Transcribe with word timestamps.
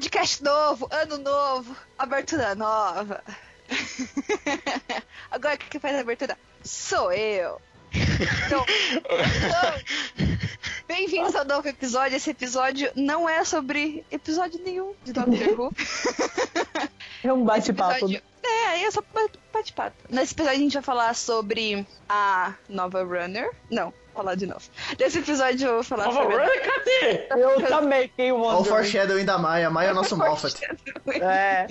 Podcast 0.00 0.42
novo, 0.42 0.88
ano 0.90 1.18
novo, 1.18 1.76
abertura 1.98 2.54
nova. 2.54 3.22
Agora 5.30 5.58
quem 5.58 5.78
faz 5.78 5.94
a 5.94 6.00
abertura 6.00 6.38
sou 6.64 7.12
eu. 7.12 7.60
Então, 7.92 8.64
então, 8.96 10.26
Bem-vindos 10.88 11.34
ao 11.34 11.44
novo 11.44 11.68
episódio. 11.68 12.16
Esse 12.16 12.30
episódio 12.30 12.90
não 12.96 13.28
é 13.28 13.44
sobre 13.44 14.02
episódio 14.10 14.58
nenhum 14.64 14.94
de 15.04 15.12
Doctor 15.12 15.48
Who. 15.60 15.72
É 17.22 17.30
um 17.30 17.44
bate-papo. 17.44 17.92
Episódio- 17.96 18.22
É, 18.42 18.82
é 18.82 18.90
só 18.90 19.02
ba- 19.12 19.28
bate-papo. 19.52 19.96
Nesse 20.08 20.32
episódio 20.34 20.58
a 20.58 20.62
gente 20.62 20.72
vai 20.74 20.82
falar 20.82 21.14
sobre 21.14 21.86
a 22.08 22.54
nova 22.68 23.02
Runner. 23.04 23.50
Não, 23.70 23.92
falar 24.14 24.34
de 24.34 24.46
novo. 24.46 24.62
Nesse 24.98 25.18
episódio 25.18 25.68
eu 25.68 25.74
vou 25.74 25.82
falar 25.84 26.06
Nova 26.06 26.22
sobre. 26.22 26.36
Runner, 26.36 26.62
cadê? 26.62 27.26
Eu 27.42 27.66
também 27.68 28.02
fiquei 28.08 28.32
um 28.32 28.40
Olha 28.42 28.58
o 28.58 28.64
foreshadowing 28.64 29.24
da 29.24 29.38
Maia. 29.38 29.66
A 29.68 29.70
Maia 29.70 29.88
é 29.88 29.92
o 29.92 29.94
nosso 29.94 30.16
Moffat. 30.18 30.56
É, 31.20 31.66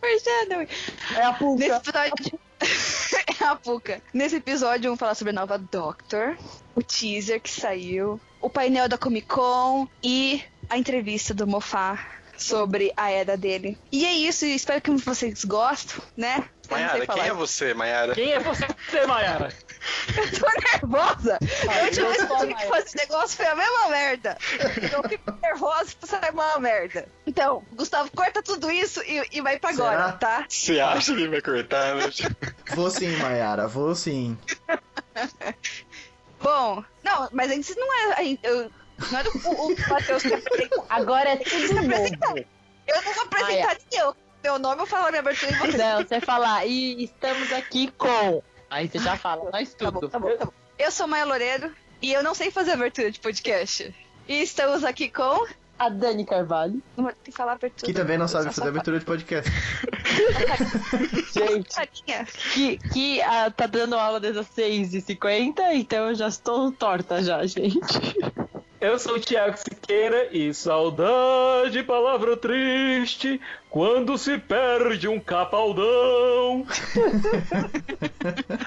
Foreshadowing. 0.00 0.68
é 1.16 1.22
a 1.22 1.28
Nesse 1.28 1.38
pulga. 1.38 1.66
episódio. 1.76 2.38
é 3.40 3.44
a 3.44 3.56
Puka. 3.56 4.00
Nesse 4.12 4.36
episódio 4.36 4.84
vamos 4.84 4.98
falar 5.00 5.14
sobre 5.14 5.30
a 5.30 5.34
nova 5.34 5.58
Doctor, 5.58 6.36
o 6.74 6.82
teaser 6.82 7.40
que 7.40 7.50
saiu, 7.50 8.20
o 8.40 8.48
painel 8.48 8.88
da 8.88 8.96
Comic 8.96 9.26
Con 9.26 9.86
e 10.02 10.42
a 10.70 10.78
entrevista 10.78 11.34
do 11.34 11.46
Mofá 11.46 11.98
sobre 12.36 12.92
a 12.96 13.10
era 13.10 13.36
dele. 13.36 13.78
E 13.90 14.04
é 14.04 14.12
isso, 14.12 14.44
espero 14.44 14.80
que 14.80 14.90
vocês 14.92 15.44
gostem, 15.44 16.02
né? 16.16 16.48
Maiara, 16.70 17.06
quem 17.06 17.22
é 17.22 17.32
você, 17.32 17.74
Maiara? 17.74 18.14
Quem 18.14 18.32
é 18.32 18.40
você, 18.40 18.66
Mayara? 19.06 19.52
Eu 20.16 20.38
tô 20.38 20.46
nervosa! 20.72 21.38
a 21.38 21.84
última 21.84 22.08
vez 22.08 22.24
que 22.24 22.32
eu 22.32 22.38
tive 22.38 22.54
que 22.54 22.66
fazer 22.66 22.86
esse 22.86 22.96
negócio 22.96 23.36
foi 23.36 23.46
a 23.46 23.54
mesma 23.54 23.88
merda. 23.90 24.38
Eu 24.58 25.08
fico 25.08 25.32
nervosa 25.42 25.94
e 26.02 26.06
sai 26.06 26.30
uma 26.30 26.58
merda. 26.58 27.06
Então, 27.26 27.62
Gustavo, 27.72 28.10
corta 28.12 28.42
tudo 28.42 28.70
isso 28.70 29.02
e, 29.02 29.22
e 29.32 29.40
vai 29.42 29.58
pra 29.58 29.70
agora, 29.70 29.96
Será? 29.96 30.12
tá? 30.12 30.46
Você 30.48 30.80
acha 30.80 31.14
que 31.14 31.28
vai 31.28 31.42
cortar, 31.42 31.96
né? 31.96 32.04
Vou 32.74 32.90
sim, 32.90 33.14
Maiara, 33.18 33.68
vou 33.68 33.94
sim. 33.94 34.38
Bom, 36.40 36.84
não, 37.02 37.28
mas 37.32 37.50
antes 37.50 37.76
não 37.76 37.92
é. 37.94 38.38
Eu, 38.42 38.70
não 39.10 39.18
era 39.18 39.28
o, 39.30 39.66
o 39.72 39.76
Matheus 39.88 40.22
que 40.22 40.34
apresentou. 40.34 40.86
Agora 40.88 41.30
é 41.30 41.36
tudo 41.36 41.74
novo. 41.74 42.38
Eu 42.86 43.02
não 43.02 43.12
vou 43.14 43.22
apresentar 43.24 43.74
ninguém. 43.74 44.00
Eu- 44.00 44.16
Meu 44.42 44.58
nome 44.58 44.82
eu 44.82 44.86
falo 44.86 45.06
a 45.06 45.10
minha 45.10 45.20
abertura 45.20 45.52
e 45.52 45.54
você. 45.56 45.76
Não, 45.78 46.02
você 46.02 46.20
falar, 46.20 46.66
e 46.66 47.04
estamos 47.04 47.50
aqui 47.52 47.90
com. 47.96 48.42
Aí 48.70 48.88
você 48.88 48.98
já 48.98 49.16
fala, 49.16 49.50
nós 49.50 49.72
Tá 49.74 49.90
bom, 49.90 50.00
tudo. 50.00 50.10
tá 50.10 50.18
bom, 50.18 50.36
tá 50.36 50.44
bom. 50.46 50.52
Eu 50.78 50.90
sou 50.90 51.06
Maia 51.06 51.24
Loureiro 51.24 51.72
e 52.02 52.12
eu 52.12 52.22
não 52.22 52.34
sei 52.34 52.50
fazer 52.50 52.72
abertura 52.72 53.10
de 53.10 53.18
podcast. 53.20 53.94
E 54.28 54.42
estamos 54.42 54.84
aqui 54.84 55.08
com. 55.08 55.46
A 55.78 55.88
Dani 55.88 56.24
Carvalho. 56.24 56.80
Tem 56.94 57.06
que 57.24 57.32
falar 57.32 57.52
abertura. 57.52 57.86
Que 57.90 57.92
também 57.92 58.16
não 58.16 58.28
sabe 58.28 58.52
fazer 58.54 58.68
abertura 58.68 58.98
de 58.98 59.04
podcast. 59.04 59.50
Gente, 61.32 62.28
que, 62.52 62.78
que 62.92 63.22
ah, 63.22 63.50
tá 63.50 63.66
dando 63.66 63.96
aula 63.96 64.20
desde 64.20 64.38
as 64.40 64.48
6h50, 64.50 65.54
então 65.74 66.08
eu 66.10 66.14
já 66.14 66.28
estou 66.28 66.70
torta 66.72 67.22
já, 67.22 67.44
gente. 67.46 67.88
Eu 68.80 68.98
sou 68.98 69.16
o 69.16 69.20
Thiago 69.20 69.56
Siqueira 69.56 70.28
e 70.30 70.52
saudade, 70.52 71.82
palavra 71.82 72.36
triste, 72.36 73.40
quando 73.70 74.18
se 74.18 74.36
perde 74.38 75.08
um 75.08 75.18
capaldão. 75.18 76.66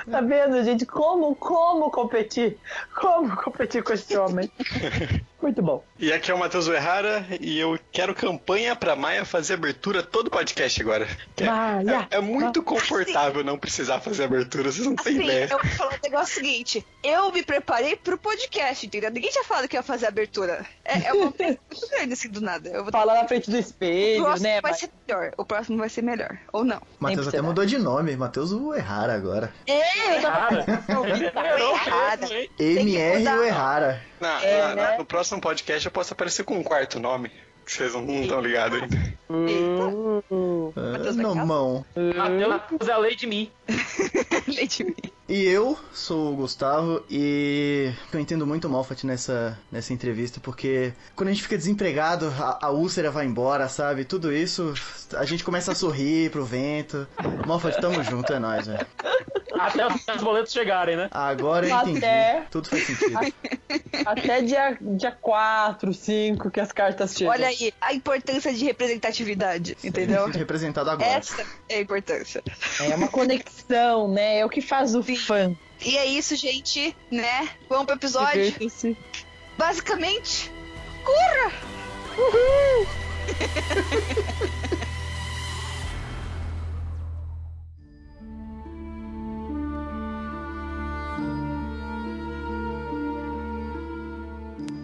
Tá 0.09 0.22
vendo, 0.22 0.63
gente? 0.63 0.85
Como, 0.85 1.35
como 1.35 1.91
competir? 1.91 2.57
Como 2.96 3.35
competir 3.35 3.84
com 3.84 3.94
esse 3.94 4.17
homem? 4.17 4.50
Muito 5.41 5.61
bom. 5.61 5.83
E 5.99 6.11
aqui 6.11 6.31
é 6.31 6.33
o 6.33 6.39
Matheus 6.39 6.67
Errara 6.67 7.25
e 7.39 7.59
eu 7.59 7.77
quero 7.91 8.15
campanha 8.15 8.75
pra 8.75 8.95
Maia 8.95 9.23
fazer 9.23 9.53
abertura 9.53 10.01
todo 10.01 10.31
podcast 10.31 10.81
agora. 10.81 11.07
É- 11.37 11.43
Maia, 11.45 12.07
é, 12.09 12.17
é 12.17 12.21
muito 12.21 12.63
confortável 12.63 13.43
não 13.43 13.57
precisar 13.57 13.99
fazer 13.99 14.23
abertura, 14.23 14.71
vocês 14.71 14.85
não 14.87 14.95
têm 14.95 15.13
Assim, 15.17 15.23
ideia. 15.23 15.47
eu 15.51 15.59
vou 15.59 15.67
falar 15.71 15.93
o 15.93 15.99
negócio 16.03 16.33
seguinte. 16.35 16.85
Eu 17.03 17.31
me 17.31 17.43
preparei 17.43 17.95
pro 17.95 18.17
podcast, 18.17 18.85
entendeu? 18.87 19.11
Ninguém 19.11 19.29
tinha 19.29 19.43
falado 19.43 19.67
que 19.67 19.75
ia 19.75 19.83
fazer 19.83 20.07
abertura. 20.07 20.65
É, 20.83 21.07
é 21.07 21.13
uma 21.13 21.31
coisa 21.31 21.57
muito 21.71 21.89
grande 21.89 22.13
assim 22.13 22.29
do 22.29 22.41
nada. 22.41 22.69
Eu 22.69 22.83
vou 22.83 22.91
Falar 22.91 23.21
na 23.21 23.27
frente 23.27 23.49
do 23.51 23.55
O 23.55 23.59
espelho, 23.59 24.23
próximo 24.23 24.47
né? 24.49 24.61
vai 24.61 24.71
mas- 24.71 24.79
ser 24.79 24.89
melhor. 25.07 25.31
O 25.37 25.45
próximo 25.45 25.77
vai 25.77 25.89
ser 25.89 26.01
melhor. 26.01 26.37
Ou 26.51 26.63
não. 26.63 26.81
Matheus 26.99 27.27
até 27.27 27.41
mudou 27.41 27.65
de 27.65 27.77
nome. 27.77 28.15
Matheus 28.17 28.51
o 28.51 28.73
Errara 28.73 29.13
agora. 29.13 29.53
É, 29.67 30.15
hein? 32.19 32.47
MR 32.59 33.27
o 33.37 33.43
Errara. 33.43 34.01
Na- 34.19 34.43
É, 34.43 34.61
na- 34.69 34.75
né? 34.75 34.97
No 34.97 35.05
próximo 35.05 35.26
podcast 35.39 35.85
eu 35.85 35.91
posso 35.91 36.13
aparecer 36.13 36.43
com 36.43 36.57
um 36.57 36.63
quarto 36.63 36.99
nome. 36.99 37.29
Vocês 37.67 37.94
não 37.94 38.09
estão 38.22 38.39
ligados 38.39 38.81
ainda. 38.81 39.17
Uh, 39.29 40.73
Matheus 40.73 41.16
vai 41.17 41.23
não, 41.25 41.35
mão. 41.35 41.85
Matheus 42.47 42.88
é 42.88 42.91
a 42.94 42.97
lei 42.97 43.16
de 43.16 43.28
mim. 43.28 43.51
Leite 44.47 44.85
me. 44.85 44.95
E 45.28 45.44
eu 45.44 45.78
sou 45.91 46.31
o 46.31 46.35
Gustavo 46.38 47.03
e 47.09 47.91
eu 48.13 48.19
entendo 48.19 48.47
muito 48.47 48.66
o 48.66 48.69
Moffat 48.69 49.05
nessa, 49.05 49.59
nessa 49.69 49.91
entrevista, 49.91 50.39
porque 50.39 50.94
quando 51.17 51.28
a 51.28 51.31
gente 51.33 51.44
fica 51.44 51.57
desempregado, 51.57 52.33
a, 52.39 52.67
a 52.67 52.69
úlcera 52.69 53.11
vai 53.11 53.25
embora, 53.25 53.67
sabe? 53.67 54.05
Tudo 54.05 54.31
isso, 54.31 54.73
a 55.16 55.25
gente 55.25 55.44
começa 55.44 55.73
a 55.73 55.75
sorrir 55.75 56.31
pro 56.31 56.45
vento. 56.45 57.05
Moffat, 57.45 57.78
tamo 57.81 58.01
junto, 58.03 58.31
é 58.31 58.39
nóis, 58.39 58.67
velho. 58.67 58.88
Até 59.59 59.85
os 60.16 60.23
boletos 60.23 60.53
chegarem, 60.53 60.95
né? 60.95 61.09
Agora 61.11 61.67
eu 61.67 61.75
entendi. 61.75 61.97
Até- 61.97 62.45
Tudo 62.49 62.69
faz 62.69 62.85
sentido. 62.85 63.17
até 64.05 64.41
dia, 64.41 64.78
dia 64.79 65.11
4, 65.11 65.94
5 65.94 66.51
que 66.51 66.59
as 66.61 66.72
cartas 66.72 67.13
chegam. 67.13 67.34
Olha 67.34 67.47
aí 67.47 67.56
a 67.81 67.94
importância 67.94 68.53
de 68.53 68.66
representatividade, 68.66 69.78
entendeu? 69.84 70.28
Representado 70.28 70.90
agora. 70.90 71.09
Essa 71.09 71.45
é 71.69 71.78
a 71.78 71.81
importância. 71.81 72.44
É 72.79 72.95
uma 72.95 73.07
conexão, 73.07 74.07
né? 74.07 74.40
É 74.40 74.45
o 74.45 74.50
que 74.50 74.62
faz 74.62 74.95
o 74.95 75.03
fã. 75.03 75.56
E 75.84 75.97
é 75.97 76.06
isso, 76.06 76.35
gente, 76.35 76.96
né? 77.12 77.50
Vamos 77.69 77.85
pro 77.85 77.96
episódio. 77.96 78.53
Basicamente, 79.57 80.51
curra! 81.03 81.51
Uhul! 82.17 82.88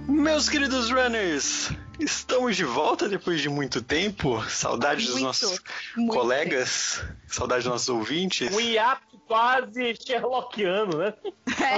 Meus 0.08 0.48
queridos 0.48 0.90
runners, 0.90 1.72
estamos 2.00 2.56
de 2.56 2.64
volta 2.64 3.08
depois 3.08 3.42
de 3.42 3.50
muito 3.50 3.82
tempo. 3.82 4.42
Saudades 4.50 5.06
dos 5.06 5.16
Muito, 5.16 5.26
nossos 5.26 5.60
muito 5.96 6.14
colegas, 6.14 7.04
saudades 7.28 7.66
dos 7.66 7.72
nossos 7.72 7.90
ouvintes. 7.90 8.54
Um 8.54 8.60
hiato 8.60 9.18
quase 9.28 9.96
Sherlockiano, 9.96 10.98
né? 10.98 11.14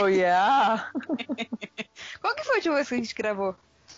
Oh, 0.01 0.07
yeah. 0.07 0.91
Qual 2.21 2.35
que 2.35 2.43
foi 2.43 2.55
a 2.55 2.57
última 2.57 2.75
vez 2.75 2.87
que 2.87 2.93
a 2.93 2.97
gente 2.97 3.15
gravou? 3.15 3.55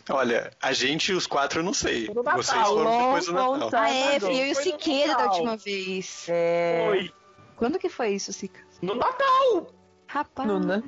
Olha, 0.09 0.51
a 0.61 0.71
gente, 0.71 1.11
os 1.11 1.27
quatro, 1.27 1.59
eu 1.59 1.63
não 1.63 1.73
sei. 1.73 2.07
No 2.07 2.23
Natal, 2.23 2.43
Vocês 2.43 2.67
foram 2.67 2.83
long, 2.83 3.05
depois 3.05 3.25
do 3.25 3.33
Natal. 3.33 3.69
Ah, 3.73 3.89
é, 3.89 4.17
eu 4.17 4.31
e 4.31 4.51
o 4.51 4.55
Siqueira 4.55 5.15
da 5.15 5.25
última 5.25 5.57
vez. 5.57 6.25
É... 6.29 6.85
Foi. 6.87 7.13
Quando 7.57 7.79
que 7.79 7.89
foi 7.89 8.09
isso, 8.09 8.31
Sica? 8.31 8.59
No 8.81 8.95
Natal! 8.95 9.73
Rapaz. 10.07 10.47
No, 10.47 10.59
né? 10.59 10.83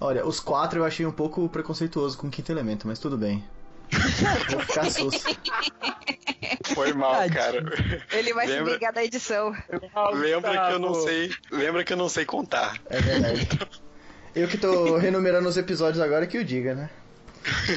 Olha, 0.00 0.26
os 0.26 0.38
quatro 0.38 0.80
eu 0.80 0.84
achei 0.84 1.06
um 1.06 1.12
pouco 1.12 1.48
preconceituoso 1.48 2.18
com 2.18 2.26
o 2.28 2.30
quinto 2.30 2.52
elemento, 2.52 2.86
mas 2.86 2.98
tudo 2.98 3.16
bem. 3.16 3.42
Vou 4.50 4.60
ficar 4.60 4.90
sus. 4.90 5.22
Foi 6.74 6.92
mal, 6.92 7.28
cara. 7.30 7.62
Ele 8.12 8.32
vai 8.34 8.46
se 8.46 8.52
Lembra- 8.52 8.72
vingar 8.74 8.92
da 8.92 9.04
edição. 9.04 9.54
Lembra 10.12 10.66
que 10.68 10.72
eu 10.74 10.78
não 10.78 10.94
sei. 10.94 11.30
Lembra 11.50 11.84
que 11.84 11.92
eu 11.92 11.96
não 11.96 12.08
sei 12.08 12.24
contar. 12.24 12.80
É 12.90 13.00
verdade. 13.00 13.48
Eu 14.34 14.46
que 14.46 14.58
tô 14.58 14.96
renumerando 14.96 15.48
os 15.48 15.56
episódios 15.56 16.00
agora 16.02 16.26
que 16.26 16.38
o 16.38 16.44
diga, 16.44 16.74
né? 16.74 16.90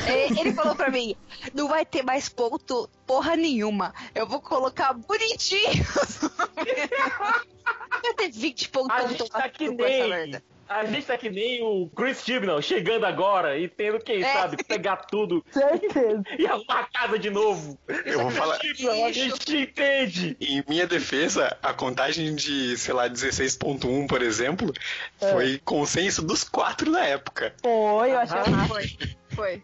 É, 0.05 0.27
Ele 0.39 0.53
falou 0.53 0.75
pra 0.75 0.89
mim: 0.89 1.15
não 1.53 1.67
vai 1.67 1.85
ter 1.85 2.03
mais 2.03 2.27
ponto 2.27 2.89
porra 3.05 3.35
nenhuma. 3.35 3.93
Eu 4.13 4.27
vou 4.27 4.41
colocar 4.41 4.93
bonitinho. 4.93 5.85
vai 6.55 8.13
ter 8.17 8.31
20 8.31 8.69
pontos 8.69 8.95
A 8.95 9.07
gente 9.07 9.29
tá 9.29 9.49
que 9.49 9.69
nem. 9.69 10.41
A 10.79 10.85
gente 10.85 11.05
tá 11.05 11.17
que 11.17 11.29
nem 11.29 11.61
o 11.63 11.89
Chris 11.95 12.23
Chibnall 12.23 12.61
chegando 12.61 13.05
agora 13.05 13.57
e 13.57 13.67
tendo, 13.67 13.99
quem 13.99 14.23
É. 14.23 14.33
sabe, 14.33 14.63
pegar 14.63 14.97
tudo 14.97 15.43
Certeza. 15.51 16.23
e 16.39 16.47
arrumar 16.47 16.79
a 16.79 16.99
casa 16.99 17.19
de 17.19 17.29
novo. 17.29 17.77
Eu 18.05 18.21
vou 18.21 18.31
falar. 18.31 18.57
Chibnall, 18.59 19.05
a 19.05 19.11
gente 19.11 19.57
entende. 19.57 20.37
Em 20.39 20.63
minha 20.67 20.87
defesa, 20.87 21.57
a 21.61 21.73
contagem 21.73 22.33
de, 22.35 22.77
sei 22.77 22.93
lá, 22.93 23.09
16.1, 23.09 24.07
por 24.07 24.21
exemplo, 24.21 24.73
foi 25.19 25.59
consenso 25.65 26.21
dos 26.21 26.43
quatro 26.43 26.89
na 26.89 27.05
época. 27.05 27.53
Foi, 27.61 28.11
eu 28.11 28.19
achei. 28.19 28.39
Ah, 28.39 28.67
foi. 28.67 28.85
Foi. 29.35 29.63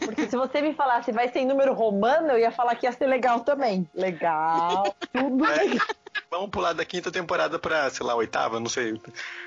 Porque 0.00 0.28
se 0.28 0.36
você 0.36 0.60
me 0.60 0.74
falasse 0.74 1.10
vai 1.10 1.28
ser 1.28 1.38
em 1.40 1.46
número 1.46 1.72
romano, 1.72 2.28
eu 2.32 2.38
ia 2.38 2.50
falar 2.50 2.74
que 2.76 2.84
ia 2.86 2.92
ser 2.92 3.06
legal 3.06 3.40
também. 3.40 3.88
Legal. 3.94 4.94
Tudo 5.12 5.44
É. 5.46 5.56
legal. 5.64 5.86
Vamos 6.30 6.50
pular 6.50 6.72
da 6.72 6.84
quinta 6.84 7.10
temporada 7.10 7.58
pra, 7.58 7.90
sei 7.90 8.06
lá, 8.06 8.14
oitava, 8.14 8.60
não 8.60 8.68
sei. 8.68 9.00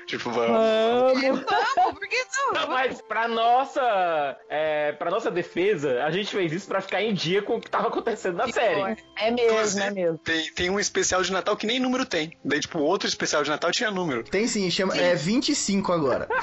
Tipo, 0.06 0.30
vamos. 0.30 0.50
Vamos. 0.50 1.44
Vamos, 1.76 1.98
por 1.98 2.08
que 2.08 2.24
não? 2.36 2.52
Não, 2.52 2.68
mas 2.68 3.00
pra 3.02 3.28
nossa, 3.28 4.36
é, 4.48 4.92
pra 4.92 5.10
nossa 5.10 5.30
defesa, 5.30 6.04
a 6.04 6.10
gente 6.10 6.30
fez 6.30 6.52
isso 6.52 6.68
pra 6.68 6.80
ficar 6.80 7.02
em 7.02 7.14
dia 7.14 7.42
com 7.42 7.56
o 7.56 7.60
que 7.60 7.70
tava 7.70 7.88
acontecendo 7.88 8.36
na 8.36 8.48
série. 8.48 8.96
É 9.16 9.30
mesmo, 9.30 9.80
é 9.80 9.90
mesmo. 9.90 10.18
Tem, 10.18 10.52
tem 10.52 10.70
um 10.70 10.80
especial 10.80 11.22
de 11.22 11.32
Natal 11.32 11.56
que 11.56 11.66
nem 11.66 11.78
número 11.78 12.04
tem. 12.04 12.36
Daí, 12.44 12.60
tipo, 12.60 12.78
outro 12.78 13.08
especial 13.08 13.42
de 13.42 13.50
Natal 13.50 13.70
tinha 13.70 13.90
número. 13.90 14.24
Tem 14.24 14.46
sim, 14.46 14.70
chama, 14.70 14.96
é 14.96 15.14
25 15.14 15.92
agora. 15.92 16.28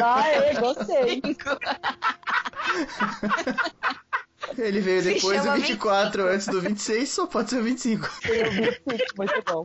Ah, 0.00 0.30
eu 0.32 0.60
gostei. 0.60 1.20
Ele 4.56 4.80
veio 4.80 5.02
Se 5.02 5.14
depois 5.14 5.40
do 5.40 5.44
chama 5.44 5.56
24, 5.56 6.26
antes 6.28 6.46
do 6.46 6.60
26, 6.60 7.08
só 7.08 7.26
pode 7.26 7.50
ser 7.50 7.58
o 7.58 7.62
25. 7.62 8.10
Eu 8.28 8.50
vi 8.50 8.80
tudo, 8.80 9.04
muito 9.16 9.42
bom. 9.46 9.64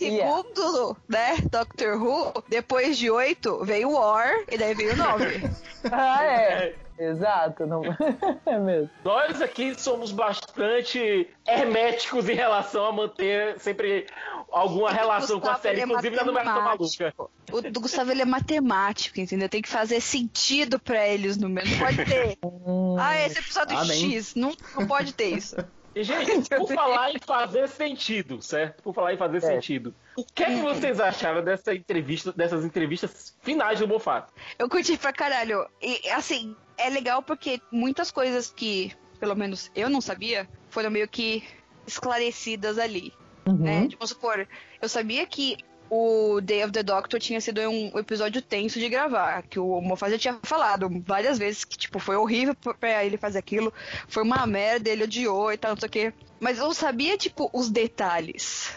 Yeah. 0.00 0.42
Segundo, 0.42 0.96
né, 1.08 1.36
Doctor 1.50 2.02
Who, 2.02 2.44
depois 2.48 2.98
de 2.98 3.10
8 3.10 3.64
veio 3.64 3.92
War 3.92 4.44
e 4.50 4.58
daí 4.58 4.74
veio 4.74 4.96
9. 4.96 5.50
Ah, 5.90 6.22
é. 6.24 6.74
Exato. 6.98 7.66
Não... 7.66 7.80
É 8.44 8.58
mesmo. 8.58 8.90
Nós 9.02 9.40
aqui 9.40 9.74
somos 9.78 10.12
bastante 10.12 11.28
herméticos 11.46 12.28
em 12.28 12.34
relação 12.34 12.84
a 12.84 12.92
manter 12.92 13.58
sempre 13.58 14.06
alguma 14.52 14.90
relação 14.90 15.40
com 15.40 15.48
a 15.48 15.52
Gustavo, 15.52 15.62
série, 15.62 15.80
é 15.80 15.84
inclusive 15.84 16.16
na 16.16 16.24
numeração 16.24 16.62
maluca. 16.62 17.14
O 17.52 17.62
do 17.62 17.80
Gustavo 17.80 18.10
ele 18.10 18.22
é 18.22 18.24
matemático, 18.24 19.20
entendeu? 19.20 19.48
Tem 19.48 19.62
que 19.62 19.68
fazer 19.68 20.00
sentido 20.00 20.78
pra 20.78 21.06
ele 21.06 21.28
os 21.28 21.36
números. 21.36 21.70
Não 21.70 21.78
pode 21.78 22.04
ter. 22.04 22.38
Ah, 22.98 23.18
esse 23.26 23.38
episódio 23.38 23.78
Amém. 23.78 24.12
X. 24.12 24.34
Não, 24.34 24.54
não 24.76 24.86
pode 24.86 25.14
ter 25.14 25.36
isso. 25.36 25.56
E, 25.94 26.04
gente, 26.04 26.48
por 26.50 26.68
falar 26.72 27.12
em 27.12 27.18
fazer 27.18 27.68
sentido, 27.68 28.40
certo? 28.42 28.82
Por 28.82 28.94
falar 28.94 29.14
em 29.14 29.16
fazer 29.16 29.40
sentido. 29.40 29.94
O 30.16 30.24
que 30.24 30.42
é 30.42 30.46
que 30.46 30.60
vocês 30.60 31.00
acharam 31.00 31.42
dessa 31.42 31.74
entrevista, 31.74 32.32
dessas 32.32 32.64
entrevistas 32.64 33.36
finais 33.40 33.78
do 33.78 33.88
Moffat? 33.88 34.28
Eu 34.58 34.68
curti 34.68 34.96
pra 34.96 35.12
caralho. 35.12 35.66
E, 35.80 36.08
assim, 36.10 36.54
é 36.76 36.88
legal 36.90 37.22
porque 37.22 37.60
muitas 37.72 38.10
coisas 38.10 38.52
que, 38.54 38.92
pelo 39.18 39.34
menos, 39.34 39.70
eu 39.74 39.88
não 39.88 40.00
sabia, 40.00 40.48
foram 40.68 40.90
meio 40.90 41.08
que 41.08 41.42
esclarecidas 41.86 42.78
ali. 42.78 43.12
Né? 43.58 43.88
Tipo, 43.88 44.00
vamos 44.00 44.10
supor, 44.10 44.48
eu 44.80 44.88
sabia 44.88 45.26
que 45.26 45.56
o 45.90 46.40
Day 46.40 46.62
of 46.62 46.72
the 46.72 46.84
Doctor 46.84 47.18
tinha 47.18 47.40
sido 47.40 47.60
um 47.62 47.98
episódio 47.98 48.40
tenso 48.40 48.78
de 48.78 48.88
gravar, 48.88 49.42
que 49.42 49.58
o 49.58 49.80
Moffat 49.80 50.12
já 50.12 50.18
tinha 50.18 50.38
falado 50.44 50.88
várias 51.04 51.36
vezes 51.36 51.64
que, 51.64 51.76
tipo, 51.76 51.98
foi 51.98 52.14
horrível 52.14 52.54
pra 52.78 53.04
ele 53.04 53.16
fazer 53.16 53.40
aquilo, 53.40 53.72
foi 54.06 54.22
uma 54.22 54.46
merda, 54.46 54.88
ele 54.88 55.02
odiou 55.02 55.52
e 55.52 55.56
tal, 55.56 55.72
não 55.72 55.80
sei 55.80 55.88
o 55.88 55.90
quê. 55.90 56.12
Mas 56.38 56.58
eu 56.58 56.72
sabia, 56.72 57.18
tipo, 57.18 57.50
os 57.52 57.68
detalhes. 57.68 58.72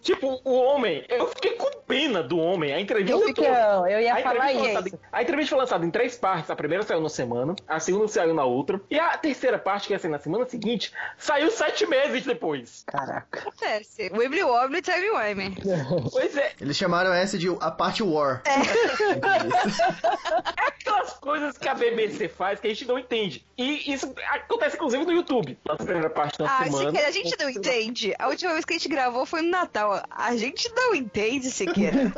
Tipo, 0.00 0.40
o 0.44 0.52
homem, 0.54 1.04
eu 1.08 1.26
fiquei 1.28 1.52
com 1.52 1.70
pena 1.86 2.22
do 2.22 2.38
homem, 2.38 2.72
a 2.72 2.80
entrevista 2.80 3.18
toda. 3.18 3.30
Então, 3.48 3.86
eu 3.88 4.00
ia 4.00 4.14
A 4.14 4.22
falar 4.22 4.52
isso. 4.52 4.62
lançada, 4.62 4.88
em- 4.88 4.98
a 5.10 5.22
entrevista 5.22 5.50
foi 5.50 5.58
lançada 5.58 5.86
em 5.86 5.90
três 5.90 6.16
partes. 6.16 6.50
A 6.50 6.56
primeira 6.56 6.82
saiu 6.84 7.00
na 7.00 7.08
semana, 7.08 7.54
a 7.66 7.80
segunda 7.80 8.08
saiu 8.08 8.34
na 8.34 8.44
outra. 8.44 8.80
E 8.90 8.98
a 8.98 9.16
terceira 9.16 9.58
parte, 9.58 9.88
que 9.88 9.92
ia 9.94 9.98
ser 9.98 10.08
na 10.08 10.18
semana 10.18 10.46
seguinte, 10.48 10.92
saiu 11.18 11.50
sete 11.50 11.86
meses 11.86 12.24
depois. 12.24 12.84
Caraca. 12.86 13.40
Acontece. 13.40 14.10
Wibbly 14.14 14.42
Wobbly 14.44 14.82
Time 14.82 15.10
Wime. 15.10 15.56
Pois 16.12 16.36
é, 16.36 16.52
Eles 16.60 16.76
chamaram 16.76 17.12
essa 17.12 17.38
de 17.38 17.48
a 17.60 17.70
parte 17.70 18.02
War. 18.02 18.42
é 18.46 18.52
aquelas 20.56 21.12
coisas 21.14 21.56
que 21.58 21.68
a 21.68 21.74
BBC 21.74 22.28
faz 22.28 22.60
que 22.60 22.66
a 22.66 22.70
gente 22.70 22.84
não 22.86 22.98
entende. 22.98 23.44
E 23.56 23.92
isso 23.92 24.12
acontece 24.30 24.76
inclusive 24.76 25.04
no 25.04 25.12
YouTube. 25.12 25.58
Na 25.66 25.76
primeira 25.76 26.10
parte 26.10 26.38
da 26.38 26.46
Ah, 26.46 26.64
semana. 26.64 26.90
Siqueira, 26.90 27.08
a 27.08 27.12
gente 27.12 27.36
não 27.38 27.50
entende. 27.50 28.14
A 28.18 28.28
última 28.28 28.52
vez 28.52 28.64
que 28.64 28.74
a 28.74 28.78
gente 28.78 28.88
gravou 28.88 29.21
foi 29.26 29.42
no 29.42 29.50
Natal. 29.50 30.02
A 30.10 30.36
gente 30.36 30.70
não 30.74 30.94
entende, 30.94 31.50
Siqueira. 31.50 32.12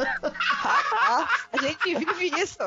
Ah, 0.93 1.29
a 1.53 1.57
gente 1.59 1.95
vive 1.95 2.41
isso. 2.41 2.63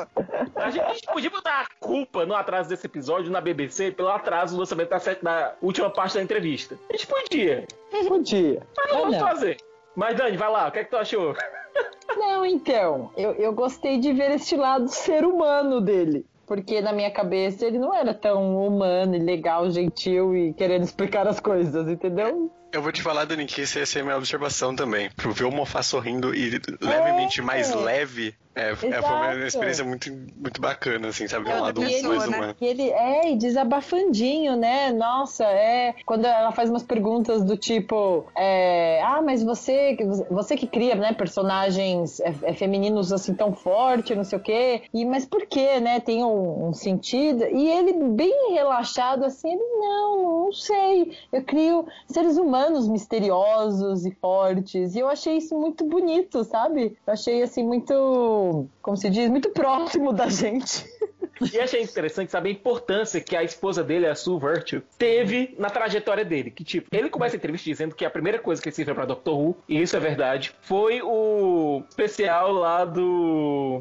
A 0.56 0.70
gente, 0.70 0.84
a 0.84 0.92
gente 0.92 1.06
podia 1.06 1.30
botar 1.30 1.62
a 1.62 1.66
culpa 1.80 2.26
no 2.26 2.34
atraso 2.34 2.68
desse 2.68 2.86
episódio 2.86 3.30
na 3.30 3.40
BBC 3.40 3.92
pelo 3.92 4.08
atraso 4.08 4.54
do 4.54 4.60
lançamento 4.60 4.90
da, 4.90 4.98
da 5.22 5.54
última 5.62 5.90
parte 5.90 6.14
da 6.14 6.22
entrevista. 6.22 6.78
A 6.88 6.92
gente 6.92 7.06
podia, 7.06 7.66
Podia. 8.08 8.62
mas 8.76 8.92
não 8.92 9.00
vamos 9.00 9.18
fazer. 9.18 9.56
Mas 9.94 10.16
Dani, 10.16 10.36
vai 10.36 10.50
lá, 10.50 10.68
o 10.68 10.70
que 10.70 10.78
é 10.78 10.84
que 10.84 10.90
tu 10.90 10.96
achou? 10.96 11.34
Não, 12.16 12.44
então, 12.44 13.10
eu, 13.16 13.32
eu 13.32 13.52
gostei 13.52 13.98
de 13.98 14.12
ver 14.12 14.30
este 14.32 14.56
lado 14.56 14.88
ser 14.88 15.24
humano 15.24 15.80
dele. 15.80 16.24
Porque 16.46 16.80
na 16.80 16.92
minha 16.92 17.10
cabeça 17.10 17.66
ele 17.66 17.78
não 17.78 17.94
era 17.94 18.14
tão 18.14 18.66
humano 18.66 19.14
e 19.14 19.18
legal, 19.18 19.70
gentil 19.70 20.34
e 20.34 20.54
querendo 20.54 20.82
explicar 20.82 21.28
as 21.28 21.38
coisas, 21.38 21.86
entendeu? 21.86 22.50
Eu 22.70 22.82
vou 22.82 22.92
te 22.92 23.00
falar, 23.00 23.24
Dani, 23.24 23.46
que 23.46 23.62
essa 23.62 23.80
é 23.80 24.00
a 24.00 24.04
minha 24.04 24.16
observação 24.16 24.76
também. 24.76 25.10
Pro 25.16 25.32
ver 25.32 25.44
o 25.44 25.50
Mofá 25.50 25.82
sorrindo 25.82 26.34
e 26.34 26.60
levemente 26.80 27.40
mais 27.40 27.74
leve, 27.74 28.34
é, 28.54 28.70
é, 28.70 29.00
uma 29.00 29.46
experiência 29.46 29.84
muito, 29.84 30.10
muito 30.36 30.60
bacana, 30.60 31.08
assim, 31.08 31.28
sabe? 31.28 31.48
É 31.48 31.54
Um 31.54 31.60
lado 31.60 31.80
mais 31.80 32.02
né? 32.02 32.08
humano. 32.08 32.56
Ele 32.60 32.90
é, 32.90 33.30
e 33.30 33.36
desabafandinho, 33.36 34.56
né? 34.56 34.90
Nossa, 34.90 35.44
é. 35.44 35.94
Quando 36.04 36.26
ela 36.26 36.50
faz 36.50 36.68
umas 36.68 36.82
perguntas 36.82 37.44
do 37.44 37.56
tipo, 37.56 38.26
é, 38.36 39.00
ah, 39.02 39.22
mas 39.22 39.44
você, 39.44 39.96
você 40.28 40.56
que 40.56 40.66
cria, 40.66 40.96
né, 40.96 41.12
personagens 41.12 42.18
é, 42.20 42.34
é, 42.42 42.52
femininos 42.52 43.12
assim 43.12 43.32
tão 43.32 43.52
forte, 43.52 44.14
não 44.14 44.24
sei 44.24 44.38
o 44.38 44.42
quê. 44.42 44.82
E, 44.92 45.04
mas 45.04 45.24
por 45.24 45.46
quê, 45.46 45.78
né? 45.78 46.00
Tem 46.00 46.24
um, 46.24 46.68
um 46.68 46.72
sentido. 46.74 47.44
E 47.44 47.70
ele, 47.70 47.92
bem 48.10 48.52
relaxado, 48.54 49.24
assim, 49.24 49.52
ele, 49.52 49.62
não, 49.78 50.44
não 50.44 50.52
sei. 50.52 51.16
Eu 51.32 51.44
crio 51.44 51.86
seres 52.08 52.36
humanos 52.36 52.57
misteriosos 52.88 54.04
e 54.06 54.10
fortes. 54.10 54.94
E 54.94 54.98
eu 54.98 55.08
achei 55.08 55.36
isso 55.36 55.58
muito 55.58 55.84
bonito, 55.84 56.44
sabe? 56.44 56.96
Eu 57.06 57.12
achei 57.12 57.42
assim, 57.42 57.62
muito. 57.62 58.66
Como 58.82 58.96
se 58.96 59.10
diz? 59.10 59.30
Muito 59.30 59.50
próximo 59.50 60.12
da 60.12 60.28
gente. 60.28 60.86
E 61.52 61.60
achei 61.60 61.82
interessante 61.82 62.32
saber 62.32 62.48
a 62.48 62.52
importância 62.52 63.20
que 63.20 63.36
a 63.36 63.42
esposa 63.42 63.84
dele, 63.84 64.06
a 64.06 64.14
Sue 64.14 64.38
Virtue, 64.40 64.82
teve 64.98 65.54
na 65.58 65.70
trajetória 65.70 66.24
dele. 66.24 66.50
Que, 66.50 66.64
tipo, 66.64 66.88
ele 66.92 67.08
começa 67.08 67.36
a 67.36 67.38
entrevista 67.38 67.70
dizendo 67.70 67.94
que 67.94 68.04
a 68.04 68.10
primeira 68.10 68.38
coisa 68.38 68.60
que 68.60 68.68
ele 68.68 68.74
se 68.74 68.84
pra 68.84 69.04
Doctor 69.04 69.38
Who, 69.38 69.56
e 69.68 69.80
isso 69.80 69.96
é 69.96 70.00
verdade, 70.00 70.52
foi 70.62 71.00
o 71.02 71.82
especial 71.88 72.52
lá 72.52 72.84
do. 72.84 73.80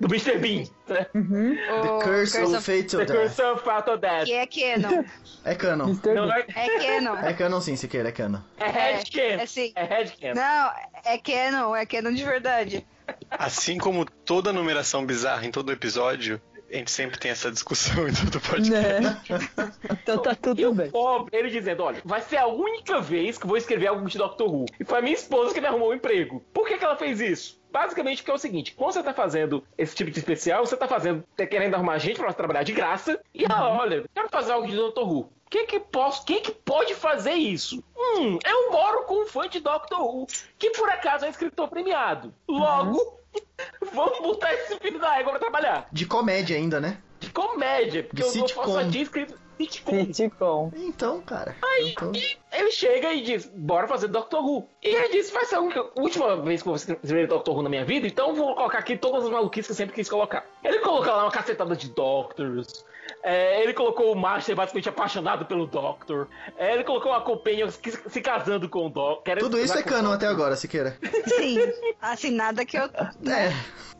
Do 0.00 0.06
Mr. 0.08 0.38
Bean, 0.38 0.64
né? 0.88 1.06
The 1.12 2.04
Curse 2.04 2.38
of 2.42 2.60
Fatal 2.60 3.00
The 3.00 3.04
Death. 3.06 3.16
Curse 3.16 3.42
of 3.42 3.64
Fatal 3.64 3.98
Death. 3.98 4.24
Que 4.24 4.32
é 4.34 4.46
canon. 4.46 5.04
É 5.44 5.54
canon. 5.54 5.86
Não, 6.04 6.14
não 6.26 6.32
é, 6.34 6.44
É 6.54 6.78
canon. 6.78 7.16
É 7.16 7.32
canon 7.32 7.60
sim, 7.60 7.76
Siqueira, 7.76 8.08
é 8.08 8.12
canon. 8.12 8.38
é 8.58 8.68
headcanon. 8.68 9.40
É 9.42 9.46
sim. 9.46 9.72
É 9.74 9.84
headcanon. 9.84 10.34
Não, 10.34 10.72
é 11.04 11.18
canon. 11.18 11.74
É 11.76 11.86
canon 11.86 12.12
de 12.12 12.24
verdade. 12.24 12.86
Assim 13.30 13.78
como 13.78 14.04
toda 14.04 14.52
numeração 14.52 15.04
bizarra 15.04 15.44
em 15.46 15.50
todo 15.50 15.72
episódio, 15.72 16.40
a 16.70 16.76
gente 16.76 16.90
sempre 16.90 17.18
tem 17.18 17.30
essa 17.30 17.50
discussão 17.50 18.06
em 18.08 18.12
todo 18.12 18.40
podcast. 18.40 19.32
Né? 19.32 19.72
Então 19.90 20.18
tá 20.18 20.34
tudo 20.34 20.70
o 20.70 20.74
bem. 20.74 20.90
pobre, 20.90 21.36
ele 21.36 21.50
dizendo, 21.50 21.82
olha, 21.82 22.00
vai 22.04 22.20
ser 22.22 22.36
a 22.38 22.46
única 22.46 23.00
vez 23.00 23.36
que 23.36 23.44
eu 23.44 23.48
vou 23.48 23.56
escrever 23.58 23.88
algo 23.88 24.08
de 24.08 24.16
Doctor 24.18 24.48
Who. 24.50 24.66
E 24.78 24.84
foi 24.84 24.98
a 24.98 25.02
minha 25.02 25.14
esposa 25.14 25.52
que 25.52 25.60
me 25.60 25.66
arrumou 25.66 25.90
um 25.90 25.94
emprego. 25.94 26.42
Por 26.52 26.66
que, 26.66 26.78
que 26.78 26.84
ela 26.84 26.96
fez 26.96 27.20
isso? 27.20 27.60
Basicamente 27.72 28.18
porque 28.18 28.30
é 28.30 28.34
o 28.34 28.38
seguinte, 28.38 28.74
quando 28.74 28.92
você 28.92 29.02
tá 29.02 29.14
fazendo 29.14 29.64
esse 29.78 29.94
tipo 29.96 30.10
de 30.10 30.18
especial, 30.18 30.64
você 30.64 30.76
tá 30.76 30.86
fazendo, 30.86 31.24
tá 31.36 31.46
querendo 31.46 31.74
arrumar 31.74 31.96
gente 31.98 32.18
pra 32.20 32.32
trabalhar 32.32 32.62
de 32.62 32.72
graça, 32.72 33.18
e 33.34 33.44
ela, 33.44 33.70
olha, 33.80 34.04
quero 34.14 34.28
fazer 34.28 34.52
algo 34.52 34.68
de 34.68 34.76
Doctor 34.76 35.10
Who. 35.10 35.32
Quem 35.48 35.66
que, 35.66 35.80
posso, 35.80 36.24
quem 36.24 36.40
que 36.40 36.52
pode 36.52 36.94
fazer 36.94 37.32
isso? 37.32 37.82
Hum, 37.96 38.38
eu 38.44 38.70
moro 38.70 39.04
com 39.04 39.22
um 39.22 39.26
fã 39.26 39.48
de 39.48 39.60
Doctor 39.60 40.00
Who, 40.00 40.26
que 40.58 40.70
por 40.70 40.88
acaso 40.88 41.24
é 41.24 41.30
escritor 41.30 41.68
premiado. 41.68 42.32
Logo, 42.48 43.18
vamos 43.92 44.18
botar 44.20 44.52
esse 44.54 44.78
filho 44.78 44.98
da 44.98 45.18
égua 45.18 45.32
pra 45.32 45.40
trabalhar 45.40 45.88
De 45.90 46.06
comédia 46.06 46.56
ainda, 46.56 46.78
né? 46.80 46.98
de 47.20 47.30
comédia. 47.30 48.02
Porque 48.02 48.16
De 48.16 48.22
eu, 48.22 48.26
eu 48.26 48.32
sitcom. 48.48 48.64
só 48.64 48.90
tinha 48.90 49.02
escrito. 49.02 49.38
Sitcom. 49.58 50.06
Sitcom. 50.12 50.72
Então, 50.76 51.20
cara. 51.22 51.54
Então, 51.80 52.12
E 52.14 52.36
ele 52.52 52.70
chega 52.70 53.12
e 53.12 53.22
diz, 53.22 53.46
bora 53.54 53.86
fazer 53.88 54.08
Doctor 54.08 54.44
Who. 54.44 54.68
E 54.82 54.88
ele 54.88 55.08
diz, 55.10 55.30
vai 55.30 55.44
ser 55.44 55.56
a 55.56 55.60
única- 55.60 55.86
última 55.96 56.36
vez 56.36 56.62
que 56.62 56.68
eu 56.68 56.72
vou 56.72 56.76
escrever 56.76 57.26
Doctor 57.28 57.54
Who 57.56 57.62
na 57.62 57.68
minha 57.68 57.84
vida, 57.84 58.06
então 58.06 58.30
eu 58.30 58.34
vou 58.34 58.54
colocar 58.54 58.78
aqui 58.78 58.96
todas 58.96 59.24
as 59.24 59.30
maluquices 59.30 59.66
que 59.66 59.72
eu 59.72 59.76
sempre 59.76 59.94
quis 59.94 60.08
colocar. 60.08 60.44
Ele 60.64 60.78
colocou 60.80 61.12
lá 61.12 61.24
uma 61.24 61.30
cacetada 61.30 61.74
de 61.76 61.88
Doctors. 61.90 62.84
é, 63.22 63.62
ele 63.62 63.74
colocou 63.74 64.12
o 64.12 64.16
Master 64.16 64.54
basicamente 64.54 64.88
apaixonado 64.88 65.44
pelo 65.46 65.66
Doctor. 65.66 66.28
é, 66.56 66.74
ele 66.74 66.84
colocou 66.84 67.10
uma 67.12 67.20
Companion 67.20 67.68
se, 67.70 67.80
se 68.08 68.20
casando 68.20 68.68
com 68.68 68.86
o 68.86 68.90
Doctor. 68.90 69.38
tudo 69.38 69.58
isso 69.58 69.76
é 69.76 69.82
canon 69.82 70.12
até 70.12 70.26
agora, 70.26 70.54
Siqueira. 70.56 70.96
Sim. 71.26 71.58
Assim, 72.00 72.30
nada 72.30 72.64
que 72.64 72.76
eu. 72.76 72.84
É. 72.84 73.52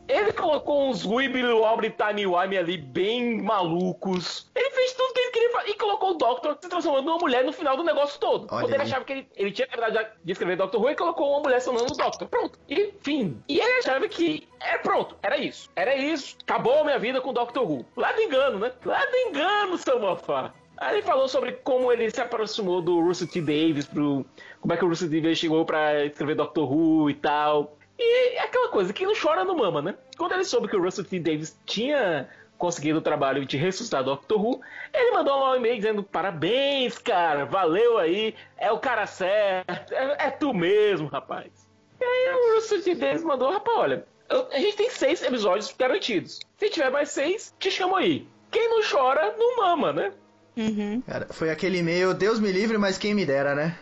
Ele 0.07 0.33
colocou 0.33 0.89
uns 0.89 1.03
e 1.03 1.89
Time 1.89 2.27
Wime 2.27 2.57
ali 2.57 2.77
bem 2.77 3.41
malucos. 3.41 4.49
Ele 4.55 4.69
fez 4.71 4.93
tudo 4.93 5.13
que 5.13 5.19
ele 5.19 5.31
queria 5.31 5.51
fazer 5.51 5.69
e 5.69 5.73
colocou 5.75 6.11
o 6.11 6.13
Doctor 6.15 6.57
se 6.61 6.69
transformando 6.69 7.05
numa 7.05 7.17
mulher 7.17 7.43
no 7.43 7.53
final 7.53 7.77
do 7.77 7.83
negócio 7.83 8.19
todo. 8.19 8.47
Olha 8.51 8.61
Quando 8.61 8.73
ele 8.73 8.83
aí. 8.83 8.87
achava 8.87 9.05
que 9.05 9.13
ele, 9.13 9.27
ele 9.35 9.51
tinha 9.51 9.67
a 9.71 9.75
verdade 9.75 10.09
de 10.23 10.31
escrever 10.31 10.57
Doctor 10.57 10.81
Who, 10.81 10.89
ele 10.89 10.95
colocou 10.97 11.31
uma 11.31 11.39
mulher 11.39 11.59
se 11.59 11.65
tornando 11.65 11.93
o 11.93 11.97
Doctor. 11.97 12.27
Pronto. 12.27 12.59
E 12.69 12.93
fim. 13.01 13.41
E 13.47 13.59
ele 13.59 13.79
achava 13.79 14.07
que 14.07 14.47
é 14.59 14.77
pronto, 14.77 15.15
era 15.23 15.37
isso. 15.37 15.69
Era 15.75 15.95
isso. 15.95 16.35
Acabou 16.43 16.81
a 16.81 16.83
minha 16.83 16.99
vida 16.99 17.21
com 17.21 17.33
Doctor 17.33 17.69
Who. 17.69 17.85
Lá 17.95 18.11
do 18.11 18.21
engano, 18.21 18.59
né? 18.59 18.71
Lá 18.85 19.05
do 19.05 19.17
engano, 19.17 19.77
seu 19.77 19.99
mofá. 19.99 20.53
Aí 20.77 20.95
ele 20.95 21.01
falou 21.03 21.27
sobre 21.27 21.53
como 21.53 21.91
ele 21.91 22.09
se 22.09 22.19
aproximou 22.19 22.81
do 22.81 22.99
Russell 22.99 23.27
T. 23.27 23.39
Davis, 23.41 23.85
pro, 23.85 24.25
como 24.59 24.73
é 24.73 24.77
que 24.77 24.83
o 24.83 24.87
Russell 24.89 25.09
T. 25.09 25.21
Davis 25.21 25.37
chegou 25.37 25.63
pra 25.65 26.03
escrever 26.05 26.35
Doctor 26.35 26.69
Who 26.69 27.09
e 27.09 27.13
tal. 27.13 27.77
E 27.99 28.35
é 28.37 28.41
aquela 28.43 28.69
coisa, 28.69 28.91
quem 28.93 29.05
não 29.07 29.13
chora 29.19 29.43
não 29.45 29.55
mama, 29.55 29.81
né? 29.81 29.95
Quando 30.17 30.33
ele 30.33 30.43
soube 30.43 30.67
que 30.67 30.75
o 30.75 30.81
Russell 30.83 31.03
T. 31.05 31.19
Davis 31.19 31.57
tinha 31.65 32.27
conseguido 32.57 32.99
o 32.99 33.01
trabalho 33.01 33.45
de 33.45 33.57
ressuscitar 33.57 34.03
Doctor 34.03 34.39
Who, 34.43 34.61
ele 34.93 35.11
mandou 35.11 35.37
lá 35.39 35.51
um 35.51 35.55
e-mail 35.57 35.75
dizendo: 35.77 36.03
parabéns, 36.03 36.97
cara, 36.97 37.45
valeu 37.45 37.97
aí, 37.97 38.33
é 38.57 38.71
o 38.71 38.79
cara 38.79 39.05
certo, 39.05 39.93
é, 39.93 40.27
é 40.27 40.31
tu 40.31 40.53
mesmo, 40.53 41.07
rapaz. 41.07 41.51
E 41.99 42.03
aí 42.03 42.33
o 42.33 42.55
Russell 42.55 42.81
T. 42.81 42.95
Davis 42.95 43.23
mandou: 43.23 43.51
rapaz, 43.51 43.77
olha, 43.77 44.05
eu- 44.29 44.47
a 44.51 44.59
gente 44.59 44.75
tem 44.77 44.89
seis 44.89 45.21
episódios 45.21 45.73
garantidos. 45.77 46.39
Se 46.57 46.69
tiver 46.69 46.89
mais 46.89 47.09
seis, 47.09 47.53
te 47.59 47.69
chamo 47.69 47.95
aí. 47.95 48.27
Quem 48.51 48.69
não 48.69 48.81
chora, 48.83 49.35
não 49.37 49.57
mama, 49.57 49.91
né? 49.93 50.11
Uhum. 50.55 51.01
Cara, 51.01 51.27
foi 51.31 51.49
aquele 51.49 51.79
e-mail, 51.79 52.13
Deus 52.13 52.39
me 52.39 52.51
livre, 52.51 52.77
mas 52.77 52.97
quem 52.97 53.13
me 53.15 53.25
dera, 53.25 53.55
né? 53.55 53.77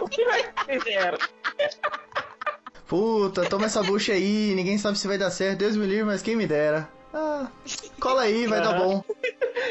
O 0.00 0.08
que 0.08 0.24
vai. 0.24 0.44
Puta, 2.86 3.42
toma 3.48 3.66
essa 3.66 3.82
bucha 3.82 4.12
aí, 4.12 4.52
ninguém 4.54 4.76
sabe 4.78 4.98
se 4.98 5.06
vai 5.06 5.16
dar 5.18 5.30
certo, 5.30 5.58
Deus 5.58 5.76
me 5.76 5.86
livre, 5.86 6.04
mas 6.04 6.22
quem 6.22 6.34
me 6.36 6.46
dera. 6.46 6.88
Ah, 7.14 7.48
cola 8.00 8.22
aí, 8.22 8.46
vai 8.46 8.60
dar 8.60 8.74
bom. 8.74 9.04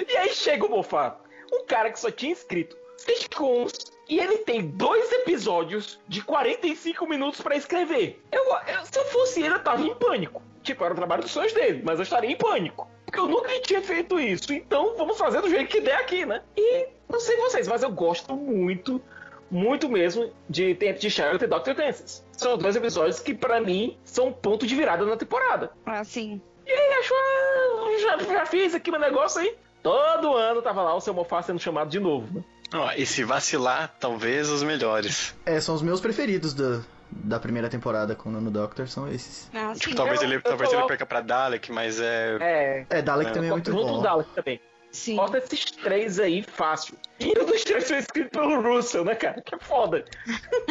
E 0.08 0.18
aí 0.18 0.30
chega 0.34 0.66
o 0.66 0.70
Mofá, 0.70 1.18
um 1.52 1.66
cara 1.66 1.92
que 1.92 2.00
só 2.00 2.10
tinha 2.12 2.32
escrito 2.34 2.78
sitcoms 2.98 3.74
e 4.08 4.20
ele 4.20 4.40
tem 4.40 4.62
dois 4.68 5.12
episódios 5.12 6.00
de 6.08 6.22
45 6.22 7.08
minutos 7.08 7.42
pra 7.42 7.56
escrever. 7.56 8.22
Eu, 8.32 8.44
eu- 8.46 8.86
se 8.86 8.98
eu 8.98 9.06
fosse 9.06 9.42
ele, 9.42 9.56
eu 9.56 9.64
tava 9.64 9.82
em 9.84 9.94
pânico. 9.96 10.42
Tipo, 10.64 10.84
era 10.84 10.94
o 10.94 10.98
trabalho 10.98 11.22
dos 11.24 11.32
sonhos 11.32 11.54
dele, 11.54 11.82
mas 11.84 11.98
eu 12.00 12.04
estaria 12.04 12.30
em 12.30 12.36
pânico. 12.36 12.88
Porque 13.06 13.20
eu 13.20 13.28
nunca 13.28 13.50
tinha 13.62 13.82
feito 13.82 14.20
isso. 14.20 14.52
Então 14.54 14.96
vamos 14.98 15.18
fazer 15.18 15.42
do 15.42 15.50
jeito 15.50 15.68
que 15.70 15.80
der 15.82 15.96
aqui, 15.96 16.26
né? 16.26 16.42
E 16.58 16.88
não 17.10 17.20
sei 17.20 17.38
vocês, 17.38 17.68
mas 17.68 17.84
eu 17.84 17.92
gosto 17.92 18.36
muito, 18.36 19.02
muito 19.50 19.90
mesmo 19.90 20.32
de 20.50 20.76
Tempo 20.76 21.00
de 21.00 21.10
Charlotte 21.10 21.44
e 21.44 21.48
Dr. 21.48 21.74
Dances. 21.74 22.26
São 22.32 22.58
dois 22.58 22.76
episódios 22.76 23.20
que, 23.20 23.34
pra 23.34 23.60
mim, 23.60 23.98
são 24.04 24.28
um 24.28 24.32
ponto 24.34 24.66
de 24.68 24.76
virada 24.76 25.06
na 25.06 25.18
temporada. 25.18 25.72
Assim. 25.86 26.42
E 26.66 26.72
aí 26.72 26.94
achou, 27.00 27.18
ah, 27.18 28.00
já, 28.26 28.34
já 28.34 28.46
fiz 28.46 28.76
aqui 28.76 28.92
meu 28.92 29.00
negócio 29.00 29.42
aí. 29.42 29.56
Todo 29.82 30.36
ano 30.36 30.62
tava 30.62 30.82
lá 30.84 30.94
o 30.94 31.02
seu 31.02 31.14
Mofá 31.14 31.42
sendo 31.42 31.60
chamado 31.60 31.90
de 31.90 32.00
novo. 32.00 32.28
né? 32.40 32.44
Ó, 32.74 32.92
e 32.96 33.06
se 33.06 33.24
vacilar, 33.24 33.96
talvez 34.00 34.50
os 34.50 34.62
melhores. 34.62 35.36
É, 35.46 35.60
são 35.60 35.74
os 35.74 35.82
meus 35.82 36.00
preferidos 36.00 36.54
da, 36.54 36.82
da 37.10 37.40
primeira 37.40 37.68
temporada 37.70 38.14
com 38.14 38.30
o 38.30 38.32
Nono 38.32 38.52
Doctor, 38.52 38.88
são 38.88 39.08
esses. 39.12 39.50
Ah, 39.54 39.74
sim. 39.74 39.80
Tipo, 39.80 39.96
talvez, 39.96 40.22
eu- 40.22 40.28
ele, 40.28 40.36
eu 40.36 40.42
talvez 40.44 40.70
tô- 40.70 40.78
ele 40.78 40.86
perca 40.88 41.06
pra 41.08 41.22
Dalek, 41.22 41.72
mas 41.72 42.00
é. 42.00 42.38
É. 42.40 42.86
É, 42.90 43.02
Dalek 43.02 43.32
É, 43.32 43.34
também 43.34 43.50
é 43.50 43.54
muito 43.54 43.72
junto 43.72 43.84
bom. 43.88 43.98
do 43.98 44.04
Dallas 44.04 44.28
também. 44.36 44.62
Sim. 44.92 45.16
Bota 45.18 45.38
esses 45.38 45.66
três 45.72 46.20
aí 46.20 46.42
fácil. 46.42 46.96
E 47.20 47.28
um 47.40 47.46
dos 47.46 47.64
três 47.64 47.88
foi 47.88 47.98
escrito 48.00 48.32
pelo 48.32 48.62
Russell, 48.62 49.06
né, 49.06 49.14
cara? 49.16 49.42
Que 49.42 49.56
é 49.56 49.60
foda. 49.60 50.04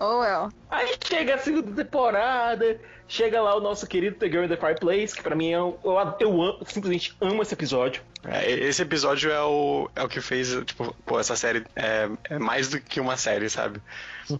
Oh, 0.00 0.20
well. 0.20 0.48
Aí 0.70 0.96
chega 1.04 1.34
a 1.34 1.38
segunda 1.38 1.72
temporada, 1.84 2.80
chega 3.08 3.40
lá 3.42 3.56
o 3.56 3.60
nosso 3.60 3.86
querido 3.86 4.16
The 4.16 4.26
Girl 4.28 4.44
in 4.44 4.48
the 4.48 4.56
Fireplace, 4.56 5.14
que 5.14 5.22
pra 5.22 5.34
mim 5.34 5.50
é 5.52 5.60
um- 5.62 5.76
eu, 5.84 5.92
eu 6.20 6.42
amo, 6.42 6.58
simplesmente 6.66 7.16
amo 7.20 7.42
esse 7.42 7.54
episódio. 7.54 8.02
É, 8.24 8.50
esse 8.50 8.82
episódio 8.82 9.30
é 9.30 9.42
o, 9.42 9.90
é 9.96 10.02
o 10.02 10.08
que 10.08 10.20
fez, 10.20 10.50
tipo, 10.64 10.94
pô, 11.04 11.18
essa 11.18 11.34
série 11.36 11.64
é, 11.74 12.08
é 12.30 12.38
mais 12.38 12.68
do 12.68 12.80
que 12.80 13.00
uma 13.00 13.16
série, 13.16 13.48
sabe? 13.48 13.80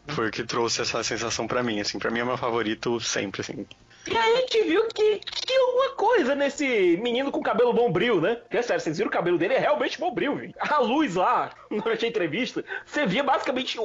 Foi 0.09 0.29
o 0.29 0.31
que 0.31 0.45
trouxe 0.45 0.83
essa 0.83 1.03
sensação 1.03 1.47
pra 1.47 1.63
mim, 1.63 1.81
assim. 1.81 1.99
Pra 1.99 2.11
mim 2.11 2.21
é 2.21 2.25
meu 2.25 2.37
favorito 2.39 3.01
sempre, 3.01 3.41
assim. 3.41 3.67
E 4.07 4.17
aí 4.17 4.35
a 4.35 4.37
gente 4.41 4.63
viu 4.63 4.87
que 4.89 5.21
tinha 5.47 5.61
alguma 5.61 5.91
coisa 5.91 6.35
nesse 6.35 6.97
menino 7.03 7.31
com 7.31 7.43
cabelo 7.43 7.73
bombril, 7.73 8.21
né? 8.21 8.37
Porque 8.37 8.57
é 8.57 8.63
sério, 8.63 8.81
vocês 8.81 8.97
viram 8.97 9.09
o 9.09 9.13
cabelo 9.13 9.37
dele 9.37 9.55
é 9.55 9.59
realmente 9.59 9.99
bombril, 9.99 10.37
viu? 10.37 10.53
A 10.59 10.79
luz 10.79 11.15
lá, 11.15 11.51
durante 11.71 12.05
a 12.05 12.09
entrevista, 12.09 12.65
você 12.87 13.05
via 13.07 13.23
basicamente 13.23 13.79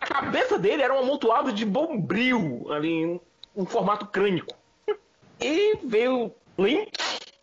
a 0.00 0.06
cabeça 0.06 0.58
dele 0.58 0.82
era 0.82 0.94
um 0.94 0.98
amontoado 0.98 1.52
de 1.52 1.64
bombril 1.64 2.66
ali 2.70 3.20
um 3.56 3.66
formato 3.66 4.06
crânico. 4.06 4.54
E 5.40 5.76
veio 5.84 6.32
Link, 6.58 6.92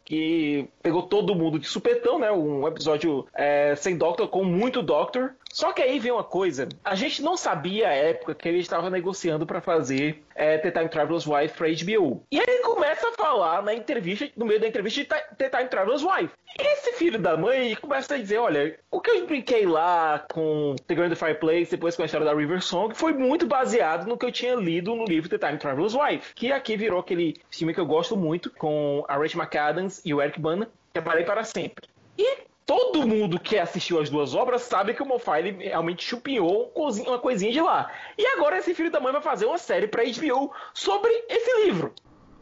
que 0.05 0.67
pegou 0.81 1.03
todo 1.03 1.35
mundo 1.35 1.59
de 1.59 1.67
supetão, 1.67 2.17
né? 2.17 2.31
Um 2.31 2.67
episódio 2.67 3.27
é, 3.33 3.75
sem 3.75 3.97
Doctor, 3.97 4.27
com 4.27 4.43
muito 4.43 4.81
Doctor. 4.81 5.35
Só 5.51 5.73
que 5.73 5.81
aí 5.81 5.99
vem 5.99 6.11
uma 6.11 6.23
coisa, 6.23 6.69
a 6.83 6.95
gente 6.95 7.21
não 7.21 7.35
sabia 7.35 7.89
a 7.89 7.93
época 7.93 8.35
que 8.35 8.47
ele 8.47 8.59
estava 8.59 8.89
negociando 8.89 9.45
pra 9.45 9.59
fazer 9.59 10.23
é, 10.35 10.57
The 10.57 10.71
Time 10.71 10.89
Traveler's 10.89 11.25
Wife 11.25 11.57
pra 11.57 11.67
HBO. 11.67 12.23
E 12.31 12.37
ele 12.37 12.59
começa 12.59 13.09
a 13.09 13.13
falar 13.13 13.63
na 13.63 13.73
entrevista, 13.73 14.29
no 14.37 14.45
meio 14.45 14.59
da 14.59 14.67
entrevista, 14.67 15.01
de 15.01 15.35
The 15.35 15.49
Time 15.49 15.69
Traveler's 15.69 16.03
Wife. 16.03 16.33
E 16.57 16.61
esse 16.61 16.93
filho 16.93 17.19
da 17.19 17.35
mãe 17.35 17.75
começa 17.75 18.15
a 18.15 18.17
dizer, 18.17 18.37
olha, 18.37 18.77
o 18.91 19.01
que 19.01 19.09
eu 19.09 19.25
brinquei 19.25 19.65
lá 19.65 20.25
com 20.31 20.75
The 20.87 21.09
the 21.09 21.15
Fireplace, 21.15 21.71
depois 21.71 21.95
com 21.95 22.03
a 22.03 22.05
história 22.05 22.25
da 22.25 22.33
River 22.33 22.61
Song, 22.61 22.93
foi 22.93 23.13
muito 23.13 23.47
baseado 23.47 24.07
no 24.07 24.17
que 24.17 24.25
eu 24.25 24.31
tinha 24.31 24.55
lido 24.55 24.95
no 24.95 25.05
livro 25.05 25.29
The 25.29 25.37
Time 25.37 25.57
Traveler's 25.59 25.95
Wife, 25.95 26.33
que 26.35 26.51
aqui 26.51 26.77
virou 26.77 26.99
aquele 26.99 27.35
filme 27.49 27.73
que 27.73 27.79
eu 27.79 27.85
gosto 27.85 28.15
muito, 28.15 28.51
com 28.51 29.03
a 29.07 29.17
Rachel 29.17 29.41
McAdams 29.41 30.01
e 30.05 30.13
o 30.13 30.21
Eric 30.21 30.39
Bana, 30.39 30.69
que 30.93 31.01
Parei 31.01 31.23
para 31.23 31.43
sempre. 31.43 31.87
E 32.17 32.48
todo 32.69 33.07
mundo 33.07 33.39
que 33.39 33.57
assistiu 33.57 33.99
as 33.99 34.11
duas 34.11 34.35
obras 34.35 34.61
sabe 34.61 34.93
que 34.93 35.01
o 35.01 35.05
Moffat 35.05 35.41
realmente 35.57 36.05
chupinhou 36.05 36.71
um 36.75 36.89
uma 37.09 37.17
coisinha 37.17 37.51
de 37.51 37.59
lá. 37.59 37.91
E 38.15 38.23
agora 38.27 38.59
esse 38.59 38.75
filho 38.75 38.91
da 38.91 38.99
mãe 38.99 39.11
vai 39.11 39.23
fazer 39.23 39.47
uma 39.47 39.57
série 39.57 39.87
pra 39.87 40.03
HBO 40.03 40.53
sobre 40.71 41.09
esse 41.27 41.65
livro. 41.65 41.91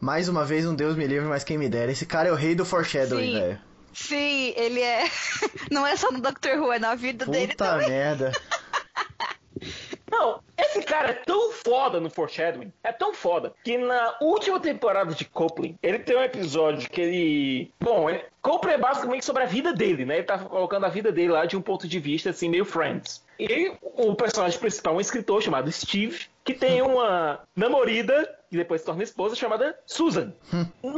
Mais 0.02 0.28
uma 0.28 0.44
vez, 0.44 0.68
um 0.68 0.76
Deus 0.76 0.98
me 0.98 1.08
livre, 1.08 1.30
mas 1.30 1.46
quem 1.46 1.58
me 1.58 1.70
dera. 1.70 1.94
Esse 1.94 2.06
cara 2.06 2.28
é 2.28 2.32
o 2.34 2.36
rei 2.36 2.56
do 2.56 2.66
foreshadowing, 2.66 3.26
Sim. 3.26 3.40
velho. 3.40 3.62
Sim, 3.94 4.54
ele 4.58 4.82
é. 4.82 5.06
Não 5.72 5.88
é 5.88 5.96
só 5.96 6.12
no 6.12 6.20
Doctor 6.20 6.60
Who, 6.60 6.74
é 6.74 6.80
na 6.80 6.94
vida 6.94 7.26
dele 7.26 7.54
Puta 7.54 7.66
também. 7.66 7.90
merda. 7.90 8.34
Não, 10.10 10.42
esse 10.58 10.82
cara 10.84 11.10
é 11.10 11.14
tão 11.14 11.52
foda 11.52 12.00
no 12.00 12.10
foreshadowing, 12.10 12.72
é 12.84 12.92
tão 12.92 13.14
foda, 13.14 13.54
que 13.64 13.78
na 13.78 14.16
última 14.22 14.60
temporada 14.60 15.14
de 15.14 15.26
Copeland, 15.26 15.78
ele 15.84 16.00
tem 16.00 16.18
um 16.18 16.24
episódio 16.24 16.90
que 16.90 17.02
ele... 17.02 17.72
Bom, 17.80 18.10
ele... 18.10 18.24
Copeland 18.42 18.76
é 18.76 18.82
basicamente 18.82 19.26
sobre 19.26 19.44
a 19.44 19.46
vida 19.46 19.74
dele, 19.74 20.06
né? 20.06 20.18
Ele 20.18 20.24
tá 20.24 20.40
colocando 20.40 20.86
a 20.86 20.90
vida 20.90 21.12
dele 21.12 21.34
lá 21.34 21.46
de 21.46 21.58
um 21.58 21.62
ponto 21.62 21.88
de 21.88 22.00
vista, 22.00 22.30
assim, 22.30 22.50
meio 22.50 22.64
Friends. 22.64 23.22
E 23.38 23.74
o 23.82 24.16
personagem 24.16 24.58
principal 24.60 24.94
é 24.94 24.98
um 24.98 25.02
escritor 25.02 25.42
chamado 25.42 25.72
Steve, 25.72 26.26
que 26.44 26.54
tem 26.54 26.82
uma 26.82 27.42
namorada, 27.56 28.34
que 28.50 28.56
depois 28.56 28.82
se 28.82 28.86
torna 28.88 29.04
esposa, 29.04 29.36
chamada 29.36 29.78
Susan. 29.86 30.34
Não 30.82 30.94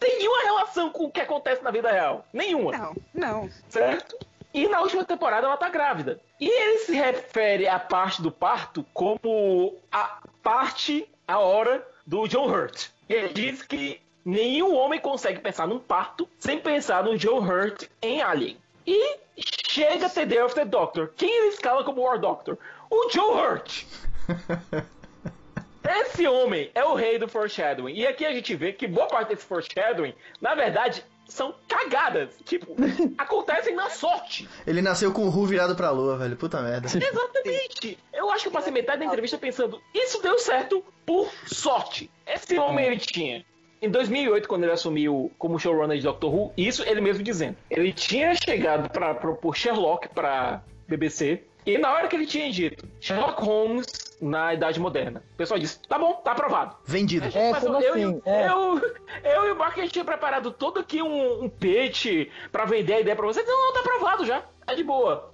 tem 0.00 0.18
nenhuma 0.18 0.42
relação 0.42 0.90
com 0.90 1.04
o 1.04 1.10
que 1.10 1.20
acontece 1.20 1.62
na 1.62 1.70
vida 1.70 1.92
real. 1.92 2.24
Nenhuma 2.32 2.72
Não, 2.72 2.96
não. 3.14 3.50
certo? 3.68 4.16
E 4.56 4.66
na 4.68 4.80
última 4.80 5.04
temporada 5.04 5.46
ela 5.46 5.56
tá 5.58 5.68
grávida. 5.68 6.18
E 6.40 6.48
ele 6.48 6.78
se 6.78 6.94
refere 6.94 7.68
à 7.68 7.78
parte 7.78 8.22
do 8.22 8.32
parto 8.32 8.82
como 8.94 9.76
a 9.92 10.18
parte, 10.42 11.06
a 11.28 11.38
hora 11.38 11.86
do 12.06 12.26
John 12.26 12.48
Hurt. 12.48 12.88
E 13.06 13.12
ele 13.12 13.34
diz 13.34 13.60
que 13.60 14.00
nenhum 14.24 14.74
homem 14.74 14.98
consegue 14.98 15.40
pensar 15.40 15.66
num 15.66 15.78
parto 15.78 16.26
sem 16.38 16.58
pensar 16.58 17.04
no 17.04 17.18
John 17.18 17.40
Hurt 17.40 17.86
em 18.00 18.22
Alien. 18.22 18.56
E 18.86 19.18
chega 19.36 20.08
The 20.08 20.24
Day 20.24 20.40
of 20.40 20.54
the 20.54 20.64
Doctor. 20.64 21.12
Quem 21.14 21.30
ele 21.30 21.48
escala 21.48 21.84
como 21.84 22.00
War 22.00 22.18
Doctor? 22.18 22.56
O 22.88 23.10
John 23.10 23.38
Hurt. 23.38 23.84
Esse 25.86 26.26
homem 26.26 26.70
é 26.74 26.82
o 26.82 26.94
rei 26.94 27.18
do 27.18 27.28
foreshadowing. 27.28 27.92
E 27.92 28.06
aqui 28.06 28.24
a 28.24 28.32
gente 28.32 28.54
vê 28.56 28.72
que 28.72 28.86
boa 28.86 29.06
parte 29.06 29.28
desse 29.28 29.44
foreshadowing, 29.44 30.14
na 30.40 30.54
verdade, 30.54 31.04
são 31.28 31.54
cagadas. 31.68 32.30
Tipo, 32.44 32.74
acontecem 33.18 33.74
na 33.74 33.90
sorte. 33.90 34.48
Ele 34.66 34.82
nasceu 34.82 35.12
com 35.12 35.26
o 35.26 35.28
Ru 35.28 35.46
virado 35.46 35.74
pra 35.74 35.90
lua, 35.90 36.16
velho. 36.16 36.36
Puta 36.36 36.60
merda. 36.60 36.88
Exatamente. 36.88 37.98
Eu 38.12 38.30
acho 38.30 38.42
que 38.42 38.48
eu 38.48 38.52
passei 38.52 38.72
metade 38.72 39.00
da 39.00 39.06
entrevista 39.06 39.38
pensando, 39.38 39.80
isso 39.94 40.22
deu 40.22 40.38
certo 40.38 40.84
por 41.04 41.30
sorte. 41.46 42.10
Esse 42.26 42.58
homem 42.58 42.86
ele 42.86 42.98
tinha 42.98 43.44
Em 43.80 43.90
2008, 43.90 44.48
quando 44.48 44.64
ele 44.64 44.72
assumiu 44.72 45.30
como 45.38 45.58
showrunner 45.58 45.96
de 45.96 46.02
Doctor 46.02 46.34
Who, 46.34 46.52
isso 46.56 46.82
ele 46.82 47.00
mesmo 47.00 47.22
dizendo. 47.22 47.56
Ele 47.70 47.92
tinha 47.92 48.34
chegado 48.34 48.90
para 48.90 49.14
propor 49.14 49.56
Sherlock 49.56 50.08
para 50.08 50.62
BBC, 50.88 51.42
e 51.64 51.78
na 51.78 51.92
hora 51.92 52.08
que 52.08 52.14
ele 52.14 52.26
tinha 52.26 52.50
dito 52.50 52.88
Sherlock 53.00 53.42
Holmes 53.42 53.86
na 54.20 54.54
Idade 54.54 54.80
Moderna, 54.80 55.22
o 55.34 55.36
pessoal 55.36 55.58
disse: 55.58 55.78
tá 55.88 55.98
bom, 55.98 56.14
tá 56.14 56.32
aprovado. 56.32 56.76
Vendido. 56.84 57.26
É, 57.36 57.52
como 57.60 57.80
eu, 57.80 57.90
assim? 57.90 58.02
eu, 58.02 58.22
É. 58.24 58.48
eu, 58.48 58.80
eu 59.24 59.48
e 59.48 59.52
o 59.52 59.56
Mark 59.56 59.76
a 59.78 59.82
gente 59.82 59.92
tinha 59.92 60.04
preparado 60.04 60.50
todo 60.50 60.80
aqui 60.80 61.02
um, 61.02 61.44
um 61.44 61.48
pitch 61.48 62.28
pra 62.50 62.64
vender 62.64 62.94
a 62.94 63.00
ideia 63.00 63.16
pra 63.16 63.26
vocês. 63.26 63.46
Não, 63.46 63.66
não, 63.66 63.72
tá 63.74 63.80
aprovado 63.80 64.24
já. 64.24 64.42
Tá 64.64 64.74
de 64.74 64.82
boa. 64.82 65.32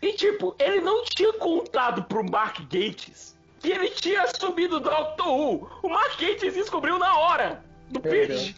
E 0.00 0.12
tipo, 0.14 0.54
ele 0.58 0.80
não 0.80 1.04
tinha 1.04 1.32
contado 1.34 2.04
pro 2.04 2.28
Mark 2.28 2.58
Gates 2.62 3.32
que 3.60 3.70
ele 3.70 3.90
tinha 3.90 4.22
assumido 4.22 4.76
o 4.76 4.80
Doctor 4.80 5.28
Who. 5.28 5.70
O 5.82 5.88
Mark 5.88 6.20
Gates 6.20 6.54
descobriu 6.54 6.98
na 6.98 7.16
hora 7.16 7.64
do 7.88 8.00
pitch. 8.00 8.56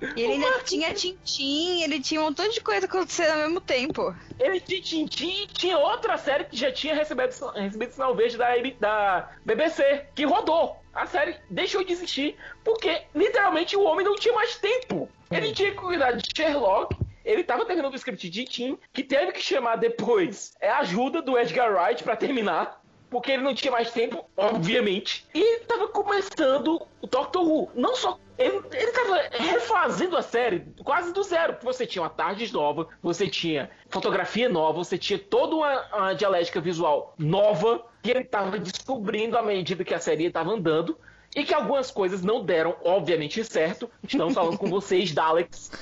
E 0.00 0.20
ele 0.20 0.32
ainda 0.34 0.60
tinha 0.62 0.92
Tintim, 0.92 1.82
ele 1.82 2.00
tinha 2.00 2.20
um 2.20 2.24
montão 2.24 2.48
de 2.48 2.60
coisa 2.60 2.86
acontecendo 2.86 3.30
ao 3.30 3.38
mesmo 3.38 3.60
tempo. 3.60 4.14
Ele 4.38 4.60
tinha 4.60 4.82
Tintin 4.82 5.44
e 5.44 5.46
tinha 5.46 5.78
outra 5.78 6.18
série 6.18 6.44
que 6.44 6.56
já 6.56 6.70
tinha 6.70 6.94
recebido, 6.94 7.30
recebido 7.54 7.92
sinal 7.92 8.14
verde 8.14 8.36
da, 8.36 8.54
da 8.80 9.28
BBC, 9.44 10.06
que 10.14 10.24
rodou. 10.24 10.76
A 10.94 11.06
série 11.06 11.36
deixou 11.50 11.82
de 11.82 11.92
existir 11.92 12.36
porque 12.62 13.02
literalmente 13.14 13.76
o 13.76 13.82
homem 13.82 14.04
não 14.04 14.14
tinha 14.16 14.34
mais 14.34 14.56
tempo. 14.56 15.08
Ele 15.30 15.52
tinha 15.52 15.70
que 15.70 15.76
cuidar 15.76 16.12
de 16.12 16.28
Sherlock. 16.34 16.96
Ele 17.24 17.42
tava 17.42 17.64
terminando 17.64 17.94
o 17.94 17.96
script 17.96 18.28
de 18.28 18.44
Tim, 18.44 18.78
que 18.92 19.02
teve 19.02 19.32
que 19.32 19.40
chamar 19.40 19.76
depois 19.76 20.54
é 20.60 20.68
a 20.68 20.80
ajuda 20.80 21.22
do 21.22 21.38
Edgar 21.38 21.72
Wright 21.72 22.04
pra 22.04 22.14
terminar, 22.14 22.82
porque 23.08 23.32
ele 23.32 23.42
não 23.42 23.54
tinha 23.54 23.72
mais 23.72 23.90
tempo, 23.90 24.24
obviamente. 24.36 25.26
E 25.34 25.60
tava 25.60 25.88
começando 25.88 26.86
o 27.00 27.06
Doctor 27.06 27.42
Who. 27.42 27.70
Não 27.74 27.96
só. 27.96 28.18
Ele, 28.36 28.62
ele 28.72 28.92
tava 28.92 29.22
refazendo 29.30 30.16
a 30.16 30.22
série 30.22 30.60
quase 30.82 31.12
do 31.12 31.22
zero. 31.22 31.56
Você 31.62 31.86
tinha 31.86 32.02
uma 32.02 32.10
tarde 32.10 32.52
nova, 32.52 32.88
você 33.02 33.28
tinha 33.28 33.70
fotografia 33.88 34.48
nova, 34.48 34.78
você 34.78 34.98
tinha 34.98 35.18
toda 35.18 35.54
uma, 35.54 35.86
uma 35.94 36.12
dialética 36.14 36.60
visual 36.60 37.14
nova 37.16 37.84
que 38.02 38.10
ele 38.10 38.24
tava 38.24 38.58
descobrindo 38.58 39.38
à 39.38 39.42
medida 39.42 39.84
que 39.84 39.94
a 39.94 40.00
série 40.00 40.30
tava 40.30 40.50
andando. 40.50 40.98
E 41.36 41.42
que 41.42 41.52
algumas 41.52 41.90
coisas 41.90 42.22
não 42.22 42.44
deram, 42.44 42.76
obviamente, 42.84 43.42
certo. 43.44 43.90
Estamos 44.06 44.34
falando 44.34 44.56
com 44.56 44.68
vocês, 44.70 45.10
Daleks. 45.12 45.72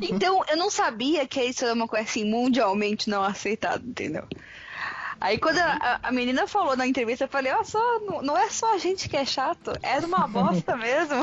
Então, 0.00 0.44
eu 0.48 0.56
não 0.56 0.70
sabia 0.70 1.26
que 1.26 1.42
isso 1.42 1.64
era 1.64 1.74
uma 1.74 1.88
coisa 1.88 2.04
assim 2.04 2.24
mundialmente 2.24 3.10
não 3.10 3.20
aceitada, 3.20 3.82
entendeu? 3.84 4.28
Aí 5.24 5.38
quando 5.38 5.58
a, 5.58 5.72
a- 5.80 6.00
a 6.08 6.10
menina 6.12 6.48
falou 6.48 6.76
na 6.76 6.84
entrevista, 6.84 7.24
eu 7.24 7.28
falei, 7.28 7.52
ó, 7.52 7.62
só, 7.62 7.78
não, 8.00 8.22
não 8.22 8.36
é 8.36 8.50
só 8.50 8.74
a 8.74 8.78
gente 8.78 9.08
que 9.08 9.16
é 9.16 9.24
chato, 9.24 9.72
é 9.80 9.98
uma 10.00 10.26
bosta 10.28 10.76
mesmo. 10.76 11.22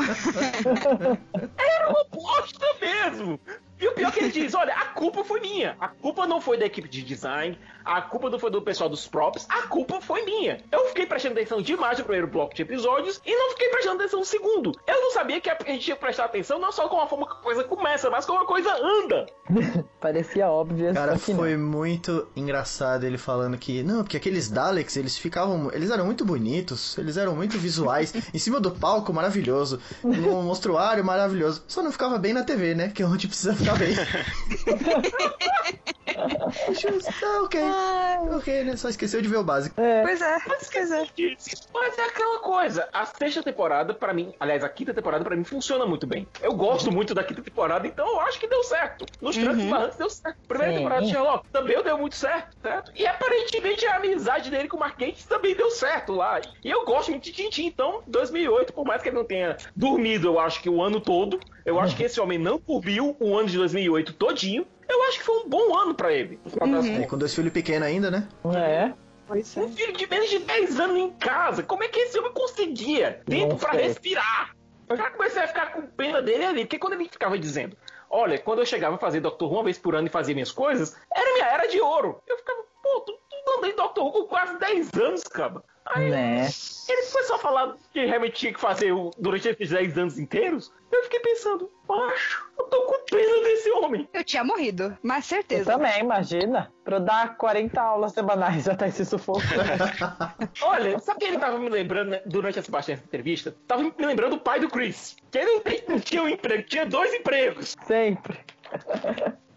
Era 1.58 1.90
uma 1.92 2.06
bosta 2.06 2.66
mesmo. 2.80 3.40
E 3.80 3.88
o 3.88 3.94
pior 3.94 4.10
é 4.10 4.12
que 4.12 4.20
ele 4.20 4.32
diz, 4.32 4.54
olha, 4.54 4.74
a 4.74 4.86
culpa 4.88 5.24
foi 5.24 5.40
minha. 5.42 5.76
A 5.80 5.88
culpa 5.90 6.26
não 6.28 6.40
foi 6.42 6.58
da 6.58 6.66
equipe 6.66 6.88
de 6.88 7.02
design, 7.02 7.58
a 7.90 8.04
culpa 8.04 8.30
não 8.30 8.38
foi 8.38 8.52
do 8.52 8.62
pessoal 8.62 8.88
dos 8.88 9.08
props, 9.08 9.48
a 9.50 9.64
culpa 9.64 10.00
foi 10.00 10.24
minha. 10.24 10.64
Eu 10.72 10.86
fiquei 10.90 11.08
prestando 11.08 11.34
atenção 11.34 11.60
demais 11.60 11.98
no 11.98 12.04
primeiro 12.04 12.28
bloco 12.28 12.54
de 12.54 12.62
episódios 12.62 13.20
e 13.26 13.36
não 13.36 13.50
fiquei 13.52 13.70
prestando 13.70 13.96
atenção 13.96 14.20
no 14.20 14.26
segundo. 14.26 14.80
Eu 14.86 15.02
não 15.02 15.12
sabia 15.12 15.42
que 15.42 15.50
a 15.50 15.58
gente 15.66 15.86
tinha 15.86 15.96
que 15.96 16.02
prestar 16.02 16.26
atenção 16.26 16.60
não 16.60 16.72
só 16.72 16.88
com 16.88 17.02
a 17.02 17.08
forma 17.08 17.26
que 17.26 17.34
a 17.34 17.36
coisa 17.38 17.64
começa, 17.64 18.08
mas 18.12 18.28
como 18.28 18.44
a 18.44 18.46
coisa 18.46 18.72
anda. 18.72 19.26
Parecia 20.00 20.48
óbvio. 20.48 20.94
Cara, 20.94 21.18
só 21.18 21.26
que 21.26 21.32
não. 21.32 21.40
foi 21.40 21.58
muito 21.58 22.28
engraçado 22.36 23.06
ele 23.06 23.18
falando 23.18 23.58
que, 23.58 23.82
não, 23.82 24.04
porque 24.04 24.18
aqueles 24.18 24.50
Daleks, 24.52 24.96
eles 24.96 25.18
ficavam, 25.18 25.72
eles 25.74 25.90
eram 25.90 26.06
muito 26.06 26.24
bonitos, 26.24 26.96
eles 26.96 27.18
eram 27.18 27.36
muito 27.36 27.58
visuais, 27.58 28.14
em 28.32 28.38
cima 28.38 28.60
do 28.60 28.70
palco, 28.70 29.12
maravilhoso, 29.12 29.82
no 30.04 30.44
mostruário, 30.44 31.04
maravilhoso, 31.04 31.64
só 31.68 31.82
não 31.82 31.92
ficava 31.92 32.20
bem 32.20 32.34
na 32.34 32.44
TV, 32.44 32.76
né, 32.76 32.90
que 32.90 33.02
é 33.02 33.06
onde 33.06 33.28
precisa 33.28 33.56
ficar 33.56 33.76
bem. 33.78 33.96
Justo, 36.74 37.12
ah, 37.24 37.42
ok, 37.44 37.62
ok, 38.36 38.64
né, 38.64 38.76
só 38.76 38.90
esqueceu 38.90 39.22
de 39.22 39.28
ver 39.28 39.38
o 39.38 39.44
básico. 39.44 39.76
Pois 39.76 40.22
é, 40.22 40.38
pois 40.46 40.92
é. 40.92 41.08
Mas 41.74 41.98
é 41.98 42.06
aquela 42.06 42.40
coisa, 42.40 42.88
a 42.94 43.06
sexta 43.06 43.44
temporada, 43.44 43.94
pra 43.94 44.14
mim, 44.14 44.34
aliás, 44.40 44.64
a 44.64 44.70
quinta 44.70 44.94
temporada, 44.94 45.24
pra 45.24 45.36
mim, 45.36 45.44
funciona 45.44 45.86
muito 45.86 46.06
bem. 46.08 46.28
Eu 46.42 46.54
gosto 46.54 46.92
muito 46.92 47.14
da 47.14 47.24
quinta 47.24 47.42
temporada, 47.42 47.88
então 47.88 48.08
eu 48.08 48.20
acho 48.22 48.40
que 48.40 48.48
deu 48.48 48.64
certo. 48.64 49.06
Nos 49.22 49.36
trancos 49.38 49.64
e 49.64 49.68
barrancos 49.68 49.98
deu 49.98 50.10
certo. 50.10 50.38
Primeira 50.48 50.74
Sim. 50.74 50.78
temporada 50.80 51.06
de 51.06 51.12
Sherlock 51.12 51.48
também 51.50 51.84
deu 51.84 51.98
muito 51.98 52.16
certo, 52.16 52.58
certo? 52.62 52.92
E 52.96 53.06
aparentemente 53.06 53.86
a 53.86 53.96
amizade 53.98 54.50
dele 54.50 54.68
com 54.68 54.78
o 54.78 54.80
Mark 54.80 54.98
Gates 55.00 55.26
também 55.26 55.56
deu 55.56 55.70
certo 55.72 56.14
lá. 56.14 56.42
E 56.64 56.70
eu 56.70 56.86
gosto 56.86 57.10
muito 57.12 57.24
de 57.24 57.32
Tintin, 57.32 57.68
então, 57.68 58.02
2008, 58.08 58.74
por 58.74 58.86
mais 58.86 59.02
que 59.02 59.10
ele 59.10 59.18
não 59.18 59.26
tenha 59.26 59.58
dormido, 59.76 60.28
eu 60.28 60.40
acho 60.40 60.62
que 60.62 60.70
o 60.70 60.82
ano 60.82 61.00
todo, 61.00 61.40
eu 61.66 61.80
acho 61.80 61.96
que 61.96 62.04
esse 62.04 62.20
homem 62.20 62.38
não 62.38 62.62
dormiu 62.66 63.16
o 63.20 63.38
ano 63.38 63.48
de 63.48 63.58
2008 63.58 64.14
todinho, 64.14 64.66
eu 64.90 65.04
acho 65.04 65.20
que 65.20 65.26
foi 65.26 65.38
um 65.38 65.50
bom 65.50 65.78
ano 65.78 65.94
pra 65.94 66.12
ele. 66.12 66.40
das 66.44 66.86
E 66.86 67.08
com 67.08 67.18
dois 67.18 67.34
filhos 67.34 67.54
pequenos 67.54 67.88
ainda, 67.88 68.10
né? 68.10 68.28
É. 68.56 68.94
Pois 69.28 69.56
é. 69.56 69.62
um 69.62 69.72
filho 69.72 69.94
de 69.94 70.08
menos 70.08 70.30
de 70.30 70.40
10 70.40 70.80
anos 70.80 70.98
em 70.98 71.12
casa. 71.12 71.62
Como 71.62 71.84
é 71.84 71.88
que 71.88 72.00
esse 72.00 72.18
homem 72.18 72.34
conseguia 72.34 73.22
tempo 73.26 73.56
pra 73.58 73.74
sei. 73.74 73.84
respirar? 73.84 74.56
Eu 74.88 74.98
já 74.98 75.12
comecei 75.12 75.44
a 75.44 75.48
ficar 75.48 75.72
com 75.72 75.84
pena 75.84 76.20
dele 76.20 76.46
ali, 76.46 76.62
porque 76.66 76.80
quando 76.80 76.94
ele 76.94 77.08
ficava 77.08 77.38
dizendo, 77.38 77.78
olha, 78.10 78.40
quando 78.40 78.60
eu 78.60 78.66
chegava 78.66 78.96
a 78.96 79.00
fazer 79.00 79.20
Doctor 79.20 79.48
Who 79.48 79.58
uma 79.58 79.64
vez 79.64 79.78
por 79.78 79.94
ano 79.94 80.08
e 80.08 80.10
fazia 80.10 80.34
minhas 80.34 80.52
coisas, 80.52 80.98
era 81.16 81.32
minha 81.34 81.46
era 81.46 81.68
de 81.68 81.80
ouro. 81.80 82.20
Eu 82.26 82.38
ficava, 82.38 82.64
pô, 82.82 83.02
tu, 83.02 83.14
tu 83.14 83.58
andei 83.60 83.72
em 83.72 83.76
Doctor 83.76 84.04
Who 84.04 84.12
com 84.12 84.24
quase 84.24 84.58
10 84.58 84.90
anos, 84.96 85.24
cara. 85.26 85.62
Aí 85.86 86.10
Né? 86.10 86.48
ele 86.88 87.02
começou 87.12 87.36
a 87.36 87.40
falar 87.40 87.76
que 87.92 88.06
realmente 88.06 88.34
tinha 88.34 88.54
que 88.54 88.60
fazer 88.60 88.94
durante 89.18 89.48
esses 89.50 89.70
10 89.70 89.98
anos 89.98 90.20
inteiros. 90.20 90.72
Eu 90.92 91.04
fiquei 91.04 91.20
pensando, 91.20 91.72
macho, 91.88 92.48
eu 92.58 92.66
tô 92.66 92.82
com 92.84 93.06
pena 93.06 93.44
desse 93.44 93.72
homem. 93.72 94.08
Eu 94.14 94.24
tinha 94.24 94.44
morrido, 94.44 94.98
mas 95.04 95.26
Eu 95.26 95.38
certeza. 95.38 95.72
também, 95.72 96.00
imagina. 96.00 96.72
Pra 96.84 96.98
eu 96.98 97.00
dar 97.00 97.38
40 97.38 97.80
aulas 97.82 98.12
semanais 98.14 98.68
até 98.68 98.88
esse 98.88 99.06
sufoco. 99.06 99.42
Olha, 100.62 101.00
sabe 101.00 101.20
quem 101.20 101.28
ele 101.30 101.38
tava 101.40 101.58
me 101.60 101.70
lembrando 101.70 102.10
né, 102.10 102.22
durante 102.26 102.60
essa 102.60 102.72
dessa 102.72 102.94
entrevista? 102.94 103.56
Tava 103.68 103.84
me 103.84 103.94
lembrando 104.00 104.34
o 104.34 104.40
pai 104.40 104.60
do 104.60 104.68
Chris. 104.70 105.16
Que 105.32 105.38
ele 105.40 105.62
não 105.88 106.00
tinha 106.00 106.24
um 106.24 106.28
emprego, 106.30 106.64
tinha 106.64 106.86
dois 106.86 107.14
empregos. 107.14 107.76
Sempre. 107.86 108.40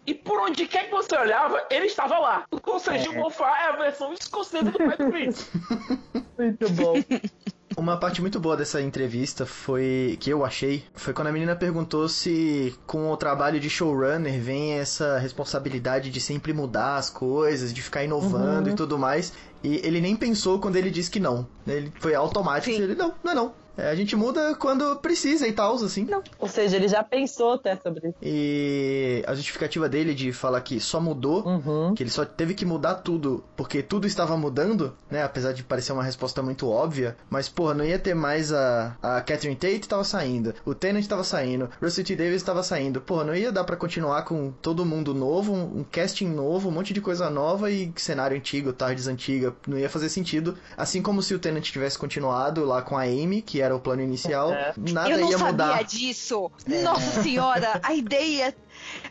E 0.05 0.13
por 0.13 0.39
onde 0.41 0.67
quer 0.67 0.85
que 0.85 0.91
você 0.91 1.15
olhava, 1.17 1.65
ele 1.69 1.85
estava 1.85 2.19
lá. 2.19 2.45
Ou 2.65 2.79
seja, 2.79 3.09
o 3.09 3.15
Mofá 3.15 3.57
é 3.61 3.69
a 3.69 3.71
versão 3.77 4.13
escocesa 4.13 4.65
do 4.65 4.77
do 4.77 5.11
Chris. 5.11 5.49
Muito 6.37 6.69
bom. 6.71 6.95
Uma 7.75 7.97
parte 7.97 8.21
muito 8.21 8.39
boa 8.39 8.55
dessa 8.55 8.79
entrevista 8.81 9.47
foi 9.47 10.15
que 10.19 10.29
eu 10.29 10.45
achei 10.45 10.83
foi 10.93 11.11
quando 11.11 11.29
a 11.29 11.31
menina 11.31 11.55
perguntou 11.55 12.07
se 12.07 12.75
com 12.85 13.11
o 13.11 13.17
trabalho 13.17 13.59
de 13.59 13.67
showrunner 13.67 14.39
vem 14.39 14.73
essa 14.73 15.17
responsabilidade 15.17 16.11
de 16.11 16.21
sempre 16.21 16.53
mudar 16.53 16.97
as 16.97 17.09
coisas, 17.09 17.73
de 17.73 17.81
ficar 17.81 18.03
inovando 18.03 18.69
e 18.69 18.75
tudo 18.75 18.99
mais. 18.99 19.33
E 19.63 19.77
ele 19.77 20.01
nem 20.01 20.15
pensou 20.15 20.59
quando 20.59 20.75
ele 20.75 20.91
disse 20.91 21.09
que 21.09 21.19
não. 21.19 21.47
Ele 21.65 21.91
foi 21.99 22.13
automático. 22.13 22.75
Sim. 22.75 22.83
Ele 22.83 22.95
não, 22.95 23.15
não 23.23 23.31
é 23.31 23.35
não. 23.35 23.53
É, 23.77 23.89
a 23.89 23.95
gente 23.95 24.15
muda 24.15 24.55
quando 24.55 24.95
precisa 24.97 25.47
e 25.47 25.51
tal, 25.51 25.75
assim. 25.75 26.07
Ou 26.39 26.47
seja, 26.47 26.75
ele 26.75 26.87
já 26.87 27.03
pensou 27.03 27.53
até 27.53 27.75
sobre 27.75 28.09
isso. 28.09 28.17
E 28.21 29.23
a 29.25 29.33
justificativa 29.33 29.89
dele 29.89 30.13
de 30.13 30.31
falar 30.31 30.61
que 30.61 30.79
só 30.79 30.99
mudou 30.99 31.43
Uhum. 31.47 31.93
que 31.95 32.03
ele 32.03 32.09
só 32.09 32.23
teve 32.25 32.53
que 32.53 32.65
mudar 32.65 32.95
tudo 32.95 33.43
porque 33.55 33.81
tudo 33.81 34.05
estava 34.07 34.37
mudando, 34.37 34.95
né? 35.09 35.23
Apesar 35.23 35.53
de 35.53 35.63
parecer 35.63 35.91
uma 35.91 36.03
resposta 36.03 36.41
muito 36.41 36.69
óbvia, 36.69 37.17
mas 37.29 37.49
porra, 37.49 37.73
não 37.73 37.83
ia 37.85 37.97
ter 37.99 38.13
mais 38.13 38.51
a, 38.53 38.95
a 39.01 39.21
Catherine 39.21 39.55
Tate 39.55 39.87
tava 39.87 40.03
saindo, 40.03 40.53
o 40.65 40.75
Tennant 40.75 41.05
tava 41.07 41.23
saindo, 41.23 41.69
Russell 41.81 42.03
T. 42.03 42.15
Davis 42.15 42.43
tava 42.43 42.61
saindo, 42.63 43.01
porra, 43.01 43.23
não 43.23 43.35
ia 43.35 43.51
dar 43.51 43.63
pra 43.63 43.75
continuar 43.75 44.23
com 44.23 44.51
todo 44.61 44.85
mundo 44.85 45.13
novo, 45.13 45.53
um, 45.53 45.79
um 45.79 45.85
casting 45.89 46.27
novo, 46.27 46.69
um 46.69 46.71
monte 46.71 46.93
de 46.93 47.01
coisa 47.01 47.29
nova 47.29 47.71
e 47.71 47.91
cenário 47.95 48.37
antigo, 48.37 48.71
tardes 48.73 49.07
antiga, 49.07 49.55
não 49.67 49.77
ia 49.77 49.89
fazer 49.89 50.09
sentido. 50.09 50.57
Assim 50.77 51.01
como 51.01 51.21
se 51.21 51.33
o 51.33 51.39
Tennant 51.39 51.63
tivesse 51.63 51.97
continuado 51.97 52.63
lá 52.65 52.81
com 52.81 52.97
a 52.97 53.03
Amy, 53.03 53.41
que 53.41 53.61
era 53.63 53.75
o 53.75 53.79
plano 53.79 54.01
inicial, 54.01 54.51
É. 54.53 54.73
nada 54.77 55.09
eu 55.09 55.17
não 55.19 55.29
ia 55.31 55.37
sabia 55.37 55.51
mudar. 55.51 55.83
disso. 55.83 56.51
Nossa 56.83 57.21
senhora, 57.23 57.79
a 57.81 57.93
ideia. 57.93 58.55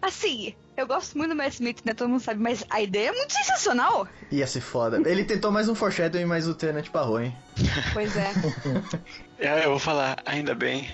Assim, 0.00 0.54
eu 0.76 0.86
gosto 0.86 1.16
muito 1.16 1.30
do 1.30 1.36
Matt 1.36 1.54
Smith, 1.54 1.78
né? 1.84 1.94
Todo 1.94 2.08
mundo 2.08 2.20
sabe, 2.22 2.40
mas 2.40 2.64
a 2.70 2.80
ideia 2.80 3.08
é 3.08 3.12
muito 3.12 3.32
sensacional. 3.32 4.06
Ia 4.30 4.46
ser 4.46 4.60
foda. 4.60 5.00
Ele 5.08 5.24
tentou 5.24 5.50
mais 5.50 5.68
um 5.68 5.74
foreshadowing, 5.74 6.24
mas 6.24 6.46
o 6.46 6.54
Tennant 6.54 6.88
parou, 6.90 7.20
hein? 7.20 7.34
Pois 7.92 8.16
é. 8.16 8.30
É, 9.38 9.64
eu 9.64 9.70
vou 9.70 9.78
falar, 9.80 10.22
ainda 10.24 10.54
bem. 10.54 10.88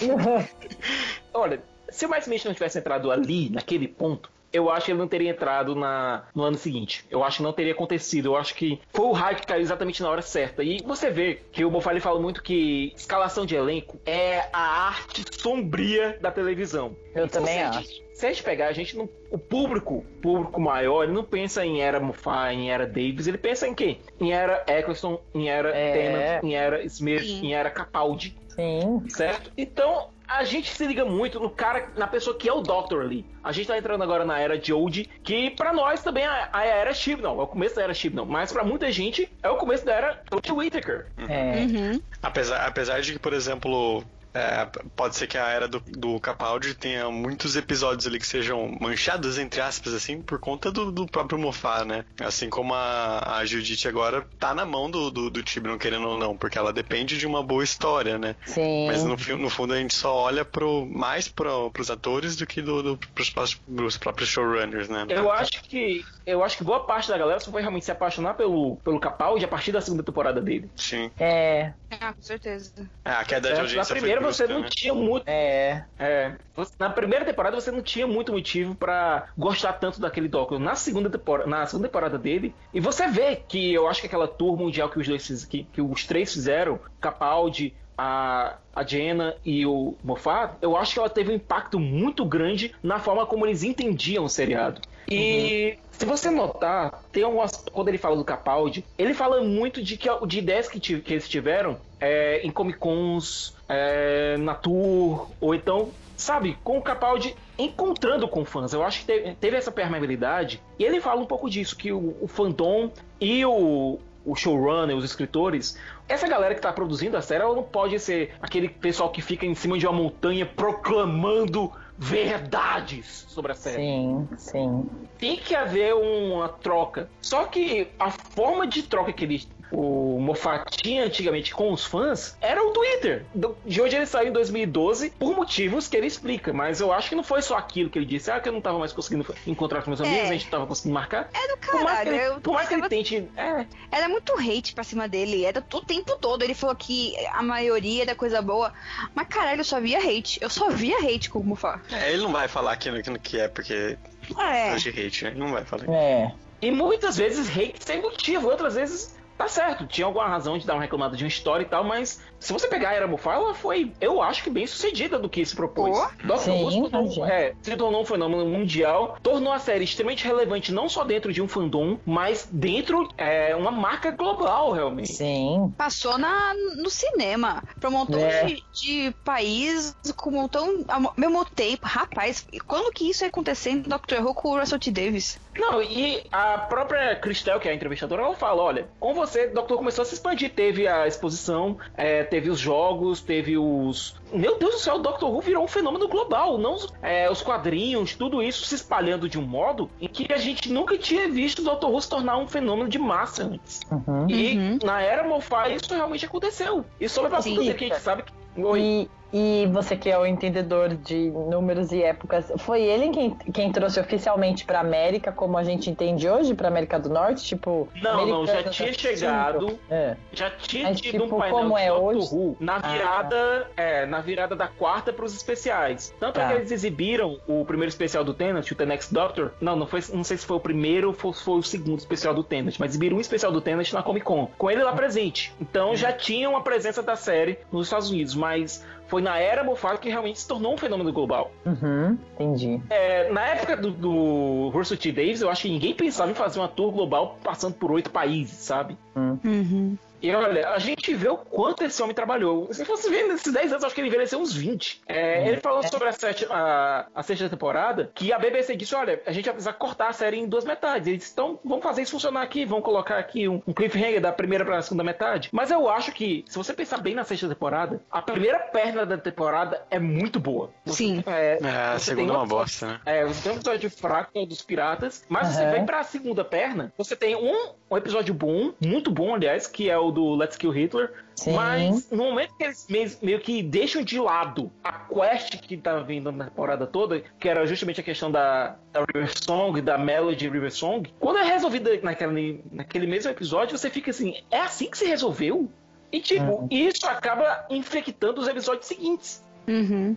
Olha, 1.32 1.62
se 1.90 2.06
o 2.06 2.08
Matt 2.08 2.22
Smith 2.22 2.44
não 2.44 2.54
tivesse 2.54 2.78
entrado 2.78 3.10
ali, 3.10 3.50
naquele 3.50 3.86
ponto, 3.88 4.30
eu 4.52 4.70
acho 4.70 4.86
que 4.86 4.92
ele 4.92 4.98
não 4.98 5.08
teria 5.08 5.30
entrado 5.30 5.74
na, 5.74 6.24
no 6.34 6.42
ano 6.42 6.56
seguinte. 6.56 7.04
Eu 7.10 7.22
acho 7.24 7.38
que 7.38 7.42
não 7.42 7.52
teria 7.52 7.72
acontecido. 7.72 8.26
Eu 8.26 8.36
acho 8.36 8.54
que 8.54 8.80
foi 8.92 9.06
o 9.06 9.12
raio 9.12 9.36
que 9.36 9.46
caiu 9.46 9.60
exatamente 9.62 10.02
na 10.02 10.10
hora 10.10 10.22
certa. 10.22 10.62
E 10.62 10.78
você 10.84 11.10
vê 11.10 11.40
que 11.52 11.64
o 11.64 11.70
Mofali 11.70 12.00
fala 12.00 12.20
muito 12.20 12.42
que 12.42 12.92
escalação 12.96 13.46
de 13.46 13.54
elenco 13.54 13.98
é 14.04 14.48
a 14.52 14.88
arte 14.88 15.24
sombria 15.40 16.18
da 16.20 16.30
televisão. 16.30 16.96
Eu 17.14 17.26
Então, 17.26 17.40
também 17.42 17.54
se 17.58 17.60
a 17.64 17.68
acho. 17.70 17.78
gente- 17.80 18.10
Se 18.20 18.26
a 18.26 18.28
gente 18.28 18.42
pegar, 18.42 18.66
a 18.66 18.72
gente 18.72 18.98
não. 18.98 19.08
O 19.30 19.38
público, 19.38 20.04
público 20.20 20.60
maior, 20.60 21.04
ele 21.04 21.12
não 21.12 21.24
pensa 21.24 21.64
em 21.64 21.80
era 21.80 21.98
Moffat, 21.98 22.54
em 22.54 22.70
era 22.70 22.86
Davis, 22.86 23.26
ele 23.26 23.38
pensa 23.38 23.66
em 23.66 23.74
quem? 23.74 23.98
Em 24.20 24.30
era 24.30 24.62
Eccleston, 24.68 25.18
em 25.34 25.48
era 25.48 25.70
É. 25.74 25.92
Tennant, 25.92 26.44
em 26.44 26.54
era 26.54 26.84
Smith, 26.84 27.22
Sim. 27.22 27.46
em 27.46 27.54
era 27.54 27.70
Capaldi 27.70 28.36
Sim. 28.48 29.02
certo? 29.08 29.50
Então, 29.56 30.08
a 30.30 30.44
gente 30.44 30.72
se 30.72 30.86
liga 30.86 31.04
muito 31.04 31.40
no 31.40 31.50
cara, 31.50 31.88
na 31.96 32.06
pessoa 32.06 32.36
que 32.36 32.48
é 32.48 32.52
o 32.52 32.60
Doctor 32.60 33.02
ali. 33.02 33.26
A 33.42 33.50
gente 33.50 33.66
tá 33.66 33.76
entrando 33.76 34.02
agora 34.02 34.24
na 34.24 34.38
era 34.38 34.62
Jodie, 34.62 35.10
que 35.24 35.50
pra 35.50 35.72
nós 35.72 36.02
também 36.02 36.24
é 36.24 36.48
a 36.52 36.64
era 36.64 36.94
Chibnall, 36.94 37.40
é 37.40 37.42
o 37.42 37.46
começo 37.48 37.74
da 37.74 37.82
era 37.82 37.92
Chibnall, 37.92 38.26
mas 38.26 38.52
pra 38.52 38.62
muita 38.62 38.92
gente 38.92 39.30
é 39.42 39.50
o 39.50 39.56
começo 39.56 39.84
da 39.84 39.92
era 39.92 40.22
Jodie 40.32 40.52
Whittaker. 40.52 41.06
É. 41.28 41.60
Uhum. 41.62 42.00
Apesar, 42.22 42.64
apesar 42.64 43.00
de 43.00 43.12
que, 43.12 43.18
por 43.18 43.32
exemplo, 43.32 44.04
é, 44.34 44.66
pode 44.94 45.16
ser 45.16 45.26
que 45.26 45.36
a 45.36 45.48
era 45.48 45.66
do, 45.66 45.80
do 45.80 46.20
Capaldi 46.20 46.74
tenha 46.74 47.10
muitos 47.10 47.56
episódios 47.56 48.06
ali 48.06 48.18
que 48.18 48.26
sejam 48.26 48.76
manchados, 48.80 49.38
entre 49.38 49.60
aspas, 49.60 49.92
assim, 49.92 50.20
por 50.22 50.38
conta 50.38 50.70
do, 50.70 50.92
do 50.92 51.06
próprio 51.06 51.38
Mofá, 51.38 51.84
né? 51.84 52.04
Assim 52.20 52.48
como 52.48 52.74
a, 52.74 53.38
a 53.38 53.44
Judite 53.44 53.88
agora 53.88 54.26
tá 54.38 54.54
na 54.54 54.64
mão 54.64 54.90
do, 54.90 55.10
do, 55.10 55.30
do 55.30 55.42
Tibnon, 55.42 55.78
querendo 55.78 56.08
ou 56.08 56.18
não, 56.18 56.36
porque 56.36 56.58
ela 56.58 56.72
depende 56.72 57.18
de 57.18 57.26
uma 57.26 57.42
boa 57.42 57.64
história, 57.64 58.18
né? 58.18 58.36
Sim. 58.46 58.86
Mas 58.86 59.04
no, 59.04 59.16
no 59.36 59.50
fundo 59.50 59.74
a 59.74 59.78
gente 59.78 59.94
só 59.94 60.14
olha 60.14 60.44
pro, 60.44 60.86
mais 60.86 61.28
pro, 61.28 61.70
pros 61.70 61.90
atores 61.90 62.36
do 62.36 62.46
que 62.46 62.62
do, 62.62 62.82
do, 62.82 62.98
pros, 63.14 63.30
pros 63.54 63.98
próprios 63.98 64.28
showrunners, 64.28 64.88
né? 64.88 65.06
Eu 65.08 65.30
acho 65.30 65.62
que 65.62 66.04
eu 66.26 66.44
acho 66.44 66.56
que 66.56 66.64
boa 66.64 66.84
parte 66.84 67.08
da 67.08 67.18
galera 67.18 67.40
só 67.40 67.50
foi 67.50 67.60
realmente 67.60 67.84
se 67.84 67.90
apaixonar 67.90 68.34
pelo, 68.34 68.76
pelo 68.76 69.00
Capaldi 69.00 69.44
a 69.44 69.48
partir 69.48 69.72
da 69.72 69.80
segunda 69.80 70.02
temporada 70.02 70.40
dele. 70.40 70.70
Sim. 70.76 71.10
É, 71.18 71.72
Ah, 72.00 72.12
com 72.12 72.22
certeza. 72.22 72.72
É, 73.04 73.10
a 73.10 73.24
queda 73.24 73.52
de 73.52 73.60
audiência 73.60 73.94
Na 73.94 74.00
primeira 74.20 74.32
você 74.32 74.46
não 74.46 74.60
né? 74.60 74.68
tinha 74.70 74.94
muito. 74.94 75.24
é. 75.26 75.84
É, 75.98 76.32
na 76.78 76.90
primeira 76.90 77.24
temporada 77.24 77.60
você 77.60 77.70
não 77.70 77.82
tinha 77.82 78.06
muito 78.06 78.32
motivo 78.32 78.74
pra 78.74 79.28
gostar 79.36 79.74
tanto 79.74 80.00
daquele 80.00 80.28
Doctor. 80.28 80.58
Na 80.58 80.74
segunda 80.74 81.10
temporada, 81.10 81.48
na 81.48 81.66
segunda 81.66 81.88
temporada 81.88 82.18
dele, 82.18 82.54
e 82.72 82.80
você 82.80 83.06
vê 83.08 83.36
que 83.36 83.72
eu 83.72 83.88
acho 83.88 84.00
que 84.00 84.06
aquela 84.06 84.28
tour 84.28 84.56
mundial 84.56 84.88
que 84.88 84.98
os 84.98 85.06
dois 85.06 85.44
que, 85.44 85.64
que 85.64 85.80
os 85.80 86.04
três 86.04 86.32
fizeram, 86.32 86.78
Capaldi, 87.00 87.74
a, 88.02 88.56
a 88.74 88.82
Jenna 88.82 89.36
e 89.44 89.66
o 89.66 89.94
Moffat, 90.02 90.54
eu 90.62 90.74
acho 90.74 90.94
que 90.94 90.98
ela 90.98 91.10
teve 91.10 91.30
um 91.30 91.34
impacto 91.34 91.78
muito 91.78 92.24
grande 92.24 92.74
na 92.82 92.98
forma 92.98 93.26
como 93.26 93.44
eles 93.44 93.62
entendiam 93.62 94.24
o 94.24 94.28
seriado. 94.28 94.80
E 95.08 95.78
se 95.92 96.06
você 96.06 96.30
notar, 96.30 97.02
tem 97.12 97.22
algumas. 97.22 97.52
Quando 97.72 97.88
ele 97.88 97.98
fala 97.98 98.16
do 98.16 98.24
Capaldi, 98.24 98.84
ele 98.96 99.12
fala 99.12 99.42
muito 99.42 99.82
de, 99.82 99.96
que, 99.96 100.08
de 100.26 100.38
ideias 100.38 100.68
que, 100.68 100.80
que 100.80 101.12
eles 101.12 101.28
tiveram 101.28 101.78
é, 102.00 102.40
em 102.42 102.50
Comic 102.50 102.78
Cons, 102.78 103.54
é, 103.68 104.36
na 104.38 104.54
tour, 104.54 105.28
ou 105.40 105.54
então, 105.54 105.90
sabe, 106.16 106.56
com 106.64 106.78
o 106.78 106.82
Capaldi 106.82 107.36
encontrando 107.58 108.26
com 108.26 108.44
fãs. 108.44 108.72
Eu 108.72 108.82
acho 108.82 109.00
que 109.00 109.06
teve, 109.06 109.34
teve 109.34 109.56
essa 109.56 109.70
permeabilidade. 109.70 110.62
E 110.78 110.84
ele 110.84 111.00
fala 111.00 111.20
um 111.20 111.26
pouco 111.26 111.50
disso, 111.50 111.76
que 111.76 111.92
o, 111.92 112.16
o 112.20 112.26
fandom 112.26 112.90
e 113.20 113.44
o, 113.44 113.98
o 114.24 114.34
showrunner, 114.34 114.96
os 114.96 115.04
escritores, 115.04 115.78
essa 116.08 116.26
galera 116.26 116.54
que 116.54 116.60
tá 116.60 116.72
produzindo 116.72 117.16
a 117.16 117.22
série, 117.22 117.42
ela 117.42 117.54
não 117.54 117.62
pode 117.62 117.98
ser 117.98 118.34
aquele 118.40 118.68
pessoal 118.68 119.10
que 119.10 119.20
fica 119.20 119.44
em 119.44 119.54
cima 119.54 119.78
de 119.78 119.86
uma 119.86 119.92
montanha 119.92 120.46
proclamando 120.46 121.70
verdades 122.00 123.26
sobre 123.28 123.52
a 123.52 123.54
série. 123.54 123.76
Sim, 123.76 124.28
sim. 124.38 124.90
Tem 125.18 125.36
que 125.36 125.54
haver 125.54 125.94
uma 125.94 126.48
troca. 126.48 127.10
Só 127.20 127.44
que 127.44 127.88
a 127.98 128.10
forma 128.10 128.66
de 128.66 128.82
troca 128.84 129.12
que 129.12 129.24
ele, 129.24 129.46
o 129.72 130.18
Moffat 130.20 130.64
tinha 130.82 131.04
antigamente 131.04 131.54
com 131.54 131.72
os 131.72 131.84
fãs 131.84 132.36
era 132.40 132.62
o 132.64 132.70
Twitter. 132.72 133.24
De 133.64 133.80
hoje 133.80 133.96
ele 133.96 134.06
saiu 134.06 134.28
em 134.28 134.32
2012 134.32 135.10
por 135.10 135.34
motivos 135.34 135.86
que 135.88 135.96
ele 135.96 136.06
explica. 136.06 136.52
Mas 136.52 136.80
eu 136.80 136.92
acho 136.92 137.08
que 137.08 137.14
não 137.14 137.22
foi 137.24 137.42
só 137.42 137.56
aquilo 137.56 137.88
que 137.90 137.98
ele 137.98 138.06
disse. 138.06 138.30
Ah, 138.30 138.40
que 138.40 138.48
eu 138.48 138.52
não 138.52 138.60
tava 138.60 138.78
mais 138.78 138.92
conseguindo 138.92 139.26
encontrar 139.46 139.82
com 139.82 139.90
meus 139.90 140.00
amigos, 140.00 140.28
a 140.28 140.32
gente 140.32 140.44
não 140.44 140.50
tava 140.50 140.66
conseguindo 140.66 140.94
marcar. 140.94 141.28
É 141.32 141.48
do 141.48 141.56
Por 141.58 141.82
mais 141.82 141.98
que 142.00 142.04
caralho. 142.04 142.08
ele, 142.14 142.24
eu 142.36 142.40
por 142.40 142.54
mais 142.54 142.68
que 142.68 142.74
ele 142.74 142.80
tava- 142.82 142.90
tente. 142.90 143.28
É, 143.36 143.66
Era 143.90 144.08
muito 144.08 144.32
hate 144.38 144.74
pra 144.74 144.84
cima 144.84 145.08
dele. 145.08 145.44
Era 145.44 145.64
o 145.72 145.80
tempo 145.80 146.16
todo. 146.18 146.42
Ele 146.42 146.54
falou 146.54 146.74
que 146.76 147.14
a 147.32 147.42
maioria 147.42 148.02
era 148.02 148.14
coisa 148.14 148.40
boa. 148.42 148.72
Mas 149.14 149.28
caralho, 149.28 149.60
eu 149.60 149.64
só 149.64 149.80
via 149.80 149.98
hate. 149.98 150.38
Eu 150.42 150.50
só 150.50 150.68
via 150.70 150.98
hate 150.98 151.30
com 151.30 151.38
o 151.40 151.44
Mufá. 151.44 151.80
É, 151.90 152.12
ele 152.12 152.22
não 152.22 152.32
vai 152.32 152.48
falar 152.48 152.76
que, 152.76 152.90
que, 153.02 153.18
que 153.18 153.40
é 153.40 153.48
porque 153.48 153.96
É. 154.38 154.72
é 154.72 154.76
de 154.76 154.88
hate, 154.90 155.24
né? 155.24 155.32
Não 155.36 155.52
vai 155.52 155.64
falar. 155.64 155.84
É. 155.88 156.32
E 156.62 156.70
muitas 156.70 157.16
vezes 157.16 157.48
hate 157.48 157.76
sem 157.84 158.02
motivo, 158.02 158.48
outras 158.48 158.74
vezes 158.74 159.16
tá 159.40 159.48
certo, 159.48 159.86
tinha 159.86 160.06
alguma 160.06 160.28
razão 160.28 160.58
de 160.58 160.66
dar 160.66 160.74
uma 160.74 160.82
reclamada 160.82 161.16
de 161.16 161.24
uma 161.24 161.28
história 161.28 161.64
e 161.64 161.66
tal, 161.66 161.82
mas 161.82 162.22
se 162.40 162.52
você 162.52 162.66
pegar 162.66 162.88
a 162.90 162.94
Era 162.94 163.06
Mofá, 163.06 163.34
ela 163.34 163.54
foi, 163.54 163.92
eu 164.00 164.20
acho 164.20 164.42
que 164.42 164.50
bem 164.50 164.66
sucedida 164.66 165.18
do 165.18 165.28
que 165.28 165.44
se 165.44 165.54
propôs. 165.54 165.96
Pô. 165.96 166.08
Doctor 166.26 166.54
Who 166.54 166.70
se 166.70 166.80
tornou, 166.80 167.02
imagina. 167.04 167.32
é, 167.32 167.54
se 167.62 167.76
tornou 167.76 168.02
um 168.02 168.04
fenômeno 168.04 168.44
mundial, 168.46 169.16
tornou 169.22 169.52
a 169.52 169.58
série 169.58 169.84
extremamente 169.84 170.24
relevante 170.26 170.72
não 170.72 170.88
só 170.88 171.04
dentro 171.04 171.32
de 171.32 171.40
um 171.42 171.46
fandom, 171.46 171.98
mas 172.04 172.48
dentro 172.50 173.08
é 173.16 173.54
uma 173.54 173.70
marca 173.70 174.10
global 174.10 174.72
realmente. 174.72 175.12
Sim. 175.12 175.72
Passou 175.76 176.18
na, 176.18 176.54
no 176.76 176.90
cinema. 176.90 177.62
Pra 177.78 177.88
um 177.88 177.92
montão 177.92 178.18
É. 178.18 178.44
de, 178.44 178.64
de 178.72 179.14
país 179.24 179.94
com 180.16 180.30
um 180.30 180.32
montão. 180.32 180.84
Ao 180.88 181.12
mesmo 181.16 181.44
tempo. 181.44 181.86
Rapaz, 181.86 182.46
quando 182.66 182.92
que 182.92 183.10
isso 183.10 183.22
ia 183.24 183.28
acontecer 183.28 183.70
em 183.70 183.80
Doctor 183.82 184.20
Who 184.24 184.34
com 184.34 184.48
o 184.50 184.58
Russell 184.58 184.78
T. 184.78 184.90
Davis? 184.90 185.38
Não, 185.56 185.82
e 185.82 186.22
a 186.32 186.56
própria 186.58 187.16
Cristel, 187.16 187.60
que 187.60 187.68
é 187.68 187.72
a 187.72 187.74
entrevistadora, 187.74 188.22
ela 188.22 188.34
fala: 188.34 188.62
olha, 188.62 188.88
com 188.98 189.12
você, 189.12 189.46
o 189.46 189.54
Doctor 189.54 189.76
começou 189.76 190.02
a 190.02 190.04
se 190.06 190.14
expandir. 190.14 190.52
Teve 190.54 190.86
a 190.88 191.06
exposição, 191.06 191.76
é, 191.96 192.24
teve 192.30 192.48
os 192.48 192.58
jogos, 192.58 193.20
teve 193.20 193.58
os. 193.58 194.14
Meu 194.32 194.58
Deus 194.58 194.76
do 194.76 194.80
céu, 194.80 194.94
o 194.94 194.98
Doctor 194.98 195.30
Who 195.30 195.40
virou 195.40 195.64
um 195.64 195.68
fenômeno 195.68 196.08
global. 196.08 196.56
Não 196.56 196.74
os, 196.76 196.88
é, 197.02 197.30
os 197.30 197.42
quadrinhos, 197.42 198.14
tudo 198.14 198.42
isso 198.42 198.64
se 198.64 198.76
espalhando 198.76 199.28
de 199.28 199.38
um 199.38 199.42
modo 199.42 199.90
em 200.00 200.08
que 200.08 200.32
a 200.32 200.38
gente 200.38 200.72
nunca 200.72 200.96
tinha 200.96 201.28
visto 201.28 201.58
o 201.58 201.64
Doctor 201.64 201.90
Who 201.90 202.00
se 202.00 202.08
tornar 202.08 202.38
um 202.38 202.46
fenômeno 202.46 202.88
de 202.88 202.98
massa 202.98 203.44
antes. 203.44 203.80
Uhum. 203.90 204.26
E 204.30 204.56
Uhum. 204.56 204.78
na 204.82 205.00
era 205.02 205.26
Moffat 205.26 205.74
isso 205.74 205.92
realmente 205.92 206.24
aconteceu. 206.24 206.84
E 207.00 207.08
sobre 207.08 207.34
a 207.34 207.42
Sim. 207.42 207.56
puta 207.56 207.74
que 207.74 207.84
a 207.84 207.88
gente 207.88 208.00
sabe 208.00 208.22
que. 208.22 208.32
Oi. 208.62 208.80
E, 208.80 209.10
e 209.32 209.68
você 209.72 209.96
que 209.96 210.10
é 210.10 210.18
o 210.18 210.26
entendedor 210.26 210.88
de 210.94 211.30
números 211.30 211.92
e 211.92 212.02
épocas, 212.02 212.52
foi 212.58 212.82
ele 212.82 213.10
quem, 213.10 213.30
quem 213.52 213.72
trouxe 213.72 214.00
oficialmente 214.00 214.64
pra 214.64 214.80
América, 214.80 215.30
como 215.32 215.56
a 215.56 215.64
gente 215.64 215.90
entende 215.90 216.28
hoje, 216.28 216.54
pra 216.54 216.68
América 216.68 216.98
do 216.98 217.08
Norte? 217.08 217.44
Tipo, 217.44 217.88
Não, 218.02 218.26
não, 218.26 218.46
já 218.46 218.62
tinha 218.64 218.92
chegado. 218.92 219.78
É. 219.90 220.16
Já 220.32 220.50
tinha 220.50 220.88
Mas, 220.88 221.00
tido 221.00 221.22
tipo, 221.22 221.36
um 221.36 221.38
painel 221.38 221.58
como 221.58 221.74
de 221.76 221.82
é 221.82 221.92
hoje? 221.92 222.28
Who 222.34 222.56
na 222.60 222.78
virada, 222.78 223.66
é, 223.76 224.06
na 224.06 224.20
virada 224.20 224.54
da 224.56 224.68
quarta 224.68 225.12
para 225.12 225.24
os 225.24 225.34
especiais. 225.34 226.14
Tanto 226.18 226.38
é 226.38 226.42
Tá. 226.42 226.48
que 226.48 226.54
eles 226.54 226.72
exibiram 226.72 227.38
o 227.46 227.64
primeiro 227.64 227.88
especial 227.90 228.24
do 228.24 228.32
Tennant, 228.32 228.70
o 228.70 228.74
The 228.74 228.86
Next 228.86 229.12
Doctor. 229.12 229.52
Não, 229.60 229.76
não 229.76 229.86
foi, 229.86 230.00
não 230.12 230.24
sei 230.24 230.36
se 230.36 230.46
foi 230.46 230.56
o 230.56 230.60
primeiro 230.60 231.08
ou 231.08 231.14
foi, 231.14 231.32
foi 231.32 231.58
o 231.58 231.62
segundo 231.62 231.98
especial 231.98 232.34
do 232.34 232.42
Tennant, 232.42 232.76
mas 232.78 232.90
exibiram 232.90 233.16
um 233.16 233.20
especial 233.20 233.52
do 233.52 233.60
Tennant 233.60 233.92
na 233.92 234.02
Comic 234.02 234.24
Con, 234.24 234.48
com 234.56 234.70
ele 234.70 234.82
lá 234.82 234.92
presente. 234.92 235.52
Então 235.60 235.94
já 235.94 236.12
tinha 236.12 236.48
uma 236.48 236.62
presença 236.62 237.02
da 237.02 237.16
série 237.16 237.58
nos 237.70 237.86
Estados 237.86 238.10
Unidos, 238.10 238.34
mas 238.34 238.84
foi 239.10 239.20
na 239.20 239.38
era 239.38 239.64
Moffat 239.64 239.98
que 239.98 240.08
realmente 240.08 240.38
se 240.38 240.46
tornou 240.46 240.72
um 240.72 240.78
fenômeno 240.78 241.12
global. 241.12 241.50
Uhum, 241.66 242.16
entendi. 242.34 242.80
É, 242.88 243.30
na 243.30 243.44
época 243.48 243.76
do, 243.76 243.90
do 243.90 244.68
Russell 244.72 244.96
T. 244.96 245.10
Davis, 245.10 245.42
eu 245.42 245.50
acho 245.50 245.62
que 245.62 245.68
ninguém 245.68 245.92
pensava 245.92 246.30
em 246.30 246.34
fazer 246.34 246.60
uma 246.60 246.68
tour 246.68 246.92
global 246.92 247.36
passando 247.42 247.74
por 247.74 247.90
oito 247.90 248.08
países, 248.10 248.56
sabe? 248.56 248.96
Uhum. 249.16 249.98
E 250.22 250.34
olha, 250.34 250.68
a 250.70 250.78
gente 250.78 251.14
vê 251.14 251.28
o 251.28 251.36
quanto 251.36 251.82
esse 251.84 252.02
homem 252.02 252.14
trabalhou. 252.14 252.72
Se 252.72 252.84
fosse 252.84 253.08
ver 253.10 253.24
nesses 253.28 253.52
10 253.52 253.72
anos, 253.72 253.84
acho 253.84 253.94
que 253.94 254.00
ele 254.00 254.08
envelheceu 254.08 254.38
uns 254.38 254.54
20. 254.54 255.00
É, 255.08 255.48
Ele 255.48 255.56
falou 255.58 255.82
sobre 255.86 256.08
a, 256.08 256.12
sete- 256.12 256.46
a- 256.50 257.06
a 257.14 257.22
sexta 257.22 257.48
temporada, 257.48 258.10
que 258.14 258.32
a 258.32 258.38
BBC 258.38 258.76
disse, 258.76 258.94
olha, 258.94 259.20
a 259.26 259.32
gente 259.32 259.44
vai 259.46 259.54
precisar 259.54 259.72
cortar 259.74 260.08
a 260.08 260.12
série 260.12 260.36
em 260.38 260.46
duas 260.46 260.64
metades. 260.64 261.06
Eles 261.08 261.20
disse, 261.20 261.32
então 261.32 261.58
vamos 261.64 261.82
fazer 261.82 262.02
isso 262.02 262.12
funcionar 262.12 262.42
aqui, 262.42 262.64
vamos 262.64 262.84
colocar 262.84 263.18
aqui 263.18 263.48
um, 263.48 263.62
um 263.66 263.72
cliffhanger 263.72 264.20
da 264.20 264.32
primeira 264.32 264.64
para 264.64 264.78
a 264.78 264.82
segunda 264.82 265.02
metade. 265.04 265.48
Mas 265.52 265.70
eu 265.70 265.88
acho 265.88 266.12
que, 266.12 266.44
se 266.48 266.56
você 266.58 266.72
pensar 266.72 266.98
bem 266.98 267.14
na 267.14 267.24
sexta 267.24 267.48
temporada, 267.48 268.00
a 268.10 268.20
primeira 268.22 268.58
perna 268.58 269.06
da 269.06 269.16
temporada 269.18 269.82
é 269.90 269.98
muito 269.98 270.38
boa. 270.38 270.70
Sim. 270.86 271.22
É, 271.26 271.58
É, 271.62 271.68
a 271.68 271.98
você 271.98 272.10
segunda 272.10 272.32
é 272.32 272.36
uma 272.36 272.44
um- 272.44 272.48
bosta, 272.48 272.86
né? 272.86 273.00
é, 273.06 273.24
você 273.24 273.42
tem 273.42 273.52
um 273.52 273.56
episódio 273.56 273.90
fraco 273.90 274.30
é 274.34 274.46
dos 274.46 274.62
piratas, 274.62 275.24
mas 275.28 275.48
você 275.48 275.62
Aham. 275.62 275.72
vem 275.72 275.86
pra 275.86 276.02
segunda 276.02 276.44
perna, 276.44 276.92
você 276.96 277.16
tem 277.16 277.34
um, 277.36 277.72
um 277.90 277.96
episódio 277.96 278.34
bom, 278.34 278.72
muito 278.84 279.10
bom, 279.10 279.34
aliás, 279.34 279.66
que 279.66 279.88
é 279.90 279.98
o 279.98 280.09
do 280.10 280.34
Let's 280.34 280.56
Kill 280.56 280.70
Hitler. 280.70 281.12
Sim. 281.34 281.52
Mas 281.52 282.10
no 282.10 282.24
momento 282.24 282.54
que 282.56 282.64
eles 282.64 282.86
meio, 283.22 283.40
que 283.40 283.62
deixam 283.62 284.02
de 284.02 284.18
lado 284.18 284.70
a 284.84 284.92
quest 284.92 285.56
que 285.60 285.76
tá 285.76 285.98
vindo 286.00 286.30
na 286.30 286.44
temporada 286.44 286.86
toda, 286.86 287.22
que 287.38 287.48
era 287.48 287.66
justamente 287.66 288.00
a 288.00 288.04
questão 288.04 288.30
da, 288.30 288.76
da 288.92 289.00
River 289.00 289.30
Song, 289.42 289.80
da 289.80 289.96
Melody 289.96 290.48
River 290.48 290.70
Song, 290.70 291.10
quando 291.18 291.38
é 291.38 291.44
resolvida 291.44 291.98
naquele, 292.02 292.62
naquele 292.70 293.06
mesmo 293.06 293.30
episódio, 293.30 293.76
você 293.76 293.88
fica 293.88 294.10
assim, 294.10 294.34
é 294.50 294.60
assim 294.60 294.90
que 294.90 294.98
se 294.98 295.06
resolveu? 295.06 295.68
E 296.12 296.20
tipo, 296.20 296.66
isso 296.70 297.06
acaba 297.06 297.66
infectando 297.70 298.40
os 298.40 298.48
episódios 298.48 298.86
seguintes. 298.86 299.42
Uhum. 299.68 300.16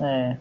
É. 0.00 0.36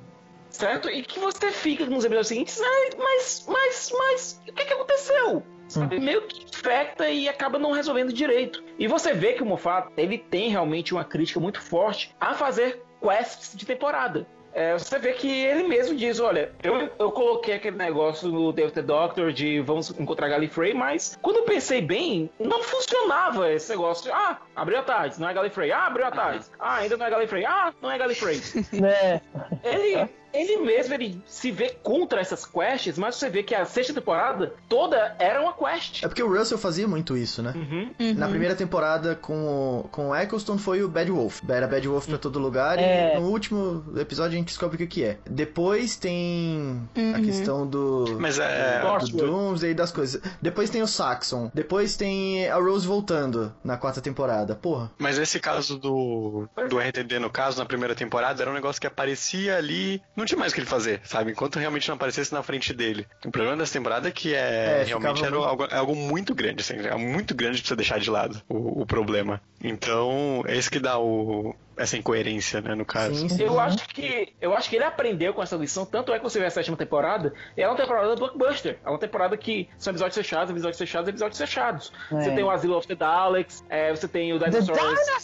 Certo? 0.49 0.87
E 0.87 1.01
que 1.01 1.19
você 1.19 1.51
fica 1.51 1.85
nos 1.85 2.05
episódios 2.05 2.27
seguintes, 2.27 2.61
"Ai, 2.61 2.89
mas, 2.97 3.45
mas, 3.47 3.91
mas, 3.97 4.41
o 4.47 4.53
que 4.53 4.65
que 4.65 4.73
aconteceu? 4.73 5.43
Sabe? 5.67 5.99
Meio 5.99 6.21
que 6.23 6.43
infecta 6.43 7.09
e 7.09 7.27
acaba 7.27 7.57
não 7.57 7.71
resolvendo 7.71 8.13
direito. 8.13 8.63
E 8.77 8.87
você 8.87 9.13
vê 9.13 9.33
que 9.33 9.43
o 9.43 9.45
Moffat, 9.45 9.87
ele 9.97 10.17
tem 10.17 10.49
realmente 10.49 10.93
uma 10.93 11.03
crítica 11.03 11.39
muito 11.39 11.61
forte 11.61 12.15
a 12.19 12.33
fazer 12.33 12.83
quests 13.01 13.53
de 13.55 13.65
temporada. 13.65 14.25
é, 14.53 14.73
você 14.73 14.99
vê 14.99 15.13
que 15.13 15.27
ele 15.27 15.63
mesmo 15.63 15.95
diz, 15.95 16.19
olha, 16.19 16.51
eu, 16.61 16.89
eu 16.99 17.11
coloquei 17.11 17.55
aquele 17.55 17.75
negócio 17.75 18.29
no 18.29 18.53
David 18.53 18.73
the 18.75 18.81
Doctor 18.83 19.33
de 19.33 19.59
vamos 19.61 19.89
encontrar 19.99 20.29
Gallifrey, 20.29 20.73
mas 20.75 21.17
quando 21.23 21.37
eu 21.37 21.43
pensei 21.43 21.81
bem, 21.81 22.29
não 22.39 22.61
funcionava 22.61 23.51
esse 23.51 23.71
negócio 23.71 24.03
de, 24.05 24.11
ah, 24.11 24.37
abriu 24.55 24.77
a 24.79 24.83
tarde, 24.83 25.19
não 25.19 25.27
é 25.27 25.33
Gallifrey, 25.33 25.71
ah, 25.71 25.87
abriu 25.87 26.05
a 26.05 26.11
tarde, 26.11 26.45
ah, 26.59 26.75
ainda 26.75 26.95
não 26.95 27.05
é 27.05 27.09
Gallifrey, 27.09 27.45
ah, 27.45 27.73
não 27.81 27.89
é 27.89 27.97
Gallifrey. 27.97 28.39
né? 28.73 29.21
Ele, 29.63 30.07
ele 30.33 30.57
mesmo 30.57 30.93
ele 30.93 31.21
se 31.25 31.51
vê 31.51 31.75
contra 31.83 32.19
essas 32.21 32.45
quests, 32.45 32.97
mas 32.97 33.15
você 33.15 33.29
vê 33.29 33.43
que 33.43 33.53
a 33.53 33.65
sexta 33.65 33.93
temporada 33.93 34.53
toda 34.67 35.15
era 35.19 35.41
uma 35.41 35.53
quest. 35.53 36.03
É 36.03 36.07
porque 36.07 36.23
o 36.23 36.37
Russell 36.37 36.57
fazia 36.57 36.87
muito 36.87 37.15
isso, 37.15 37.41
né? 37.41 37.53
Uhum. 37.55 38.13
Na 38.15 38.27
primeira 38.27 38.55
temporada 38.55 39.15
com 39.15 39.79
o, 39.83 39.87
com 39.89 40.09
o 40.09 40.15
Eccleston 40.15 40.57
foi 40.57 40.83
o 40.83 40.87
Bad 40.87 41.11
Wolf. 41.11 41.41
Era 41.47 41.67
Bad 41.67 41.87
Wolf 41.87 42.07
pra 42.07 42.17
todo 42.17 42.39
lugar 42.39 42.77
É. 42.79 43.15
e 43.15 43.19
no 43.19 43.27
último 43.27 43.83
episódio 43.97 44.33
a 44.33 44.37
gente 44.37 44.47
descobre 44.47 44.75
o 44.75 44.77
que 44.79 44.87
que 44.87 45.03
é. 45.03 45.17
Depois 45.29 45.95
tem 45.95 46.87
a 47.15 47.19
questão 47.21 47.67
do... 47.67 48.17
Mas 48.19 48.39
é. 48.39 48.81
do 49.11 49.17
Doomsday 49.17 49.71
e 49.71 49.73
das 49.73 49.91
coisas. 49.91 50.21
Depois 50.41 50.69
tem 50.69 50.81
o 50.81 50.87
Saxon. 50.87 51.51
Depois 51.53 51.95
tem 51.95 52.49
a 52.49 52.55
Rose 52.55 52.85
voltando 52.87 53.53
na 53.63 53.77
quarta 53.77 54.01
temporada. 54.01 54.55
Porra. 54.55 54.91
Mas 54.97 55.17
esse 55.17 55.39
caso 55.39 55.77
do, 55.77 56.47
do 56.69 56.79
RTD, 56.79 57.19
no 57.19 57.29
caso, 57.29 57.59
na 57.59 57.65
primeira 57.65 57.95
temporada, 57.95 58.41
era 58.41 58.49
um 58.49 58.53
negócio 58.53 58.79
que 58.81 58.87
aparecia 58.87 59.57
ali. 59.57 60.01
Não 60.23 60.27
tinha 60.27 60.39
mais 60.39 60.53
o 60.53 60.55
que 60.55 60.61
ele 60.61 60.67
fazer, 60.67 61.01
sabe? 61.03 61.31
Enquanto 61.31 61.59
realmente 61.59 61.85
não 61.89 61.95
aparecesse 61.95 62.31
na 62.33 62.41
frente 62.41 62.73
dele. 62.73 63.05
O 63.25 63.29
problema 63.29 63.57
dessa 63.57 63.73
temporada 63.73 64.07
é 64.07 64.11
que 64.11 64.33
é, 64.33 64.79
É, 64.79 64.83
realmente 64.87 65.21
era 65.21 65.31
muito- 65.31 65.45
algo, 65.45 65.65
é 65.69 65.75
algo 65.75 65.93
muito 65.93 66.33
grande, 66.33 66.61
assim, 66.61 66.75
é 66.77 66.95
muito 66.95 67.35
grande 67.35 67.59
pra 67.61 67.67
você 67.67 67.75
deixar 67.75 67.99
de 67.99 68.09
lado 68.09 68.41
o, 68.47 68.83
o 68.83 68.85
problema. 68.85 69.41
Então, 69.61 70.43
é 70.47 70.55
isso 70.55 70.71
que 70.71 70.79
dá 70.79 70.97
o, 70.97 71.53
essa 71.75 71.97
incoerência, 71.97 72.61
né, 72.61 72.73
no 72.73 72.85
caso. 72.85 73.15
Sim, 73.15 73.27
sim. 73.27 73.43
Eu 73.43 73.59
acho 73.59 73.85
que 73.89 74.33
eu 74.39 74.55
acho 74.55 74.69
que 74.69 74.77
ele 74.77 74.85
aprendeu 74.85 75.33
com 75.33 75.43
essa 75.43 75.57
lição, 75.57 75.85
tanto 75.85 76.13
é 76.13 76.17
que 76.19 76.23
você 76.23 76.39
vê 76.39 76.45
a 76.45 76.49
sétima 76.49 76.77
temporada, 76.77 77.33
é 77.57 77.67
uma 77.67 77.75
temporada 77.75 78.15
blockbuster. 78.15 78.77
É 78.85 78.89
uma 78.89 78.99
temporada 78.99 79.35
que 79.35 79.67
são 79.77 79.91
episódios 79.91 80.15
fechados, 80.15 80.49
episódios 80.51 80.77
fechados, 80.79 81.09
episódios 81.09 81.37
fechados. 81.37 81.91
É. 82.13 82.15
Você 82.21 82.31
tem 82.31 82.43
o 82.45 82.49
Asilo 82.49 82.77
of 82.77 82.87
the 82.87 82.95
Daleks, 82.95 83.61
é, 83.69 83.91
você 83.93 84.07
tem 84.07 84.31
o 84.31 84.39
Dinosaurs 84.39 84.69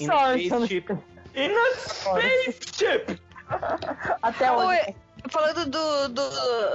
in 0.01 0.09
a 0.11 0.33
Dinosaurs! 0.35 0.45
Spaceship. 0.45 0.91
In 1.35 1.51
a 1.51 1.77
Spaceship! 1.77 3.19
Até 4.21 4.51
Oi, 4.51 4.65
hoje. 4.65 4.95
falando 5.29 5.65
do, 5.65 6.09
do 6.09 6.21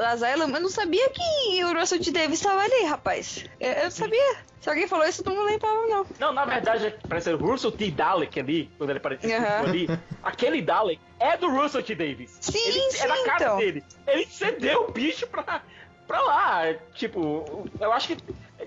Asylum, 0.06 0.54
eu 0.54 0.60
não 0.60 0.68
sabia 0.68 1.08
que 1.10 1.64
o 1.64 1.78
Russell 1.78 2.00
T. 2.00 2.10
Davis 2.10 2.40
estava 2.40 2.60
ali, 2.60 2.84
rapaz. 2.84 3.44
Eu, 3.60 3.72
eu 3.72 3.84
não 3.84 3.90
sabia. 3.90 4.36
Se 4.60 4.68
alguém 4.70 4.88
falou 4.88 5.06
isso, 5.06 5.22
eu 5.26 5.34
não 5.34 5.44
lembrava, 5.44 5.86
não. 5.86 6.06
Não, 6.18 6.32
na 6.32 6.44
verdade, 6.46 6.94
parece 7.08 7.30
o 7.32 7.36
Russell 7.36 7.70
T. 7.72 7.90
Dalek 7.90 8.40
ali, 8.40 8.70
quando 8.78 8.90
ele 8.90 8.98
apareceu 8.98 9.30
ali. 9.62 9.86
Aquele 10.22 10.62
Dalek 10.62 11.00
é 11.20 11.36
do 11.36 11.50
Russell 11.50 11.82
T. 11.82 11.94
Davis. 11.94 12.36
Sim, 12.40 12.58
ele, 12.58 12.80
sim, 12.90 13.04
é 13.04 13.08
da 13.08 13.24
cara 13.24 13.36
então. 13.44 13.56
dele. 13.58 13.84
Ele 14.06 14.26
cedeu 14.26 14.84
o 14.88 14.90
bicho 14.90 15.26
pra, 15.26 15.62
pra 16.06 16.20
lá. 16.22 16.62
Tipo, 16.94 17.68
eu 17.78 17.92
acho 17.92 18.08
que 18.08 18.16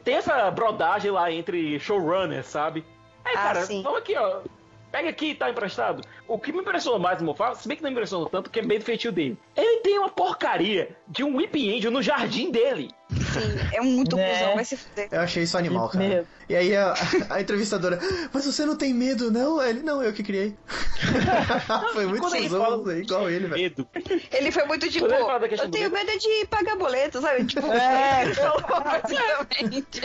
tem 0.04 0.16
essa 0.16 0.50
brodagem 0.52 1.10
lá 1.12 1.32
entre 1.32 1.80
showrunners, 1.80 2.46
sabe? 2.46 2.86
Aí, 3.26 3.34
Ah, 3.36 3.42
cara, 3.42 3.66
sim. 3.66 3.82
vamos 3.82 4.00
aqui, 4.00 4.16
ó. 4.16 4.42
Pega 4.92 5.10
aqui 5.10 5.32
e 5.32 5.36
tá 5.36 5.50
emprestado. 5.50 6.02
O 6.28 6.40
que 6.40 6.52
me 6.52 6.60
impressionou 6.60 7.00
mais 7.00 7.20
no 7.20 7.26
Mofá, 7.26 7.54
se 7.56 7.68
bem 7.68 7.76
que 7.78 7.84
não 7.84 7.90
me 7.90 7.96
impressionou 7.96 8.30
tanto, 8.30 8.50
que 8.50 8.60
é 8.60 8.64
bem 8.64 8.80
do 8.80 8.86
feitio 8.86 9.12
dele. 9.12 9.38
Ele 9.56 9.82
tem 9.82 10.00
uma 10.00 10.10
porcaria 10.10 10.96
de 11.08 11.24
um 11.24 11.36
Whipping 11.36 11.78
Angel 11.78 11.92
no 11.92 12.02
jardim 12.02 12.52
dele. 12.52 12.90
Sim, 13.10 13.76
é 13.78 13.82
muito 13.82 14.16
Né? 14.16 14.34
cuzão, 14.34 14.56
vai 14.56 14.66
se 14.66 14.78
fuder. 14.78 15.08
Eu 15.12 15.20
achei 15.22 15.44
isso 15.44 15.58
animal, 15.58 15.90
cara. 15.90 16.26
E 16.50 16.56
aí 16.56 16.76
a, 16.76 16.94
a 17.30 17.42
entrevistadora, 17.42 18.00
mas 18.34 18.46
você 18.46 18.66
não 18.66 18.76
tem 18.78 18.94
medo, 18.94 19.30
não? 19.32 19.62
Ele, 19.62 19.82
não, 19.82 20.02
eu 20.02 20.14
que 20.14 20.24
criei. 20.24 20.56
Foi 21.94 22.06
muito 22.06 22.22
cuzão, 22.24 22.50
fala 22.62 22.98
igual 22.98 23.30
ele, 23.30 23.48
velho. 23.48 23.62
Medo. 23.62 23.88
Ele 24.32 24.52
foi 24.52 24.64
muito 24.66 24.90
tipo, 24.90 25.06
eu 25.06 25.70
tenho 25.72 25.92
medo- 25.92 26.18
de 26.20 26.46
pagar 26.50 26.76
boleto, 26.78 27.22
sabe? 27.22 27.46
Tipo, 27.46 27.68
É. 27.68 28.24
basicamente. 28.84 30.02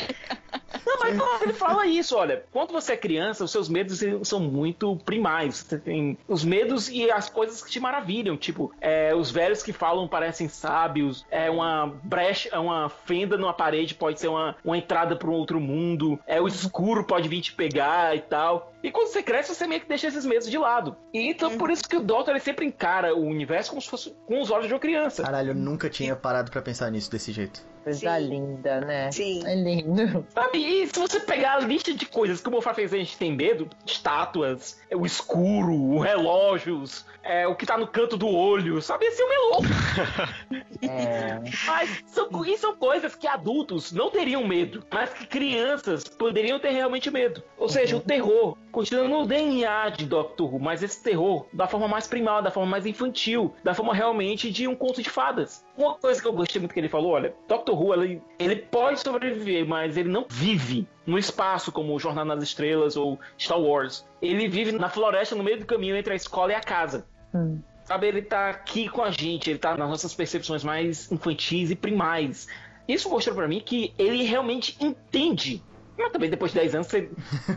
Não, 0.87 0.99
mas 0.99 1.43
ele 1.43 1.53
fala 1.53 1.87
isso, 1.87 2.17
olha. 2.17 2.45
Quando 2.53 2.73
você 2.73 2.93
é 2.93 2.97
criança, 2.97 3.45
os 3.45 3.51
seus 3.51 3.69
medos 3.69 4.01
são 4.25 4.41
muito 4.41 4.97
primais. 5.05 5.59
Você 5.59 5.79
tem 5.79 6.19
os 6.29 6.45
medos 6.45 6.89
e 6.89 7.11
as 7.11 7.29
coisas 7.29 7.63
que 7.63 7.71
te 7.71 7.81
maravilham. 7.81 8.37
Tipo, 8.37 8.73
é, 8.81 9.15
os 9.15 9.31
velhos 9.31 9.63
que 9.63 9.73
falam 9.73 10.09
parecem 10.09 10.49
sábios. 10.49 11.25
É 11.31 11.51
uma 11.51 11.87
brecha, 12.03 12.49
é 12.53 12.59
uma 12.59 12.89
fenda 12.89 13.37
numa 13.37 13.53
parede 13.53 13.95
pode 13.95 14.21
ser 14.21 14.29
uma, 14.29 14.57
uma 14.65 14.77
entrada 14.77 15.17
para 15.17 15.29
um 15.29 15.33
outro 15.33 15.61
mundo. 15.61 16.19
É 16.27 16.41
o 16.41 16.49
escuro 16.49 17.05
pode 17.05 17.29
vir 17.29 17.41
te 17.41 17.53
pegar 17.53 18.17
e 18.17 18.21
tal. 18.21 18.73
E 18.83 18.91
quando 18.91 19.09
você 19.09 19.23
cresce, 19.23 19.55
você 19.55 19.67
meio 19.67 19.81
que 19.81 19.89
deixa 19.89 20.09
esses 20.09 20.27
medos 20.27 20.51
de 20.51 20.59
lado. 20.59 20.97
E 21.13 21.31
então 21.31 21.57
por 21.57 21.71
isso 21.71 21.89
que 21.89 21.97
o 21.97 22.01
Doctor 22.01 22.35
ele 22.35 22.41
sempre 22.41 22.67
encara 22.67 23.15
o 23.15 23.21
universo 23.21 23.71
como 23.71 23.81
se 23.81 23.89
fosse 23.89 24.15
com 24.27 24.41
os 24.41 24.51
olhos 24.51 24.67
de 24.67 24.75
uma 24.75 24.81
criança. 24.81 25.23
Caralho, 25.23 25.51
eu 25.51 25.55
nunca 25.55 25.89
tinha 25.89 26.17
parado 26.17 26.51
pra 26.51 26.61
pensar 26.61 26.91
nisso 26.91 27.11
desse 27.11 27.33
jeito. 27.33 27.72
Coisa 27.83 28.19
Sim. 28.19 28.29
linda, 28.29 28.81
né? 28.81 29.11
Sim. 29.11 29.47
É 29.47 29.55
lindo. 29.55 30.25
Sabe? 30.31 30.59
E 30.59 30.87
se 30.87 30.99
você 30.99 31.21
pegar 31.21 31.57
a 31.57 31.61
lista 31.61 31.93
de 31.93 32.07
coisas 32.07 32.41
que 32.41 32.49
o 32.49 32.53
Mofá 32.53 32.73
fez 32.75 32.93
a 32.93 32.97
gente 32.97 33.17
tem 33.17 33.33
medo, 33.35 33.69
estátuas, 33.85 34.81
é 34.91 34.97
o 34.97 35.05
escuro, 35.05 35.75
o 35.75 35.99
relógios, 35.99 37.05
é, 37.23 37.47
o 37.47 37.55
que 37.55 37.67
tá 37.67 37.79
no 37.79 37.87
canto 37.87 38.17
do 38.17 38.29
olho, 38.29 38.81
sabe? 38.83 39.07
Esse 39.07 39.17
filme 39.17 39.35
é 39.35 39.39
louco. 39.39 39.67
É. 40.83 41.41
Mas 41.65 42.03
são, 42.07 42.29
e 42.45 42.59
são 42.59 42.75
coisas 42.75 43.15
que 43.15 43.29
adultos 43.29 43.93
não 43.93 44.11
teriam 44.11 44.45
medo, 44.45 44.85
mas 44.91 45.15
que 45.15 45.27
crianças 45.27 46.03
poderiam 46.03 46.59
ter 46.59 46.71
realmente 46.71 47.09
medo. 47.09 47.41
Ou 47.57 47.69
seja, 47.69 47.97
o 47.97 48.01
terror 48.01 48.59
continua 48.73 49.07
no 49.07 49.25
DNA 49.25 49.91
de 49.91 50.07
Doctor 50.07 50.53
Who, 50.53 50.59
mas 50.59 50.83
esse 50.83 51.01
terror 51.01 51.47
da 51.53 51.69
forma 51.69 51.87
mais 51.87 52.09
primal, 52.09 52.43
da 52.43 52.51
forma 52.51 52.69
mais 52.69 52.85
infantil, 52.85 53.55
da 53.63 53.75
forma 53.75 53.95
realmente 53.95 54.51
de 54.51 54.67
um 54.67 54.75
conto 54.75 55.01
de 55.01 55.09
fadas. 55.09 55.65
Uma 55.77 55.95
coisa 55.95 56.21
que 56.21 56.27
eu 56.27 56.33
gostei 56.33 56.61
muito 56.61 56.75
que 56.75 56.81
ele 56.81 56.89
falou, 56.89 57.13
olha, 57.13 57.33
Doctor 57.47 57.72
Who, 57.75 57.95
ele, 57.95 58.23
ele 58.39 58.57
pode 58.57 59.01
sobreviver, 59.01 59.67
mas 59.67 59.97
ele 59.97 60.09
não 60.09 60.27
vive 60.29 60.87
no 61.07 61.19
espaço 61.19 61.73
como 61.73 61.99
Jornada 61.99 62.35
nas 62.35 62.45
Estrelas 62.45 62.97
ou 62.97 63.19
Star 63.39 63.61
Wars. 63.61 64.07
Ele 64.21 64.49
vive 64.49 64.73
na 64.73 64.89
floresta, 64.89 65.35
no 65.35 65.43
meio 65.43 65.59
do 65.59 65.67
caminho 65.67 65.97
entre 65.97 66.13
a 66.13 66.17
escola 66.17 66.53
e 66.53 66.55
a 66.55 66.61
casa. 66.61 67.07
Hum. 67.35 67.61
Sabe, 67.85 68.07
ele 68.07 68.23
tá 68.23 68.51
aqui 68.51 68.89
com 68.89 69.03
a 69.03 69.11
gente, 69.11 69.51
ele 69.51 69.59
tá 69.59 69.77
nas 69.77 69.89
nossas 69.89 70.15
percepções 70.15 70.63
mais 70.63 71.11
infantis 71.11 71.71
e 71.71 71.75
primais. 71.75 72.47
Isso 72.87 73.09
mostrou 73.11 73.35
pra 73.35 73.49
mim 73.49 73.61
que 73.61 73.93
ele 73.99 74.25
realmente 74.25 74.77
entende. 74.81 75.63
Mas 75.99 76.13
também 76.13 76.31
depois 76.31 76.53
de 76.53 76.61
10 76.61 76.75
anos 76.75 76.87
você, 76.87 77.11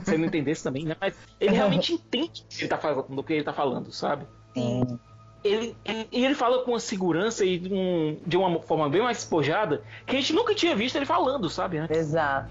você 0.03 0.17
não 0.17 0.25
entendesse 0.25 0.63
também, 0.63 0.85
né? 0.85 0.95
Mas 0.99 1.15
ele 1.39 1.55
realmente 1.55 1.93
entende 1.95 2.43
o 2.43 2.47
que 2.47 2.61
ele 2.61 2.67
tá 2.67 2.77
falando, 2.77 3.23
que 3.23 3.33
ele 3.33 3.43
tá 3.43 3.53
falando, 3.53 3.91
sabe? 3.91 4.25
Sim. 4.53 4.99
Ele, 5.45 5.77
ele, 5.85 6.07
e 6.11 6.25
ele 6.25 6.33
fala 6.33 6.63
com 6.63 6.71
uma 6.71 6.79
segurança 6.79 7.45
e 7.45 7.59
de, 7.59 7.71
um- 7.71 8.17
de 8.25 8.35
uma 8.35 8.59
forma 8.61 8.89
bem 8.89 9.03
mais 9.03 9.19
espojada 9.19 9.83
que 10.07 10.15
a 10.15 10.19
gente 10.19 10.33
nunca 10.33 10.55
tinha 10.55 10.75
visto 10.75 10.95
ele 10.95 11.05
falando, 11.05 11.47
sabe? 11.51 11.79
Né? 11.79 11.87
Exato. 11.91 12.49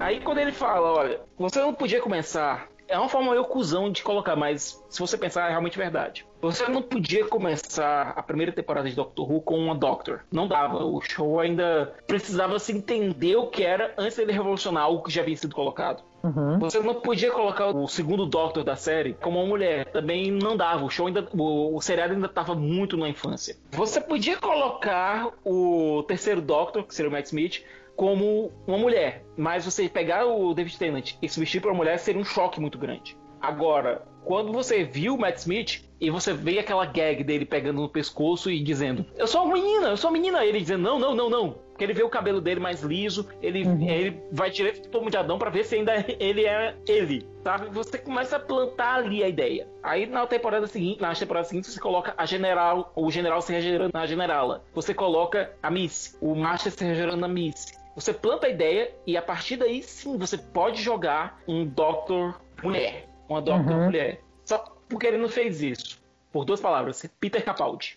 Aí 0.00 0.20
quando 0.20 0.38
ele 0.38 0.52
fala, 0.52 0.90
olha, 0.92 1.20
você 1.38 1.60
não 1.60 1.74
podia 1.74 2.00
começar. 2.00 2.68
É 2.90 2.98
uma 2.98 3.08
forma 3.08 3.30
meio 3.30 3.44
cuzão 3.44 3.90
de 3.90 4.02
colocar, 4.02 4.34
mas 4.34 4.84
se 4.88 4.98
você 4.98 5.16
pensar, 5.16 5.46
é 5.46 5.50
realmente 5.50 5.78
verdade. 5.78 6.26
Você 6.42 6.66
não 6.66 6.82
podia 6.82 7.24
começar 7.24 8.12
a 8.16 8.22
primeira 8.22 8.50
temporada 8.50 8.88
de 8.88 8.96
Doctor 8.96 9.30
Who 9.30 9.40
com 9.42 9.56
uma 9.58 9.76
Doctor. 9.76 10.20
Não 10.32 10.48
dava. 10.48 10.84
O 10.84 11.00
show 11.00 11.38
ainda 11.38 11.94
precisava 12.06 12.58
se 12.58 12.72
entender 12.72 13.36
o 13.36 13.46
que 13.46 13.62
era 13.62 13.94
antes 13.96 14.16
dele 14.16 14.32
revolucionar 14.32 14.82
algo 14.82 15.04
que 15.04 15.12
já 15.12 15.22
havia 15.22 15.36
sido 15.36 15.54
colocado. 15.54 16.02
Uhum. 16.22 16.58
Você 16.58 16.80
não 16.80 16.94
podia 16.94 17.30
colocar 17.30 17.68
o 17.68 17.86
segundo 17.86 18.26
Doctor 18.26 18.64
da 18.64 18.74
série 18.74 19.14
como 19.14 19.38
uma 19.38 19.46
mulher. 19.46 19.86
Também 19.92 20.30
não 20.30 20.56
dava. 20.56 20.84
O 20.84 20.90
show 20.90 21.06
ainda. 21.06 21.28
O, 21.32 21.76
o 21.76 21.80
seriado 21.80 22.14
ainda 22.14 22.26
estava 22.26 22.54
muito 22.56 22.96
na 22.96 23.08
infância. 23.08 23.56
Você 23.70 24.00
podia 24.00 24.36
colocar 24.36 25.30
o 25.44 26.02
terceiro 26.08 26.40
Doctor, 26.40 26.84
que 26.84 26.94
seria 26.94 27.08
o 27.08 27.12
Matt 27.12 27.26
Smith, 27.26 27.62
como 28.00 28.50
uma 28.66 28.78
mulher. 28.78 29.26
Mas 29.36 29.66
você 29.66 29.86
pegar 29.86 30.24
o 30.24 30.54
David 30.54 30.78
Tennant 30.78 31.12
e 31.20 31.28
substituir 31.28 31.60
por 31.60 31.70
uma 31.70 31.76
mulher 31.76 31.98
seria 31.98 32.18
um 32.18 32.24
choque 32.24 32.58
muito 32.58 32.78
grande. 32.78 33.14
Agora, 33.38 34.06
quando 34.24 34.54
você 34.54 34.84
viu 34.84 35.16
o 35.16 35.18
Matt 35.18 35.36
Smith 35.36 35.84
e 36.00 36.08
você 36.08 36.32
vê 36.32 36.58
aquela 36.58 36.86
gag 36.86 37.22
dele 37.22 37.44
pegando 37.44 37.82
no 37.82 37.90
pescoço 37.90 38.50
e 38.50 38.62
dizendo: 38.62 39.04
Eu 39.18 39.26
sou 39.26 39.44
uma 39.44 39.52
menina, 39.52 39.88
eu 39.88 39.98
sou 39.98 40.08
uma 40.08 40.14
menina. 40.14 40.42
Ele 40.42 40.60
dizendo: 40.60 40.82
Não, 40.82 40.98
não, 40.98 41.14
não, 41.14 41.28
não. 41.28 41.52
Porque 41.52 41.84
ele 41.84 41.92
vê 41.92 42.02
o 42.02 42.08
cabelo 42.08 42.40
dele 42.40 42.58
mais 42.58 42.82
liso, 42.82 43.28
ele, 43.42 43.60
ele 43.86 44.22
vai 44.32 44.50
direto 44.50 44.82
pro 44.82 44.90
tomo 44.90 45.10
de 45.10 45.16
Adão 45.18 45.38
pra 45.38 45.50
ver 45.50 45.64
se 45.64 45.74
ainda 45.74 45.92
ele 46.18 46.46
é 46.46 46.74
ele, 46.86 47.26
sabe? 47.44 47.68
Você 47.70 47.98
começa 47.98 48.36
a 48.36 48.40
plantar 48.40 48.96
ali 48.96 49.22
a 49.22 49.28
ideia. 49.28 49.68
Aí 49.82 50.06
na 50.06 50.26
temporada 50.26 50.66
seguinte, 50.66 51.02
na 51.02 51.14
temporada 51.14 51.46
seguinte, 51.46 51.70
você 51.70 51.80
coloca 51.80 52.14
a 52.16 52.24
general, 52.24 52.92
o 52.96 53.10
general 53.10 53.42
se 53.42 53.52
regenerando 53.52 53.92
na 53.92 54.06
generala. 54.06 54.64
Você 54.74 54.94
coloca 54.94 55.52
a 55.62 55.70
Miss, 55.70 56.18
o 56.20 56.34
Master 56.34 56.72
se 56.72 56.84
regenerando 56.84 57.20
na 57.20 57.28
Miss. 57.28 57.79
Você 57.94 58.12
planta 58.14 58.46
a 58.46 58.50
ideia 58.50 58.92
e 59.06 59.16
a 59.16 59.22
partir 59.22 59.56
daí 59.56 59.82
sim 59.82 60.16
você 60.16 60.38
pode 60.38 60.82
jogar 60.82 61.40
um 61.46 61.66
Doctor 61.66 62.40
mulher. 62.62 63.08
Uma 63.28 63.42
Doctor 63.42 63.72
Uhum. 63.72 63.84
mulher. 63.86 64.20
Só 64.44 64.58
porque 64.88 65.06
ele 65.06 65.18
não 65.18 65.28
fez 65.28 65.62
isso. 65.62 66.00
Por 66.32 66.44
duas 66.44 66.60
palavras, 66.60 67.04
Peter 67.18 67.44
Capaldi. 67.44 67.94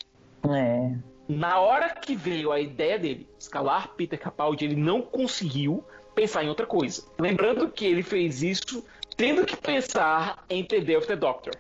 É. 0.50 0.92
na 1.30 1.58
hora 1.60 1.90
que 1.96 2.16
veio 2.18 2.52
a 2.52 2.60
ideia 2.60 3.00
dele 3.00 3.30
escalar 3.40 3.94
Peter 3.96 4.20
Capaldi, 4.20 4.66
ele 4.66 4.76
não 4.76 5.02
conseguiu 5.02 5.84
pensar 6.14 6.44
em 6.44 6.50
outra 6.50 6.66
coisa. 6.66 7.04
Lembrando 7.18 7.70
que 7.70 7.86
ele 7.86 8.04
fez 8.04 8.44
isso 8.44 8.84
tendo 9.16 9.46
que 9.46 9.56
pensar 9.56 10.44
em 10.50 10.66
The 10.66 10.82
Day 10.82 10.98
of 10.98 11.08
the 11.08 11.16
Doctor, 11.16 11.54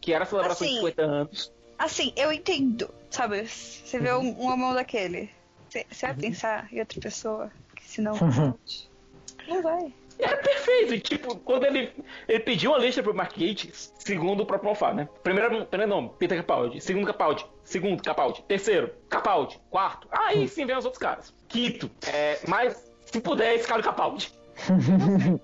que 0.00 0.12
era 0.12 0.22
a 0.22 0.26
celebração 0.26 0.66
de 0.66 0.72
Assim, 0.74 0.80
50 0.86 1.02
anos. 1.02 1.52
Assim, 1.78 2.12
eu 2.16 2.32
entendo, 2.32 2.94
sabe? 3.10 3.44
Você 3.46 3.98
vê 3.98 4.12
um, 4.14 4.40
um 4.40 4.46
homem 4.52 4.72
daquele. 4.74 5.30
Você 5.68 5.84
você 5.90 6.06
vai 6.06 6.14
pensar 6.14 6.68
em 6.72 6.78
outra 6.80 7.00
pessoa? 7.00 7.50
Que 7.78 7.88
senão. 7.88 8.14
não 9.48 9.62
vai. 9.62 9.94
Era 10.18 10.36
perfeito. 10.38 10.94
E, 10.94 11.00
tipo, 11.00 11.36
quando 11.36 11.64
ele, 11.64 11.92
ele 12.26 12.40
pediu 12.40 12.72
uma 12.72 12.78
lista 12.78 13.02
pro 13.02 13.14
Mark 13.14 13.38
Gates, 13.38 13.94
segundo 13.98 14.42
o 14.42 14.46
próprio 14.46 14.70
Moffat, 14.70 14.94
né? 14.94 15.08
Primeiro, 15.22 15.64
primeiro 15.66 15.94
nome, 15.94 16.10
Peter 16.18 16.36
Capaldi. 16.38 16.80
Segundo 16.80 17.06
Capaldi. 17.06 17.46
Segundo 17.62 18.02
Capaldi. 18.02 18.42
Terceiro, 18.42 18.92
Capaldi. 19.08 19.60
Quarto. 19.70 20.08
Aí 20.10 20.48
sim 20.48 20.66
vem 20.66 20.76
os 20.76 20.84
outros 20.84 21.00
caras. 21.00 21.32
Quinto, 21.46 21.88
é, 22.12 22.40
mas 22.48 22.92
se 23.06 23.20
puder, 23.20 23.54
escala 23.54 23.80
o 23.80 23.84
Capaldi. 23.84 24.32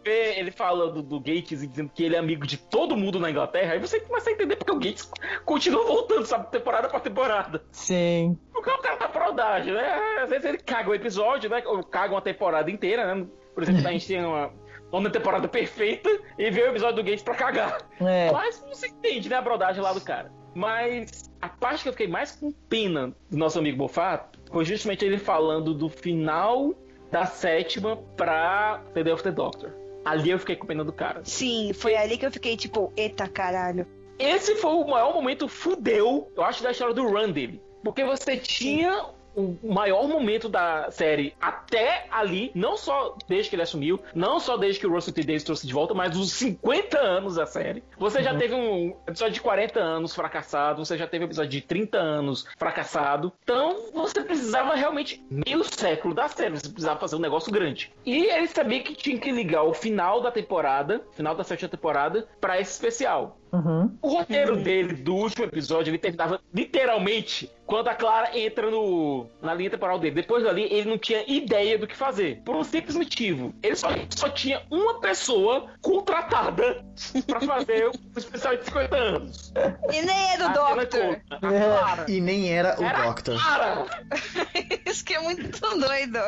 Vê 0.05 0.39
ele 0.39 0.51
falando 0.51 1.03
do 1.03 1.19
Gates 1.21 1.63
e 1.63 1.67
dizendo 1.67 1.91
que 1.95 2.03
ele 2.03 2.17
é 2.17 2.19
amigo 2.19 2.47
de 2.47 2.57
todo 2.57 2.97
mundo 2.97 3.21
na 3.21 3.31
Inglaterra, 3.31 3.75
aí 3.75 3.79
você 3.79 4.01
começa 4.01 4.31
a 4.31 4.33
entender 4.33 4.57
porque 4.57 4.73
o 4.73 4.79
Gates 4.79 5.11
continua 5.45 5.85
voltando, 5.85 6.27
sabe, 6.27 6.51
temporada 6.51 6.89
pra 6.89 7.01
temporada. 7.01 7.63
Sim. 7.71 8.39
Porque 8.53 8.71
o 8.71 8.79
cara 8.79 8.97
tá 8.97 9.09
fraudagem, 9.09 9.73
né? 9.73 10.21
Às 10.23 10.31
vezes 10.31 10.45
ele 10.45 10.59
caga 10.59 10.91
o 10.91 10.95
episódio, 10.95 11.49
né? 11.49 11.63
Ou 11.67 11.83
caga 11.83 12.15
uma 12.15 12.23
temporada 12.23 12.71
inteira, 12.71 13.15
né? 13.15 13.27
Por 13.55 13.63
exemplo, 13.63 13.87
a 13.87 13.93
gente 13.93 14.07
tem 14.07 14.25
uma, 14.25 15.11
temporada 15.11 15.47
perfeita 15.47 16.11
e 16.39 16.51
vê 16.51 16.63
o 16.63 16.71
episódio 16.71 16.97
do 16.97 17.05
Gates 17.05 17.23
pra 17.23 17.35
cagar. 17.35 17.79
É. 18.01 18.31
Mas 18.33 18.65
você 18.69 18.89
entende, 18.89 19.29
né? 19.29 19.37
A 19.37 19.43
brodagem 19.43 19.83
lá 19.83 19.93
do 19.93 20.01
cara. 20.01 20.33
Mas 20.55 21.33
a 21.41 21.49
parte 21.49 21.83
que 21.83 21.89
eu 21.89 21.93
fiquei 21.93 22.09
mais 22.09 22.33
com 22.33 22.51
pena 22.51 23.15
do 23.31 23.37
nosso 23.37 23.59
amigo 23.59 23.79
Moffat 23.79 24.39
foi 24.51 24.65
justamente 24.65 25.05
ele 25.05 25.19
falando 25.19 25.75
do 25.75 25.89
final 25.89 26.75
da 27.15 27.27
sétima 27.27 27.97
pra 28.17 28.83
The 28.93 29.05
Day 29.05 29.13
of 29.13 29.23
the 29.23 29.31
Doctor. 29.31 29.71
Ali 30.05 30.31
eu 30.31 30.39
fiquei 30.41 30.57
com 30.57 30.67
pena 30.67 30.83
do 30.83 30.93
cara. 30.93 31.21
Sim, 31.23 31.73
foi 31.73 31.95
ali 31.95 32.19
que 32.19 32.27
eu 32.27 32.33
fiquei 32.33 32.57
tipo, 32.57 32.93
eita 32.97 33.29
caralho. 33.29 33.87
Esse 34.19 34.57
foi 34.57 34.73
o 34.73 34.85
maior 34.85 35.15
momento 35.15 35.47
fudeu, 35.47 36.29
eu 36.37 36.43
acho, 36.43 36.65
da 36.65 36.73
história 36.73 36.93
do 36.93 37.07
run 37.07 37.31
dele. 37.31 37.63
Porque 37.85 38.05
você 38.05 38.37
tinha 38.37 39.11
o 39.37 39.59
maior 39.63 40.09
momento 40.09 40.49
da 40.49 40.91
série 40.91 41.35
até 41.41 42.07
ali, 42.11 42.51
não 42.55 42.77
só 42.77 43.17
desde 43.29 43.51
que 43.51 43.57
ele 43.57 43.63
assumiu, 43.63 44.01
não 44.15 44.39
só 44.39 44.57
desde 44.57 44.81
que 44.81 44.87
o 44.87 44.91
Russell 44.91 45.15
T. 45.15 45.23
Davies 45.23 45.45
trouxe 45.45 45.67
de 45.67 45.73
volta, 45.73 45.95
mas 45.95 46.17
os 46.17 46.33
50 46.33 46.99
anos 46.99 47.37
da 47.37 47.47
série. 47.47 47.83
Você 47.99 48.23
já 48.23 48.37
teve 48.37 48.55
um 48.55 48.97
episódio 49.07 49.35
de 49.35 49.41
40 49.41 49.81
anos 49.81 50.15
fracassado, 50.15 50.85
você 50.85 50.97
já 50.97 51.07
teve 51.07 51.25
um 51.25 51.29
episódio 51.29 51.51
de 51.51 51.61
30 51.61 51.99
anos 51.99 52.47
fracassado. 52.57 53.33
Então, 53.43 53.91
você 53.93 54.23
precisava 54.23 54.75
realmente 54.75 55.25
meio 55.31 55.65
século 55.65 56.15
da 56.15 56.29
série, 56.29 56.59
você 56.59 56.69
precisava 56.69 57.01
fazer 57.01 57.17
um 57.17 57.21
negócio 57.21 57.53
grande. 57.53 57.93
E 58.05 58.25
ele 58.27 58.47
sabia 58.49 58.83
que 58.83 58.95
tinha 58.95 59.19
que 59.19 59.31
ligar 59.31 59.63
o 59.63 59.75
final 59.75 60.21
da 60.21 60.31
temporada, 60.31 61.03
final 61.13 61.35
da 61.35 61.45
sétima 61.45 61.69
temporada, 61.69 62.27
pra 62.41 62.61
esse 62.61 62.73
especial. 62.73 63.39
Uhum. 63.55 63.97
O 64.03 64.09
roteiro 64.09 64.57
dele, 64.57 64.95
do 64.95 65.15
último 65.15 65.45
episódio, 65.45 65.93
ele 65.93 65.99
terminava 65.99 66.41
literalmente 66.53 67.49
quando 67.65 67.87
a 67.87 67.95
Clara 67.95 68.37
entra 68.37 68.69
no, 68.69 69.29
na 69.41 69.55
linha 69.55 69.71
temporal 69.71 69.97
dele. 69.97 70.17
Depois 70.17 70.43
dali, 70.43 70.65
ele 70.65 70.91
não 70.91 70.99
tinha 70.99 71.25
ideia 71.29 71.79
do 71.79 71.87
que 71.87 71.97
fazer. 71.97 72.43
Por 72.45 72.57
um 72.57 72.65
simples 72.65 72.97
motivo. 72.97 73.55
Ele 73.63 73.77
só, 73.77 73.89
só 74.11 74.29
tinha 74.29 74.61
uma 74.73 75.01
pessoa 75.01 75.69
contratada 75.81 76.85
pra 77.29 77.41
fazer 77.41 77.89
o 77.89 78.19
especial 78.19 78.57
de 78.57 78.65
50 78.65 78.97
anos. 78.97 79.53
E 79.93 80.03
nem 80.03 80.33
é 80.33 80.37
do 80.37 80.45
A 80.45 80.55
Cena 80.55 80.75
Doctor. 80.75 81.21
Clara. 81.39 82.07
E 82.11 82.21
nem 82.21 82.53
era 82.53 82.81
o 82.81 82.85
Era 82.85 82.99
a 82.99 83.07
Doctor. 83.07 83.41
Clara. 83.41 83.87
Isso 84.85 85.05
que 85.05 85.15
é 85.15 85.21
muito 85.21 85.61
doido. 85.61 86.19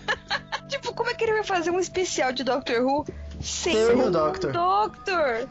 tipo, 0.68 0.94
como 0.94 1.10
é 1.10 1.14
que 1.14 1.24
ele 1.24 1.34
vai 1.34 1.44
fazer 1.44 1.70
um 1.70 1.78
especial 1.78 2.32
de 2.32 2.42
Doctor 2.42 2.82
Who 2.82 3.04
sem, 3.40 3.74
Sem 3.74 4.00
o 4.00 4.10
Doctor. 4.10 4.52
Doctor? 4.52 5.48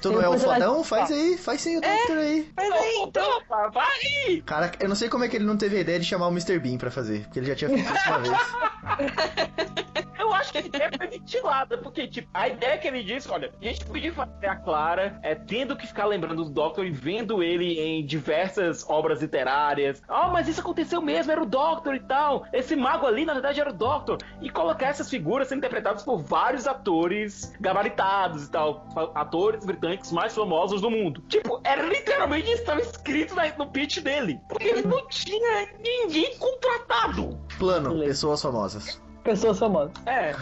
Tu 0.00 0.10
não 0.10 0.22
é 0.22 0.28
um 0.28 0.38
fodão? 0.38 0.82
Faz 0.82 1.10
aí, 1.10 1.36
faz 1.36 1.60
sem 1.60 1.76
o 1.76 1.80
Doctor 1.80 2.16
aí. 2.16 2.48
Mas 2.56 2.72
aí, 2.72 3.04
então. 3.06 3.38
Opa, 3.38 3.68
vai! 3.68 4.42
Cara, 4.46 4.72
eu 4.80 4.88
não 4.88 4.96
sei 4.96 5.08
como 5.08 5.24
é 5.24 5.28
que 5.28 5.36
ele 5.36 5.44
não 5.44 5.56
teve 5.56 5.76
a 5.76 5.80
ideia 5.80 5.98
de 5.98 6.06
chamar 6.06 6.28
o 6.28 6.30
Mr. 6.30 6.58
Bean 6.58 6.78
pra 6.78 6.90
fazer, 6.90 7.24
porque 7.24 7.38
ele 7.38 7.46
já 7.46 7.54
tinha 7.54 7.70
feito 7.70 7.94
isso 7.94 8.08
uma 8.08 8.18
vez. 8.18 9.90
Eu 10.20 10.34
acho 10.34 10.52
que 10.52 10.58
a 10.58 10.60
ideia 10.60 10.90
foi 10.96 11.06
ventilada, 11.06 11.78
porque, 11.78 12.06
tipo, 12.06 12.28
a 12.34 12.46
ideia 12.46 12.76
que 12.76 12.86
ele 12.86 13.02
disse, 13.02 13.28
olha, 13.30 13.50
a 13.58 13.64
gente 13.64 13.84
podia 13.86 14.12
fazer 14.12 14.46
a 14.46 14.54
Clara 14.54 15.18
é, 15.22 15.34
tendo 15.34 15.74
que 15.74 15.86
ficar 15.86 16.04
lembrando 16.04 16.44
do 16.44 16.50
Doctor 16.50 16.84
e 16.84 16.90
vendo 16.90 17.42
ele 17.42 17.80
em 17.80 18.04
diversas 18.04 18.88
obras 18.88 19.22
literárias. 19.22 20.02
Ah, 20.06 20.28
mas 20.28 20.46
isso 20.46 20.60
aconteceu 20.60 21.00
mesmo, 21.00 21.32
era 21.32 21.42
o 21.42 21.46
Doctor 21.46 21.94
e 21.94 22.00
tal. 22.00 22.44
Esse 22.52 22.76
mago 22.76 23.06
ali, 23.06 23.24
na 23.24 23.32
verdade, 23.32 23.60
era 23.60 23.70
o 23.70 23.72
Doctor. 23.72 24.18
E 24.42 24.50
colocar 24.50 24.88
essas 24.88 25.08
figuras 25.08 25.48
sendo 25.48 25.58
interpretadas 25.58 26.02
por 26.02 26.18
vários 26.18 26.66
atores 26.66 27.52
gabaritados 27.58 28.44
e 28.44 28.50
tal. 28.50 28.86
Atores 29.14 29.64
britânicos 29.64 29.89
mais 30.12 30.34
famosos 30.34 30.80
do 30.80 30.90
mundo. 30.90 31.22
Tipo, 31.28 31.60
era 31.64 31.82
literalmente 31.82 32.46
isso 32.46 32.56
que 32.56 32.60
estava 32.62 32.80
escrito 32.80 33.34
no 33.58 33.66
pitch 33.70 33.98
dele. 34.00 34.40
Porque 34.48 34.68
ele 34.68 34.82
não 34.82 35.06
tinha 35.08 35.68
ninguém 35.78 36.36
contratado. 36.38 37.38
Plano, 37.58 37.98
pessoas 38.00 38.42
famosas. 38.42 39.00
Pessoas 39.22 39.58
famosas. 39.58 39.92
É, 40.06 40.34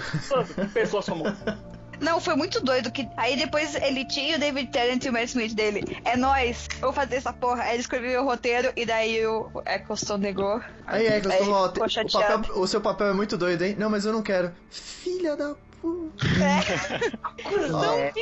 pessoas 0.73 1.07
famosas. 1.07 1.39
Não, 2.01 2.21
foi 2.21 2.37
muito 2.37 2.61
doido 2.61 2.93
que 2.93 3.09
aí 3.17 3.37
depois 3.37 3.75
ele 3.75 4.05
tinha 4.05 4.37
o 4.37 4.39
David 4.39 4.71
Tennant 4.71 5.05
e 5.05 5.09
o 5.09 5.13
Matt 5.13 5.25
Smith 5.31 5.53
dele. 5.53 5.99
É 6.05 6.17
nóis, 6.17 6.69
eu 6.75 6.81
vou 6.83 6.93
fazer 6.93 7.17
essa 7.17 7.33
porra. 7.33 7.65
Aí 7.65 7.71
ele 7.73 7.81
escreveu 7.81 8.23
o 8.23 8.25
roteiro 8.25 8.73
e 8.77 8.87
daí 8.87 9.27
o 9.27 9.51
Eccleston 9.67 10.17
negou. 10.19 10.61
Aí 10.87 11.07
é 11.09 11.19
ó, 11.19 11.69
ficou 11.73 11.87
o, 12.07 12.11
papel- 12.13 12.55
o 12.55 12.67
seu 12.69 12.81
papel 12.81 13.09
é 13.09 13.13
muito 13.13 13.37
doido, 13.37 13.63
hein? 13.63 13.75
Não, 13.77 13.91
mas 13.91 14.05
eu 14.07 14.13
não 14.13 14.23
quero. 14.23 14.53
Filha 14.71 15.37
da 15.37 15.57
puta. 15.81 16.27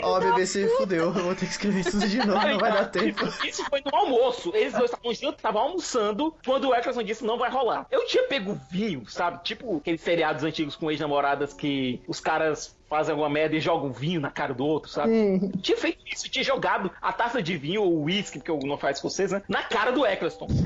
Ó, 0.03 0.11
ó, 0.11 0.17
a 0.17 0.21
BBC 0.21 0.69
fudeu. 0.77 1.05
Eu 1.05 1.13
vou 1.13 1.35
ter 1.35 1.47
que 1.47 1.53
escrever 1.53 1.81
isso 1.81 1.93
tudo 1.93 2.09
de 2.09 2.19
novo, 2.19 2.47
não 2.47 2.59
vai 2.59 2.73
dar 2.73 2.87
tempo. 2.87 3.25
Isso 3.47 3.65
foi 3.69 3.83
no 3.85 3.95
almoço. 3.95 4.53
Eles 4.55 4.73
dois 4.73 4.91
estavam 4.91 5.15
juntos, 5.15 5.37
estavam 5.37 5.63
almoçando 5.63 6.35
quando 6.45 6.69
o 6.69 6.75
Eccleston 6.75 7.03
disse 7.03 7.25
não 7.25 7.39
vai 7.39 7.51
rolar. 7.51 7.87
Eu 7.91 8.07
tinha 8.07 8.25
pego 8.25 8.59
vinho, 8.71 9.09
sabe? 9.09 9.43
Tipo 9.43 9.79
aqueles 9.79 10.01
seriados 10.01 10.45
antigos 10.45 10.77
com 10.77 10.91
ex-namoradas 10.91 11.53
que 11.53 12.01
os 12.07 12.21
caras 12.21 12.77
fazem 12.89 13.13
alguma 13.13 13.29
merda 13.29 13.57
e 13.57 13.61
jogam 13.61 13.91
vinho 13.93 14.21
na 14.21 14.31
cara 14.31 14.55
do 14.55 14.65
outro, 14.65 14.91
sabe? 14.91 15.11
Sim. 15.11 15.51
Eu 15.55 15.61
tinha 15.61 15.77
feito 15.79 15.99
isso, 16.11 16.27
eu 16.27 16.31
tinha 16.31 16.45
jogado 16.45 16.91
a 17.03 17.13
taça 17.13 17.43
de 17.43 17.57
vinho 17.57 17.83
ou 17.83 18.03
uísque, 18.05 18.39
porque 18.39 18.51
eu 18.51 18.59
não 18.65 18.79
faço 18.79 18.95
escocês, 18.95 19.33
né? 19.33 19.43
Na 19.49 19.63
cara 19.63 19.91
do 19.93 20.07
Eccleston. 20.07 20.47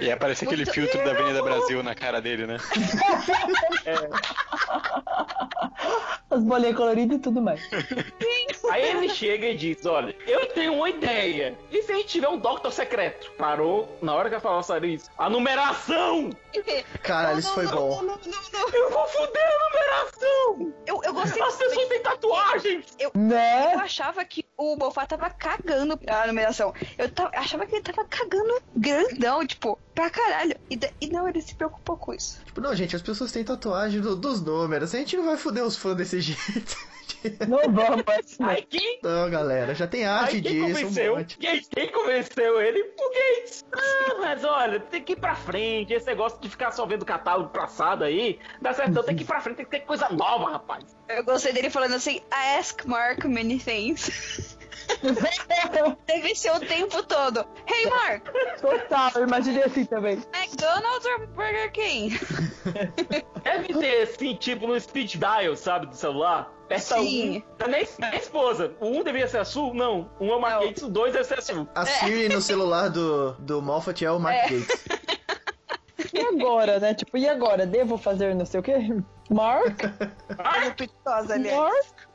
E 0.00 0.12
aparece 0.12 0.44
aquele 0.44 0.64
Muito- 0.64 0.74
filtro 0.74 1.04
da 1.04 1.10
Avenida 1.10 1.42
Brasil 1.42 1.82
na 1.82 1.92
cara 1.92 2.20
dele, 2.22 2.46
né? 2.46 2.56
As 6.30 6.42
bolinhas 6.42 6.76
coloridas 6.76 7.16
e 7.16 7.20
tudo 7.20 7.40
mais. 7.40 7.60
Aí 8.70 8.90
ele 8.90 9.08
chega 9.08 9.46
e 9.48 9.56
diz: 9.56 9.84
Olha, 9.86 10.14
eu 10.26 10.46
tenho 10.52 10.74
uma 10.74 10.88
ideia. 10.90 11.56
E 11.72 11.82
se 11.82 11.90
a 11.90 11.96
gente 11.96 12.08
tiver 12.08 12.28
um 12.28 12.38
Doctor 12.38 12.70
secreto? 12.70 13.30
Parou 13.32 13.88
na 14.02 14.14
hora 14.14 14.28
que 14.28 14.38
falou 14.38 14.62
sério 14.62 14.88
isso. 14.88 15.10
A 15.16 15.28
numeração! 15.30 16.30
Caralho, 17.02 17.38
isso 17.38 17.52
foi 17.54 17.64
Não, 17.64 17.72
bom. 17.74 18.02
Não, 18.02 18.16
não, 18.16 18.18
não, 18.26 18.42
não. 18.52 18.68
Eu 18.72 18.90
vou 18.90 19.06
foder 19.08 19.42
a 19.42 19.68
numeração! 19.68 20.72
Eu, 20.86 21.00
eu 21.02 21.14
gostei 21.14 21.42
As 21.48 21.56
pessoas 21.56 21.88
têm 21.88 22.02
tatuagens! 22.02 22.84
Eu 22.98 23.10
Né? 23.14 23.74
achava 23.74 24.24
que 24.24 24.44
o 24.58 24.76
Moffat 24.76 25.08
tava 25.08 25.30
cagando 25.30 25.98
a 26.08 26.26
numeração. 26.26 26.74
Eu 26.98 27.08
tava- 27.10 27.30
achava 27.34 27.64
que 27.64 27.76
ele 27.76 27.82
tava 27.84 28.04
cagando 28.06 28.60
grandão, 28.76 29.46
tipo, 29.46 29.78
pra 29.94 30.10
caralho. 30.10 30.56
E, 30.68 30.78
e 31.00 31.06
não, 31.08 31.28
ele 31.28 31.40
se 31.40 31.54
preocupou 31.54 31.96
com 31.96 32.12
isso. 32.12 32.44
Tipo, 32.44 32.60
não, 32.60 32.74
gente, 32.74 32.96
as 32.96 33.02
pessoas 33.02 33.30
têm 33.30 33.44
tatuagem 33.44 34.00
do- 34.00 34.16
dos 34.16 34.42
números. 34.42 34.92
A 34.94 34.98
gente 34.98 35.16
não 35.16 35.24
vai 35.26 35.36
foder 35.36 35.64
os 35.64 35.76
fãs 35.76 35.96
desse 35.96 36.20
jeito. 36.20 36.76
Não 37.48 37.58
vamos, 37.72 38.04
mas 38.06 38.36
Aí 38.40 38.62
quem, 38.62 39.00
Não, 39.02 39.28
galera, 39.28 39.74
já 39.74 39.88
tem 39.88 40.04
arte 40.04 40.36
aí 40.36 40.42
quem 40.42 40.52
disso. 40.52 40.66
convenceu? 40.68 41.14
Um 41.14 41.18
monte. 41.18 41.36
Quem, 41.38 41.60
quem 41.62 41.90
convenceu 41.90 42.60
ele? 42.60 42.80
O 42.80 43.10
Gates! 43.12 43.64
Ah, 43.72 44.14
mas 44.20 44.44
olha, 44.44 44.78
tem 44.78 45.02
que 45.02 45.14
ir 45.14 45.16
pra 45.16 45.34
frente. 45.34 45.92
Esse 45.92 46.06
negócio 46.06 46.38
de 46.40 46.48
ficar 46.48 46.70
só 46.70 46.86
vendo 46.86 47.04
catálogo 47.04 47.48
passado 47.50 48.04
aí, 48.04 48.38
dá 48.62 48.72
certo, 48.72 48.92
não. 48.92 49.02
Tem 49.02 49.16
que 49.16 49.24
ir 49.24 49.26
pra 49.26 49.40
frente, 49.40 49.56
tem 49.56 49.64
que 49.64 49.70
ter 49.70 49.80
coisa 49.80 50.08
nova, 50.10 50.50
rapaz. 50.50 50.84
Eu 51.08 51.24
gostei 51.24 51.52
dele 51.52 51.70
falando 51.70 51.94
assim, 51.94 52.18
I 52.32 52.58
ask 52.58 52.84
Mark 52.84 53.24
many 53.24 53.58
things. 53.58 54.08
Deve 56.06 56.34
ser 56.34 56.50
o 56.52 56.60
tempo 56.60 57.02
todo. 57.02 57.46
Hey 57.66 57.86
Mark, 57.88 58.24
total, 58.60 59.10
eu 59.16 59.26
imaginei 59.26 59.62
assim 59.62 59.84
também. 59.84 60.14
McDonald's 60.34 61.06
or 61.06 61.26
Burger 61.28 61.70
King? 61.72 62.18
Deve 63.44 63.74
ter, 63.74 64.02
assim, 64.02 64.34
tipo 64.34 64.66
no 64.66 64.78
speed 64.80 65.16
dial, 65.16 65.56
sabe, 65.56 65.86
do 65.86 65.96
celular. 65.96 66.50
Aperta 66.64 66.98
Sim. 67.00 67.38
um. 67.38 67.64
É 67.64 67.68
nem 67.68 67.88
a 68.02 68.16
esposa. 68.16 68.74
O 68.78 68.88
um 68.88 69.02
deveria 69.02 69.26
ser 69.26 69.38
a 69.38 69.44
Sul? 69.44 69.72
Não. 69.72 70.10
Um 70.20 70.30
é 70.30 70.36
o 70.36 70.40
Mark. 70.40 70.62
Gates, 70.62 70.82
o 70.82 70.88
dois 70.88 71.14
deve 71.14 71.24
ser 71.24 71.38
a 71.38 71.42
Sul. 71.42 71.68
A 71.74 71.86
Siri 71.86 72.28
no 72.28 72.42
celular 72.42 72.90
do, 72.90 73.32
do 73.38 73.62
Moffat 73.62 74.04
é 74.04 74.10
o 74.12 74.18
Mark 74.18 74.36
É. 74.36 74.48
Gates. 74.48 74.84
E 76.12 76.20
agora, 76.20 76.78
né? 76.78 76.94
Tipo, 76.94 77.18
e 77.18 77.28
agora? 77.28 77.66
Devo 77.66 77.98
fazer 77.98 78.34
não 78.34 78.46
sei 78.46 78.60
o 78.60 78.62
quê? 78.62 78.74
Mark? 79.30 79.80
Aliás. 80.38 81.54
Mark? 81.54 82.07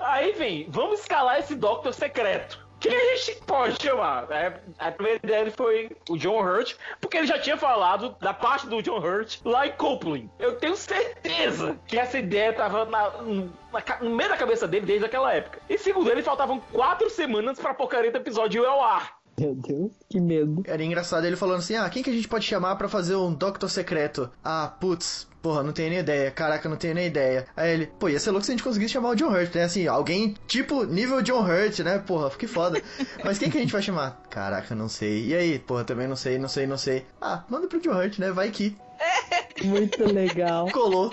Aí 0.00 0.32
vem, 0.32 0.66
vamos 0.70 1.00
escalar 1.00 1.38
esse 1.38 1.54
Doctor 1.54 1.92
secreto. 1.92 2.62
Quem 2.82 2.96
a 2.96 3.16
gente 3.16 3.40
pode 3.46 3.80
chamar? 3.80 4.26
É, 4.32 4.60
a 4.76 4.90
primeira 4.90 5.20
ideia 5.22 5.50
foi 5.52 5.88
o 6.10 6.16
John 6.16 6.42
Hurt, 6.42 6.74
porque 7.00 7.16
ele 7.16 7.28
já 7.28 7.38
tinha 7.38 7.56
falado 7.56 8.16
da 8.20 8.34
parte 8.34 8.66
do 8.66 8.82
John 8.82 8.98
Hurt 8.98 9.38
lá 9.44 9.68
em 9.68 9.72
Copeland. 9.72 10.28
Eu 10.36 10.56
tenho 10.56 10.74
certeza 10.74 11.78
que 11.86 11.96
essa 11.96 12.18
ideia 12.18 12.52
tava 12.52 12.84
na, 12.86 13.10
na, 13.22 14.00
no 14.00 14.16
meio 14.16 14.30
da 14.30 14.36
cabeça 14.36 14.66
dele 14.66 14.84
desde 14.84 15.06
aquela 15.06 15.32
época. 15.32 15.60
E 15.68 15.78
segundo 15.78 16.10
ele, 16.10 16.24
faltavam 16.24 16.58
quatro 16.72 17.08
semanas 17.08 17.56
pra 17.56 17.72
porcaria 17.72 18.10
do 18.10 18.18
episódio 18.18 18.64
ir 18.64 18.66
ao 18.66 18.82
ar. 18.82 19.16
Meu 19.38 19.54
Deus, 19.54 19.92
que 20.10 20.20
medo. 20.20 20.62
Era 20.66 20.82
engraçado 20.82 21.24
ele 21.24 21.36
falando 21.36 21.58
assim: 21.58 21.76
ah, 21.76 21.88
quem 21.88 22.02
que 22.02 22.10
a 22.10 22.12
gente 22.12 22.28
pode 22.28 22.44
chamar 22.44 22.74
pra 22.76 22.88
fazer 22.88 23.14
um 23.14 23.32
Doctor 23.32 23.70
Secreto? 23.70 24.28
Ah, 24.44 24.74
putz, 24.80 25.28
porra, 25.42 25.62
não 25.62 25.72
tenho 25.72 25.90
nem 25.90 25.98
ideia. 25.98 26.30
Caraca, 26.30 26.68
não 26.68 26.76
tenho 26.76 26.94
nem 26.94 27.06
ideia. 27.06 27.46
Aí 27.56 27.72
ele, 27.72 27.86
pô, 27.86 28.08
ia 28.08 28.20
ser 28.20 28.30
louco 28.30 28.46
se 28.46 28.52
a 28.52 28.54
gente 28.54 28.62
conseguisse 28.62 28.92
chamar 28.92 29.10
o 29.10 29.16
John 29.16 29.30
Hurt, 29.30 29.54
né? 29.54 29.64
Assim, 29.64 29.86
alguém 29.88 30.34
tipo 30.46 30.84
nível 30.84 31.20
John 31.20 31.42
Hurt, 31.42 31.80
né? 31.80 31.98
Porra, 31.98 32.30
que 32.30 32.46
foda. 32.46 32.80
Mas 33.24 33.38
quem 33.38 33.50
que 33.50 33.58
a 33.58 33.60
gente 33.60 33.72
vai 33.72 33.82
chamar? 33.82 34.22
Caraca, 34.30 34.74
não 34.74 34.88
sei. 34.88 35.26
E 35.26 35.34
aí? 35.34 35.58
Porra, 35.58 35.84
também 35.84 36.06
não 36.06 36.16
sei, 36.16 36.38
não 36.38 36.48
sei, 36.48 36.66
não 36.66 36.78
sei. 36.78 37.04
Ah, 37.20 37.42
manda 37.48 37.66
pro 37.66 37.80
John 37.80 37.98
Hurt, 37.98 38.18
né? 38.18 38.30
Vai 38.30 38.50
que. 38.50 38.76
Muito 39.64 40.04
legal. 40.12 40.70
Colou. 40.70 41.10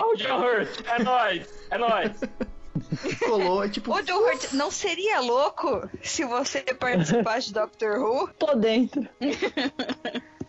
Ô, 0.00 0.14
John 0.16 0.40
Hurt, 0.40 0.68
é 0.86 1.02
nóis, 1.02 1.46
é 1.70 1.78
nóis. 1.78 2.12
Colou, 3.26 3.64
é 3.64 3.68
tipo. 3.68 3.92
Ô, 3.92 4.02
John 4.02 4.18
Hurt, 4.18 4.52
não 4.52 4.70
seria 4.70 5.20
louco 5.20 5.88
se 6.02 6.24
você 6.24 6.60
participasse 6.62 7.48
de 7.48 7.54
Doctor 7.54 7.98
Who? 8.00 8.28
Tô 8.38 8.54
dentro. 8.54 9.08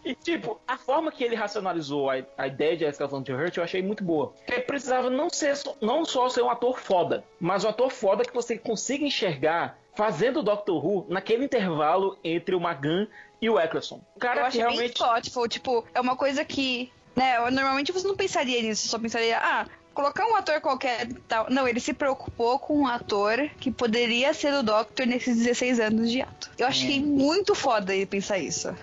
E, 0.09 0.15
tipo, 0.15 0.59
a 0.67 0.77
forma 0.77 1.11
que 1.11 1.23
ele 1.23 1.35
racionalizou 1.35 2.09
a, 2.09 2.15
a 2.37 2.47
ideia 2.47 2.75
de 2.75 2.83
escalação 2.85 3.21
de 3.21 3.31
Hurt 3.31 3.57
eu 3.57 3.63
achei 3.63 3.81
muito 3.81 4.03
boa. 4.03 4.27
Porque 4.29 4.53
ele 4.53 4.61
precisava 4.63 5.09
não, 5.09 5.29
ser, 5.29 5.55
só- 5.55 5.75
não 5.79 6.03
só 6.05 6.27
ser 6.29 6.41
um 6.41 6.49
ator 6.49 6.79
foda, 6.79 7.23
mas 7.39 7.63
um 7.63 7.69
ator 7.69 7.91
foda 7.91 8.23
que 8.25 8.33
você 8.33 8.57
consiga 8.57 9.05
enxergar 9.05 9.77
fazendo 9.95 10.39
o 10.39 10.43
Doctor 10.43 10.83
Who 10.83 11.05
naquele 11.09 11.45
intervalo 11.45 12.17
entre 12.23 12.55
o 12.55 12.59
Magan 12.59 13.07
e 13.41 13.49
o 13.49 13.59
Eccleston. 13.59 13.97
O 13.97 14.01
Eu 14.15 14.19
cara 14.19 14.41
que 14.41 14.47
achei 14.47 14.61
bem 14.63 14.71
realmente. 14.71 14.95
thoughtful, 14.97 15.47
tipo, 15.47 15.85
é 15.93 15.99
uma 16.01 16.15
coisa 16.15 16.43
que, 16.45 16.91
né, 17.15 17.37
normalmente 17.51 17.91
você 17.91 18.07
não 18.07 18.15
pensaria 18.15 18.61
nisso, 18.61 18.87
só 18.87 18.97
pensaria, 18.97 19.37
ah, 19.37 19.65
colocar 19.93 20.25
um 20.25 20.35
ator 20.35 20.61
qualquer 20.61 21.07
tal. 21.27 21.47
Não, 21.49 21.67
ele 21.67 21.79
se 21.81 21.93
preocupou 21.93 22.57
com 22.59 22.79
um 22.79 22.87
ator 22.87 23.49
que 23.59 23.69
poderia 23.69 24.33
ser 24.33 24.53
o 24.53 24.63
Doctor 24.63 25.05
nesses 25.05 25.37
16 25.37 25.79
anos 25.81 26.09
de 26.09 26.21
ato. 26.21 26.49
Eu 26.57 26.65
achei 26.67 26.99
muito 27.03 27.53
foda 27.53 27.93
ele 27.93 28.05
pensar 28.05 28.39
isso. 28.39 28.73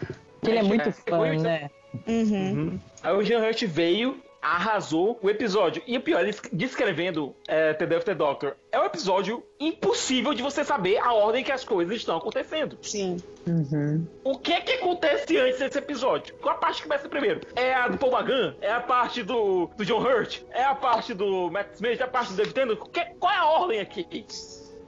Ele 0.42 0.58
é 0.58 0.62
muito 0.62 0.88
É, 0.88 0.92
fã, 0.92 1.32
né? 1.36 1.70
Uhum. 2.06 2.78
Aí 3.02 3.14
o 3.14 3.22
Jean 3.22 3.40
Hurt 3.40 3.62
veio, 3.64 4.20
arrasou 4.42 5.18
o 5.22 5.30
episódio. 5.30 5.82
E 5.86 5.96
o 5.96 6.00
pior, 6.00 6.20
ele 6.20 6.34
descrevendo 6.52 7.34
é, 7.48 7.72
The 7.72 7.86
Death 7.86 7.98
of 7.98 8.04
the 8.06 8.14
Doctor, 8.14 8.56
é 8.70 8.78
um 8.78 8.84
episódio 8.84 9.42
impossível 9.58 10.34
de 10.34 10.42
você 10.42 10.62
saber 10.62 10.98
a 10.98 11.12
ordem 11.14 11.42
que 11.42 11.50
as 11.50 11.64
coisas 11.64 11.96
estão 11.96 12.16
acontecendo. 12.18 12.78
Sim. 12.82 13.16
Uhum. 13.46 14.06
O 14.22 14.38
que 14.38 14.52
é 14.52 14.60
que 14.60 14.72
acontece 14.72 15.36
antes 15.38 15.58
desse 15.58 15.78
episódio? 15.78 16.34
Qual 16.40 16.54
a 16.54 16.58
parte 16.58 16.82
que 16.82 16.88
começa 16.88 17.08
primeiro? 17.08 17.40
É 17.56 17.72
a 17.74 17.88
do 17.88 17.96
Paul 17.96 18.12
Magan? 18.12 18.54
É 18.60 18.70
a 18.70 18.80
parte 18.80 19.22
do, 19.22 19.70
do 19.76 19.84
John 19.84 20.00
Hurt? 20.02 20.42
É 20.50 20.62
a 20.64 20.74
parte 20.74 21.14
do 21.14 21.50
Matt 21.50 21.74
Smith? 21.74 22.00
É 22.00 22.04
a 22.04 22.08
parte 22.08 22.30
do 22.32 22.36
David 22.36 22.54
Tennant? 22.54 22.78
Que- 22.92 23.14
Qual 23.18 23.32
é 23.32 23.36
a 23.38 23.46
ordem 23.46 23.80
aqui? 23.80 24.04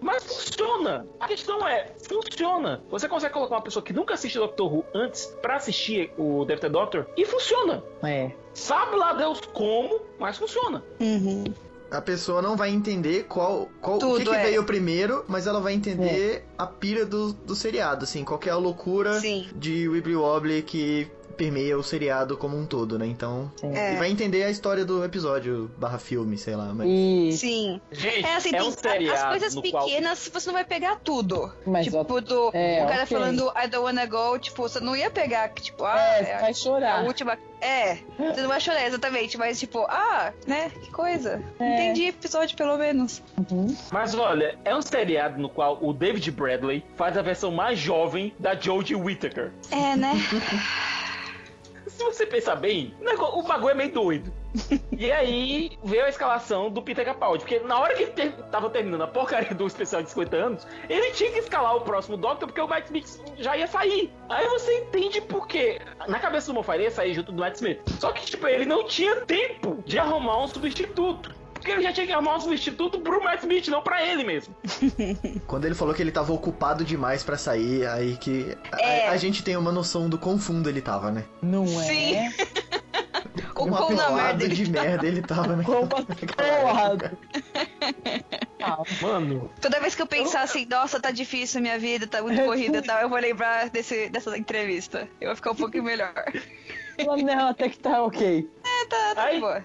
Mas 0.00 0.24
funciona. 0.24 1.06
A 1.18 1.26
questão 1.26 1.66
é, 1.66 1.92
funciona. 2.08 2.82
Você 2.90 3.08
consegue 3.08 3.34
colocar 3.34 3.56
uma 3.56 3.62
pessoa 3.62 3.82
que 3.82 3.92
nunca 3.92 4.14
assistiu 4.14 4.42
Doctor 4.42 4.72
Who 4.72 4.84
antes 4.94 5.26
pra 5.42 5.56
assistir 5.56 6.12
o 6.16 6.46
the 6.46 6.68
Doctor 6.68 7.06
e 7.16 7.24
funciona. 7.24 7.82
É. 8.02 8.30
Sabe 8.54 8.96
lá 8.96 9.12
Deus 9.12 9.40
como, 9.52 10.00
mas 10.18 10.36
funciona. 10.36 10.82
Uhum. 11.00 11.44
A 11.90 12.02
pessoa 12.02 12.42
não 12.42 12.54
vai 12.54 12.70
entender 12.70 13.24
qual, 13.24 13.68
qual 13.80 13.96
o 13.96 14.16
que, 14.16 14.24
que 14.24 14.34
é. 14.34 14.42
veio 14.42 14.64
primeiro, 14.64 15.24
mas 15.26 15.46
ela 15.46 15.58
vai 15.58 15.72
entender 15.72 16.44
a 16.56 16.66
pira 16.66 17.06
do, 17.06 17.32
do 17.32 17.54
seriado, 17.54 18.04
assim, 18.04 18.24
qual 18.24 18.38
que 18.38 18.48
é 18.48 18.52
a 18.52 18.56
loucura 18.56 19.18
Sim. 19.20 19.48
de 19.54 19.88
Wibbly 19.88 20.14
Wobbly 20.14 20.62
que 20.62 21.10
permeia 21.38 21.78
o 21.78 21.82
seriado 21.82 22.36
como 22.36 22.58
um 22.58 22.66
todo, 22.66 22.98
né? 22.98 23.06
Então, 23.06 23.50
É. 23.62 23.94
e 23.94 23.96
vai 23.96 24.10
entender 24.10 24.42
a 24.42 24.50
história 24.50 24.84
do 24.84 25.04
episódio 25.04 25.70
barra 25.78 25.98
filme, 25.98 26.36
sei 26.36 26.56
lá, 26.56 26.74
mas... 26.74 26.86
E... 26.90 27.32
Sim. 27.38 27.80
Gente, 27.92 28.26
É 28.26 28.34
assim, 28.34 28.48
é 28.48 28.58
tem 28.58 28.68
um 28.68 28.70
seriado 28.72 29.14
as 29.22 29.30
coisas 29.30 29.54
no 29.54 29.62
qual- 29.70 29.84
pequenas 29.86 30.28
você 30.32 30.46
não 30.48 30.54
vai 30.54 30.64
pegar 30.64 30.96
tudo. 30.96 31.50
Mas 31.64 31.86
tipo, 31.86 32.20
do, 32.20 32.50
é, 32.52 32.82
o 32.84 32.88
cara 32.88 33.04
ok. 33.04 33.16
falando 33.16 33.52
I 33.56 33.68
don't 33.68 33.78
wanna 33.84 34.04
go, 34.06 34.38
tipo, 34.38 34.62
você 34.62 34.80
não 34.80 34.96
ia 34.96 35.10
pegar, 35.10 35.48
que, 35.50 35.62
tipo, 35.62 35.84
ah, 35.84 35.96
É, 35.98 36.18
é, 36.20 36.24
você 36.24 36.40
vai 36.40 36.50
a 36.50 36.54
chorar. 36.54 37.04
última. 37.04 37.38
É, 37.60 37.98
você 38.16 38.40
não 38.40 38.48
vai 38.48 38.60
chorar 38.60 38.86
exatamente, 38.86 39.36
mas 39.36 39.58
tipo, 39.58 39.80
ah, 39.88 40.32
né? 40.46 40.70
Que 40.80 40.90
coisa. 40.92 41.42
É. 41.58 41.74
Entendi 41.74 42.04
episódio 42.06 42.56
pelo 42.56 42.76
menos. 42.76 43.20
Uhum. 43.50 43.76
Mas 43.90 44.14
olha, 44.14 44.56
é 44.64 44.74
um 44.74 44.80
seriado 44.82 45.40
no 45.40 45.48
qual 45.48 45.76
o 45.82 45.92
David 45.92 46.30
Bradley 46.30 46.84
faz 46.96 47.16
a 47.16 47.22
versão 47.22 47.50
mais 47.50 47.78
jovem 47.78 48.32
da 48.38 48.54
Jodie 48.54 48.94
Whittaker. 48.94 49.50
É, 49.72 49.96
né? 49.96 50.12
Se 51.98 52.04
você 52.04 52.24
pensar 52.24 52.54
bem, 52.54 52.94
o 53.34 53.42
bagulho 53.42 53.70
é 53.70 53.74
meio 53.74 53.92
doido. 53.92 54.32
E 54.96 55.10
aí 55.10 55.76
veio 55.82 56.04
a 56.04 56.08
escalação 56.08 56.70
do 56.70 56.80
Peter 56.80 57.04
Capaldi, 57.04 57.44
porque 57.44 57.58
na 57.58 57.78
hora 57.78 57.94
que 57.94 58.04
ele 58.04 58.12
ter- 58.12 58.32
tava 58.50 58.70
terminando 58.70 59.02
a 59.02 59.06
porcaria 59.08 59.52
do 59.52 59.66
especial 59.66 60.00
de 60.02 60.10
50 60.10 60.36
anos, 60.36 60.66
ele 60.88 61.10
tinha 61.10 61.30
que 61.32 61.38
escalar 61.40 61.74
o 61.76 61.80
próximo 61.80 62.16
Doctor, 62.16 62.46
porque 62.46 62.60
o 62.60 62.68
Matt 62.68 62.86
Smith 62.86 63.20
já 63.36 63.56
ia 63.56 63.66
sair. 63.66 64.12
Aí 64.28 64.46
você 64.46 64.78
entende 64.78 65.20
por 65.20 65.46
quê. 65.48 65.80
Na 66.06 66.20
cabeça 66.20 66.52
do 66.52 66.54
ele 66.76 66.84
ia 66.84 66.90
sair 66.90 67.14
junto 67.14 67.32
do 67.32 67.40
Matt 67.40 67.56
Smith. 67.56 67.80
Só 67.98 68.12
que, 68.12 68.24
tipo, 68.24 68.46
ele 68.46 68.64
não 68.64 68.84
tinha 68.84 69.16
tempo 69.22 69.82
de 69.84 69.98
arrumar 69.98 70.42
um 70.42 70.46
substituto. 70.46 71.34
Porque 71.58 71.70
ele 71.72 71.82
já 71.82 71.92
tinha 71.92 72.06
que 72.06 72.12
arrumar 72.12 72.36
um 72.36 72.40
substituto 72.40 73.00
pro 73.00 73.22
Matt 73.22 73.40
Smith, 73.40 73.68
não 73.68 73.82
pra 73.82 74.04
ele 74.04 74.24
mesmo. 74.24 74.54
Quando 75.46 75.64
ele 75.64 75.74
falou 75.74 75.94
que 75.94 76.00
ele 76.02 76.12
tava 76.12 76.32
ocupado 76.32 76.84
demais 76.84 77.22
pra 77.22 77.36
sair, 77.36 77.86
aí 77.86 78.16
que 78.16 78.56
a- 78.72 78.80
É. 78.80 79.08
a, 79.08 79.16
gente 79.16 79.42
tem 79.42 79.56
uma 79.56 79.72
noção 79.72 80.08
do 80.08 80.16
quão 80.18 80.38
fundo 80.38 80.68
ele 80.68 80.80
tava, 80.80 81.10
né? 81.10 81.24
Não 81.42 81.64
é? 81.64 81.84
Sim. 81.84 82.14
O 83.54 83.64
Uma 83.64 83.76
quão 83.78 83.90
na 83.90 84.10
merda 84.10 84.44
ele 84.44 84.54
de 84.54 84.70
merda 84.70 85.04
ele 85.06 85.20
tava, 85.20 85.56
né? 85.56 85.64
Como 85.64 85.88
porrada. 85.88 87.18
Ah, 88.60 88.82
Mano, 89.00 89.50
Toda 89.60 89.80
vez 89.80 89.94
que 89.94 90.02
eu 90.02 90.06
pensar 90.06 90.42
assim, 90.42 90.66
nossa, 90.68 90.98
tá 91.00 91.10
difícil 91.12 91.58
a 91.58 91.62
minha 91.62 91.78
vida, 91.78 92.06
tá 92.08 92.20
muito 92.20 92.42
corrida 92.44 92.78
e 92.78 92.82
tal, 92.82 93.00
eu 93.00 93.08
vou 93.08 93.18
lembrar 93.18 93.70
desse, 93.70 94.08
dessa 94.08 94.36
entrevista. 94.36 95.08
Eu 95.20 95.28
vou 95.28 95.36
ficar 95.36 95.52
um 95.52 95.56
pouquinho 95.56 95.84
melhor. 95.84 96.12
não, 97.24 97.48
até 97.48 97.68
que 97.68 97.78
tá 97.78 98.02
ok. 98.02 98.48
É, 98.82 98.86
tá, 98.86 99.14
tá 99.14 99.22
de 99.22 99.28
Aí- 99.28 99.40
boa. 99.40 99.64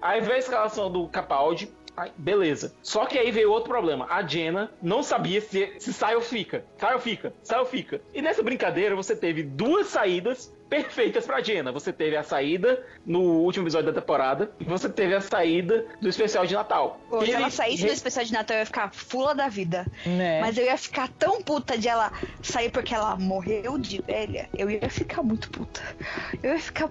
Aí 0.00 0.20
veio 0.20 0.34
a 0.34 0.38
escalação 0.38 0.90
do 0.90 1.08
Capaldi. 1.08 1.72
Aí, 1.96 2.12
beleza. 2.16 2.72
Só 2.80 3.06
que 3.06 3.18
aí 3.18 3.32
veio 3.32 3.50
outro 3.50 3.68
problema. 3.70 4.06
A 4.08 4.22
Jenna 4.24 4.70
não 4.80 5.02
sabia 5.02 5.40
se, 5.40 5.74
se 5.80 5.92
sai 5.92 6.14
ou 6.14 6.20
fica. 6.20 6.64
Sai 6.76 6.94
ou 6.94 7.00
fica. 7.00 7.32
Sai 7.42 7.58
ou 7.58 7.64
fica. 7.66 8.00
E 8.14 8.22
nessa 8.22 8.40
brincadeira 8.40 8.94
você 8.94 9.16
teve 9.16 9.42
duas 9.42 9.88
saídas 9.88 10.54
perfeitas 10.70 11.26
pra 11.26 11.40
Jenna. 11.40 11.72
Você 11.72 11.92
teve 11.92 12.16
a 12.16 12.22
saída 12.22 12.86
no 13.04 13.20
último 13.40 13.64
episódio 13.64 13.92
da 13.92 14.00
temporada. 14.00 14.52
E 14.60 14.64
você 14.64 14.88
teve 14.88 15.12
a 15.12 15.20
saída 15.20 15.86
do 16.00 16.08
especial 16.08 16.46
de 16.46 16.54
Natal. 16.54 17.00
Pô, 17.10 17.24
se 17.24 17.32
ela 17.32 17.50
saísse 17.50 17.84
no 17.84 17.90
especial 17.92 18.24
de 18.24 18.32
Natal, 18.32 18.56
eu 18.56 18.60
ia 18.60 18.66
ficar 18.66 18.94
fula 18.94 19.34
da 19.34 19.48
vida. 19.48 19.84
Né? 20.06 20.40
Mas 20.40 20.56
eu 20.56 20.66
ia 20.66 20.78
ficar 20.78 21.08
tão 21.18 21.42
puta 21.42 21.76
de 21.76 21.88
ela 21.88 22.12
sair 22.40 22.70
porque 22.70 22.94
ela 22.94 23.16
morreu 23.16 23.76
de 23.76 24.00
velha. 24.02 24.48
Eu 24.56 24.70
ia 24.70 24.88
ficar 24.88 25.24
muito 25.24 25.50
puta. 25.50 25.82
Eu 26.44 26.52
ia 26.52 26.60
ficar. 26.60 26.88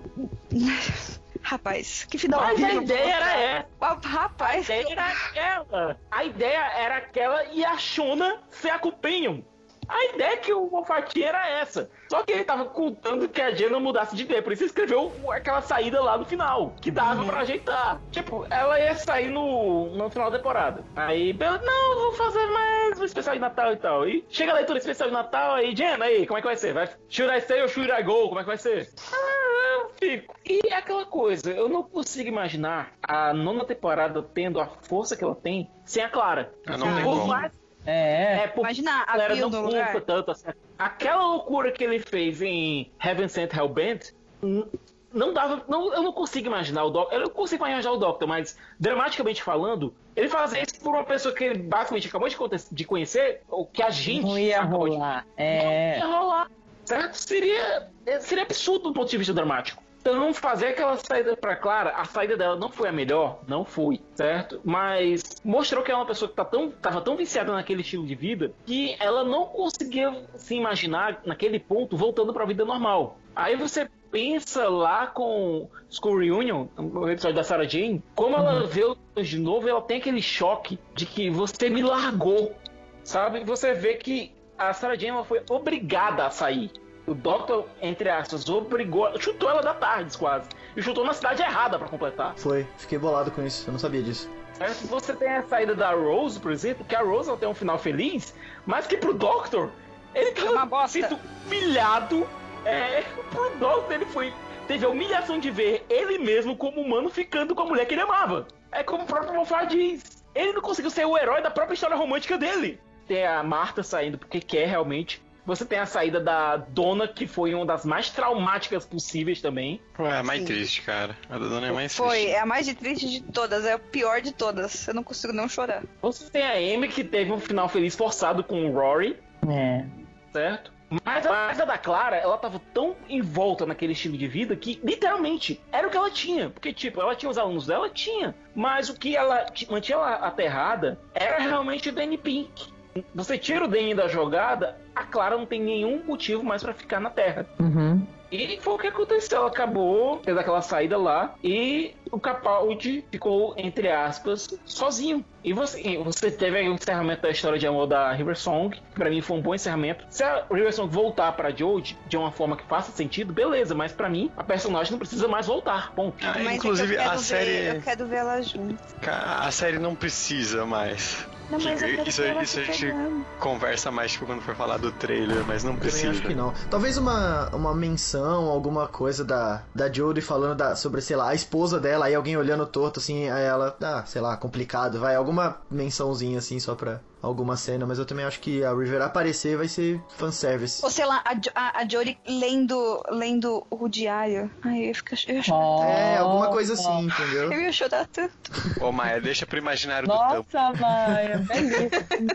Rapaz, 1.42 2.06
que 2.10 2.18
final 2.18 2.42
Mas 2.42 2.64
a 2.64 2.74
ideia 2.74 3.16
era 3.16 3.38
essa. 3.40 3.68
Ah, 3.82 3.88
A 4.04 4.08
Rapaz, 4.08 4.66
ideia 4.70 4.92
era 4.92 5.08
aquela. 5.08 6.02
A 6.12 6.24
ideia 6.24 6.72
era 6.78 6.98
aquela 6.98 7.44
e 7.46 7.64
a 7.66 7.78
Shona 7.78 8.42
ser 8.50 8.70
a 8.70 8.80
companion. 8.80 9.42
A 9.88 10.06
ideia 10.14 10.38
que 10.38 10.54
o 10.54 10.70
Moffat 10.70 11.14
tinha 11.14 11.30
era 11.30 11.50
essa. 11.50 11.90
Só 12.10 12.24
que 12.24 12.32
ele 12.34 12.44
tava 12.44 12.66
contando 12.66 13.28
que 13.30 13.42
a 13.42 13.52
Jenna 13.52 13.80
mudasse 13.80 14.16
de 14.16 14.24
ideia. 14.24 14.42
Por 14.42 14.52
isso 14.52 14.64
ele 14.64 14.70
escreveu 14.70 15.12
aquela 15.30 15.62
saída 15.62 16.02
lá 16.02 16.18
no 16.18 16.26
final. 16.26 16.74
Que 16.82 16.92
dava 16.92 17.24
pra 17.26 17.40
ajeitar. 17.42 18.00
Tipo, 18.12 18.46
ela 18.50 18.80
ia 18.80 18.96
sair 18.96 19.30
no, 19.30 19.96
no 19.96 20.10
final 20.10 20.30
da 20.30 20.38
temporada. 20.38 20.84
Aí, 20.96 21.34
não, 21.34 21.96
vou 22.00 22.14
fazer 22.14 22.46
mais 22.48 23.00
um 23.00 23.06
especial 23.06 23.36
de 23.36 23.42
Natal 23.42 23.72
e 23.74 23.78
tal. 23.78 24.08
E 24.08 24.26
chega 24.30 24.52
a 24.52 24.56
leitura 24.56 24.78
especial 24.80 25.10
de 25.10 25.14
Natal 25.16 25.56
aí, 25.56 25.76
Jenna, 25.76 26.06
aí, 26.06 26.26
como 26.28 26.38
é 26.38 26.42
que 26.42 26.48
vai 26.48 26.58
ser? 26.58 26.74
Vai, 26.74 26.90
should 27.10 27.34
I 27.34 27.42
stay 27.42 27.62
ou 27.62 27.68
should 27.68 27.92
I 27.92 28.04
go? 28.04 28.28
Como 28.28 28.40
é 28.40 28.44
que 28.44 28.48
vai 28.48 28.58
ser? 28.58 28.90
Ah, 29.14 29.80
eu 29.80 29.92
fico. 29.98 30.36
E 30.46 30.60
é 30.70 30.76
aquela 30.76 31.06
coisa, 31.06 31.52
eu 31.52 31.70
não 31.70 31.84
consigo 31.84 32.28
imaginar 32.30 32.94
a 33.02 33.34
nona 33.34 33.66
temporada 33.66 34.22
tendo 34.22 34.60
a 34.60 34.68
força 34.68 35.16
que 35.16 35.24
ela 35.24 35.36
tem 35.36 35.70
sem 35.86 36.04
a 36.04 36.10
Clara. 36.10 36.52
Ah, 36.66 36.78
não 36.78 37.02
Por 37.04 37.28
mais- 37.28 37.52
É. 37.88 38.44
é, 38.44 38.48
por 38.48 38.62
imagina 38.62 39.04
a 39.04 39.06
galera 39.14 39.36
não 39.36 39.50
lugar. 39.62 40.02
tanto 40.02 40.32
assim. 40.32 40.48
Aquela 40.78 41.24
loucura 41.26 41.72
que 41.72 41.84
ele 41.84 42.00
fez 42.00 42.42
em 42.42 42.92
Heaven 43.04 43.28
Sent 43.30 43.54
Hellbent 43.54 44.12
n- 44.44 44.66
não 45.14 45.34
dava. 45.34 45.64
Não, 45.68 45.94
eu 45.94 46.04
não 46.04 46.12
consigo 46.12 46.48
imaginar 46.48 46.84
o 46.84 46.90
Doctor. 46.90 47.14
Eu 47.18 47.22
não 47.24 47.30
consigo 47.30 47.66
imaginar 47.66 47.92
o 47.94 47.98
Doctor, 47.98 48.28
mas 48.28 48.58
dramaticamente 48.80 49.42
falando, 49.42 49.94
ele 50.16 50.28
fazer 50.28 50.64
isso 50.64 50.80
por 50.82 50.94
uma 50.94 51.06
pessoa 51.06 51.34
que 51.34 51.44
ele 51.46 51.60
basicamente 51.60 52.08
acabou 52.10 52.28
de, 52.28 52.36
de 52.72 52.84
conhecer, 52.86 53.42
ou 53.50 53.66
que 53.66 53.82
a 53.82 53.90
gente 53.90 54.26
Não 54.26 54.38
ia 54.38 54.60
acabou 54.60 54.88
de- 54.90 54.96
rolar. 54.96 55.26
Não 55.38 55.44
É. 55.46 55.98
ia 55.98 56.06
rolar. 56.06 56.52
Certo? 56.84 57.16
Seria, 57.16 57.88
seria 58.22 58.44
absurdo 58.44 58.90
do 58.90 58.94
ponto 58.94 59.10
de 59.10 59.18
vista 59.18 59.34
dramático. 59.34 59.82
Então, 60.10 60.34
fazer 60.34 60.68
aquela 60.68 60.96
saída 60.96 61.36
pra 61.36 61.54
Clara, 61.54 61.90
a 61.90 62.06
saída 62.06 62.38
dela 62.38 62.56
não 62.56 62.70
foi 62.70 62.88
a 62.88 62.94
melhor, 62.94 63.42
não 63.46 63.66
foi, 63.66 64.00
certo? 64.16 64.62
Mas 64.64 65.22
mostrou 65.44 65.84
que 65.84 65.92
é 65.92 65.96
uma 65.96 66.06
pessoa 66.06 66.30
que 66.30 66.36
tá 66.36 66.46
tão, 66.46 66.72
tava 66.72 67.02
tão 67.02 67.18
viciada 67.18 67.52
naquele 67.52 67.82
estilo 67.82 68.06
de 68.06 68.16
vida 68.16 68.54
que 68.66 68.96
ela 69.02 69.26
não 69.26 69.48
conseguia 69.48 70.26
se 70.38 70.56
imaginar 70.56 71.22
naquele 71.26 71.60
ponto 71.60 71.98
voltando 71.98 72.34
pra 72.34 72.46
vida 72.46 72.64
normal. 72.64 73.18
Aí 73.36 73.58
você 73.58 73.90
pensa 74.10 74.70
lá 74.70 75.08
com 75.08 75.70
School 75.90 76.20
Reunion, 76.20 76.68
o 76.78 77.10
episódio 77.10 77.36
da 77.36 77.44
Sarah 77.44 77.68
Jane, 77.68 78.02
como 78.16 78.38
ela 78.38 78.66
vê 78.66 78.84
de 79.22 79.38
novo, 79.38 79.68
ela 79.68 79.82
tem 79.82 79.98
aquele 79.98 80.22
choque 80.22 80.80
de 80.96 81.06
que 81.06 81.30
você 81.30 81.70
me 81.70 81.82
largou, 81.82 82.56
sabe? 83.04 83.44
Você 83.44 83.74
vê 83.74 83.96
que 83.96 84.32
a 84.58 84.72
Sarah 84.72 84.96
Jane 84.96 85.26
foi 85.26 85.44
obrigada 85.50 86.26
a 86.26 86.30
sair. 86.30 86.72
O 87.08 87.14
Doctor, 87.16 87.66
entre 87.82 88.10
aspas, 88.10 88.48
obrigou, 88.50 89.18
chutou 89.20 89.50
ela 89.50 89.62
da 89.62 89.74
tarde 89.74 90.18
quase. 90.18 90.50
E 90.76 90.82
chutou 90.82 91.06
na 91.06 91.14
cidade 91.14 91.42
errada 91.42 91.80
pra 91.80 91.88
completar. 91.88 92.34
Foi, 92.36 92.68
fiquei 92.78 92.98
bolado 93.00 93.32
com 93.32 93.42
isso, 93.46 93.68
eu 93.68 93.72
não 93.72 93.80
sabia 93.80 94.04
disso. 94.04 94.30
Certo? 94.54 94.88
Você 94.88 95.14
tem 95.16 95.30
a 95.30 95.44
saída 95.44 95.74
da 95.74 95.92
Rose, 95.92 96.38
por 96.38 96.52
exemplo, 96.52 96.84
que 96.84 96.94
a 96.96 97.02
Rose 97.02 97.30
ela 97.30 97.38
tem 97.38 97.48
um 97.48 97.54
final 97.54 97.80
feliz, 97.80 98.36
mas 98.66 98.86
que 98.86 98.98
pro 98.98 99.14
Doctor, 99.14 99.70
ele 100.14 100.32
tá 100.32 100.42
É 100.42 100.50
uma 100.50 100.66
bosta. 100.66 100.90
sido 101.02 101.18
humilhado. 101.46 102.28
É, 102.66 103.04
pro 103.32 103.50
Doctor 103.58 103.94
ele 103.94 104.06
foi. 104.06 104.34
Teve 104.68 104.86
a 104.86 104.90
humilhação 104.90 105.40
de 105.40 105.50
ver 105.50 105.86
ele 105.90 106.18
mesmo 106.18 106.58
como 106.58 106.82
humano 106.82 107.10
ficando 107.10 107.56
com 107.56 107.62
a 107.62 107.66
mulher 107.66 107.86
que 107.86 107.94
ele 107.94 108.02
amava. 108.02 108.48
É 108.70 108.84
como 108.84 109.04
o 109.04 109.08
próprio 109.08 109.34
Moffat 109.34 109.68
diz. 109.70 110.26
Ele 110.36 110.52
não 110.52 110.62
conseguiu 110.62 110.92
ser 110.92 111.06
o 111.06 111.18
herói 111.18 111.42
da 111.42 111.50
própria 111.50 111.74
história 111.74 111.96
romântica 111.96 112.38
dele. 112.38 112.82
Tem 113.08 113.26
a 113.26 113.42
Marta 113.44 113.82
saindo 113.82 114.18
porque 114.18 114.42
quer 114.42 114.68
realmente. 114.68 115.26
Você 115.48 115.64
tem 115.64 115.80
a 115.80 115.86
saída 115.86 116.20
da 116.20 116.58
Dona, 116.58 117.08
que 117.08 117.26
foi 117.26 117.56
uma 117.56 117.66
das 117.66 117.86
mais 117.86 118.10
traumáticas 118.10 118.86
possíveis 118.86 119.40
também. 119.42 119.82
É 119.98 120.22
mais 120.22 120.42
Sim. 120.42 120.46
triste, 120.46 120.82
cara. 120.82 121.18
A 121.30 121.38
da 121.38 121.48
dona 121.48 121.68
é 121.68 121.72
mais 121.72 121.96
Foi, 121.96 122.10
triste. 122.10 122.32
é 122.32 122.40
a 122.42 122.46
mais 122.46 122.66
de 122.66 122.76
triste 122.76 123.10
de 123.10 123.22
todas, 123.22 123.66
é 123.66 123.74
o 123.74 123.80
pior 123.80 124.20
de 124.20 124.34
todas. 124.34 124.86
Eu 124.90 124.94
não 124.94 125.04
consigo 125.04 125.32
não 125.32 125.48
chorar. 125.48 125.84
Você 126.02 126.30
tem 126.30 126.44
a 126.44 126.76
Amy, 126.76 126.90
que 126.90 127.02
teve 127.02 127.32
um 127.32 127.40
final 127.40 127.70
feliz 127.70 127.96
forçado 127.96 128.44
com 128.44 128.70
o 128.70 128.74
Rory. 128.74 129.18
É. 129.48 129.86
certo? 130.34 130.74
Mas 131.04 131.26
a 131.26 131.32
mas 131.32 131.60
a 131.60 131.66
da 131.66 131.78
Clara, 131.78 132.18
ela 132.18 132.38
tava 132.38 132.62
tão 132.74 132.96
envolta 133.10 133.66
naquele 133.66 133.94
estilo 133.94 134.18
de 134.18 134.28
vida 134.28 134.56
que, 134.56 134.80
literalmente, 134.84 135.62
era 135.72 135.88
o 135.88 135.90
que 135.90 135.98
ela 135.98 136.12
tinha. 136.12 136.50
Porque, 136.50 136.74
tipo, 136.74 137.02
ela 137.02 137.16
tinha 137.16 137.30
os 137.30 137.38
alunos 137.38 137.68
dela? 137.68 137.90
Tinha. 137.90 138.36
Mas 138.54 138.90
o 138.90 138.98
que 138.98 139.16
ela 139.16 139.46
mantinha 139.70 139.98
ela 139.98 140.16
aterrada 140.16 141.00
era 141.14 141.40
realmente 141.40 141.90
o 141.90 141.94
Danny 141.94 142.18
Pink. 142.18 142.77
Você 143.16 143.38
tira 143.38 143.66
o 143.66 143.68
Danny 143.68 143.94
da 143.94 144.08
jogada, 144.08 144.78
a 144.96 145.04
Clara 145.04 145.38
não 145.38 145.46
tem 145.46 145.62
nenhum 145.62 146.04
motivo 146.06 146.44
mais 146.44 146.64
pra 146.64 146.74
ficar 146.74 147.00
na 147.00 147.10
Terra. 147.10 147.46
Uhum. 147.60 148.06
E 148.30 148.60
foi 148.60 148.74
o 148.74 148.78
que 148.78 148.88
aconteceu. 148.88 149.38
Ela 149.38 149.48
acabou, 149.48 150.20
fez 150.22 150.38
aquela 150.38 150.62
saída 150.62 150.98
lá 150.98 151.34
e 151.42 151.96
o 152.12 152.20
Capaldi 152.20 153.06
ficou, 153.10 153.54
entre 153.58 153.90
aspas, 153.90 154.50
sozinho. 154.66 155.24
E 155.42 155.54
você, 155.54 155.98
você 156.00 156.30
teve 156.30 156.58
aí 156.58 156.68
o 156.68 156.74
encerramento 156.74 157.22
da 157.22 157.30
história 157.30 157.58
de 157.58 157.66
amor 157.66 157.88
da 157.88 158.12
River 158.12 158.38
Song, 158.38 158.76
que 158.76 158.82
pra 158.96 159.10
mim 159.10 159.22
foi 159.22 159.38
um 159.38 159.42
bom 159.42 159.56
encerramento. 159.56 160.04
Se 160.10 160.24
a 160.26 160.44
River 160.52 160.74
Song 160.74 160.94
voltar 160.94 161.32
pra 161.38 161.52
Jodie 161.52 161.98
de 162.10 162.18
uma 162.18 162.30
forma 162.30 162.58
que 162.58 162.66
faça 162.66 162.92
sentido, 162.92 163.32
beleza, 163.32 163.74
mas 163.74 163.94
pra 163.94 164.10
mim 164.10 164.30
a 164.36 164.44
personagem 164.44 164.92
não 164.92 165.00
precisa 165.00 165.30
mais 165.30 165.48
voltar. 165.48 165.94
Ponto. 165.94 166.18
Ah, 166.22 166.38
é 166.38 166.44
que 166.50 166.54
inclusive, 166.56 166.98
quero 166.98 167.10
a 167.10 167.14
ver- 167.14 167.20
série. 167.20 167.78
Eu 167.78 167.82
quero 167.82 168.06
ver 168.08 168.16
ela 168.18 168.42
junto. 168.42 168.76
A 169.10 169.50
série 169.52 169.80
não 169.80 169.96
precisa 169.96 170.66
mais. 170.66 171.26
Não, 171.50 171.60
mas 171.60 171.82
eu 171.82 171.88
quero 171.96 172.10
Isso- 172.10 172.22
ela 172.24 172.44
isso 172.44 172.60
a 172.60 172.64
gente-. 172.64 172.94
Conversa 173.40 173.92
mais 173.92 174.12
tipo, 174.12 174.26
quando 174.26 174.42
for 174.42 174.56
falar 174.56 174.78
do 174.78 174.92
trailer, 174.92 175.44
mas 175.48 175.64
não 175.64 175.74
Eu 175.74 175.78
precisa. 175.78 176.12
acho 176.12 176.22
que 176.24 176.34
não. 176.34 176.54
Talvez 176.70 176.98
uma, 176.98 177.50
uma 177.54 177.74
menção, 177.74 178.46
alguma 178.50 178.88
coisa 178.88 179.24
da, 179.24 179.64
da 179.74 179.92
Jodie 179.92 180.22
falando 180.22 180.58
da, 180.58 180.76
sobre, 180.76 181.02
sei 181.02 181.16
lá, 181.16 181.30
a 181.30 181.36
esposa 181.36 181.80
dela, 181.80 182.06
aí 182.08 182.16
alguém 182.16 182.36
olhando 182.36 182.66
torto, 182.66 183.00
assim, 183.00 183.30
aí 183.30 183.44
ela, 183.46 183.76
ah, 183.82 184.04
sei 184.06 184.22
lá, 184.22 184.36
complicado, 184.36 185.00
vai, 185.00 185.16
alguma 185.16 185.58
mençãozinha, 185.70 186.40
assim, 186.40 186.60
só 186.60 186.76
pra 186.76 187.00
alguma 187.22 187.58
cena, 187.58 187.86
mas 187.86 187.98
eu 188.00 188.06
também 188.06 188.26
acho 188.26 188.40
que 188.40 188.64
a 188.64 188.72
River 188.74 189.02
aparecer 189.02 189.58
vai 189.58 189.68
ser 189.68 190.00
fanservice. 190.18 190.84
Ou 190.84 190.90
sei 190.92 191.06
lá, 191.06 191.22
a, 191.26 191.34
Jo- 191.34 191.52
a, 191.56 191.82
a 191.82 191.88
Jory 191.88 192.18
lendo, 192.28 193.02
lendo 193.10 193.66
o 193.70 193.88
diário. 193.88 194.50
Ai, 194.64 194.80
eu 194.80 194.86
ia, 194.88 194.96
ficar, 194.96 195.18
eu 195.28 195.36
ia 195.36 195.44
chorar. 195.44 195.60
Oh. 195.66 195.84
É, 195.84 196.18
alguma 196.18 196.50
coisa 196.50 196.74
assim, 196.74 197.06
entendeu? 197.08 197.52
Eu 197.58 197.62
ia 197.62 197.72
chorar 197.72 198.06
tanto. 198.08 198.34
Ô, 198.82 198.92
Maia, 198.92 199.20
deixa 199.22 199.46
pro 199.46 199.58
imaginário 199.58 200.08
do 200.08 200.18
tampo. 200.18 200.48
Nossa, 200.54 200.74
Maia, 200.82 201.38
belíssimo. 201.40 201.92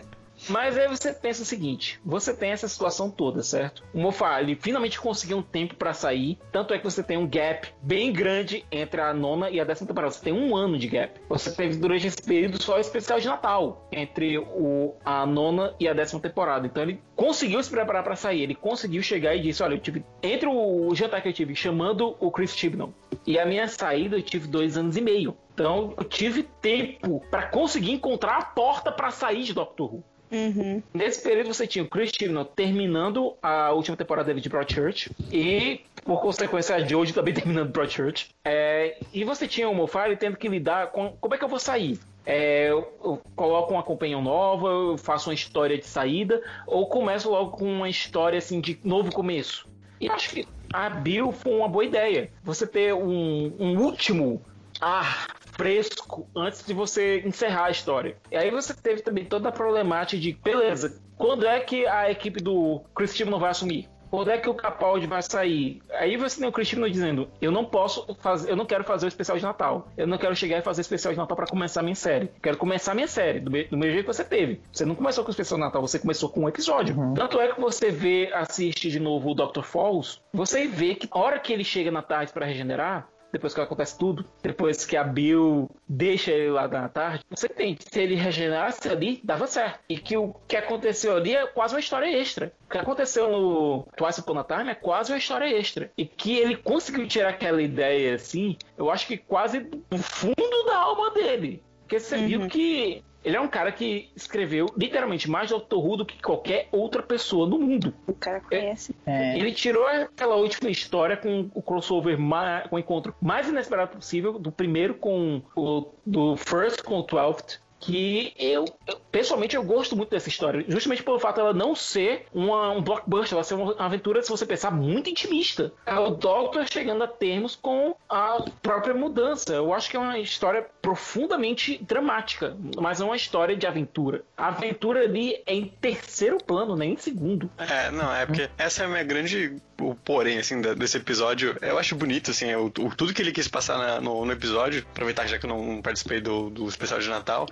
Mas 0.49 0.77
aí 0.77 0.87
você 0.87 1.13
pensa 1.13 1.43
o 1.43 1.45
seguinte: 1.45 1.99
você 2.05 2.33
tem 2.33 2.51
essa 2.51 2.67
situação 2.67 3.09
toda, 3.09 3.41
certo? 3.43 3.83
O 3.93 3.99
Moffat, 3.99 4.41
ele 4.41 4.55
finalmente 4.55 4.99
conseguiu 4.99 5.37
um 5.37 5.41
tempo 5.41 5.75
pra 5.75 5.93
sair. 5.93 6.37
Tanto 6.51 6.73
é 6.73 6.77
que 6.77 6.83
você 6.83 7.03
tem 7.03 7.17
um 7.17 7.27
gap 7.27 7.67
bem 7.81 8.11
grande 8.11 8.65
entre 8.71 9.01
a 9.01 9.13
nona 9.13 9.49
e 9.49 9.59
a 9.59 9.63
décima 9.63 9.87
temporada. 9.87 10.13
Você 10.13 10.23
tem 10.23 10.33
um 10.33 10.55
ano 10.55 10.77
de 10.77 10.87
gap. 10.87 11.19
Você 11.29 11.51
teve 11.51 11.77
durante 11.77 12.07
esse 12.07 12.21
período 12.21 12.61
só 12.61 12.77
o 12.77 12.79
especial 12.79 13.19
de 13.19 13.27
Natal 13.27 13.87
entre 13.91 14.37
o, 14.37 14.95
a 15.03 15.25
nona 15.25 15.73
e 15.79 15.87
a 15.87 15.93
décima 15.93 16.19
temporada. 16.19 16.65
Então 16.65 16.83
ele 16.83 17.01
conseguiu 17.15 17.61
se 17.63 17.69
preparar 17.69 18.03
pra 18.03 18.15
sair. 18.15 18.41
Ele 18.41 18.55
conseguiu 18.55 19.01
chegar 19.01 19.35
e 19.35 19.41
disse: 19.41 19.63
Olha, 19.63 19.75
eu 19.75 19.79
tive. 19.79 20.03
Entre 20.21 20.47
o 20.47 20.93
jantar 20.93 21.21
que 21.21 21.29
eu 21.29 21.33
tive 21.33 21.55
chamando 21.55 22.15
o 22.19 22.31
Chris 22.31 22.55
Chibnall 22.55 22.93
e 23.25 23.39
a 23.39 23.45
minha 23.45 23.67
saída, 23.67 24.17
eu 24.17 24.21
tive 24.21 24.47
dois 24.47 24.77
anos 24.77 24.97
e 24.97 25.01
meio. 25.01 25.37
Então 25.53 25.93
eu 25.97 26.03
tive 26.03 26.43
tempo 26.43 27.21
pra 27.29 27.43
conseguir 27.43 27.91
encontrar 27.91 28.37
a 28.37 28.45
porta 28.45 28.91
pra 28.91 29.11
sair 29.11 29.43
de 29.43 29.53
Doctor 29.53 29.93
Who. 29.93 30.03
Uhum. 30.33 30.81
Nesse 30.91 31.21
período 31.21 31.53
você 31.53 31.67
tinha 31.67 31.85
o 31.85 31.87
Chris 31.87 32.11
Chibnall 32.11 32.43
terminando 32.43 33.35
a 33.41 33.71
última 33.71 33.95
temporada 33.95 34.27
dele 34.27 34.41
de 34.41 34.49
Broadchurch 34.49 35.11
e, 35.31 35.81
por 36.03 36.19
consequência, 36.19 36.75
a 36.75 36.79
Jodie 36.79 37.13
também 37.13 37.33
terminando 37.35 37.71
Broadchurch. 37.71 38.31
É, 38.43 38.97
e 39.13 39.23
você 39.23 39.47
tinha 39.47 39.69
o 39.69 39.75
Moffat 39.75 40.15
tendo 40.17 40.35
que 40.35 40.47
lidar 40.47 40.87
com 40.87 41.11
como 41.21 41.35
é 41.35 41.37
que 41.37 41.43
eu 41.43 41.49
vou 41.49 41.59
sair. 41.59 41.99
É, 42.25 42.69
eu, 42.69 42.91
eu 43.03 43.21
coloco 43.35 43.73
uma 43.73 43.83
companhia 43.83 44.19
nova, 44.19 44.67
eu 44.67 44.97
faço 44.97 45.29
uma 45.29 45.35
história 45.35 45.77
de 45.77 45.85
saída, 45.85 46.41
ou 46.65 46.87
começo 46.87 47.29
logo 47.29 47.51
com 47.51 47.65
uma 47.65 47.89
história 47.89 48.39
assim 48.39 48.59
de 48.59 48.79
novo 48.83 49.11
começo. 49.11 49.67
E 50.01 50.09
acho 50.09 50.31
que 50.31 50.47
a 50.73 50.89
Bill 50.89 51.31
foi 51.31 51.53
uma 51.53 51.67
boa 51.67 51.85
ideia. 51.85 52.31
Você 52.43 52.65
ter 52.65 52.93
um, 52.93 53.53
um 53.59 53.77
último 53.77 54.41
ar 54.81 55.27
fresco 55.57 56.27
antes 56.35 56.65
de 56.65 56.73
você 56.73 57.21
encerrar 57.25 57.65
a 57.65 57.71
história. 57.71 58.17
E 58.31 58.35
aí 58.35 58.51
você 58.51 58.73
teve 58.73 59.01
também 59.01 59.25
toda 59.25 59.49
a 59.49 59.51
problemática 59.51 60.21
de, 60.21 60.33
beleza, 60.33 61.01
quando 61.17 61.45
é 61.47 61.59
que 61.59 61.85
a 61.87 62.09
equipe 62.11 62.41
do 62.41 62.81
Chibnall 63.07 63.39
vai 63.39 63.51
assumir? 63.51 63.87
Quando 64.09 64.29
é 64.29 64.37
que 64.37 64.47
o 64.47 64.53
Capaldi 64.53 65.07
vai 65.07 65.23
sair? 65.23 65.81
Aí 65.93 66.17
você 66.17 66.39
tem 66.39 66.47
o 66.47 66.63
Chibnall 66.63 66.87
dizendo, 66.87 67.29
eu 67.41 67.51
não 67.51 67.65
posso 67.65 68.05
fazer, 68.21 68.51
eu 68.51 68.55
não 68.55 68.63
quero 68.63 68.83
fazer 68.83 69.07
o 69.07 69.09
especial 69.09 69.39
de 69.39 69.43
Natal. 69.43 69.87
Eu 69.97 70.05
não 70.05 70.19
quero 70.19 70.35
chegar 70.35 70.59
e 70.59 70.61
fazer 70.61 70.81
o 70.81 70.83
especial 70.83 71.11
de 71.15 71.17
Natal 71.19 71.35
para 71.35 71.47
começar 71.47 71.79
a 71.79 71.83
minha 71.83 71.95
série. 71.95 72.29
Quero 72.39 72.55
começar 72.57 72.91
a 72.91 72.95
minha 72.95 73.07
série, 73.07 73.39
do, 73.39 73.49
me- 73.49 73.63
do 73.63 73.75
mesmo 73.75 73.93
jeito 73.93 74.05
que 74.05 74.13
você 74.13 74.23
teve. 74.23 74.61
Você 74.71 74.85
não 74.85 74.93
começou 74.93 75.23
com 75.23 75.29
o 75.29 75.31
especial 75.31 75.57
de 75.57 75.65
Natal, 75.65 75.81
você 75.81 75.97
começou 75.97 76.29
com 76.29 76.41
um 76.41 76.47
episódio. 76.49 76.95
Tanto 77.15 77.41
é 77.41 77.53
que 77.53 77.59
você 77.59 77.89
vê, 77.89 78.29
assiste 78.35 78.91
de 78.91 78.99
novo 78.99 79.31
o 79.31 79.33
Dr. 79.33 79.63
Falls, 79.63 80.21
você 80.31 80.67
vê 80.67 80.93
que 80.93 81.07
a 81.09 81.17
hora 81.17 81.39
que 81.39 81.51
ele 81.51 81.63
chega 81.63 81.89
na 81.89 82.03
tarde 82.03 82.31
para 82.31 82.45
regenerar, 82.45 83.07
depois 83.33 83.51
que 83.51 83.59
acontece 83.59 83.97
tudo, 83.97 84.23
depois 84.43 84.85
que 84.85 84.95
a 84.95 85.03
Bill 85.03 85.67
deixa 85.89 86.31
ele 86.31 86.51
lá 86.51 86.67
na 86.67 86.87
tarde, 86.87 87.25
você 87.27 87.49
tem. 87.49 87.75
Se 87.79 87.99
ele 87.99 88.13
regenerasse 88.13 88.87
ali, 88.87 89.19
dava 89.23 89.47
certo. 89.47 89.79
E 89.89 89.97
que 89.97 90.15
o 90.15 90.35
que 90.47 90.55
aconteceu 90.55 91.17
ali 91.17 91.35
é 91.35 91.47
quase 91.47 91.73
uma 91.73 91.79
história 91.79 92.05
extra. 92.05 92.53
O 92.67 92.69
que 92.69 92.77
aconteceu 92.77 93.31
no 93.31 93.87
Twice 93.97 94.19
Upon 94.19 94.37
a 94.37 94.43
Time 94.43 94.69
é 94.69 94.75
quase 94.75 95.11
uma 95.11 95.17
história 95.17 95.45
extra. 95.45 95.91
E 95.97 96.05
que 96.05 96.37
ele 96.37 96.55
conseguiu 96.55 97.07
tirar 97.07 97.29
aquela 97.29 97.61
ideia 97.61 98.13
assim, 98.13 98.55
eu 98.77 98.91
acho 98.91 99.07
que 99.07 99.17
quase 99.17 99.61
do 99.61 99.97
fundo 99.97 100.65
da 100.67 100.77
alma 100.77 101.09
dele. 101.11 101.63
Porque 101.81 101.99
você 101.99 102.17
viu 102.17 102.47
que 102.47 103.03
ele 103.23 103.37
é 103.37 103.41
um 103.41 103.47
cara 103.47 103.71
que 103.71 104.09
escreveu 104.15 104.67
literalmente 104.77 105.29
mais 105.29 105.49
Doctor 105.49 105.85
Who 105.85 105.97
do 105.97 106.05
que 106.05 106.21
qualquer 106.21 106.67
outra 106.71 107.01
pessoa 107.03 107.47
no 107.47 107.57
mundo. 107.59 107.93
O 108.07 108.13
cara 108.13 108.39
conhece. 108.41 108.95
É. 109.05 109.37
Ele 109.37 109.51
tirou 109.53 109.85
aquela 109.87 110.35
última 110.35 110.69
história 110.69 111.15
com 111.17 111.49
o 111.53 111.61
crossover, 111.61 112.17
mais, 112.19 112.67
com 112.67 112.75
o 112.75 112.79
encontro 112.79 113.15
mais 113.21 113.47
inesperado 113.47 113.95
possível, 113.95 114.37
do 114.39 114.51
primeiro 114.51 114.93
com 114.95 115.41
o. 115.55 115.85
do 116.05 116.35
First 116.37 116.83
com 116.83 116.97
o 116.99 117.03
Twelfth. 117.03 117.61
Que 117.85 118.31
eu, 118.39 118.63
eu- 118.87 118.95
pessoalmente, 119.11 119.57
eu 119.57 119.63
gosto 119.63 119.93
muito 119.93 120.09
dessa 120.11 120.29
história. 120.29 120.63
Justamente 120.69 121.03
pelo 121.03 121.19
fato 121.19 121.35
dela 121.35 121.51
não 121.53 121.75
ser 121.75 122.27
uma, 122.33 122.71
um 122.71 122.81
blockbuster, 122.81 123.33
ela 123.35 123.43
ser 123.43 123.55
uma 123.55 123.73
aventura, 123.77 124.21
se 124.23 124.29
você 124.29 124.45
pensar, 124.45 124.71
muito 124.71 125.09
intimista. 125.09 125.73
É 125.85 125.93
o 125.99 126.11
Doctor 126.11 126.65
chegando 126.71 127.03
a 127.03 127.07
termos 127.09 127.57
com 127.57 127.93
a 128.07 128.41
própria 128.61 128.93
mudança. 128.93 129.53
Eu 129.53 129.73
acho 129.73 129.89
que 129.89 129.97
é 129.97 129.99
uma 129.99 130.17
história 130.17 130.65
profundamente 130.83 131.79
dramática, 131.81 132.57
mas 132.77 132.99
não 132.99 133.07
uma 133.07 133.15
história 133.15 133.55
de 133.55 133.65
aventura. 133.65 134.21
A 134.35 134.49
aventura 134.49 134.99
ali 134.99 135.41
é 135.45 135.55
em 135.55 135.65
terceiro 135.65 136.37
plano, 136.37 136.75
nem 136.75 136.91
em 136.93 136.97
segundo. 136.97 137.49
É, 137.57 137.89
não, 137.89 138.13
é 138.13 138.25
porque 138.25 138.49
essa 138.57 138.83
é 138.83 138.85
a 138.85 138.89
minha 138.89 139.03
grande. 139.03 139.55
O 139.79 139.95
porém, 139.95 140.37
assim, 140.37 140.61
desse 140.61 140.97
episódio. 140.97 141.57
Eu 141.61 141.79
acho 141.79 141.95
bonito, 141.95 142.31
assim, 142.31 142.49
é 142.49 142.57
o, 142.57 142.65
o- 142.65 142.95
tudo 142.95 143.13
que 143.13 143.21
ele 143.21 143.31
quis 143.31 143.47
passar 143.47 143.77
na- 143.77 144.01
no, 144.01 144.25
no 144.25 144.31
episódio. 144.33 144.85
Aproveitar 144.91 145.25
já 145.25 145.39
que 145.39 145.45
eu 145.45 145.49
não 145.49 145.81
participei 145.81 146.19
do, 146.19 146.49
do 146.49 146.67
especial 146.67 146.99
de 146.99 147.07
Natal. 147.09 147.47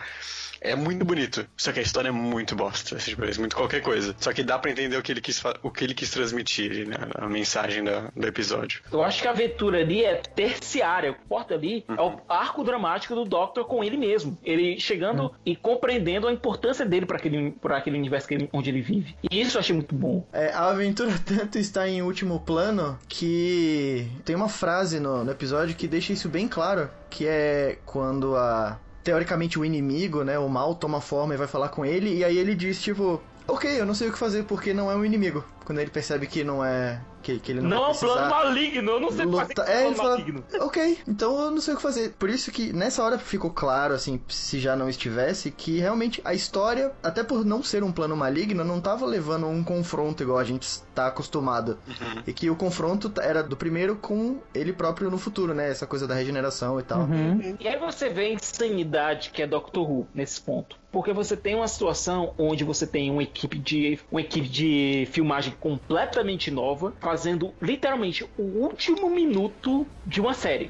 É 0.61 0.75
muito 0.75 1.03
bonito, 1.03 1.43
só 1.57 1.71
que 1.71 1.79
a 1.79 1.81
história 1.81 2.09
é 2.09 2.11
muito 2.11 2.55
bosta, 2.55 2.95
assim, 2.95 3.15
parece 3.15 3.39
muito 3.39 3.55
qualquer 3.55 3.81
coisa. 3.81 4.15
Só 4.19 4.31
que 4.31 4.43
dá 4.43 4.59
pra 4.59 4.69
entender 4.69 4.95
o 4.95 5.01
que 5.01 5.11
ele 5.11 5.19
quis, 5.21 5.41
o 5.63 5.71
que 5.71 5.83
ele 5.83 5.95
quis 5.95 6.11
transmitir, 6.11 6.87
né, 6.87 6.97
a 7.15 7.27
mensagem 7.27 7.83
da- 7.83 8.11
do 8.15 8.27
episódio. 8.27 8.81
Eu 8.91 9.01
acho 9.03 9.21
que 9.23 9.27
a 9.27 9.31
aventura 9.31 9.79
ali 9.79 10.03
é 10.05 10.15
terciária. 10.15 11.11
O 11.11 11.15
que 11.15 11.21
importa 11.23 11.55
ali 11.55 11.83
é 11.89 11.99
o 12.01 12.19
arco 12.29 12.63
dramático 12.63 13.15
do 13.15 13.25
Doctor 13.25 13.65
com 13.65 13.83
ele 13.83 13.97
mesmo. 13.97 14.37
Ele 14.43 14.79
chegando 14.79 15.33
e 15.43 15.55
compreendendo 15.55 16.27
a 16.27 16.31
importância 16.31 16.85
dele 16.85 17.07
para 17.07 17.17
aquele, 17.17 17.51
pra 17.53 17.77
aquele 17.77 17.97
universo 17.97 18.27
que 18.27 18.35
ele- 18.35 18.49
onde 18.53 18.69
ele 18.69 18.81
vive. 18.81 19.15
E 19.31 19.41
isso 19.41 19.57
eu 19.57 19.61
achei 19.61 19.75
muito 19.75 19.95
bom. 19.95 20.27
É, 20.31 20.51
a 20.53 20.69
aventura 20.69 21.09
tanto 21.25 21.57
está 21.57 21.89
em 21.89 22.03
último 22.03 22.39
plano 22.39 22.99
que 23.07 24.07
tem 24.25 24.35
uma 24.35 24.49
frase 24.49 24.99
no, 24.99 25.23
no 25.23 25.31
episódio 25.31 25.75
que 25.75 25.87
deixa 25.87 26.13
isso 26.13 26.29
bem 26.29 26.47
claro, 26.47 26.89
que 27.09 27.25
é 27.27 27.79
quando 27.85 28.35
a 28.35 28.79
teoricamente 29.03 29.59
o 29.59 29.65
inimigo, 29.65 30.23
né, 30.23 30.37
o 30.37 30.49
mal 30.49 30.75
toma 30.75 31.01
forma 31.01 31.33
e 31.33 31.37
vai 31.37 31.47
falar 31.47 31.69
com 31.69 31.85
ele 31.85 32.17
e 32.17 32.23
aí 32.23 32.37
ele 32.37 32.55
diz 32.55 32.81
tipo, 32.81 33.21
ok, 33.47 33.79
eu 33.79 33.85
não 33.85 33.93
sei 33.93 34.09
o 34.09 34.11
que 34.11 34.17
fazer 34.17 34.43
porque 34.43 34.73
não 34.73 34.91
é 34.91 34.95
um 34.95 35.05
inimigo. 35.05 35.43
Quando 35.65 35.79
ele 35.79 35.89
percebe 35.89 36.27
que 36.27 36.43
não 36.43 36.63
é 36.63 36.99
que, 37.21 37.39
que 37.39 37.51
ele 37.51 37.61
não, 37.61 37.69
Não, 37.69 37.77
vai 37.79 37.87
é 37.87 37.91
um 37.93 37.97
precisar 37.97 38.13
plano 38.13 38.29
maligno. 38.29 38.91
Eu 38.91 38.99
não 38.99 39.11
sei 39.11 39.25
fazer 39.27 39.47
lutar. 39.47 39.65
com 39.65 39.71
É, 39.71 39.75
ele 39.75 39.95
plano 39.95 39.95
fala, 39.95 40.09
maligno. 40.17 40.43
ok, 40.59 40.99
então 41.07 41.39
eu 41.41 41.51
não 41.51 41.61
sei 41.61 41.73
o 41.73 41.77
que 41.77 41.83
fazer. 41.83 42.13
Por 42.19 42.29
isso 42.29 42.51
que 42.51 42.73
nessa 42.73 43.03
hora 43.03 43.17
ficou 43.19 43.51
claro, 43.51 43.93
assim, 43.93 44.19
se 44.27 44.59
já 44.59 44.75
não 44.75 44.89
estivesse, 44.89 45.51
que 45.51 45.79
realmente 45.79 46.21
a 46.25 46.33
história, 46.33 46.91
até 47.03 47.23
por 47.23 47.45
não 47.45 47.61
ser 47.63 47.83
um 47.83 47.91
plano 47.91 48.15
maligno, 48.17 48.63
não 48.63 48.81
tava 48.81 49.05
levando 49.05 49.47
um 49.47 49.63
confronto 49.63 50.23
igual 50.23 50.39
a 50.39 50.43
gente 50.43 50.63
está 50.63 51.07
acostumado. 51.07 51.77
E 52.25 52.33
que 52.33 52.49
o 52.49 52.55
confronto 52.55 53.11
era 53.21 53.43
do 53.43 53.55
primeiro 53.55 53.95
com 53.95 54.39
ele 54.53 54.73
próprio 54.73 55.09
no 55.11 55.17
futuro, 55.17 55.53
né? 55.53 55.69
Essa 55.69 55.85
coisa 55.87 56.07
da 56.07 56.15
regeneração 56.15 56.79
e 56.79 56.83
tal. 56.83 57.01
Uhum. 57.01 57.55
E 57.59 57.67
aí 57.67 57.77
você 57.79 58.09
vê 58.09 58.25
a 58.25 58.33
insanidade 58.33 59.29
que 59.31 59.41
é 59.41 59.47
Doctor 59.47 59.89
Who 59.89 60.07
nesse 60.13 60.41
ponto. 60.41 60.80
Porque 60.91 61.13
você 61.13 61.37
tem 61.37 61.55
uma 61.55 61.67
situação 61.67 62.33
onde 62.37 62.63
você 62.63 62.85
tem 62.85 63.09
uma 63.09 63.23
equipe 63.23 63.57
de 63.57 63.99
uma 64.11 64.21
equipe 64.21 64.47
de 64.47 65.07
filmagem 65.11 65.53
completamente 65.59 66.51
nova, 66.51 66.93
fazendo 66.99 67.53
literalmente 67.61 68.29
o 68.37 68.41
último 68.41 69.09
minuto 69.09 69.87
de 70.05 70.19
uma 70.19 70.33
série. 70.33 70.69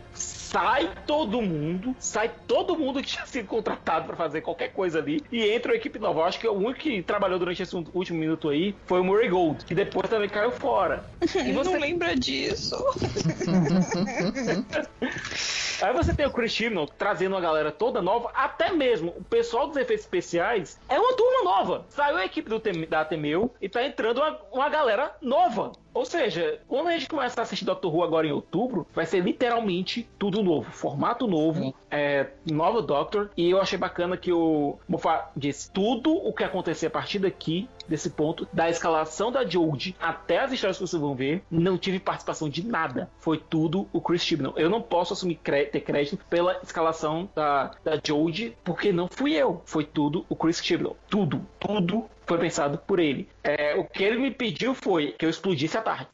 Sai 0.52 0.92
todo 1.08 1.42
mundo, 1.42 1.96
sai 1.98 2.30
todo 2.46 2.78
mundo 2.78 3.02
que 3.02 3.08
tinha 3.08 3.26
sido 3.26 3.48
contratado 3.48 4.06
pra 4.06 4.18
fazer 4.18 4.42
qualquer 4.42 4.74
coisa 4.74 5.00
ali 5.00 5.24
e 5.32 5.50
entra 5.50 5.72
uma 5.72 5.78
equipe 5.78 5.98
nova. 5.98 6.20
Eu 6.20 6.26
acho 6.26 6.42
que 6.42 6.48
o 6.48 6.52
único 6.52 6.82
que 6.82 7.02
trabalhou 7.02 7.40
durante 7.40 7.64
esse 7.64 7.74
último 7.74 8.20
minuto 8.20 8.50
aí 8.50 8.76
foi 8.86 9.00
o 9.00 9.04
Murray 9.04 9.30
Gold, 9.30 9.64
que 9.64 9.74
depois 9.74 10.10
também 10.10 10.28
caiu 10.28 10.52
fora. 10.52 11.06
E 11.42 11.54
você 11.54 11.72
Não 11.72 11.80
lembra 11.80 12.16
disso. 12.16 12.76
Aí 15.82 15.94
você 15.94 16.14
tem 16.14 16.28
o 16.28 16.32
Chris 16.32 16.52
Chibnall 16.52 16.86
trazendo 16.86 17.34
uma 17.34 17.42
galera 17.42 17.72
toda 17.72 18.04
nova, 18.04 18.30
até 18.36 18.72
mesmo 18.72 19.16
o 19.18 19.24
pessoal 19.24 19.68
dos 19.68 19.78
efeitos 19.78 20.06
especiais 20.06 20.80
é 20.88 21.00
uma 21.00 21.16
turma 21.16 21.44
nova. 21.44 21.86
Saiu 21.90 22.18
a 22.18 22.26
equipe 22.26 22.48
do 22.48 22.62
da 22.88 23.04
Temeu 23.04 23.52
e 23.60 23.68
tá 23.68 23.84
entrando 23.84 24.20
uma, 24.20 24.40
uma 24.52 24.70
galera 24.70 25.16
nova. 25.22 25.72
Ou 25.94 26.06
seja, 26.06 26.60
quando 26.68 26.88
a 26.88 26.94
gente 26.94 27.08
começar 27.08 27.42
a 27.42 27.44
assistir 27.44 27.66
Doctor 27.66 27.94
Who 27.94 28.04
agora 28.04 28.28
em 28.28 28.32
outubro, 28.32 28.88
vai 28.94 29.06
ser 29.06 29.22
literalmente 29.22 30.08
tudo 30.18 30.42
novo. 30.42 30.72
Formato 30.72 31.28
novo, 31.28 31.74
é, 31.90 32.28
novo 32.46 32.82
Doctor. 32.82 33.30
E 33.36 33.50
eu 33.50 33.60
achei 33.60 33.78
bacana 33.78 34.16
que 34.16 34.32
o 34.32 34.78
Moffat 34.88 35.30
disse 35.36 35.72
tudo 35.72 36.14
o 36.14 36.34
que 36.34 36.44
acontecer 36.44 36.88
a 36.88 36.90
partir 36.90 37.20
daqui, 37.20 37.70
desse 37.88 38.10
ponto, 38.10 38.48
da 38.54 38.70
escalação 38.70 39.32
da 39.32 39.46
Jodie 39.46 39.96
até 40.00 40.40
as 40.40 40.52
histórias 40.52 40.78
que 40.78 40.88
vocês 40.88 41.02
vão 41.02 41.14
ver, 41.14 41.44
não 41.52 41.78
tive 41.78 42.00
participação 42.00 42.48
de 42.48 42.66
nada. 42.66 43.10
Foi 43.18 43.38
tudo 43.38 43.88
o 43.92 44.00
Chris 44.00 44.24
Chibnall. 44.24 44.54
Eu 44.58 44.70
não 44.70 44.82
posso 44.82 45.14
assumir 45.14 45.36
ter 45.36 45.82
crédito 45.82 46.18
pela 46.30 46.60
escalação 46.64 47.30
da, 47.36 47.72
da 47.84 48.00
Jodie, 48.04 48.56
porque 48.64 48.94
não 48.94 49.08
fui 49.10 49.34
eu. 49.34 49.62
Foi 49.66 49.84
tudo 49.84 50.26
o 50.30 50.36
Chris 50.36 50.64
Chibnall. 50.64 50.96
Tudo, 51.10 51.46
tudo 51.60 52.06
foi 52.32 52.40
pensado 52.40 52.78
por 52.78 52.98
ele. 52.98 53.28
É, 53.44 53.76
o 53.76 53.84
que 53.84 54.02
ele 54.02 54.18
me 54.18 54.32
pediu 54.32 54.74
foi 54.74 55.12
que 55.12 55.26
eu 55.26 55.30
explodisse 55.30 55.78
à 55.78 55.82
tarde. 55.82 56.08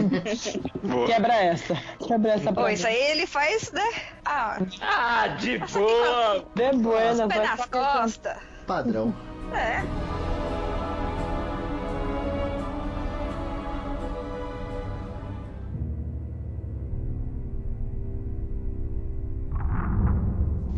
Boa. 0.82 1.06
Quebra 1.06 1.34
essa. 1.34 1.74
Quebra 2.06 2.32
essa 2.32 2.50
Pô, 2.50 2.66
isso 2.66 2.86
aí 2.86 2.96
ele 3.10 3.26
faz, 3.26 3.70
né? 3.72 3.84
Ah, 4.24 4.58
Ah, 4.80 5.28
de 5.38 5.58
boa! 5.58 6.38
De 6.38 6.46
pé 6.54 6.72
vai 6.72 7.46
nas 7.46 7.66
costas. 7.66 8.38
Padrão. 8.66 9.14
É. 9.52 9.82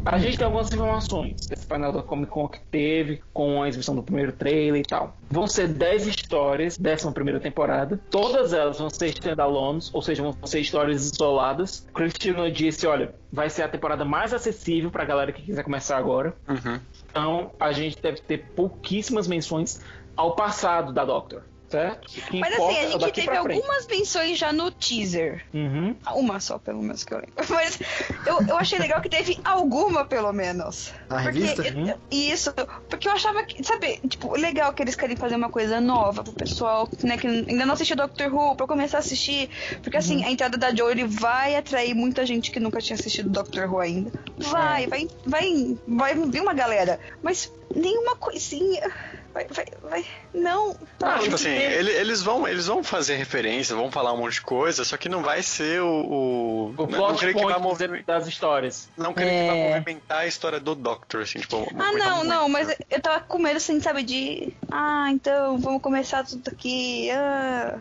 A 0.04 0.18
gente 0.18 0.36
tem 0.36 0.44
algumas 0.44 0.72
informações 0.72 1.46
desse 1.46 1.64
painel 1.64 1.92
da 1.92 2.02
Comic 2.02 2.30
Con 2.30 2.48
que 2.48 2.60
teve, 2.60 3.22
com 3.32 3.62
a 3.62 3.68
exibição 3.68 3.94
do 3.94 4.02
primeiro 4.02 4.32
trailer 4.32 4.80
e 4.80 4.84
tal. 4.84 5.16
Vão 5.30 5.46
ser 5.46 5.68
10 5.68 6.08
histórias 6.08 6.76
dessa 6.76 7.10
primeira 7.12 7.38
temporada. 7.38 8.00
Todas 8.10 8.52
elas 8.52 8.78
vão 8.78 8.90
ser 8.90 9.08
standalones, 9.08 9.94
ou 9.94 10.02
seja, 10.02 10.22
vão 10.22 10.34
ser 10.44 10.60
histórias 10.60 11.12
isoladas. 11.12 11.86
Christina 11.94 12.50
disse: 12.50 12.86
olha, 12.86 13.14
vai 13.32 13.48
ser 13.48 13.62
a 13.62 13.68
temporada 13.68 14.04
mais 14.04 14.34
acessível 14.34 14.90
pra 14.90 15.04
galera 15.04 15.32
que 15.32 15.42
quiser 15.42 15.62
começar 15.62 15.96
agora. 15.96 16.34
Uhum. 16.48 16.80
Então 17.08 17.50
a 17.60 17.70
gente 17.70 18.00
deve 18.02 18.20
ter 18.20 18.38
pouquíssimas 18.56 19.28
menções 19.28 19.80
ao 20.16 20.34
passado 20.34 20.92
da 20.92 21.04
Doctor, 21.04 21.42
certo? 21.72 22.08
Que 22.08 22.38
Mas 22.38 22.52
assim, 22.54 22.76
a 22.78 22.82
é 22.84 22.90
gente 22.90 23.12
teve 23.12 23.36
algumas 23.36 23.86
menções 23.86 24.38
já 24.38 24.52
no 24.52 24.70
teaser. 24.70 25.44
Uhum. 25.52 25.96
Uma 26.14 26.38
só, 26.38 26.58
pelo 26.58 26.80
menos, 26.82 27.02
que 27.04 27.12
eu 27.14 27.18
lembro. 27.18 27.32
Mas 27.48 27.78
eu, 28.26 28.40
eu 28.46 28.56
achei 28.56 28.78
legal 28.78 29.00
que 29.00 29.08
teve 29.08 29.38
alguma, 29.44 30.04
pelo 30.04 30.32
menos. 30.32 30.92
A 31.10 31.22
Porque 31.22 31.40
revista? 31.40 31.62
eu- 31.66 31.86
eu- 31.88 31.98
Isso, 32.10 32.52
porque 32.88 33.08
eu 33.08 33.12
achava 33.12 33.42
que, 33.44 33.64
sabe, 33.64 33.98
tipo, 34.08 34.36
legal 34.36 34.72
que 34.72 34.82
eles 34.82 34.94
querem 34.94 35.16
fazer 35.16 35.34
uma 35.36 35.48
coisa 35.50 35.80
nova 35.80 36.22
pro 36.22 36.32
pessoal, 36.32 36.88
né, 37.02 37.16
que 37.16 37.26
ainda 37.26 37.66
não 37.66 37.74
assistiu 37.74 37.96
Doctor 37.96 38.32
Who, 38.32 38.54
pra 38.56 38.66
começar 38.66 38.98
a 38.98 39.00
assistir. 39.00 39.48
Porque 39.82 39.96
assim, 39.96 40.24
a 40.24 40.30
entrada 40.30 40.56
da 40.58 40.74
Jory 40.74 41.04
vai 41.04 41.56
atrair 41.56 41.94
muita 41.94 42.24
gente 42.26 42.50
que 42.50 42.60
nunca 42.60 42.80
tinha 42.80 42.94
assistido 42.96 43.28
Doctor 43.30 43.68
Who 43.72 43.80
ainda. 43.80 44.12
Vai, 44.38 44.86
vai, 44.86 45.08
vai, 45.26 45.78
vai 45.88 46.14
vir 46.14 46.40
uma 46.40 46.54
galera. 46.54 47.00
Mas 47.22 47.50
nenhuma 47.74 48.16
coisinha. 48.16 48.90
Vai, 49.32 49.46
vai, 49.50 49.64
vai. 49.82 50.04
Não. 50.34 50.76
Ah, 51.02 51.18
tipo 51.18 51.34
assim, 51.36 51.44
tem- 51.48 51.62
ele- 51.62 51.90
eles, 51.92 52.22
vão, 52.22 52.46
eles 52.46 52.66
vão 52.66 52.84
fazer 52.84 53.16
referência, 53.16 53.74
vão 53.74 53.90
falar 53.90 54.12
um 54.12 54.18
monte 54.18 54.34
de 54.34 54.42
coisa, 54.42 54.84
só 54.84 54.96
que 54.96 55.08
não 55.08 55.22
vai 55.22 55.42
ser 55.42 55.80
o. 55.80 55.86
o 55.86 56.64
O 56.66 56.74
não, 56.76 56.86
não 56.86 56.86
plot 56.86 57.18
creio 57.20 57.34
que 57.36 57.44
vai 57.44 57.58
mover, 57.58 58.04
das 58.04 58.26
histórias. 58.26 58.88
não 58.96 59.14
creio 59.14 59.30
que 59.30 59.46
vai 59.46 59.58
É. 59.58 59.74
movimentar 59.74 60.18
a 60.18 60.26
história 60.26 60.60
do 60.60 60.74
Doctor, 60.74 61.22
assim, 61.22 61.38
tipo. 61.40 61.56
Ah, 61.56 61.60
movimentar 61.72 62.08
não, 62.10 62.16
muito. 62.18 62.28
não, 62.28 62.48
mas 62.48 62.76
eu 62.90 63.00
tava 63.00 63.20
com 63.20 63.38
medo, 63.38 63.56
assim, 63.56 63.80
sabe, 63.80 64.02
de. 64.02 64.52
Ah, 64.70 65.06
então, 65.10 65.56
vamos 65.58 65.80
começar 65.80 66.24
tudo 66.24 66.46
aqui. 66.48 67.10
Ah, 67.10 67.78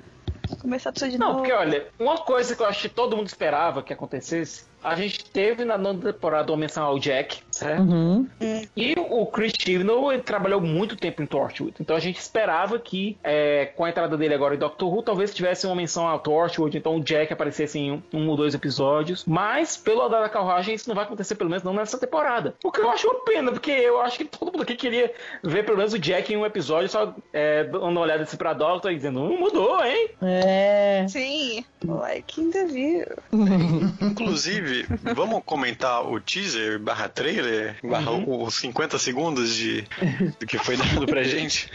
começar 0.61 0.91
tudo 0.91 1.09
de 1.09 1.17
Não, 1.17 1.27
novo. 1.27 1.39
porque 1.39 1.53
olha, 1.53 1.87
uma 1.99 2.17
coisa 2.17 2.55
que 2.55 2.61
eu 2.61 2.65
acho 2.65 2.81
que 2.81 2.89
todo 2.89 3.15
mundo 3.15 3.27
esperava 3.27 3.81
que 3.81 3.93
acontecesse, 3.93 4.65
a 4.83 4.95
gente 4.95 5.23
teve 5.23 5.63
na 5.63 5.77
nona 5.77 6.11
temporada 6.11 6.51
uma 6.51 6.57
menção 6.57 6.83
ao 6.83 6.99
Jack, 6.99 7.39
certo? 7.51 7.81
Uhum. 7.83 8.27
E 8.75 8.95
o 9.11 9.25
Chris 9.27 9.53
Chibnall 9.57 10.13
ele 10.13 10.21
trabalhou 10.21 10.61
muito 10.61 10.95
tempo 10.95 11.21
em 11.21 11.25
Torchwood, 11.25 11.75
então 11.79 11.95
a 11.95 11.99
gente 11.99 12.17
esperava 12.19 12.79
que 12.79 13.17
é, 13.23 13.65
com 13.75 13.83
a 13.85 13.89
entrada 13.89 14.17
dele 14.17 14.33
agora 14.33 14.55
em 14.55 14.57
Doctor 14.57 14.93
Who, 14.93 15.03
talvez 15.03 15.33
tivesse 15.33 15.65
uma 15.67 15.75
menção 15.75 16.07
ao 16.07 16.19
Torchwood, 16.19 16.77
então 16.77 16.95
o 16.97 17.03
Jack 17.03 17.31
aparecesse 17.33 17.77
em 17.77 17.91
um, 17.91 18.01
um 18.13 18.29
ou 18.29 18.37
dois 18.37 18.53
episódios, 18.53 19.25
mas 19.25 19.75
pelo 19.77 20.01
andar 20.01 20.21
da 20.21 20.29
carruagem 20.29 20.73
isso 20.75 20.87
não 20.87 20.95
vai 20.95 21.03
acontecer 21.05 21.35
pelo 21.35 21.49
menos 21.49 21.63
não 21.63 21.73
nessa 21.73 21.97
temporada. 21.97 22.55
O 22.63 22.71
que 22.71 22.79
eu 22.81 22.89
acho 22.89 23.07
uma 23.07 23.23
pena, 23.25 23.51
porque 23.51 23.71
eu 23.71 23.99
acho 24.01 24.17
que 24.17 24.25
todo 24.25 24.51
mundo 24.51 24.63
aqui 24.63 24.75
queria 24.75 25.13
ver 25.43 25.63
pelo 25.65 25.77
menos 25.77 25.93
o 25.93 25.99
Jack 25.99 26.31
em 26.33 26.37
um 26.37 26.45
episódio, 26.45 26.89
só 26.89 27.13
é, 27.33 27.63
dando 27.65 27.85
uma 27.85 28.01
olhada 28.01 28.23
assim 28.23 28.37
pra 28.37 28.53
Doctor 28.53 28.91
e 28.91 28.95
dizendo, 28.95 29.19
hum, 29.21 29.37
mudou, 29.39 29.83
hein? 29.83 30.09
É. 30.21 31.05
Sim, 31.09 31.65
like 31.85 32.39
in 32.39 32.51
the 32.51 32.65
view. 32.65 33.05
Inclusive, 34.01 34.85
vamos 35.15 35.41
comentar 35.45 36.05
o 36.07 36.19
teaser 36.19 36.79
barra 36.79 37.07
trailer, 37.09 37.75
barra 37.83 38.11
Uhum. 38.11 38.43
os 38.43 38.55
50 38.55 38.97
segundos 39.01 39.55
de, 39.55 39.83
do 40.39 40.45
que 40.45 40.57
foi 40.57 40.77
dado 40.77 41.05
pra 41.05 41.23
gente. 41.23 41.69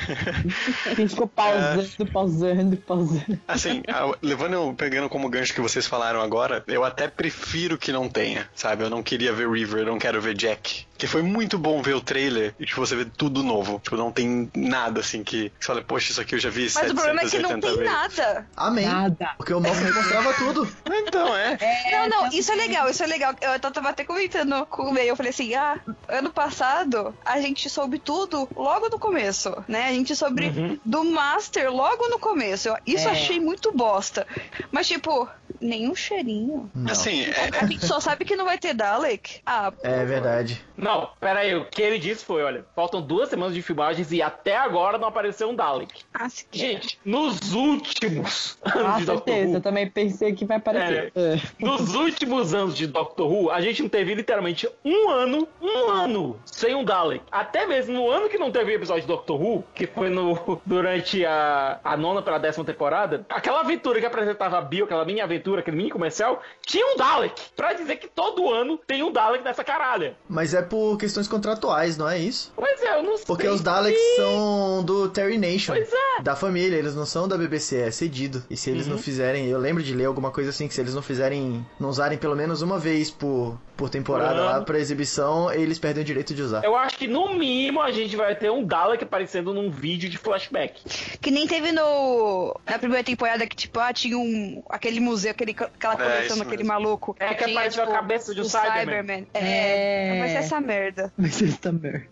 A 0.86 0.94
gente 0.94 1.10
ficou 1.10 1.26
pausando, 1.26 2.06
pausando, 2.12 2.76
pausando. 2.76 3.38
Assim, 3.46 3.82
levando, 4.22 4.74
pegando 4.74 5.08
como 5.08 5.28
gancho 5.28 5.54
que 5.54 5.60
vocês 5.60 5.86
falaram 5.86 6.20
agora, 6.20 6.64
eu 6.66 6.84
até 6.84 7.08
prefiro 7.08 7.78
que 7.78 7.92
não 7.92 8.08
tenha, 8.08 8.48
sabe? 8.54 8.84
Eu 8.84 8.90
não 8.90 9.02
queria 9.02 9.32
ver 9.32 9.48
River, 9.50 9.80
eu 9.80 9.86
não 9.86 9.98
quero 9.98 10.20
ver 10.20 10.34
Jack. 10.34 10.86
Que 10.98 11.06
foi 11.06 11.22
muito 11.22 11.58
bom 11.58 11.82
ver 11.82 11.94
o 11.94 12.00
trailer 12.00 12.54
e 12.58 12.64
tipo, 12.66 12.80
você 12.80 12.96
vê 12.96 13.04
tudo 13.04 13.42
novo. 13.42 13.80
Tipo, 13.82 13.96
não 13.96 14.10
tem 14.10 14.50
nada 14.54 15.00
assim 15.00 15.22
que 15.22 15.52
você 15.58 15.66
fala, 15.66 15.82
poxa, 15.82 16.10
isso 16.12 16.20
aqui 16.20 16.34
eu 16.34 16.38
já 16.38 16.50
vi 16.50 16.70
Mas 16.74 16.90
o 16.90 16.94
problema 16.94 17.20
é 17.22 17.28
que 17.28 17.38
não 17.38 17.50
780 17.50 17.60
tem 17.60 17.76
vezes. 17.76 17.92
nada. 17.92 18.46
Amém. 18.56 18.86
Nada. 18.86 19.30
Porque 19.36 19.52
o 19.52 19.60
Moffat 19.60 19.92
mostrava 19.92 20.32
tudo. 20.34 20.66
Então, 21.08 21.36
é. 21.36 21.56
não, 21.92 22.08
não, 22.08 22.28
isso 22.32 22.50
é 22.50 22.54
legal, 22.56 22.90
isso 22.90 23.02
é 23.02 23.06
legal. 23.06 23.32
Eu 23.40 23.60
tava 23.60 23.90
até 23.90 24.04
comentando 24.04 24.66
com 24.66 24.82
o 24.84 24.92
meio, 24.92 25.10
eu 25.10 25.16
falei 25.16 25.30
assim, 25.30 25.54
ah, 25.54 25.78
ano 26.08 26.30
passado 26.30 27.14
a 27.24 27.40
gente 27.40 27.68
soube 27.70 27.98
tudo 27.98 28.48
logo 28.56 28.88
no 28.88 28.98
começo, 28.98 29.54
né? 29.68 29.88
A 29.88 29.92
gente 29.92 30.16
soube 30.16 30.80
do 30.84 31.04
Master 31.04 31.70
logo 31.72 32.08
no 32.08 32.18
começo. 32.18 32.74
Isso 32.86 33.06
eu 33.06 33.10
É. 33.10 33.12
achei 33.12 33.38
muito 33.38 33.70
bosta. 33.72 34.26
Mas, 34.72 34.88
tipo, 34.88 35.28
nenhum 35.60 35.94
cheirinho. 35.94 36.70
Não. 36.74 36.90
Assim, 36.90 37.22
é, 37.24 37.50
A 37.60 37.66
gente 37.66 37.86
só 37.86 38.00
sabe 38.00 38.24
que 38.24 38.34
não 38.36 38.44
vai 38.44 38.58
ter 38.58 38.74
Dalek. 38.74 39.40
Ah, 39.46 39.72
É 39.82 40.04
verdade. 40.04 40.64
Não, 40.76 40.85
pera 41.20 41.40
aí, 41.40 41.54
o 41.54 41.64
que 41.64 41.82
ele 41.82 41.98
disse 41.98 42.24
foi, 42.24 42.42
olha, 42.42 42.64
faltam 42.74 43.00
duas 43.00 43.28
semanas 43.28 43.54
de 43.54 43.62
filmagens 43.62 44.12
e 44.12 44.22
até 44.22 44.56
agora 44.56 44.98
não 44.98 45.08
apareceu 45.08 45.48
um 45.48 45.54
Dalek. 45.54 46.02
Ah. 46.14 46.28
Gente, 46.52 46.98
nos 47.04 47.52
últimos 47.52 48.58
Com 48.60 48.78
anos 48.78 48.98
de 48.98 49.04
Doctor 49.06 49.34
certeza, 49.34 49.48
Who, 49.50 49.56
eu 49.56 49.60
também 49.60 49.88
pensei 49.88 50.32
que 50.32 50.44
vai 50.44 50.58
aparecer. 50.58 51.12
É. 51.14 51.40
nos 51.58 51.94
últimos 51.94 52.54
anos 52.54 52.76
de 52.76 52.86
Doctor 52.86 53.30
Who, 53.30 53.50
a 53.50 53.60
gente 53.60 53.82
não 53.82 53.88
teve 53.88 54.14
literalmente 54.14 54.68
um 54.84 55.10
ano, 55.10 55.48
um 55.60 55.90
ano 55.90 56.40
sem 56.44 56.74
um 56.74 56.84
Dalek. 56.84 57.24
Até 57.30 57.66
mesmo 57.66 57.94
no 57.94 58.10
ano 58.10 58.28
que 58.28 58.38
não 58.38 58.50
teve 58.50 58.74
episódio 58.74 59.02
de 59.02 59.08
Doctor 59.08 59.40
Who, 59.40 59.64
que 59.74 59.86
foi 59.86 60.08
no 60.08 60.60
durante 60.64 61.24
a, 61.24 61.80
a 61.82 61.96
nona 61.96 62.22
para 62.22 62.36
a 62.36 62.38
décima 62.38 62.64
temporada, 62.64 63.24
aquela 63.28 63.60
aventura 63.60 64.00
que 64.00 64.06
apresentava 64.06 64.58
a 64.58 64.60
Bill, 64.60 64.84
aquela 64.84 65.04
mini 65.04 65.20
aventura, 65.20 65.60
aquele 65.60 65.76
mini 65.76 65.90
comercial, 65.90 66.42
tinha 66.64 66.86
um 66.86 66.96
Dalek. 66.96 67.40
Pra 67.56 67.72
dizer 67.72 67.96
que 67.96 68.08
todo 68.08 68.52
ano 68.52 68.78
tem 68.86 69.02
um 69.02 69.10
Dalek 69.12 69.44
nessa 69.44 69.64
caralha. 69.64 70.16
Mas 70.28 70.54
é 70.54 70.62
por 70.62 70.75
questões 70.98 71.28
contratuais, 71.28 71.96
não 71.96 72.08
é 72.08 72.18
isso? 72.18 72.52
Pois 72.56 72.82
é, 72.82 72.98
eu 72.98 73.02
não 73.02 73.16
sei. 73.16 73.26
Porque 73.26 73.48
os 73.48 73.60
Daleks 73.60 74.00
são 74.16 74.82
do 74.84 75.08
Terry 75.08 75.38
Nation. 75.38 75.72
Pois 75.74 75.92
é. 75.92 76.22
Da 76.22 76.34
família, 76.34 76.76
eles 76.76 76.94
não 76.94 77.04
são 77.06 77.28
da 77.28 77.36
BBC, 77.36 77.80
é 77.80 77.90
cedido. 77.90 78.42
E 78.48 78.56
se 78.56 78.70
eles 78.70 78.86
não 78.86 78.98
fizerem, 78.98 79.46
eu 79.48 79.58
lembro 79.58 79.82
de 79.82 79.94
ler 79.94 80.06
alguma 80.06 80.30
coisa 80.30 80.50
assim, 80.50 80.66
que 80.68 80.74
se 80.74 80.80
eles 80.80 80.94
não 80.94 81.02
fizerem, 81.02 81.64
não 81.78 81.88
usarem 81.88 82.16
pelo 82.18 82.34
menos 82.34 82.62
uma 82.62 82.78
vez 82.78 83.10
por, 83.10 83.58
por 83.76 83.88
temporada 83.90 84.34
Por 84.34 84.40
ano. 84.40 84.44
lá 84.58 84.60
pra 84.62 84.78
exibição, 84.78 85.52
eles 85.52 85.78
perdem 85.78 86.02
o 86.02 86.04
direito 86.06 86.34
de 86.34 86.42
usar. 86.42 86.64
Eu 86.64 86.74
acho 86.76 86.96
que 86.96 87.06
no 87.06 87.34
mínimo 87.34 87.80
a 87.80 87.90
gente 87.90 88.16
vai 88.16 88.34
ter 88.34 88.50
um 88.50 88.64
Dalek 88.64 89.04
aparecendo 89.04 89.52
num 89.52 89.70
vídeo 89.70 90.08
de 90.08 90.16
flashback. 90.18 90.80
Que 91.20 91.30
nem 91.30 91.46
teve 91.46 91.72
no. 91.72 92.58
Na 92.66 92.78
primeira 92.78 93.04
temporada 93.04 93.46
que, 93.46 93.54
tipo, 93.56 93.78
ah, 93.78 93.92
tinha 93.92 94.16
um. 94.18 94.62
aquele 94.70 95.00
museu, 95.00 95.30
aquele, 95.30 95.52
aquela 95.52 95.94
É, 95.94 95.96
coleção 95.96 96.36
isso 96.36 96.44
daquele 96.44 96.64
maluco. 96.64 97.14
É, 97.20 97.34
que 97.34 97.44
Tinha, 97.44 97.56
apareceu 97.56 97.84
a 97.84 97.86
cabeça 97.88 98.34
de 98.34 98.40
um 98.40 98.44
o 98.44 98.48
Cyberman. 98.48 99.26
É. 99.34 100.16
É. 100.16 100.18
Vai 100.18 100.28
ser 100.30 100.36
essa 100.36 100.60
merda. 100.66 101.12
Vai 101.16 101.30
ser 101.30 101.48
essa 101.48 101.72
merda. 101.72 102.08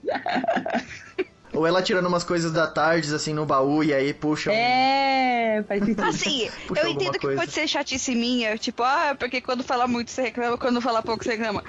Ou 1.53 1.65
ela 1.67 1.83
tirando 1.83 2.07
umas 2.07 2.25
coisas 2.25 2.51
da 2.53 2.67
tarde, 2.67 3.15
assim, 3.15 3.33
no 3.33 3.47
baú, 3.47 3.85
e 3.85 3.93
aí 3.95 4.13
puxa. 4.13 4.51
um- 4.51 4.55
É, 4.55 5.63
faz 5.69 5.81
sentido. 5.87 6.03
Assim, 6.05 6.51
Puxa 6.67 6.81
eu 6.83 6.89
entendo 6.89 7.13
que 7.13 7.19
coisa. 7.21 7.41
pode 7.41 7.53
ser 7.53 7.69
chatice 7.69 8.15
minha, 8.15 8.59
tipo, 8.59 8.83
ah, 8.83 9.15
porque 9.19 9.41
quando 9.41 9.63
fala 9.63 9.87
muito 9.87 10.11
você 10.11 10.23
reclama, 10.23 10.59
quando 10.59 10.81
fala 10.81 11.03
pouco 11.03 11.23
você 11.23 11.33
reclama. 11.33 11.63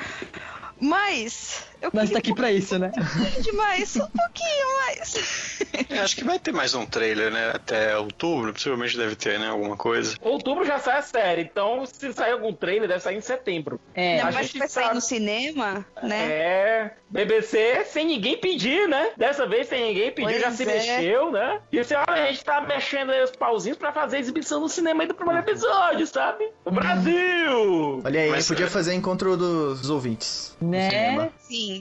Mas. 0.81 1.63
Eu 1.85 1.91
Mas 1.93 2.09
tá 2.09 2.17
aqui 2.19 2.33
pra 2.33 2.51
isso, 2.51 2.77
né? 2.79 2.91
um 3.37 3.41
demais, 3.41 3.95
um 3.95 4.07
pouquinho 4.07 4.77
mais. 4.79 5.59
É, 5.89 5.99
acho 5.99 6.15
que 6.15 6.23
vai 6.23 6.39
ter 6.39 6.51
mais 6.51 6.73
um 6.73 6.85
trailer, 6.85 7.31
né? 7.31 7.51
Até 7.53 7.97
outubro, 7.97 8.51
possivelmente 8.53 8.97
deve 8.97 9.15
ter, 9.15 9.39
né? 9.39 9.49
Alguma 9.49 9.77
coisa. 9.77 10.15
Outubro 10.21 10.65
já 10.65 10.79
sai 10.79 10.97
a 10.97 11.01
série, 11.01 11.41
então 11.43 11.85
se 11.85 12.11
sair 12.13 12.31
algum 12.31 12.51
trailer, 12.53 12.87
deve 12.87 13.01
sair 13.01 13.17
em 13.17 13.21
setembro. 13.21 13.79
É. 13.93 14.17
Não, 14.21 14.29
a 14.29 14.31
mas 14.31 14.47
gente 14.47 14.57
vai 14.59 14.67
sair 14.67 14.83
sabe. 14.85 14.95
no 14.95 15.01
cinema, 15.01 15.85
né? 16.01 16.25
É, 16.31 16.91
BBC 17.09 17.85
sem 17.85 18.05
ninguém 18.07 18.37
pedir, 18.37 18.87
né? 18.87 19.11
Dessa 19.15 19.45
vez 19.45 19.67
sem 19.67 19.85
ninguém 19.87 20.11
pedir, 20.11 20.29
Pois 20.29 20.41
já 20.41 20.51
se 20.51 20.63
é. 20.63 20.65
mexeu, 20.65 21.31
né? 21.31 21.59
E 21.71 21.79
assim, 21.79 21.93
olha, 21.93 22.23
a 22.23 22.27
gente 22.31 22.43
tá 22.43 22.61
mexendo 22.61 23.11
aí 23.11 23.23
os 23.23 23.31
pauzinhos 23.31 23.77
pra 23.77 23.91
fazer 23.91 24.17
exibição 24.17 24.59
no 24.59 24.67
cinema 24.69 25.03
aí 25.03 25.07
do 25.07 25.13
primeiro 25.13 25.41
episódio, 25.41 26.05
sabe? 26.07 26.49
O 26.63 26.71
Brasil! 26.71 28.01
Olha 28.03 28.21
aí, 28.21 28.29
Mas, 28.29 28.47
podia 28.47 28.65
é- 28.65 28.69
fazer 28.69 28.93
encontro 28.93 29.37
dos 29.37 29.89
ouvintes. 29.89 30.55
no 30.61 30.69
Né? 30.71 30.89
cinema. 30.89 31.29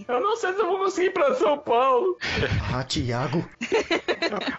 Eu 0.09 0.21
não 0.21 0.37
sei 0.37 0.53
se 0.55 0.61
eu 0.61 0.67
vou 0.67 0.79
conseguir 0.79 1.09
ir 1.09 1.13
pra 1.13 1.35
São 1.35 1.59
Paulo. 1.59 2.17
Ah, 2.75 2.83
Thiago. 2.83 3.49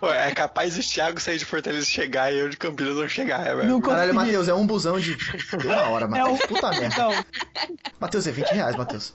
Ué, 0.01 0.29
é 0.29 0.31
capaz 0.33 0.77
o 0.77 0.81
Thiago 0.81 1.19
sair 1.19 1.37
de 1.37 1.43
Fortaleza 1.43 1.83
e 1.85 1.89
chegar 1.89 2.31
e 2.33 2.37
eu 2.39 2.47
de 2.47 2.55
Campinas 2.55 2.95
não 2.95 3.09
chegar, 3.09 3.45
é, 3.45 3.53
velho. 3.53 3.67
Não 3.67 3.81
Caralho. 3.81 4.13
Matheus, 4.15 4.47
é 4.47 4.53
um 4.53 4.65
busão 4.65 4.97
de. 4.99 5.15
Deu 5.57 5.69
na 5.71 5.89
hora, 5.89 6.07
Matheus. 6.07 6.39
É 6.39 6.43
um- 6.45 6.47
Puta 6.47 6.69
merda. 6.71 6.85
Então, 6.85 7.11
Matheus, 7.99 8.25
é 8.27 8.31
20 8.31 8.47
reais, 8.51 8.75
Matheus. 8.77 9.13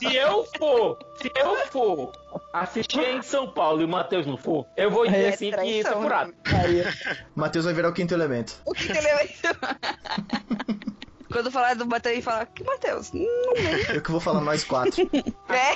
Se 0.00 0.16
eu 0.16 0.46
for, 0.58 0.98
se 1.20 1.30
eu 1.36 1.56
for 1.70 2.12
assistir 2.54 3.00
em 3.00 3.20
São 3.22 3.48
Paulo 3.52 3.82
e 3.82 3.84
o 3.84 3.88
Matheus 3.88 4.26
não 4.26 4.36
for, 4.38 4.66
eu 4.76 4.90
vou 4.90 5.04
dizer 5.06 5.22
É 5.24 5.28
assim 5.28 5.50
que 5.50 5.64
isso 5.64 5.88
é 5.88 5.92
furado. 5.92 6.34
aí, 6.46 6.82
Matheus 7.34 7.64
vai 7.66 7.74
virar 7.74 7.90
o 7.90 7.92
quinto 7.92 8.14
elemento. 8.14 8.54
O 8.64 8.72
que, 8.72 8.86
que 8.86 8.96
ele 8.98 9.12
vai. 9.12 9.30
Quando 11.30 11.50
falar 11.50 11.74
do 11.74 11.86
Matheus, 11.86 12.24
fala, 12.24 12.46
que 12.46 12.62
Matheus? 12.64 13.12
Hum, 13.14 13.26
Eu 13.92 14.02
que 14.02 14.10
vou 14.10 14.20
falar 14.20 14.40
mais 14.40 14.64
quatro. 14.64 15.08
é. 15.48 15.74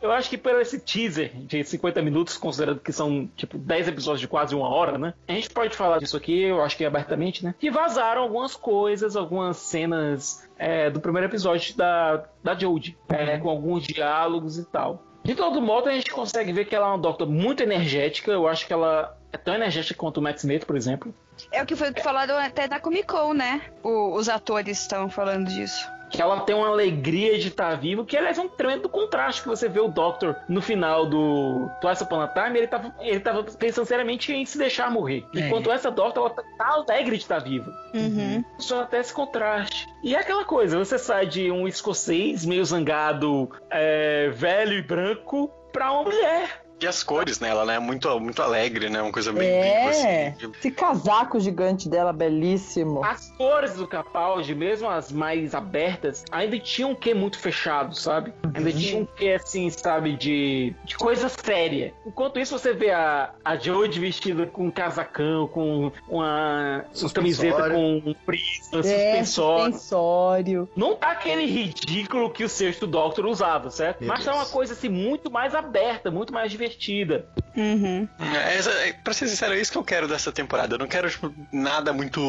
Eu 0.00 0.10
acho 0.12 0.30
que 0.30 0.38
pelo 0.38 0.60
esse 0.60 0.78
teaser 0.80 1.32
de 1.34 1.62
50 1.64 2.02
minutos, 2.02 2.36
considerando 2.36 2.80
que 2.80 2.92
são, 2.92 3.28
tipo, 3.36 3.58
10 3.58 3.88
episódios 3.88 4.20
de 4.20 4.28
quase 4.28 4.54
uma 4.54 4.68
hora, 4.68 4.98
né? 4.98 5.14
A 5.26 5.32
gente 5.32 5.50
pode 5.50 5.76
falar 5.76 5.98
disso 5.98 6.16
aqui, 6.16 6.42
eu 6.42 6.62
acho 6.62 6.76
que 6.76 6.84
abertamente, 6.84 7.44
né? 7.44 7.54
Que 7.58 7.70
vazaram 7.70 8.22
algumas 8.22 8.54
coisas, 8.54 9.16
algumas 9.16 9.56
cenas 9.58 10.48
é, 10.58 10.90
do 10.90 11.00
primeiro 11.00 11.28
episódio 11.28 11.76
da, 11.76 12.24
da 12.42 12.54
Jodie, 12.54 12.96
é, 13.08 13.38
com 13.38 13.48
alguns 13.48 13.84
diálogos 13.84 14.58
e 14.58 14.64
tal. 14.64 15.04
De 15.22 15.34
todo 15.34 15.60
modo, 15.60 15.88
a 15.88 15.92
gente 15.92 16.10
consegue 16.10 16.52
ver 16.52 16.64
que 16.64 16.74
ela 16.74 16.86
é 16.86 16.90
uma 16.90 16.98
Doctor 16.98 17.28
muito 17.28 17.62
energética. 17.62 18.30
Eu 18.30 18.48
acho 18.48 18.66
que 18.66 18.72
ela 18.72 19.16
é 19.32 19.36
tão 19.36 19.54
energética 19.54 19.98
quanto 19.98 20.18
o 20.18 20.22
Matt 20.22 20.38
Smith, 20.38 20.64
por 20.64 20.76
exemplo. 20.76 21.14
É 21.52 21.62
o 21.62 21.66
que 21.66 21.76
foi 21.76 21.92
falado 22.02 22.30
até 22.32 22.66
na 22.68 22.80
Comic 22.80 23.06
Con, 23.06 23.34
né? 23.34 23.62
O- 23.82 24.14
os 24.14 24.28
atores 24.28 24.80
estavam 24.80 25.08
falando 25.10 25.46
disso. 25.48 25.86
que 26.10 26.22
ela 26.22 26.40
tem 26.40 26.56
uma 26.56 26.68
alegria 26.68 27.38
de 27.38 27.48
estar 27.48 27.74
vivo, 27.76 28.02
que 28.02 28.16
aliás 28.16 28.38
é 28.38 28.40
um 28.40 28.48
tremendo 28.48 28.88
contraste 28.88 29.42
que 29.42 29.48
você 29.48 29.68
vê 29.68 29.78
o 29.78 29.88
Doctor 29.88 30.34
no 30.48 30.62
final 30.62 31.04
do 31.04 31.68
Twice 31.82 32.02
Upon 32.02 32.22
a 32.22 32.28
Time, 32.28 32.56
ele 32.58 32.66
tava, 32.66 32.94
ele 33.00 33.20
tava 33.20 33.42
pensando 33.44 33.84
seriamente 33.84 34.32
em 34.32 34.46
se 34.46 34.56
deixar 34.56 34.90
morrer. 34.90 35.22
É. 35.36 35.40
Enquanto 35.40 35.70
essa 35.70 35.90
Doctor, 35.90 36.24
ela 36.34 36.44
tá 36.56 36.66
alegre 36.66 37.18
de 37.18 37.24
estar 37.24 37.40
viva. 37.40 37.70
Uhum. 37.92 38.42
Só 38.58 38.80
até 38.84 39.00
esse 39.00 39.12
contraste. 39.12 39.86
E 40.02 40.14
é 40.16 40.18
aquela 40.18 40.46
coisa, 40.46 40.78
você 40.78 40.98
sai 40.98 41.26
de 41.26 41.50
um 41.50 41.68
escocês 41.68 42.42
meio 42.46 42.64
zangado, 42.64 43.50
é, 43.70 44.30
velho 44.30 44.78
e 44.78 44.82
branco, 44.82 45.50
pra 45.74 45.92
uma 45.92 46.04
mulher. 46.04 46.64
E 46.80 46.86
as 46.86 47.02
cores, 47.02 47.40
né? 47.40 47.48
Ela 47.48 47.74
é 47.74 47.78
muito, 47.80 48.20
muito 48.20 48.40
alegre, 48.40 48.88
né? 48.88 49.02
Uma 49.02 49.10
coisa 49.10 49.32
bem 49.32 49.48
É. 49.48 49.62
viva, 49.62 49.90
assim. 49.90 50.52
esse 50.58 50.70
casaco 50.70 51.40
gigante 51.40 51.88
dela, 51.88 52.12
belíssimo. 52.12 53.04
As 53.04 53.30
cores 53.36 53.74
do 53.74 53.86
Capaldi, 53.86 54.54
mesmo 54.54 54.88
as 54.88 55.10
mais 55.10 55.56
abertas, 55.56 56.24
ainda 56.30 56.56
tinham 56.60 56.92
um 56.92 56.94
quê 56.94 57.14
muito 57.14 57.36
fechado, 57.38 57.96
sabe? 57.98 58.32
Ainda 58.54 58.72
tinha 58.72 59.00
um 59.02 59.04
quê, 59.06 59.30
assim, 59.30 59.68
sabe, 59.70 60.16
de, 60.16 60.72
de 60.84 60.96
coisa 60.96 61.28
séria. 61.28 61.92
Enquanto 62.06 62.38
isso, 62.38 62.56
você 62.56 62.72
vê 62.72 62.92
a, 62.92 63.30
a 63.44 63.56
Jodie 63.56 63.98
vestida 63.98 64.46
com 64.46 64.66
um 64.66 64.70
casacão, 64.70 65.48
com 65.48 65.90
uma, 66.08 66.84
uma 66.94 67.10
camiseta 67.12 67.70
com 67.70 67.96
um 68.06 68.14
prisma, 68.24 68.78
É, 68.78 68.82
suspensório. 68.82 69.64
suspensório. 69.74 70.68
Não 70.76 70.94
tá 70.94 71.10
aquele 71.10 71.44
ridículo 71.44 72.30
que 72.30 72.44
o 72.44 72.48
sexto 72.48 72.86
Doctor 72.86 73.26
usava, 73.26 73.68
certo? 73.68 74.00
Meu 74.00 74.08
Mas 74.08 74.24
tá 74.24 74.30
Deus. 74.30 74.44
uma 74.44 74.52
coisa 74.52 74.74
assim 74.74 74.88
muito 74.88 75.28
mais 75.28 75.56
aberta, 75.56 76.08
muito 76.08 76.32
mais 76.32 76.48
divertida. 76.52 76.67
Uhum. 77.56 78.08
É, 78.20 78.56
essa- 78.56 78.70
é, 78.70 78.92
pra 78.92 79.12
ser 79.12 79.28
sincero, 79.28 79.54
é 79.54 79.60
isso 79.60 79.72
que 79.72 79.78
eu 79.78 79.84
quero 79.84 80.06
dessa 80.06 80.30
temporada. 80.30 80.74
Eu 80.74 80.78
não 80.78 80.86
quero, 80.86 81.10
tipo, 81.10 81.32
nada 81.52 81.92
muito 81.92 82.20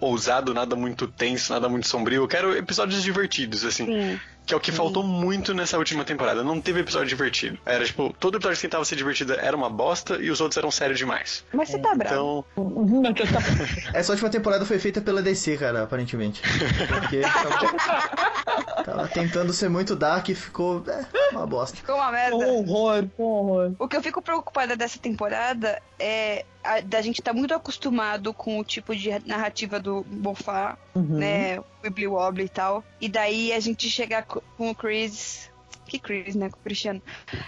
ousado, 0.00 0.54
nada 0.54 0.74
muito 0.76 1.06
tenso, 1.06 1.52
nada 1.52 1.68
muito 1.68 1.86
sombrio. 1.86 2.22
Eu 2.22 2.28
quero 2.28 2.56
episódios 2.56 3.02
divertidos, 3.02 3.64
assim. 3.64 3.86
Sim. 3.86 4.20
Que 4.46 4.54
é 4.54 4.56
o 4.56 4.60
que 4.60 4.72
faltou 4.72 5.02
muito 5.02 5.54
nessa 5.54 5.78
última 5.78 6.04
temporada. 6.04 6.42
Não 6.42 6.60
teve 6.60 6.80
episódio 6.80 7.08
divertido. 7.08 7.58
Era, 7.64 7.84
tipo, 7.84 8.14
todo 8.18 8.36
episódio 8.36 8.56
que 8.56 8.62
tentava 8.62 8.84
ser 8.84 8.96
divertido 8.96 9.34
era 9.34 9.56
uma 9.56 9.70
bosta 9.70 10.16
e 10.16 10.30
os 10.30 10.40
outros 10.40 10.58
eram 10.58 10.70
sérios 10.70 10.98
demais. 10.98 11.44
Mas 11.52 11.70
você 11.70 11.78
tá 11.78 11.94
bravo. 11.94 12.14
Então, 12.14 12.44
Uhum, 12.56 13.02
Essa 13.92 14.12
última 14.12 14.30
temporada 14.30 14.64
foi 14.64 14.78
feita 14.78 15.00
pela 15.00 15.22
DC, 15.22 15.56
cara, 15.56 15.82
aparentemente. 15.82 16.42
Porque 16.88 17.20
tava, 17.24 18.84
tava 18.84 19.08
tentando 19.08 19.52
ser 19.52 19.68
muito 19.68 19.96
dark 19.96 20.28
e 20.28 20.34
ficou 20.34 20.82
é, 20.86 21.06
uma 21.32 21.46
bosta. 21.46 21.76
Ficou 21.76 21.96
uma 21.96 22.10
merda. 22.10 22.36
Um 22.36 22.58
horror, 22.58 23.04
um 23.18 23.22
horror. 23.22 23.72
O 23.78 23.88
que 23.88 23.96
eu 23.96 24.02
fico 24.02 24.22
preocupada 24.22 24.76
dessa 24.76 24.98
temporada 24.98 25.80
é 25.98 26.44
a, 26.64 26.80
da 26.80 27.00
gente 27.02 27.20
tá 27.22 27.32
muito 27.32 27.54
acostumado 27.54 28.32
com 28.34 28.58
o 28.58 28.64
tipo 28.64 28.94
de 28.96 29.10
narrativa 29.26 29.78
do 29.78 30.04
Moffat, 30.10 30.76
Uhum. 30.94 31.18
né? 31.18 31.60
O 31.60 31.64
Wibbly 31.84 32.06
Wobbly 32.06 32.44
e 32.44 32.48
tal. 32.48 32.82
E 33.00 33.08
daí 33.08 33.52
a 33.52 33.60
gente 33.60 33.88
chegar 33.90 34.24
co- 34.24 34.42
com 34.56 34.70
o 34.70 34.74
Chris. 34.74 35.50
Que 35.86 35.98
Chris, 35.98 36.34
né? 36.34 36.48
Com 36.48 36.56
o 36.58 36.62
Cristiano. 36.62 37.02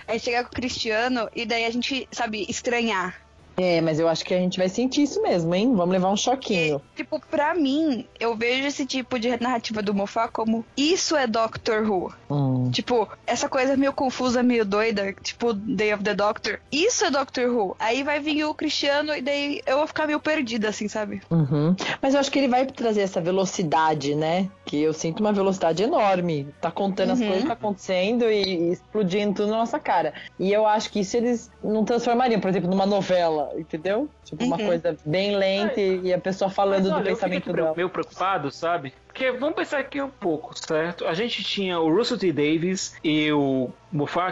A 0.07 0.13
gente 0.13 0.25
chegar 0.25 0.43
com 0.45 0.51
o 0.51 0.55
Cristiano 0.55 1.29
e 1.35 1.47
daí 1.47 1.65
a 1.65 1.71
gente, 1.71 2.07
sabe, 2.13 2.45
estranhar. 2.49 3.21
É, 3.57 3.81
mas 3.81 3.99
eu 3.99 4.09
acho 4.09 4.25
que 4.25 4.35
a 4.35 4.39
gente 4.39 4.59
vai 4.59 4.69
sentir 4.69 5.03
isso 5.03 5.23
mesmo, 5.23 5.55
hein? 5.55 5.73
Vamos 5.75 5.93
levar 5.93 6.11
um 6.11 6.17
choquinho. 6.17 6.81
Tipo, 6.95 7.21
pra 7.31 7.55
mim, 7.55 8.07
eu 8.21 8.37
vejo 8.37 8.67
esse 8.67 8.85
tipo 8.85 9.19
de 9.19 9.31
narrativa 9.41 9.83
do 9.83 9.95
Moffat 9.95 10.31
como 10.33 10.65
isso 10.77 11.17
é 11.17 11.27
Doctor 11.27 11.91
Who. 11.91 12.13
Hum. 12.31 12.71
Tipo, 12.71 13.09
essa 13.27 13.49
coisa 13.49 13.77
meio 13.77 13.93
confusa, 13.93 14.43
meio 14.43 14.65
doida, 14.65 15.13
tipo 15.23 15.53
Day 15.53 15.95
of 15.95 16.03
the 16.05 16.15
Doctor. 16.15 16.61
Isso 16.71 17.05
é 17.05 17.11
Doctor 17.11 17.49
Who. 17.49 17.77
Aí 17.79 18.03
vai 18.03 18.21
vir 18.21 18.45
o 18.45 18.55
Cristiano 18.55 19.15
e 19.15 19.23
daí 19.23 19.63
eu 19.67 19.79
vou 19.79 19.87
ficar 19.87 20.07
meio 20.07 20.21
perdida, 20.21 20.69
assim, 20.69 20.89
sabe? 20.89 21.23
Uhum. 21.31 21.75
Mas 22.03 22.15
eu 22.15 22.21
acho 22.21 22.31
que 22.31 22.39
ele 22.39 22.49
vai 22.49 22.67
trazer 22.67 23.01
essa 23.03 23.21
velocidade, 23.21 24.15
né? 24.15 24.49
Que 24.65 24.83
eu 24.83 24.93
sinto 24.93 25.21
uma 25.21 25.33
velocidade 25.33 25.83
enorme. 25.83 26.49
Tá 26.61 26.71
contando 26.71 27.13
as 27.13 27.21
Uhum. 27.21 27.27
coisas 27.27 27.43
que 27.45 27.49
tá 27.49 27.55
acontecendo 27.55 28.31
e, 28.31 28.43
e 28.43 28.73
explodindo 28.73 29.35
tudo 29.35 29.51
na 29.51 29.59
nossa 29.59 29.79
cara. 29.79 30.13
E 30.39 30.53
eu 30.53 30.67
acho 30.67 30.91
que 30.91 31.01
isso 31.01 31.17
eles 31.17 31.51
não 31.63 31.85
transformariam, 31.85 32.41
por 32.41 32.51
exemplo, 32.51 32.69
numa 32.69 32.85
novela. 32.87 33.46
Entendeu? 33.57 34.09
Tipo, 34.25 34.45
uma 34.45 34.57
Uhum. 34.57 34.67
coisa 34.67 34.97
bem 35.05 35.37
lenta 35.37 35.81
e 35.81 36.01
e 36.07 36.13
a 36.13 36.19
pessoa 36.19 36.51
falando 36.51 36.83
Mas, 36.85 36.89
do 36.93 36.95
olha, 36.95 37.09
eu 37.11 37.15
pensamento 37.15 37.53
dela. 37.53 37.73
meio 37.77 37.89
preocupado, 37.89 38.51
sabe? 38.51 38.93
Porque 39.07 39.31
vamos 39.33 39.55
pensar 39.57 39.79
aqui 39.79 40.01
um 40.01 40.11
pouco, 40.11 40.53
certo? 40.59 41.07
A 41.07 41.15
gente 41.15 41.43
tinha 41.43 41.79
o 41.81 41.95
Russell 41.95 42.19
T. 42.19 42.33
Davis 42.33 42.97
e 43.03 43.33
o 43.33 43.71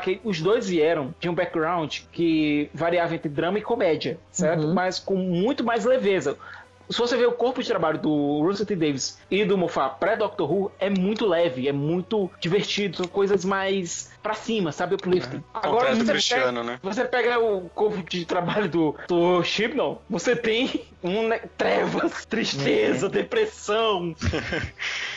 que 0.03 0.21
os 0.25 0.41
dois 0.43 0.69
vieram 0.69 1.15
de 1.19 1.29
um 1.29 1.35
background 1.35 2.01
que 2.13 2.69
variava 2.75 3.15
entre 3.15 3.29
drama 3.31 3.59
e 3.59 3.63
comédia, 3.63 4.19
certo? 4.31 4.65
Uhum. 4.67 4.75
Mas 4.75 4.99
com 4.99 5.15
muito 5.17 5.65
mais 5.65 5.85
leveza. 5.85 6.37
Se 6.89 6.99
você 6.99 7.17
ver 7.17 7.27
o 7.27 7.33
corpo 7.33 7.63
de 7.63 7.69
trabalho 7.69 7.99
do 7.99 8.43
Russell 8.43 8.67
T. 8.67 8.77
Davis 8.77 9.19
e 9.31 9.45
do 9.45 9.57
Moffat 9.57 9.99
pré-Doctor 9.99 10.51
Who, 10.51 10.73
é 10.79 10.91
muito 10.91 11.27
leve, 11.27 11.69
é 11.69 11.73
muito 11.73 12.31
divertido, 12.41 12.99
são 12.99 13.07
coisas 13.07 13.45
mais 13.45 14.11
pra 14.23 14.35
cima, 14.35 14.73
sabe? 14.73 14.95
Uplifting. 14.95 15.43
Completa 15.53 15.93
o 15.93 16.05
você 16.05 16.35
pega, 16.35 16.53
né? 16.63 16.79
você 16.83 17.05
pega 17.05 17.39
o 17.39 17.69
corpo 17.71 18.03
de 18.09 18.25
trabalho 18.25 18.69
do, 18.69 18.95
do 19.09 19.43
Chibnall, 19.43 20.03
você 20.09 20.37
tem 20.37 20.85
um, 21.03 21.29
né, 21.29 21.41
trevas, 21.57 22.25
tristeza, 22.27 23.09
depressão. 23.09 24.15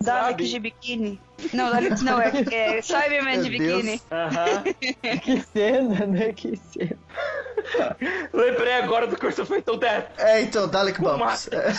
Dalek 0.00 0.30
Sabe? 0.30 0.48
de 0.48 0.58
biquíni. 0.60 1.20
Não, 1.52 1.70
Dalek 1.70 2.02
não, 2.02 2.20
é, 2.20 2.32
é 2.52 2.82
Cyberman 2.82 3.42
de 3.42 3.50
biquíni. 3.50 4.00
Aham. 4.10 4.64
Que 5.22 5.40
cena, 5.40 6.06
né? 6.06 6.32
Que 6.32 6.56
cena. 6.56 6.98
Lembrei 8.32 8.74
agora 8.74 9.06
do 9.06 9.16
Christopher 9.16 9.58
Então 9.58 9.76
Death. 9.76 10.10
É, 10.18 10.40
então, 10.40 10.68
Dalek 10.68 11.00
Bumps. 11.00 11.48
É, 11.52 11.72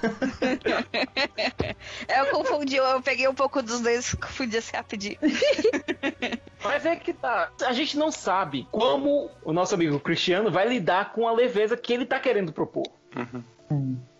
Eu 2.08 2.26
confundi, 2.30 2.76
eu 2.76 3.02
peguei 3.02 3.28
um 3.28 3.34
pouco 3.34 3.62
dos 3.62 3.80
dois, 3.80 4.14
confundi 4.14 4.56
assim 4.56 4.76
rapidinho. 4.76 5.18
Mas 6.62 6.86
é 6.86 6.96
que 6.96 7.12
tá. 7.12 7.50
A 7.64 7.72
gente 7.72 7.96
não 7.96 8.10
sabe 8.10 8.66
como 8.70 9.30
o 9.44 9.52
nosso 9.52 9.74
amigo 9.74 9.98
Cristiano 10.00 10.50
vai 10.50 10.68
lidar 10.68 11.12
com 11.12 11.28
a 11.28 11.32
leveza 11.32 11.76
que 11.76 11.92
ele 11.92 12.06
tá 12.06 12.18
querendo 12.18 12.52
propor. 12.52 12.86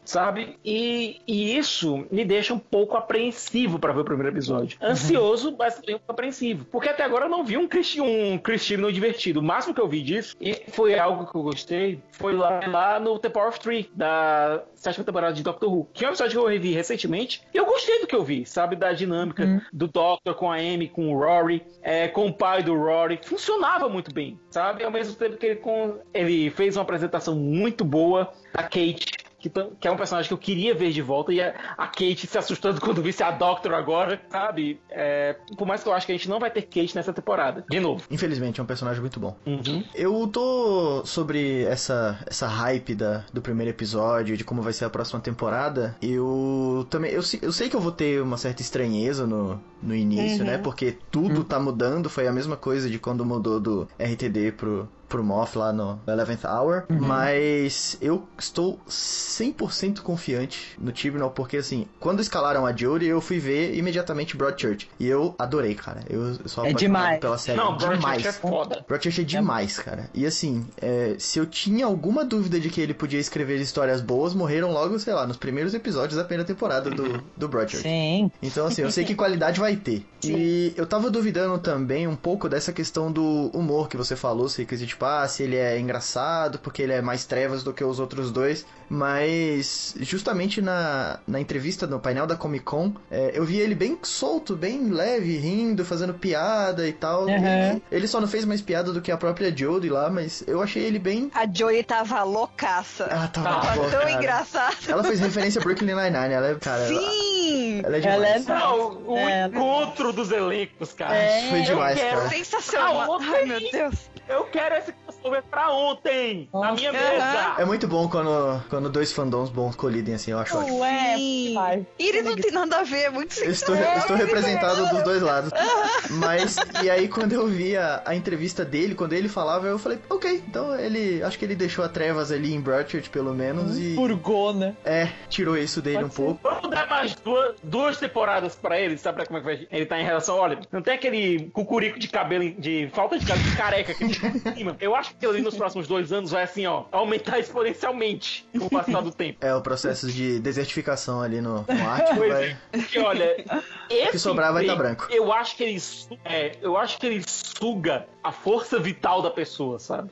Sabe? 0.04 0.58
E, 0.64 1.20
e 1.26 1.56
isso 1.56 2.06
me 2.10 2.24
deixa 2.24 2.52
um 2.52 2.58
pouco 2.58 2.96
apreensivo 2.96 3.78
pra 3.78 3.92
ver 3.92 4.00
o 4.00 4.04
primeiro 4.04 4.34
episódio. 4.34 4.78
Ansioso, 4.82 5.54
mas 5.58 5.76
também 5.76 5.94
um 5.94 5.98
pouco 5.98 6.12
apreensivo. 6.12 6.64
Porque 6.64 6.88
até 6.88 7.04
agora 7.04 7.26
eu 7.26 7.28
não 7.28 7.44
vi 7.44 7.56
um, 7.56 7.68
Cristi 7.68 8.00
um 8.00 8.38
Cristiano 8.38 8.92
divertido. 8.92 9.40
O 9.40 9.42
máximo 9.42 9.74
que 9.74 9.80
eu 9.80 9.88
vi 9.88 10.02
disso, 10.02 10.36
e 10.40 10.54
foi 10.68 10.98
algo 10.98 11.30
que 11.30 11.36
eu 11.36 11.42
gostei, 11.42 12.02
foi 12.12 12.34
lá, 12.34 12.60
lá 12.66 13.00
no 13.00 13.18
The 13.18 13.28
Power 13.28 13.48
of 13.48 13.60
Three, 13.60 13.90
da 13.94 14.62
sétima 14.74 15.04
temporada 15.04 15.32
de 15.34 15.42
Doctor 15.42 15.72
Who. 15.72 15.88
Que 15.92 16.04
é 16.04 16.08
um 16.08 16.10
episódio 16.10 16.32
que 16.32 16.38
eu 16.38 16.48
revi 16.48 16.72
recentemente. 16.72 17.42
E 17.52 17.56
eu 17.56 17.66
gostei 17.66 18.00
do 18.00 18.06
que 18.06 18.14
eu 18.14 18.24
vi, 18.24 18.44
sabe? 18.46 18.76
Da 18.76 18.92
dinâmica 18.92 19.62
do 19.72 19.86
Doctor 19.86 20.34
com 20.34 20.50
a 20.50 20.56
Amy, 20.56 20.88
com 20.88 21.14
o 21.14 21.18
Rory, 21.18 21.62
é, 21.82 22.08
com 22.08 22.26
o 22.26 22.32
pai 22.32 22.62
do 22.62 22.74
Rory. 22.74 23.20
Funcionava 23.22 23.88
muito 23.88 24.12
bem, 24.12 24.38
sabe? 24.50 24.82
Ao 24.82 24.90
mesmo 24.90 25.14
tempo 25.14 25.36
que 25.36 25.46
ele, 25.46 25.56
com, 25.56 25.98
ele 26.12 26.50
fez 26.50 26.76
uma 26.76 26.82
apresentação 26.82 27.34
muito 27.34 27.84
boa 27.84 28.32
da 28.52 28.62
Kate 28.62 29.19
que, 29.40 29.50
que 29.50 29.88
é 29.88 29.90
um 29.90 29.96
personagem 29.96 30.28
que 30.28 30.34
eu 30.34 30.38
queria 30.38 30.74
ver 30.74 30.90
de 30.90 31.02
volta, 31.02 31.32
e 31.32 31.40
a, 31.40 31.54
a 31.76 31.86
Kate 31.86 32.26
se 32.26 32.38
assustando 32.38 32.80
quando 32.80 33.02
visse 33.02 33.22
a 33.22 33.30
Doctor 33.30 33.72
agora, 33.74 34.20
sabe? 34.28 34.80
É, 34.90 35.36
por 35.56 35.66
mais 35.66 35.82
que 35.82 35.88
eu 35.88 35.92
acho 35.92 36.06
que 36.06 36.12
a 36.12 36.14
gente 36.14 36.28
não 36.28 36.38
vai 36.38 36.50
ter 36.50 36.62
Kate 36.62 36.94
nessa 36.94 37.12
temporada. 37.12 37.64
De 37.68 37.80
novo. 37.80 38.04
Infelizmente, 38.10 38.60
é 38.60 38.62
um 38.62 38.66
personagem 38.66 39.00
muito 39.00 39.18
bom. 39.18 39.36
Uhum. 39.46 39.84
Eu 39.94 40.26
tô 40.28 41.02
sobre 41.04 41.64
essa, 41.64 42.18
essa 42.26 42.46
hype 42.46 42.94
da, 42.94 43.24
do 43.32 43.40
primeiro 43.40 43.70
episódio, 43.70 44.36
de 44.36 44.44
como 44.44 44.60
vai 44.60 44.72
ser 44.72 44.84
a 44.84 44.90
próxima 44.90 45.20
temporada. 45.20 45.96
Eu 46.02 46.86
também. 46.90 47.12
Eu, 47.12 47.22
eu 47.42 47.52
sei 47.52 47.68
que 47.68 47.76
eu 47.76 47.80
vou 47.80 47.92
ter 47.92 48.20
uma 48.20 48.36
certa 48.36 48.60
estranheza 48.60 49.26
no, 49.26 49.60
no 49.82 49.94
início, 49.94 50.44
né? 50.44 50.58
Porque 50.58 50.96
tudo 51.10 51.44
tá 51.44 51.58
mudando. 51.58 52.10
Foi 52.10 52.26
a 52.26 52.32
mesma 52.32 52.56
coisa 52.56 52.90
de 52.90 52.98
quando 52.98 53.24
mudou 53.24 53.58
do 53.58 53.88
RTD 53.98 54.52
pro, 54.52 54.88
pro 55.10 55.22
Moff 55.24 55.58
lá 55.58 55.72
no 55.72 56.00
Eleventh 56.06 56.44
Hour. 56.44 56.84
Mas 56.88 57.98
eu 58.00 58.26
estou 58.38 58.78
100% 58.88 60.00
confiante 60.00 60.76
no 60.78 60.92
Tibnall, 60.92 61.30
porque 61.30 61.58
assim, 61.58 61.86
quando 61.98 62.20
escalaram 62.20 62.64
a 62.64 62.74
Jodie, 62.74 63.08
eu 63.08 63.20
fui 63.20 63.38
ver 63.38 63.76
imediatamente 63.76 64.36
Broadchurch. 64.36 64.88
E 64.98 65.06
eu 65.06 65.34
adorei, 65.38 65.74
cara. 65.74 66.02
Eu 66.08 66.36
sou 66.48 66.64
É 66.64 66.72
demais. 66.72 67.18
pela 67.20 67.36
série. 67.36 67.58
Não, 67.58 67.76
demais. 67.76 68.00
Broadchurch 68.00 68.28
é 68.28 68.32
foda. 68.32 68.84
Broadchurch 68.86 69.20
é 69.20 69.24
demais, 69.24 69.78
cara. 69.78 70.08
E 70.14 70.24
assim, 70.24 70.66
é, 70.80 71.16
se 71.18 71.38
eu 71.38 71.44
tinha 71.46 71.84
alguma 71.84 72.24
dúvida 72.24 72.60
de 72.60 72.70
que 72.70 72.80
ele 72.80 72.94
podia 72.94 73.18
escrever 73.18 73.60
histórias 73.60 74.00
boas, 74.00 74.32
morreram 74.32 74.70
logo, 74.70 74.98
sei 74.98 75.12
lá, 75.12 75.26
nos 75.26 75.36
primeiros 75.36 75.74
episódios 75.74 76.16
da 76.16 76.24
primeira 76.24 76.44
temporada 76.44 76.88
do, 76.88 77.22
do 77.36 77.48
Broadchurch. 77.48 77.82
Sim. 77.82 78.30
Então, 78.40 78.66
assim, 78.66 78.82
eu 78.82 78.90
sei 78.90 79.04
que 79.04 79.14
qualidade 79.14 79.58
vai 79.58 79.74
ter. 79.74 80.06
E 80.24 80.72
eu 80.76 80.86
tava 80.86 81.10
duvidando 81.10 81.58
também 81.58 82.06
um 82.06 82.16
pouco 82.16 82.48
dessa 82.48 82.72
questão 82.72 83.10
do 83.10 83.50
humor 83.52 83.88
que 83.88 83.96
você 83.96 84.14
falou, 84.14 84.48
se 84.48 84.64
que 84.64 84.76
tipo, 84.86 84.99
ah, 85.04 85.26
se 85.28 85.42
ele 85.42 85.56
é 85.56 85.78
engraçado, 85.78 86.58
porque 86.58 86.82
ele 86.82 86.92
é 86.92 87.00
mais 87.02 87.24
trevas 87.24 87.62
do 87.62 87.72
que 87.72 87.82
os 87.84 87.98
outros 87.98 88.30
dois. 88.30 88.64
Mas, 88.92 89.94
justamente 90.00 90.60
na, 90.60 91.20
na 91.26 91.40
entrevista 91.40 91.86
no 91.86 92.00
painel 92.00 92.26
da 92.26 92.34
Comic 92.36 92.64
Con, 92.64 92.92
é, 93.10 93.30
eu 93.34 93.44
vi 93.44 93.58
ele 93.58 93.74
bem 93.74 93.96
solto, 94.02 94.56
bem 94.56 94.88
leve, 94.90 95.36
rindo, 95.38 95.84
fazendo 95.84 96.12
piada 96.14 96.86
e 96.88 96.92
tal. 96.92 97.22
Uhum. 97.26 97.76
E 97.76 97.82
ele 97.94 98.06
só 98.08 98.20
não 98.20 98.26
fez 98.28 98.44
mais 98.44 98.60
piada 98.60 98.92
do 98.92 99.00
que 99.00 99.10
a 99.12 99.16
própria 99.16 99.56
Jodie 99.56 99.88
lá, 99.88 100.10
mas 100.10 100.42
eu 100.46 100.60
achei 100.60 100.82
ele 100.82 100.98
bem. 100.98 101.30
A 101.34 101.46
Joey 101.50 101.82
tava 101.84 102.22
loucaça. 102.24 103.06
Ah, 103.10 103.28
tava, 103.28 103.60
Tava 103.66 103.90
tão 103.90 104.08
engraçada. 104.08 104.74
Ela 104.88 105.04
fez 105.04 105.20
referência 105.20 105.60
a 105.60 105.64
Brooklyn 105.64 105.94
Nine-Nine, 105.94 106.34
ela 106.34 106.48
é, 106.48 106.54
cara, 106.56 106.82
ela, 106.82 107.00
Sim! 107.00 107.80
ela 107.84 107.96
é 107.96 108.00
Ela 108.06 108.26
é 108.28 108.38
demais. 108.38 108.46
Não, 108.46 109.02
o 109.06 109.16
É. 109.16 109.46
encontro 109.46 110.12
dos 110.12 110.30
elencos, 110.30 110.92
cara. 110.92 111.14
É. 111.14 111.48
Foi 111.48 111.62
demais, 111.62 111.96
eu 111.96 112.04
quero. 112.04 112.16
cara. 112.18 112.28
Sensacional. 112.30 113.14
Ah, 113.14 113.18
Ai, 113.34 113.44
meu 113.46 113.60
Deus. 113.70 113.94
Eu 114.28 114.44
quero 114.44 114.76
esse 114.76 114.89
crossover 114.92 115.42
pra 115.50 115.70
ontem, 115.70 116.48
na 116.52 116.72
minha 116.72 116.92
mesa. 116.92 117.54
É 117.58 117.64
muito 117.64 117.86
bom 117.86 118.08
quando, 118.08 118.62
quando 118.68 118.88
dois 118.88 119.12
fandoms 119.12 119.50
bons 119.50 119.76
colidem 119.76 120.14
assim, 120.14 120.30
eu 120.32 120.38
acho 120.38 120.56
ótimo. 120.56 120.80
Ué, 120.80 121.16
Sim. 121.16 121.52
pai. 121.54 121.86
E 121.98 122.08
ele 122.08 122.22
não 122.22 122.36
tem 122.36 122.50
nada 122.50 122.78
a 122.78 122.82
ver, 122.82 123.02
é 123.02 123.10
muito 123.10 123.38
Eu 123.40 123.50
estou, 123.50 123.74
eu 123.74 123.98
estou 123.98 124.16
representado 124.16 124.88
dos 124.88 125.02
dois 125.02 125.22
lados. 125.22 125.50
Mas, 126.10 126.56
e 126.82 126.90
aí 126.90 127.08
quando 127.08 127.32
eu 127.32 127.46
vi 127.46 127.76
a, 127.76 128.02
a 128.04 128.14
entrevista 128.14 128.64
dele, 128.64 128.94
quando 128.94 129.12
ele 129.12 129.28
falava, 129.28 129.66
eu 129.66 129.78
falei, 129.78 129.98
ok, 130.08 130.42
então 130.46 130.74
ele. 130.78 131.22
Acho 131.22 131.38
que 131.38 131.44
ele 131.44 131.54
deixou 131.54 131.84
a 131.84 131.88
trevas 131.88 132.32
ali 132.32 132.52
em 132.52 132.60
Broadchurch, 132.60 133.10
pelo 133.10 133.34
menos, 133.34 133.78
e. 133.78 133.94
Purgou, 133.94 134.52
né? 134.54 134.74
É, 134.84 135.08
tirou 135.28 135.56
isso 135.56 135.80
dele 135.82 135.96
Pode 135.98 136.08
um 136.08 136.10
ser. 136.10 136.22
pouco. 136.22 136.40
Vamos 136.42 136.70
dar 136.70 136.88
mais 136.88 137.14
duas, 137.14 137.54
duas 137.62 137.98
temporadas 137.98 138.54
pra 138.54 138.80
ele, 138.80 138.96
sabe 138.96 139.24
como 139.26 139.38
é 139.38 139.40
que 139.40 139.46
vai, 139.46 139.68
ele 139.70 139.86
tá 139.86 140.00
em 140.00 140.04
relação? 140.04 140.36
Olha, 140.36 140.58
não 140.72 140.82
tem 140.82 140.94
aquele 140.94 141.50
cucurico 141.52 141.98
de 141.98 142.08
cabelo, 142.08 142.50
de 142.52 142.90
falta 142.92 143.18
de 143.18 143.26
cabelo 143.26 143.48
de 143.48 143.56
careca 143.56 143.94
que 143.94 144.04
ele 144.04 144.14
tem 144.14 144.30
em 144.30 144.56
cima. 144.56 144.76
Eu 144.80 144.94
acho 144.94 145.14
que 145.14 145.26
ali 145.26 145.42
nos 145.42 145.56
próximos 145.56 145.86
dois 145.86 146.12
anos 146.12 146.30
vai 146.30 146.44
assim, 146.44 146.66
ó, 146.66 146.84
aumentar 146.90 147.38
exponencialmente 147.38 148.46
com 148.58 148.66
o 148.66 148.70
passar 148.70 149.02
do 149.02 149.10
tempo. 149.10 149.40
É, 149.50 149.54
o 149.54 149.60
processo 149.62 150.10
de 150.10 150.38
desertificação 150.38 151.20
ali 151.22 151.40
no, 151.40 151.64
no 151.66 151.88
Ártico 151.88 152.16
Pois 152.16 152.32
vai. 152.32 152.44
é. 152.44 152.56
Porque, 152.72 152.98
olha, 152.98 153.44
esse 153.88 154.10
que 154.12 154.18
sobrar 154.18 154.52
vai 154.52 154.66
tá 154.66 154.74
emprego, 154.74 154.96
branco. 154.96 155.12
Eu 155.12 155.32
acho 155.32 155.56
que 155.56 155.64
ele, 155.64 155.82
é, 156.24 156.56
eu 156.60 156.76
acho 156.76 156.98
que 156.98 157.06
ele 157.06 157.22
suga 157.26 158.06
a 158.22 158.32
força 158.32 158.78
vital 158.78 159.22
da 159.22 159.30
pessoa, 159.30 159.78
sabe? 159.78 160.10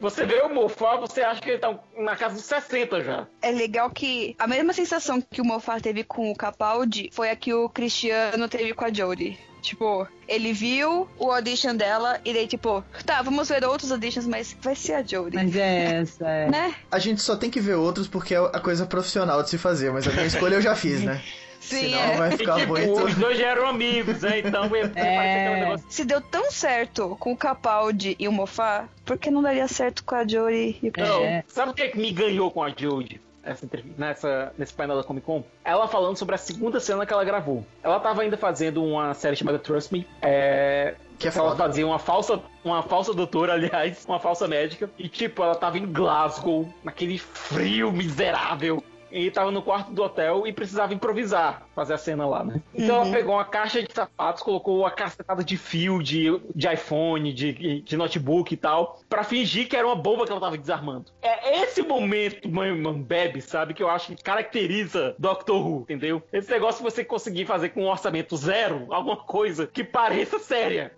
Você 0.00 0.24
vê 0.26 0.40
o 0.42 0.48
Mofá, 0.48 0.96
você 0.96 1.22
acha 1.22 1.40
que 1.40 1.50
ele 1.50 1.58
tá 1.58 1.78
na 1.96 2.14
casa 2.16 2.34
dos 2.34 2.44
60 2.44 3.02
já. 3.02 3.26
É 3.40 3.50
legal 3.50 3.90
que 3.90 4.34
a 4.38 4.46
mesma 4.46 4.72
sensação 4.72 5.20
que 5.20 5.40
o 5.40 5.44
Moffat 5.44 5.82
teve 5.82 6.04
com 6.04 6.30
o 6.30 6.36
Capaldi 6.36 7.10
foi 7.12 7.30
a 7.30 7.36
que 7.36 7.52
o 7.54 7.68
Cristiano 7.68 8.48
teve 8.48 8.74
com 8.74 8.84
a 8.84 8.92
Jodie. 8.92 9.38
Tipo, 9.62 10.06
ele 10.28 10.52
viu 10.52 11.08
o 11.18 11.30
audition 11.30 11.74
dela 11.76 12.20
e 12.24 12.32
daí, 12.34 12.46
tipo, 12.48 12.84
tá, 13.06 13.22
vamos 13.22 13.48
ver 13.48 13.64
outros 13.64 13.90
auditions, 13.92 14.26
mas 14.26 14.56
vai 14.60 14.74
ser 14.74 14.94
a 14.94 15.02
Jodie. 15.02 15.36
Mas 15.36 15.54
é 15.56 16.00
essa, 16.00 16.28
é. 16.28 16.50
Né? 16.50 16.74
A 16.90 16.98
gente 16.98 17.22
só 17.22 17.36
tem 17.36 17.48
que 17.48 17.60
ver 17.60 17.74
outros 17.76 18.08
porque 18.08 18.34
é 18.34 18.38
a 18.38 18.58
coisa 18.60 18.84
profissional 18.84 19.42
de 19.42 19.48
se 19.50 19.56
fazer, 19.58 19.92
mas 19.92 20.06
a 20.06 20.10
minha 20.12 20.26
escolha 20.26 20.56
eu 20.56 20.60
já 20.60 20.74
fiz, 20.74 21.00
né? 21.02 21.22
Sim, 21.62 21.90
Senão 21.90 22.00
é. 22.00 22.16
vai 22.16 22.34
E, 22.34 22.36
ficar 22.38 22.56
tipo, 22.56 22.72
muito. 22.72 23.04
os 23.04 23.14
dois 23.14 23.38
já 23.38 23.46
eram 23.46 23.68
amigos, 23.68 24.20
né? 24.22 24.40
Então 24.40 24.64
É. 24.64 24.80
aquele 24.82 25.60
negócio. 25.64 25.86
Se 25.88 26.04
deu 26.04 26.20
tão 26.20 26.50
certo 26.50 27.16
com 27.20 27.32
o 27.32 27.36
Capaldi 27.36 28.16
e 28.18 28.26
o 28.26 28.32
Moffat, 28.32 28.88
por 29.04 29.16
que 29.16 29.30
não 29.30 29.40
daria 29.40 29.68
certo 29.68 30.02
com 30.02 30.16
a 30.16 30.26
Jodie 30.26 30.76
e 30.82 30.88
o 30.88 30.92
Não, 30.98 31.22
É. 31.22 31.44
sabe 31.46 31.70
o 31.70 31.74
que, 31.74 31.82
é 31.82 31.88
que 31.88 31.98
me 31.98 32.10
ganhou 32.10 32.50
com 32.50 32.64
a 32.64 32.70
Jodie? 32.70 33.20
Essa, 33.44 33.68
nessa, 33.98 34.52
nesse 34.56 34.72
painel 34.72 34.96
da 34.96 35.02
Comic 35.02 35.26
Con, 35.26 35.42
ela 35.64 35.88
falando 35.88 36.16
sobre 36.16 36.34
a 36.34 36.38
segunda 36.38 36.78
cena 36.78 37.04
que 37.04 37.12
ela 37.12 37.24
gravou. 37.24 37.66
Ela 37.82 37.98
tava 37.98 38.22
ainda 38.22 38.36
fazendo 38.36 38.84
uma 38.84 39.14
série 39.14 39.34
chamada 39.34 39.58
Trust 39.58 39.92
Me, 39.92 40.06
é, 40.20 40.94
Que 41.18 41.26
é 41.26 41.32
ela 41.34 41.50
foda. 41.50 41.56
fazia 41.64 41.86
uma 41.86 41.98
falsa, 41.98 42.40
uma 42.64 42.82
falsa 42.82 43.12
doutora, 43.12 43.54
aliás, 43.54 44.04
uma 44.06 44.20
falsa 44.20 44.46
médica. 44.46 44.88
E 44.98 45.08
tipo, 45.08 45.42
ela 45.42 45.56
tava 45.56 45.76
em 45.76 45.86
Glasgow, 45.92 46.72
naquele 46.84 47.18
frio 47.18 47.90
miserável. 47.90 48.82
E 49.12 49.30
tava 49.30 49.50
no 49.50 49.62
quarto 49.62 49.92
do 49.92 50.02
hotel 50.02 50.46
e 50.46 50.52
precisava 50.52 50.94
improvisar, 50.94 51.66
fazer 51.74 51.94
a 51.94 51.98
cena 51.98 52.26
lá, 52.26 52.42
né? 52.42 52.60
Então 52.74 53.02
ela 53.02 53.12
pegou 53.12 53.34
uma 53.34 53.44
caixa 53.44 53.82
de 53.82 53.92
sapatos, 53.92 54.42
colocou 54.42 54.80
uma 54.80 54.90
cacetada 54.90 55.44
de 55.44 55.56
fio, 55.56 56.02
de, 56.02 56.40
de 56.54 56.72
iPhone, 56.72 57.32
de, 57.32 57.82
de 57.82 57.96
notebook 57.96 58.52
e 58.52 58.56
tal, 58.56 59.00
pra 59.08 59.22
fingir 59.22 59.68
que 59.68 59.76
era 59.76 59.86
uma 59.86 59.96
bomba 59.96 60.24
que 60.24 60.32
ela 60.32 60.40
tava 60.40 60.56
desarmando. 60.56 61.06
É 61.20 61.62
esse 61.62 61.82
momento, 61.82 62.48
mãe, 62.48 62.72
mãe 62.72 63.02
bebe, 63.02 63.40
sabe, 63.40 63.74
que 63.74 63.82
eu 63.82 63.88
acho 63.88 64.14
que 64.14 64.22
caracteriza 64.22 65.14
Doctor 65.18 65.66
Who, 65.66 65.82
entendeu? 65.82 66.22
Esse 66.32 66.50
negócio 66.50 66.84
de 66.84 66.90
você 66.90 67.04
conseguir 67.04 67.46
fazer 67.46 67.70
com 67.70 67.82
um 67.82 67.88
orçamento 67.88 68.36
zero, 68.36 68.86
alguma 68.90 69.16
coisa 69.16 69.66
que 69.66 69.84
pareça 69.84 70.38
séria. 70.38 70.92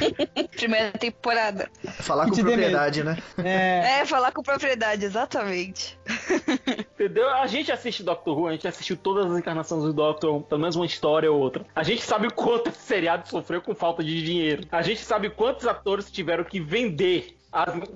Primeira 0.56 0.92
temporada. 0.92 1.70
Falar 2.00 2.28
com 2.28 2.36
propriedade, 2.36 3.04
né? 3.04 3.16
É. 3.38 4.00
É, 4.00 4.06
falar 4.06 4.32
com 4.32 4.42
propriedade, 4.42 5.04
exatamente. 5.04 5.98
Entendeu? 6.94 7.28
A 7.30 7.46
gente 7.46 7.59
assiste 7.72 8.04
Doctor 8.04 8.38
Who, 8.38 8.46
a 8.46 8.52
gente 8.52 8.68
assistiu 8.68 8.96
todas 8.96 9.28
as 9.28 9.36
encarnações 9.36 9.82
do 9.82 9.92
Doctor, 9.92 10.40
pelo 10.42 10.60
menos 10.60 10.76
uma 10.76 10.86
história 10.86 11.30
ou 11.30 11.40
outra. 11.40 11.66
A 11.74 11.82
gente 11.82 12.02
sabe 12.02 12.30
quanto 12.30 12.68
esse 12.68 12.78
seriado 12.78 13.28
sofreu 13.28 13.60
com 13.60 13.74
falta 13.74 14.04
de 14.04 14.24
dinheiro. 14.24 14.62
A 14.70 14.82
gente 14.82 15.00
sabe 15.00 15.30
quantos 15.30 15.66
atores 15.66 16.10
tiveram 16.10 16.44
que 16.44 16.60
vender 16.60 17.36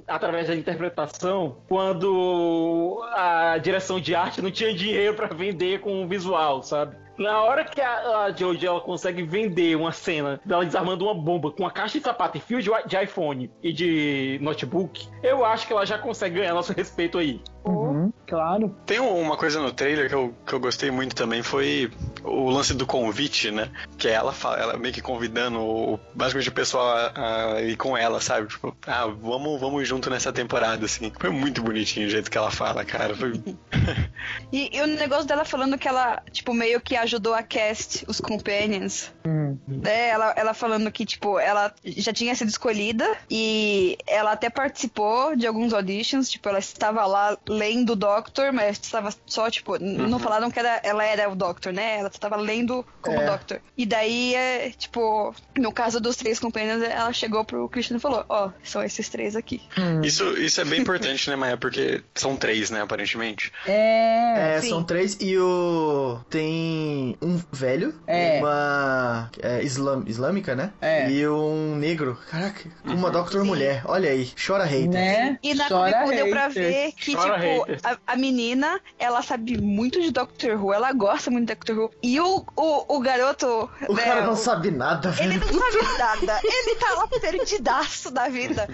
através 0.08 0.48
da 0.48 0.54
interpretação 0.56 1.58
quando 1.68 3.00
a 3.14 3.56
direção 3.58 4.00
de 4.00 4.14
arte 4.14 4.42
não 4.42 4.50
tinha 4.50 4.74
dinheiro 4.74 5.14
pra 5.14 5.28
vender 5.28 5.80
com 5.80 6.02
o 6.02 6.08
visual, 6.08 6.62
sabe? 6.62 6.96
Na 7.16 7.42
hora 7.42 7.64
que 7.64 7.80
a, 7.80 8.24
a 8.24 8.32
Jojo 8.32 8.66
ela 8.66 8.80
consegue 8.80 9.22
vender 9.22 9.76
uma 9.76 9.92
cena 9.92 10.40
dela 10.44 10.64
desarmando 10.64 11.04
uma 11.04 11.14
bomba 11.14 11.52
com 11.52 11.62
uma 11.62 11.70
caixa 11.70 11.98
de 11.98 12.04
sapato 12.04 12.36
e 12.36 12.40
fio 12.40 12.60
de, 12.60 12.70
de 12.86 13.02
iPhone 13.02 13.50
e 13.62 13.72
de 13.72 14.38
notebook, 14.42 15.08
eu 15.22 15.44
acho 15.44 15.66
que 15.66 15.72
ela 15.72 15.86
já 15.86 15.96
consegue 15.96 16.40
ganhar 16.40 16.54
nosso 16.54 16.72
respeito 16.72 17.16
aí. 17.16 17.40
Uhum, 17.64 18.12
claro. 18.26 18.74
Tem 18.86 19.00
um- 19.00 19.20
uma 19.20 19.36
coisa 19.36 19.60
no 19.60 19.72
trailer 19.72 20.08
que 20.08 20.14
eu, 20.14 20.34
que 20.46 20.52
eu 20.52 20.60
gostei 20.60 20.90
muito 20.90 21.14
também, 21.14 21.42
foi 21.42 21.90
o 22.22 22.50
lance 22.50 22.74
do 22.74 22.86
convite, 22.86 23.50
né? 23.50 23.70
Que 23.96 24.08
é 24.08 24.12
ela, 24.12 24.34
ela 24.58 24.76
meio 24.76 24.92
que 24.92 25.00
convidando 25.00 25.60
o, 25.60 26.00
basicamente 26.14 26.48
o 26.50 26.52
pessoal 26.52 26.86
a, 27.14 27.54
a 27.54 27.62
ir 27.62 27.76
com 27.76 27.96
ela, 27.96 28.20
sabe? 28.20 28.48
Tipo, 28.48 28.76
ah, 28.86 29.06
vamos, 29.06 29.60
vamos 29.60 29.86
junto 29.88 30.10
nessa 30.10 30.32
temporada, 30.32 30.84
assim. 30.84 31.10
Foi 31.18 31.30
muito 31.30 31.62
bonitinho 31.62 32.06
o 32.06 32.10
jeito 32.10 32.30
que 32.30 32.36
ela 32.38 32.50
fala, 32.50 32.84
cara. 32.84 33.14
Foi... 33.14 33.32
E, 34.52 34.74
e 34.76 34.80
o 34.80 34.86
negócio 34.86 35.26
dela 35.26 35.44
falando 35.44 35.76
que 35.76 35.86
ela, 35.86 36.22
tipo, 36.32 36.54
meio 36.54 36.80
que 36.80 36.96
ajudou 36.96 37.34
a 37.34 37.42
cast 37.42 38.04
os 38.08 38.20
companions. 38.20 39.12
Hum. 39.26 39.58
É, 39.84 40.08
ela, 40.10 40.32
ela 40.36 40.54
falando 40.54 40.90
que, 40.90 41.04
tipo, 41.04 41.38
ela 41.38 41.74
já 41.84 42.12
tinha 42.12 42.34
sido 42.34 42.48
escolhida 42.48 43.06
e 43.30 43.98
ela 44.06 44.32
até 44.32 44.48
participou 44.48 45.36
de 45.36 45.46
alguns 45.46 45.72
auditions, 45.74 46.30
tipo, 46.30 46.48
ela 46.48 46.58
estava 46.58 47.04
lá 47.06 47.36
lendo 47.56 47.92
o 47.92 47.96
Doctor, 47.96 48.52
mas 48.52 48.78
estava 48.82 49.10
só, 49.26 49.50
tipo, 49.50 49.76
n- 49.76 50.06
não 50.08 50.18
falaram 50.18 50.50
que 50.50 50.58
era, 50.58 50.80
ela 50.82 51.04
era 51.04 51.28
o 51.30 51.34
Doctor, 51.34 51.72
né? 51.72 51.98
Ela 51.98 52.08
estava 52.08 52.36
lendo 52.36 52.84
como 53.00 53.20
É. 53.20 53.26
Doctor. 53.26 53.60
E 53.76 53.86
daí, 53.86 54.34
é, 54.34 54.70
tipo, 54.70 55.34
no 55.58 55.72
caso 55.72 56.00
dos 56.00 56.16
três 56.16 56.38
companions, 56.38 56.82
ela 56.82 57.12
chegou 57.12 57.44
pro 57.44 57.68
Christian 57.68 57.96
e 57.96 58.00
falou, 58.00 58.24
ó, 58.28 58.50
são 58.62 58.82
esses 58.82 59.08
três 59.08 59.36
aqui. 59.36 59.62
Isso, 60.02 60.24
isso 60.38 60.60
é 60.60 60.64
bem 60.64 60.80
importante, 60.82 61.28
né, 61.30 61.36
Maia? 61.36 61.56
Porque 61.56 62.02
são 62.14 62.36
três, 62.36 62.70
né, 62.70 62.82
aparentemente. 62.82 63.52
É. 63.66 64.56
É, 64.56 64.60
Sim. 64.60 64.68
são 64.70 64.84
três 64.84 65.16
e 65.20 65.38
o. 65.38 66.18
Tem 66.30 67.16
um 67.22 67.40
velho, 67.52 67.94
É. 68.06 68.38
uma 68.40 69.30
é, 69.42 69.62
islam, 69.62 70.02
islâmica, 70.06 70.54
né? 70.54 70.72
É. 70.80 71.08
E 71.10 71.26
um 71.28 71.76
negro. 71.76 72.18
Caraca, 72.30 72.68
uma 72.84 73.10
Doctor 73.10 73.44
mulher. 73.44 73.82
Olha 73.84 74.10
aí, 74.10 74.30
chora 74.44 74.64
hater. 74.64 74.88
Né? 74.90 75.38
E 75.42 75.54
na 75.54 75.68
Chora 75.68 75.92
Comic 76.02 76.16
deu 76.16 76.30
pra 76.30 76.48
ver 76.48 76.92
que, 76.92 77.14
Chora 77.14 77.36
tipo, 77.44 77.86
a, 77.86 78.12
a 78.12 78.16
menina, 78.16 78.80
ela 78.98 79.22
sabe 79.22 79.58
muito 79.60 80.00
de 80.00 80.10
Doctor 80.10 80.62
Who, 80.62 80.72
ela 80.72 80.92
gosta 80.92 81.30
muito 81.30 81.46
de 81.48 81.54
Doctor 81.54 81.78
Who. 81.78 81.90
E 82.02 82.20
o, 82.20 82.44
o, 82.56 82.96
o 82.96 83.00
garoto. 83.00 83.68
O 83.88 83.94
né, 83.94 84.02
cara 84.02 84.22
não 84.26 84.32
o- 84.32 84.36
sabe 84.36 84.70
nada, 84.70 85.14
Ele 85.20 85.38
velho. 85.38 85.52
não 85.56 85.70
sabe 85.72 85.98
nada. 85.98 86.40
Ele 86.44 86.74
tá 86.76 86.92
lá 86.94 87.06
perdidaço 87.08 88.10
da 88.10 88.28
vida. 88.28 88.68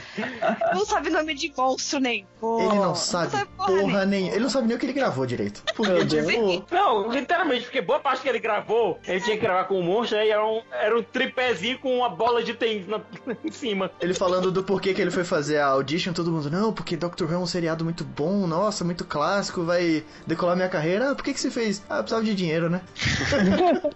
Não 0.74 0.84
sabe 0.84 1.10
nome 1.10 1.34
de 1.34 1.52
monstro 1.56 2.00
nem. 2.00 2.26
Ele 2.42 2.74
não 2.74 2.94
sabe 2.94 3.44
porra 3.56 4.06
nenhuma. 4.06 4.30
Ele 4.34 4.40
não 4.40 4.50
sabe 4.50 4.66
nem 4.68 4.76
o 4.76 4.80
que 4.80 4.86
ele 4.86 4.92
gravou 4.92 5.26
direito. 5.26 5.62
Porque, 5.74 6.06
tipo, 6.06 6.64
Não, 6.74 7.10
literalmente, 7.10 7.64
porque 7.64 7.80
boa 7.80 8.00
parte 8.00 8.22
que 8.22 8.28
ele 8.28 8.38
gravou, 8.38 8.98
ele 9.06 9.20
tinha 9.20 9.36
que 9.36 9.42
gravar 9.42 9.64
com 9.64 9.78
um 9.78 9.82
monstro, 9.82 10.18
aí 10.18 10.30
era 10.30 10.44
um, 10.44 10.62
era 10.72 10.98
um 10.98 11.02
tripézinho 11.02 11.78
com 11.78 11.96
uma 11.98 12.08
bola 12.08 12.42
de 12.42 12.54
tênis 12.54 12.86
na- 12.86 13.00
em 13.44 13.50
cima. 13.52 13.90
ele 14.00 14.14
falando 14.14 14.50
do 14.50 14.62
porquê 14.62 14.94
que 14.94 15.00
ele 15.00 15.10
foi 15.10 15.24
fazer 15.24 15.58
a 15.58 15.66
audition, 15.66 16.12
todo 16.12 16.30
mundo, 16.30 16.50
não, 16.50 16.72
porque 16.72 16.96
Doctor 16.96 17.28
Who 17.28 17.34
é 17.34 17.38
um 17.38 17.46
seriado 17.46 17.84
muito 17.84 18.04
bom, 18.04 18.46
nossa, 18.60 18.84
muito 18.84 19.04
clássico, 19.04 19.64
vai 19.64 20.04
decolar 20.26 20.54
minha 20.54 20.68
carreira. 20.68 21.10
Ah, 21.10 21.14
por 21.14 21.24
que 21.24 21.32
que 21.32 21.40
você 21.40 21.50
fez? 21.50 21.82
Ah, 21.88 21.96
eu 21.96 22.02
precisava 22.02 22.24
de 22.24 22.34
dinheiro, 22.34 22.68
né? 22.68 22.82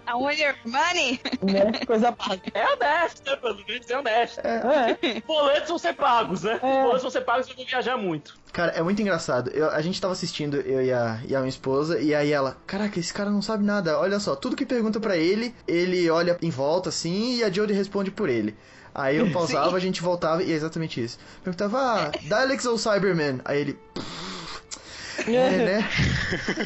I 0.07 0.13
want 0.13 0.39
your 0.39 0.55
money. 0.65 1.19
Né? 1.41 1.85
Coisa 1.85 2.11
básica. 2.11 2.51
É 2.53 2.73
honesto, 2.73 3.21
né? 3.29 3.35
Pelo 3.35 3.63
menos 3.67 3.89
é 3.89 3.97
honesto. 3.99 4.39
É. 4.39 5.21
Boletos 5.25 5.69
vão 5.69 5.77
ser 5.77 5.93
pagos, 5.93 6.43
né? 6.43 6.59
É. 6.61 6.81
Boletos 6.81 7.01
vão 7.03 7.11
ser 7.11 7.21
pagos 7.21 7.47
e 7.47 7.51
eu 7.51 7.55
vou 7.57 7.65
viajar 7.65 7.97
muito. 7.97 8.35
Cara, 8.51 8.71
é 8.71 8.81
muito 8.81 9.01
engraçado. 9.01 9.49
Eu- 9.51 9.69
a 9.69 9.81
gente 9.81 9.99
tava 10.01 10.13
assistindo, 10.13 10.57
eu 10.57 10.81
e 10.83 10.91
a, 10.91 11.19
e 11.27 11.35
a 11.35 11.39
minha 11.39 11.49
esposa, 11.49 11.99
e 11.99 12.15
aí 12.15 12.31
ela, 12.31 12.57
caraca, 12.65 12.99
esse 12.99 13.13
cara 13.13 13.29
não 13.29 13.41
sabe 13.41 13.63
nada. 13.63 13.99
Olha 13.99 14.19
só, 14.19 14.35
tudo 14.35 14.55
que 14.55 14.65
pergunta 14.65 14.99
pra 14.99 15.15
ele, 15.15 15.53
ele 15.67 16.09
olha 16.09 16.37
em 16.41 16.49
volta 16.49 16.89
assim 16.89 17.35
e 17.35 17.43
a 17.43 17.51
Jodie 17.51 17.73
responde 17.75 18.09
por 18.11 18.29
ele. 18.29 18.55
Aí 18.97 19.17
eu 19.17 19.29
pausava, 19.29 19.75
a 19.75 19.79
gente 19.79 20.01
voltava 20.01 20.41
e 20.41 20.53
é 20.53 20.55
exatamente 20.55 21.03
isso. 21.03 21.19
Perguntava, 21.43 21.77
ah, 21.79 22.11
Daleks 22.29 22.65
ou 22.65 22.77
Cyberman? 22.77 23.41
Aí 23.43 23.59
ele. 23.59 23.79
É, 25.27 25.31
né? 25.79 25.89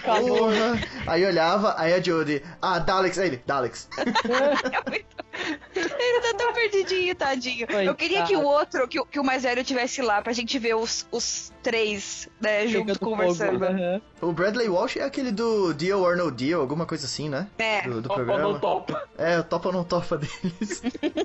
Porra. 0.03 0.79
Aí 1.07 1.25
olhava, 1.25 1.75
aí 1.77 1.93
a 1.93 2.01
Jodie, 2.01 2.43
ah, 2.61 2.79
Daleks, 2.79 3.17
aí 3.19 3.27
ele, 3.27 3.43
Daleks. 3.45 3.87
Ele 5.75 6.21
tá 6.21 6.33
tão 6.37 6.53
perdidinho, 6.53 7.15
tadinho. 7.15 7.67
Eu 7.83 7.95
queria 7.95 8.23
que 8.23 8.35
o 8.35 8.43
outro, 8.43 8.87
que, 8.87 8.99
o- 8.99 9.05
que 9.05 9.19
o 9.19 9.23
mais 9.23 9.43
velho 9.43 9.63
tivesse 9.63 10.01
lá 10.01 10.21
pra 10.21 10.33
gente 10.33 10.57
ver 10.59 10.75
os, 10.75 11.05
os 11.11 11.51
três, 11.63 12.27
né, 12.39 12.67
juntos 12.67 12.97
Pegando 12.97 12.99
conversando. 12.99 13.59
fogo. 13.59 14.01
O 14.29 14.33
Bradley 14.33 14.69
Walsh 14.69 14.97
é 14.97 15.03
aquele 15.03 15.31
do 15.31 15.73
Deal 15.73 16.01
or 16.01 16.15
No 16.17 16.29
Deal, 16.31 16.59
alguma 16.61 16.85
coisa 16.85 17.05
assim, 17.05 17.29
né? 17.29 17.47
É. 17.57 17.81
Do, 17.83 18.01
do 18.01 18.07
Topa 18.09 18.21
ou 18.31 18.39
não 18.39 18.59
topa. 18.59 19.03
É, 19.17 19.41
topa 19.41 19.67
ou 19.69 19.73
não 19.73 19.83
topa 19.83 20.17
deles. 20.17 20.81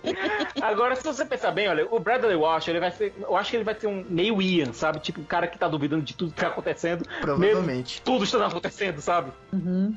Agora, 0.60 0.94
se 0.96 1.02
você 1.04 1.24
pensar 1.24 1.50
bem, 1.50 1.68
olha, 1.68 1.86
o 1.90 1.98
Bradley 1.98 2.36
Walsh, 2.36 2.68
ele 2.68 2.80
vai 2.80 2.90
ser. 2.90 3.12
Eu 3.20 3.36
acho 3.36 3.50
que 3.50 3.56
ele 3.56 3.64
vai 3.64 3.74
ser 3.74 3.86
um 3.86 4.04
meio 4.08 4.40
Ian, 4.40 4.72
sabe? 4.72 4.98
Tipo, 5.00 5.20
um 5.20 5.24
cara 5.24 5.46
que 5.46 5.58
tá 5.58 5.68
duvidando 5.68 6.02
de 6.02 6.14
tudo 6.14 6.32
que 6.32 6.40
tá 6.40 6.48
acontecendo. 6.48 7.04
Provavelmente. 7.20 8.00
Mesmo 8.00 8.04
tudo 8.04 8.24
está 8.24 8.46
acontecendo, 8.46 9.00
sabe? 9.00 9.30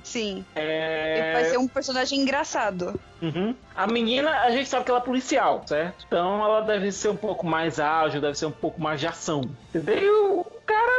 Sim. 0.03 0.45
Ele 0.55 0.65
É. 0.67 1.33
vai 1.33 1.45
ser 1.45 1.57
um 1.57 1.67
personagem 1.67 2.19
engraçado. 2.19 2.99
Uhum. 3.21 3.55
A 3.77 3.85
menina, 3.87 4.31
a 4.41 4.49
gente 4.51 4.67
sabe 4.67 4.83
que 4.85 4.89
ela 4.91 4.99
é 4.99 5.03
policial, 5.03 5.63
certo? 5.67 6.03
Então 6.07 6.43
ela 6.43 6.61
deve 6.61 6.91
ser 6.91 7.09
um 7.09 7.15
pouco 7.15 7.45
mais 7.45 7.79
ágil, 7.79 8.19
deve 8.19 8.37
ser 8.37 8.47
um 8.47 8.51
pouco 8.51 8.81
mais 8.81 8.99
de 8.99 9.05
ação. 9.07 9.41
Entendeu? 9.69 9.97
E 10.03 10.09
o 10.09 10.43
cara. 10.65 10.91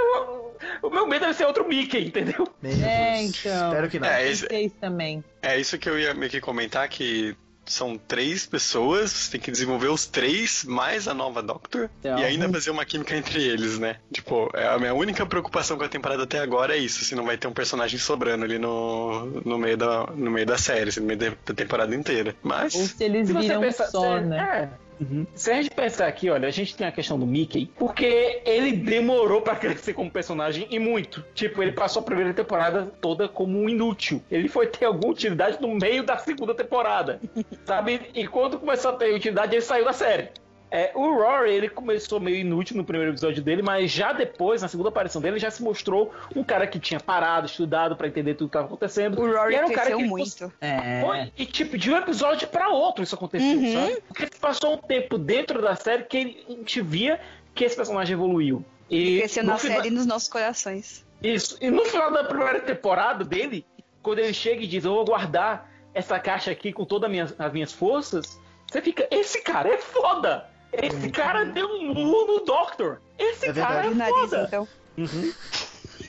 O, 0.82 0.86
o 0.86 0.90
meu 0.90 1.06
medo 1.06 1.22
deve 1.22 1.34
ser 1.34 1.44
outro 1.46 1.66
Mickey, 1.66 2.06
entendeu? 2.06 2.46
Meu 2.62 2.72
É, 2.72 3.18
Deus. 3.18 3.36
então. 3.44 3.68
Espero 3.68 3.90
que 3.90 3.98
não. 3.98 4.08
É, 4.08 4.28
esse- 4.30 4.46
Vocês 4.46 4.72
também. 4.80 5.24
É 5.42 5.58
isso 5.58 5.76
que 5.76 5.88
eu 5.90 5.98
ia 5.98 6.14
meio 6.14 6.30
que 6.30 6.40
comentar, 6.40 6.88
que 6.88 7.36
são 7.72 7.98
três 7.98 8.46
pessoas, 8.46 9.10
você 9.10 9.32
tem 9.32 9.40
que 9.40 9.50
desenvolver 9.50 9.88
os 9.88 10.06
três, 10.06 10.64
mais 10.64 11.06
a 11.08 11.14
nova 11.14 11.42
Doctor, 11.42 11.88
Então. 12.00 12.18
e 12.18 12.24
ainda 12.24 12.48
fazer 12.48 12.70
uma 12.70 12.84
química 12.84 13.16
entre 13.16 13.42
eles, 13.42 13.78
né? 13.78 13.96
Tipo, 14.12 14.50
é 14.54 14.66
a 14.68 14.78
minha 14.78 14.94
única 14.94 15.24
preocupação 15.26 15.76
com 15.76 15.84
a 15.84 15.88
temporada 15.88 16.22
até 16.24 16.38
agora 16.38 16.74
é 16.76 16.78
isso, 16.78 17.04
se 17.04 17.14
não 17.14 17.24
vai 17.24 17.36
ter 17.36 17.46
um 17.48 17.52
personagem 17.52 17.98
sobrando 17.98 18.44
ali 18.44 18.58
no, 18.58 19.26
no, 19.44 19.58
meio, 19.58 19.76
da, 19.76 20.06
no 20.14 20.30
meio 20.30 20.46
da 20.46 20.58
série, 20.58 20.90
no 21.00 21.06
meio 21.06 21.18
da, 21.18 21.28
da 21.46 21.54
temporada 21.54 21.94
inteira. 21.94 22.34
Mas... 22.42 22.74
Ou 22.74 22.86
se 22.86 23.04
eles 23.04 23.28
viram 23.30 23.60
pensar- 23.60 23.86
só, 23.88 24.18
se- 24.18 24.24
né? 24.24 24.70
É. 24.84 24.87
Se 25.34 25.50
a 25.50 25.62
gente 25.62 25.70
pensar 25.74 26.06
aqui, 26.06 26.30
olha, 26.30 26.48
a 26.48 26.50
gente 26.50 26.76
tem 26.76 26.86
a 26.86 26.92
questão 26.92 27.18
do 27.18 27.26
Mickey, 27.26 27.70
porque 27.76 28.42
ele 28.44 28.72
demorou 28.72 29.40
pra 29.40 29.54
crescer 29.56 29.94
como 29.94 30.10
personagem 30.10 30.66
e 30.70 30.78
muito. 30.78 31.24
Tipo, 31.34 31.62
ele 31.62 31.72
passou 31.72 32.02
a 32.02 32.04
primeira 32.04 32.34
temporada 32.34 32.86
toda 33.00 33.28
como 33.28 33.58
um 33.58 33.68
inútil. 33.68 34.22
Ele 34.30 34.48
foi 34.48 34.66
ter 34.66 34.86
alguma 34.86 35.12
utilidade 35.12 35.60
no 35.60 35.74
meio 35.74 36.02
da 36.02 36.16
segunda 36.18 36.54
temporada, 36.54 37.20
sabe? 37.64 38.10
E 38.14 38.26
quando 38.26 38.58
começou 38.58 38.92
a 38.92 38.94
ter 38.94 39.14
utilidade, 39.14 39.54
ele 39.54 39.62
saiu 39.62 39.84
da 39.84 39.92
série. 39.92 40.30
É, 40.70 40.90
o 40.94 41.14
Rory, 41.14 41.50
ele 41.52 41.68
começou 41.68 42.20
meio 42.20 42.36
inútil 42.36 42.76
no 42.76 42.84
primeiro 42.84 43.12
episódio 43.12 43.42
dele, 43.42 43.62
mas 43.62 43.90
já 43.90 44.12
depois, 44.12 44.60
na 44.60 44.68
segunda 44.68 44.90
aparição 44.90 45.20
dele, 45.22 45.38
já 45.38 45.50
se 45.50 45.62
mostrou 45.62 46.12
um 46.36 46.44
cara 46.44 46.66
que 46.66 46.78
tinha 46.78 47.00
parado, 47.00 47.46
estudado 47.46 47.96
pra 47.96 48.06
entender 48.06 48.34
tudo 48.34 48.48
que 48.50 48.56
estava 48.56 48.66
acontecendo. 48.66 49.18
O 49.20 49.26
Rory 49.26 49.54
E 49.54 49.56
era 49.56 49.66
um 49.66 49.70
cara 49.72 49.80
cresceu 49.86 49.98
que 49.98 50.04
muito. 50.04 50.52
É. 50.60 51.00
foi, 51.00 51.32
e 51.38 51.46
tipo, 51.46 51.78
de 51.78 51.90
um 51.90 51.96
episódio 51.96 52.46
pra 52.48 52.68
outro 52.68 53.02
isso 53.02 53.14
aconteceu, 53.14 53.48
Uhum. 53.58 53.72
sabe? 53.74 54.02
Porque 54.08 54.26
passou 54.40 54.74
um 54.74 54.78
tempo 54.78 55.16
dentro 55.16 55.62
da 55.62 55.74
série 55.74 56.04
que 56.04 56.16
ele- 56.18 56.44
a 56.46 56.50
gente 56.52 56.80
via 56.82 57.18
que 57.54 57.64
esse 57.64 57.74
personagem 57.74 58.12
evoluiu. 58.14 58.62
E 58.90 59.18
Cresceu 59.20 59.44
na 59.44 59.56
final- 59.56 59.76
série 59.76 59.88
e 59.88 59.90
nos 59.90 60.04
nossos 60.06 60.28
corações. 60.28 61.04
Isso. 61.22 61.56
E 61.60 61.70
no 61.70 61.84
final 61.86 62.10
da 62.12 62.24
primeira 62.24 62.60
temporada 62.60 63.24
dele, 63.24 63.64
quando 64.02 64.18
ele 64.18 64.32
chega 64.34 64.62
e 64.62 64.66
diz, 64.66 64.84
eu 64.84 64.92
vou 64.94 65.04
guardar 65.04 65.68
essa 65.94 66.18
caixa 66.18 66.50
aqui 66.50 66.72
com 66.72 66.84
todas 66.84 67.06
as 67.06 67.10
minhas, 67.10 67.34
as 67.38 67.52
minhas 67.52 67.72
forças, 67.72 68.38
você 68.70 68.80
fica, 68.82 69.08
esse 69.10 69.42
cara 69.42 69.68
é 69.70 69.78
foda! 69.78 70.46
Esse 70.72 71.10
cara 71.10 71.44
deu 71.44 71.66
um 71.66 71.94
murro 71.94 72.26
no 72.38 72.44
Doctor! 72.44 73.00
Esse 73.18 73.46
É 73.50 73.52
cara 73.52 73.86
é 73.86 73.90
nariz, 73.90 74.14
foda! 74.14 74.44
então. 74.46 74.68
Uhum. 74.96 75.32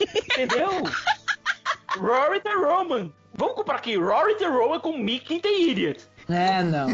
Entendeu? 0.32 0.70
Rory 1.98 2.40
the 2.40 2.52
Roman. 2.52 3.12
Vamos 3.34 3.54
comprar 3.54 3.76
aqui 3.76 3.96
Rory 3.96 4.36
the 4.36 4.46
Roman 4.46 4.80
com 4.80 4.96
Mickey 4.96 5.40
the 5.40 5.48
Idiot. 5.48 6.04
É, 6.28 6.62
não. 6.62 6.88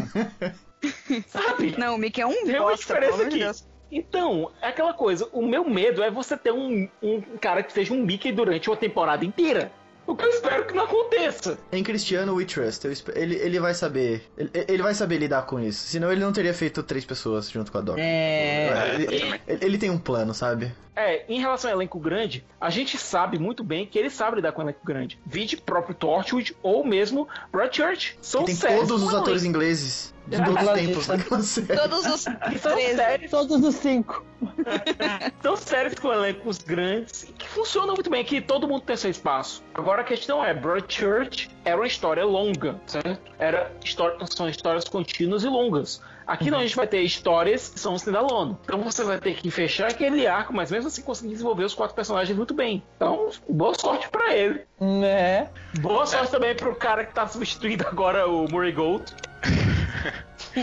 Sabe? 1.27 1.75
Não, 1.77 1.95
o 1.95 1.97
Mickey 1.97 2.21
é 2.21 2.25
um 2.25 2.45
Tem 2.45 2.59
uma 2.59 2.69
bosta, 2.69 2.93
diferença 2.93 3.23
aqui. 3.23 3.39
Deus. 3.39 3.67
Então, 3.91 4.51
é 4.61 4.67
aquela 4.67 4.93
coisa. 4.93 5.29
O 5.31 5.41
meu 5.41 5.67
medo 5.69 6.03
é 6.03 6.11
você 6.11 6.35
ter 6.37 6.51
um, 6.51 6.87
um 7.01 7.21
cara 7.39 7.63
que 7.63 7.71
seja 7.71 7.93
um 7.93 8.03
Mickey 8.03 8.31
durante 8.31 8.69
uma 8.69 8.75
temporada 8.75 9.23
inteira. 9.25 9.71
O 10.07 10.15
que 10.15 10.23
eu 10.23 10.29
espero 10.29 10.65
que 10.65 10.73
não 10.73 10.85
aconteça. 10.85 11.57
Em 11.71 11.83
Cristiano 11.83 12.33
We 12.33 12.45
Trust, 12.45 12.85
eu 12.85 12.91
espe- 12.93 13.11
ele, 13.13 13.35
ele 13.35 13.59
vai 13.59 13.73
saber. 13.73 14.23
Ele, 14.37 14.49
ele 14.53 14.81
vai 14.81 14.93
saber 14.93 15.17
lidar 15.17 15.41
com 15.45 15.59
isso. 15.59 15.85
Senão 15.85 16.09
ele 16.11 16.21
não 16.21 16.31
teria 16.31 16.53
feito 16.53 16.81
três 16.81 17.03
pessoas 17.05 17.49
junto 17.49 17.71
com 17.71 17.77
a 17.77 17.81
Doc. 17.81 17.97
É. 17.99 18.95
Ele, 18.95 19.15
ele- 19.15 19.41
ele 19.65 19.77
tem 19.77 19.89
um 19.89 19.97
plano, 19.97 20.33
sabe? 20.33 20.71
É, 20.97 21.23
em 21.29 21.39
relação 21.39 21.69
ao 21.69 21.77
elenco 21.77 21.99
grande, 21.99 22.43
a 22.59 22.71
gente 22.71 22.97
sabe 22.97 23.37
muito 23.37 23.63
bem 23.63 23.85
que 23.85 23.99
ele 23.99 24.09
sabe 24.09 24.37
lidar 24.37 24.51
com 24.51 24.63
elenco 24.63 24.79
grande. 24.83 25.19
Vide 25.23 25.55
próprio 25.55 25.93
Torchwood 25.93 26.57
ou 26.63 26.83
mesmo 26.83 27.27
Broadchurch. 27.51 28.17
São 28.19 28.41
Que 28.41 28.47
tem 28.47 28.55
séries 28.55 28.87
todos 28.87 29.03
os 29.03 29.13
atores 29.13 29.43
ingleses 29.43 30.11
de 30.25 30.43
todos 30.43 30.63
os 30.63 30.73
tempos 30.73 31.07
daquela 31.07 31.41
série. 31.43 31.79
Todos 31.79 32.05
os 32.07 32.21
São 32.59 32.73
13. 32.73 32.95
séries, 32.95 33.29
Todos 33.29 33.63
os 33.63 33.75
cinco. 33.75 34.25
são 35.41 35.55
séries 35.55 35.93
com 35.99 36.11
elencos 36.11 36.57
grandes 36.57 37.23
e 37.23 37.31
que 37.31 37.47
funcionam 37.47 37.93
muito 37.93 38.09
bem, 38.09 38.25
que 38.25 38.41
todo 38.41 38.67
mundo 38.67 38.81
tem 38.81 38.97
seu 38.97 39.11
espaço. 39.11 39.63
Agora 39.75 40.01
a 40.01 40.03
questão 40.03 40.43
é, 40.43 40.51
Broadchurch 40.51 41.47
era 41.63 41.77
uma 41.77 41.85
história 41.85 42.25
longa, 42.25 42.81
certo? 42.87 43.19
Era 43.37 43.71
história, 43.83 44.17
são 44.35 44.49
histórias 44.49 44.85
contínuas 44.85 45.43
e 45.43 45.47
longas. 45.47 46.01
Aqui 46.27 46.51
não, 46.51 46.59
a 46.59 46.63
gente 46.63 46.75
vai 46.75 46.85
ter 46.85 47.01
histórias 47.01 47.69
que 47.69 47.79
são 47.79 47.95
standalone. 47.95 48.57
Então 48.65 48.81
você 48.81 49.01
vai 49.03 49.17
ter 49.17 49.35
que 49.35 49.49
fechar 49.49 49.89
aquele 49.89 50.27
arco, 50.27 50.53
mas 50.53 50.69
mesmo 50.69 50.87
assim 50.89 51.01
conseguir 51.01 51.31
desenvolver 51.31 51.63
os 51.63 51.73
quatro 51.73 51.95
personagens 51.95 52.35
muito 52.35 52.53
bem. 52.53 52.83
Então, 52.97 53.29
boa 53.47 53.73
sorte 53.73 54.09
pra 54.09 54.35
ele. 54.35 54.61
Né? 54.79 55.49
Boa 55.79 56.05
sorte 56.05 56.29
também 56.29 56.53
pro 56.53 56.75
cara 56.75 57.05
que 57.05 57.13
tá 57.13 57.25
substituindo 57.27 57.85
agora 57.87 58.27
o 58.27 58.45
Murray 58.51 58.73
Gold. 58.73 59.05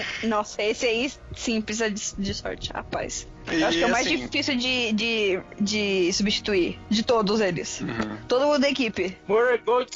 Nossa, 0.24 0.62
esse 0.62 0.86
aí 0.86 1.12
sim 1.34 1.60
precisa 1.60 1.90
de, 1.90 2.14
de 2.16 2.34
sorte, 2.34 2.72
rapaz. 2.72 3.26
E, 3.50 3.60
Eu 3.60 3.68
acho 3.68 3.78
que 3.78 3.84
é 3.84 3.86
o 3.86 3.90
mais 3.90 4.06
assim, 4.06 4.16
difícil 4.16 4.56
de, 4.56 4.92
de, 4.92 5.40
de 5.60 6.12
substituir 6.12 6.80
de 6.88 7.02
todos 7.02 7.40
eles. 7.40 7.80
Uhum. 7.80 8.16
Todo 8.26 8.46
mundo 8.46 8.60
da 8.60 8.70
equipe. 8.70 9.16
Gold 9.28 9.90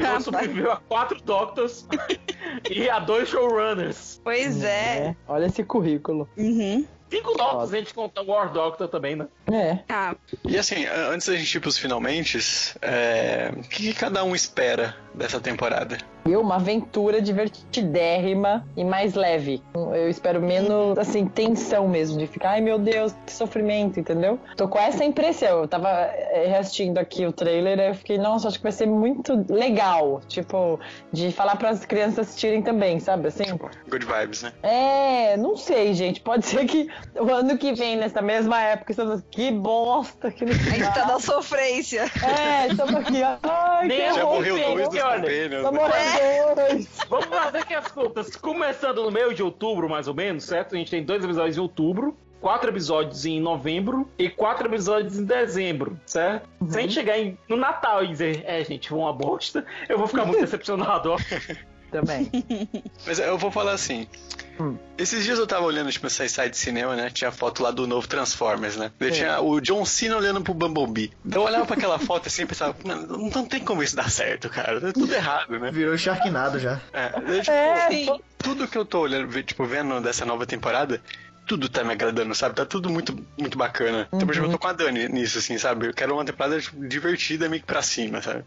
Rapaz. 0.00 0.24
sobreviveu 0.24 0.72
a 0.72 0.76
quatro 0.76 1.20
Doctors 1.20 1.86
e 2.70 2.88
a 2.88 2.98
dois 2.98 3.28
showrunners. 3.28 4.20
Pois 4.24 4.62
é. 4.62 5.14
Olha 5.28 5.46
esse 5.46 5.62
currículo. 5.62 6.28
Uhum. 6.36 6.86
Cinco 7.10 7.36
Doctors, 7.36 7.74
a 7.74 7.76
gente 7.76 7.92
conta 7.92 8.22
o 8.22 8.26
War 8.30 8.52
Doctor 8.52 8.86
também, 8.86 9.16
né? 9.16 9.26
É. 9.52 9.80
Ah, 9.88 10.14
E 10.44 10.56
assim, 10.56 10.86
antes 10.86 11.26
da 11.26 11.34
gente 11.36 11.52
ir 11.56 11.60
pros 11.60 11.76
finalmente, 11.76 12.38
é, 12.80 13.52
o 13.56 13.62
que, 13.62 13.92
que 13.92 13.94
cada 13.94 14.22
um 14.22 14.32
espera 14.32 14.96
dessa 15.14 15.40
temporada? 15.40 15.98
E 16.26 16.36
uma 16.36 16.56
aventura 16.56 17.20
divertidérrima 17.20 18.66
e 18.76 18.84
mais 18.84 19.14
leve. 19.14 19.62
Eu 19.74 20.08
espero 20.08 20.40
menos, 20.40 20.98
assim, 20.98 21.26
tensão 21.26 21.88
mesmo, 21.88 22.18
de 22.18 22.26
ficar, 22.26 22.50
ai 22.50 22.60
meu 22.60 22.78
Deus, 22.78 23.14
que 23.24 23.32
sofrimento, 23.32 23.98
entendeu? 23.98 24.38
Tô 24.56 24.68
com 24.68 24.78
essa 24.78 25.02
impressão. 25.04 25.60
Eu 25.60 25.68
tava 25.68 25.88
eh, 25.88 26.46
reassistindo 26.48 27.00
aqui 27.00 27.24
o 27.24 27.32
trailer 27.32 27.78
e 27.78 27.88
eu 27.88 27.94
fiquei, 27.94 28.18
nossa, 28.18 28.48
acho 28.48 28.58
que 28.58 28.62
vai 28.62 28.72
ser 28.72 28.86
muito 28.86 29.46
legal. 29.48 30.20
Tipo, 30.28 30.78
de 31.10 31.32
falar 31.32 31.56
pras 31.56 31.84
crianças 31.86 32.28
assistirem 32.28 32.62
também, 32.62 33.00
sabe? 33.00 33.28
Assim. 33.28 33.44
Good 33.88 34.04
vibes, 34.04 34.42
né? 34.42 34.52
É, 34.62 35.36
não 35.38 35.56
sei, 35.56 35.94
gente. 35.94 36.20
Pode 36.20 36.44
ser 36.46 36.66
que 36.66 36.88
o 37.18 37.32
ano 37.32 37.56
que 37.56 37.72
vem, 37.72 37.96
nessa 37.96 38.20
mesma 38.20 38.60
época, 38.60 38.92
estamos 38.92 39.22
que 39.30 39.50
bosta, 39.50 40.30
que 40.30 40.44
a 40.44 40.46
gente 40.48 40.94
tá 40.94 41.06
na 41.06 41.18
sofrência. 41.18 42.04
É, 42.22 42.68
estamos 42.68 42.94
aqui, 42.94 43.22
ai, 43.22 43.88
Nem 43.88 43.98
que 43.98 44.14
Já 44.14 44.24
horror, 44.24 44.34
morreu 44.34 44.58
dois 44.58 44.88
dos 44.88 44.99
olha, 45.02 45.50
Tá 45.62 45.70
né? 45.72 45.78
morrendo. 45.78 46.88
Vamos 47.08 47.26
fazer 47.26 47.58
aqui 47.58 47.74
as 47.74 47.88
contas. 47.88 48.36
Começando 48.36 49.02
no 49.02 49.10
meio 49.10 49.34
de 49.34 49.42
outubro, 49.42 49.88
mais 49.88 50.06
ou 50.08 50.14
menos, 50.14 50.44
certo? 50.44 50.74
A 50.74 50.78
gente 50.78 50.90
tem 50.90 51.02
dois 51.02 51.22
episódios 51.24 51.56
em 51.56 51.60
outubro, 51.60 52.16
quatro 52.40 52.70
episódios 52.70 53.26
em 53.26 53.40
novembro 53.40 54.08
e 54.18 54.30
quatro 54.30 54.66
episódios 54.68 55.18
em 55.18 55.24
dezembro, 55.24 55.98
certo? 56.06 56.48
Se 56.68 56.78
a 56.78 56.80
gente 56.80 56.94
chegar 56.94 57.18
em- 57.18 57.36
no 57.48 57.56
Natal 57.56 58.02
e 58.04 58.08
dizer, 58.08 58.42
é, 58.46 58.64
gente, 58.64 58.88
foi 58.88 58.98
uma 58.98 59.12
bosta, 59.12 59.64
eu 59.88 59.98
vou 59.98 60.06
ficar 60.06 60.24
muito 60.24 60.40
decepcionado, 60.40 61.12
ó. 61.12 61.16
Também. 61.90 62.30
Mas 63.06 63.18
eu 63.18 63.36
vou 63.38 63.50
falar 63.50 63.72
assim. 63.72 64.06
Hum. 64.60 64.76
Esses 64.98 65.24
dias 65.24 65.38
eu 65.38 65.46
tava 65.46 65.64
olhando, 65.64 65.90
tipo, 65.90 66.06
essa 66.06 66.28
site 66.28 66.52
de 66.52 66.58
cinema, 66.58 66.94
né? 66.94 67.08
Tinha 67.10 67.32
foto 67.32 67.62
lá 67.62 67.70
do 67.70 67.86
novo 67.86 68.06
Transformers, 68.06 68.76
né? 68.76 68.92
Daí 68.98 69.10
tinha 69.10 69.40
o 69.40 69.58
John 69.60 69.84
Cena 69.86 70.16
olhando 70.18 70.42
pro 70.42 70.52
Bumblebee. 70.52 71.10
Então 71.24 71.42
eu 71.42 71.48
olhava 71.48 71.64
pra 71.64 71.76
aquela 71.76 71.98
foto 71.98 72.26
assim 72.26 72.42
e 72.42 72.46
pensava, 72.46 72.76
"Mano, 72.84 73.06
não, 73.06 73.30
não 73.30 73.46
tem 73.46 73.60
como 73.60 73.82
isso 73.82 73.96
dar 73.96 74.10
certo, 74.10 74.50
cara. 74.50 74.78
Tá 74.80 74.92
tudo 74.92 75.14
errado, 75.14 75.58
né? 75.58 75.70
Virou 75.70 75.96
Sharknado 75.96 76.58
já. 76.58 76.78
É, 76.92 77.08
daí, 77.20 77.40
tipo, 77.40 77.50
É, 77.52 78.18
tudo 78.36 78.68
que 78.68 78.76
eu 78.76 78.84
tô 78.84 79.00
olhando, 79.00 79.42
tipo, 79.42 79.64
vendo 79.64 79.98
dessa 80.02 80.26
nova 80.26 80.44
temporada, 80.44 81.00
tudo 81.50 81.68
tá 81.68 81.82
me 81.82 81.92
agradando, 81.92 82.32
sabe? 82.32 82.54
Tá 82.54 82.64
tudo 82.64 82.88
muito, 82.88 83.12
muito 83.36 83.58
bacana. 83.58 84.06
Então, 84.06 84.20
por 84.20 84.30
exemplo, 84.30 84.50
eu 84.50 84.52
tô 84.52 84.58
com 84.58 84.68
a 84.68 84.72
Dani 84.72 85.08
nisso, 85.08 85.38
assim, 85.38 85.58
sabe? 85.58 85.88
Eu 85.88 85.92
quero 85.92 86.14
uma 86.14 86.24
temporada 86.24 86.60
tipo, 86.60 86.86
divertida, 86.86 87.48
meio 87.48 87.60
que 87.60 87.66
pra 87.66 87.82
cima, 87.82 88.22
sabe? 88.22 88.44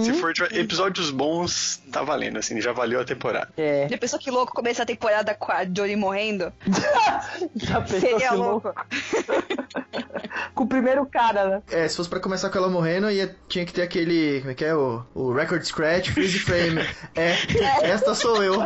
Se 0.00 0.14
for 0.14 0.32
tipo, 0.32 0.48
episódios 0.56 1.10
bons, 1.10 1.82
tá 1.92 2.02
valendo, 2.02 2.38
assim, 2.38 2.58
já 2.58 2.72
valeu 2.72 2.98
a 2.98 3.04
temporada. 3.04 3.50
É. 3.58 3.86
Já 3.90 3.98
pensou 3.98 4.18
que 4.18 4.30
louco 4.30 4.54
começar 4.54 4.84
a 4.84 4.86
temporada 4.86 5.34
com 5.34 5.52
a 5.52 5.66
Jory 5.66 5.96
morrendo? 5.96 6.50
Já 7.56 7.82
pensou 7.82 8.00
Seria 8.00 8.30
que 8.30 8.34
louco. 8.34 8.72
Com 10.54 10.64
o 10.64 10.66
primeiro 10.66 11.04
cara, 11.06 11.48
né? 11.48 11.62
É, 11.70 11.88
se 11.88 11.96
fosse 11.96 12.08
pra 12.08 12.20
começar 12.20 12.50
com 12.50 12.58
ela 12.58 12.68
morrendo, 12.68 13.10
ia, 13.10 13.34
tinha 13.48 13.64
que 13.64 13.72
ter 13.72 13.82
aquele. 13.82 14.40
Como 14.40 14.50
é 14.50 14.54
que 14.54 14.64
é? 14.64 14.74
O, 14.74 15.02
o 15.14 15.32
record 15.32 15.62
scratch, 15.62 16.10
freeze 16.10 16.38
frame. 16.38 16.80
É, 17.14 17.90
esta 17.90 18.14
sou 18.14 18.42
eu. 18.42 18.62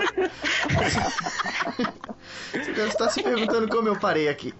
Você 2.53 2.72
deve 2.72 2.89
estar 2.89 3.09
se 3.11 3.22
perguntando 3.22 3.68
como 3.68 3.89
eu 3.89 3.99
parei 3.99 4.28
aqui. 4.28 4.55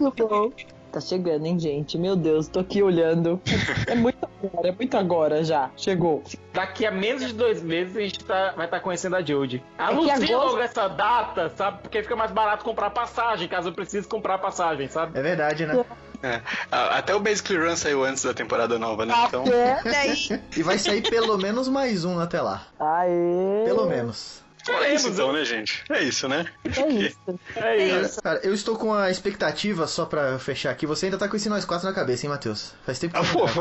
Muito 0.00 0.28
bom. 0.28 0.50
Tá 0.92 1.00
chegando, 1.00 1.44
hein, 1.44 1.58
gente? 1.58 1.98
Meu 1.98 2.14
Deus, 2.14 2.46
tô 2.46 2.60
aqui 2.60 2.80
olhando. 2.80 3.40
É 3.88 3.96
muito 3.96 4.16
agora, 4.24 4.68
é 4.68 4.72
muito 4.72 4.96
agora 4.96 5.42
já. 5.42 5.68
Chegou. 5.76 6.22
Daqui 6.52 6.86
a 6.86 6.90
menos 6.92 7.26
de 7.26 7.32
dois 7.32 7.60
meses 7.60 7.96
a 7.96 8.00
gente 8.00 8.24
tá- 8.24 8.52
vai 8.56 8.66
estar 8.66 8.78
conhecendo 8.78 9.16
a 9.16 9.20
Jodie. 9.20 9.60
Anuncia 9.76 10.14
agosto- 10.14 10.32
logo 10.32 10.60
essa 10.60 10.86
data, 10.86 11.48
sabe? 11.56 11.78
Porque 11.82 12.00
fica 12.00 12.14
mais 12.14 12.30
barato 12.30 12.64
comprar 12.64 12.90
passagem, 12.90 13.48
caso 13.48 13.70
eu 13.70 13.72
precise 13.72 14.06
comprar 14.06 14.38
passagem, 14.38 14.86
sabe? 14.86 15.18
É 15.18 15.22
verdade, 15.22 15.66
né? 15.66 15.84
É. 16.22 16.40
Até 16.70 17.12
o 17.12 17.18
Basically 17.18 17.58
Run 17.58 17.74
saiu 17.74 18.04
antes 18.04 18.22
da 18.22 18.32
temporada 18.32 18.78
nova, 18.78 19.04
né? 19.04 19.14
Então. 19.26 19.42
E 20.56 20.62
vai 20.62 20.78
sair 20.78 21.02
pelo 21.02 21.36
menos 21.36 21.66
mais 21.66 22.04
um 22.04 22.20
até 22.20 22.40
lá. 22.40 22.68
Aê! 22.78 23.64
Pelo 23.64 23.86
menos. 23.86 24.43
É 24.68 24.94
isso 24.94 25.08
então, 25.08 25.32
né, 25.32 25.44
gente? 25.44 25.82
É 25.90 26.02
isso, 26.02 26.28
né? 26.28 26.46
É 26.64 26.88
isso. 26.88 27.18
É 27.56 27.76
é 27.78 28.00
isso. 28.02 28.22
Cara, 28.22 28.40
eu 28.42 28.54
estou 28.54 28.76
com 28.76 28.92
a 28.94 29.10
expectativa, 29.10 29.86
só 29.86 30.06
pra 30.06 30.38
fechar 30.38 30.70
aqui. 30.70 30.86
Você 30.86 31.06
ainda 31.06 31.18
tá 31.18 31.28
com 31.28 31.36
esse 31.36 31.48
nós 31.48 31.64
quatro 31.64 31.86
na 31.86 31.94
cabeça, 31.94 32.24
hein, 32.26 32.30
Matheus? 32.30 32.72
Faz 32.86 32.98
tempo 32.98 33.14
que 33.14 33.20
Ah, 33.20 33.32
pô, 33.32 33.46
tá. 33.46 33.60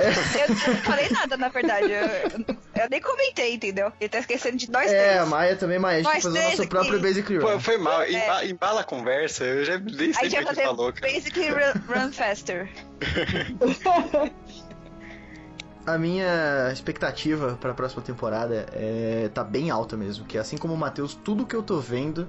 Eu 0.00 0.48
não 0.74 0.76
falei 0.82 1.08
nada, 1.10 1.36
na 1.36 1.48
verdade. 1.48 1.92
Eu, 1.92 2.06
eu 2.82 2.88
nem 2.90 3.00
comentei, 3.00 3.54
entendeu? 3.54 3.92
Ele 4.00 4.08
tá 4.08 4.18
esquecendo 4.20 4.56
de 4.56 4.70
nós 4.70 4.90
É, 4.90 5.10
a 5.10 5.14
três. 5.16 5.28
Maia 5.28 5.56
também, 5.56 5.78
Maia. 5.78 5.98
A 5.98 6.02
gente 6.02 6.10
tem 6.12 6.20
que 6.20 6.26
Nós 6.28 6.34
fazer 6.34 6.38
o 6.38 6.48
nosso 6.50 6.62
aqui. 6.62 6.70
próprio 6.70 7.00
Basic 7.00 7.34
Run. 7.36 7.40
Pô, 7.40 7.60
foi 7.60 7.78
mal. 7.78 8.02
É. 8.02 8.10
Emba- 8.10 8.44
Embala 8.46 8.80
a 8.80 8.84
conversa, 8.84 9.44
eu 9.44 9.64
já 9.64 9.78
nem 9.78 10.10
A 10.10 10.14
sei 10.14 10.28
o 10.28 10.30
que 10.30 10.42
fazer 10.44 10.62
falou, 10.62 10.92
cara. 10.92 11.12
Basically 11.12 11.48
Run, 11.50 11.72
run 11.88 12.12
Faster. 12.12 12.68
A 15.86 15.98
minha 15.98 16.70
expectativa 16.72 17.58
pra 17.60 17.74
próxima 17.74 18.02
temporada 18.02 18.66
é 18.72 19.30
tá 19.32 19.42
bem 19.42 19.70
alta 19.70 19.96
mesmo, 19.96 20.24
que 20.24 20.38
assim 20.38 20.56
como 20.56 20.74
o 20.74 20.76
Matheus, 20.76 21.14
tudo 21.14 21.46
que 21.46 21.56
eu 21.56 21.62
tô 21.62 21.80
vendo 21.80 22.28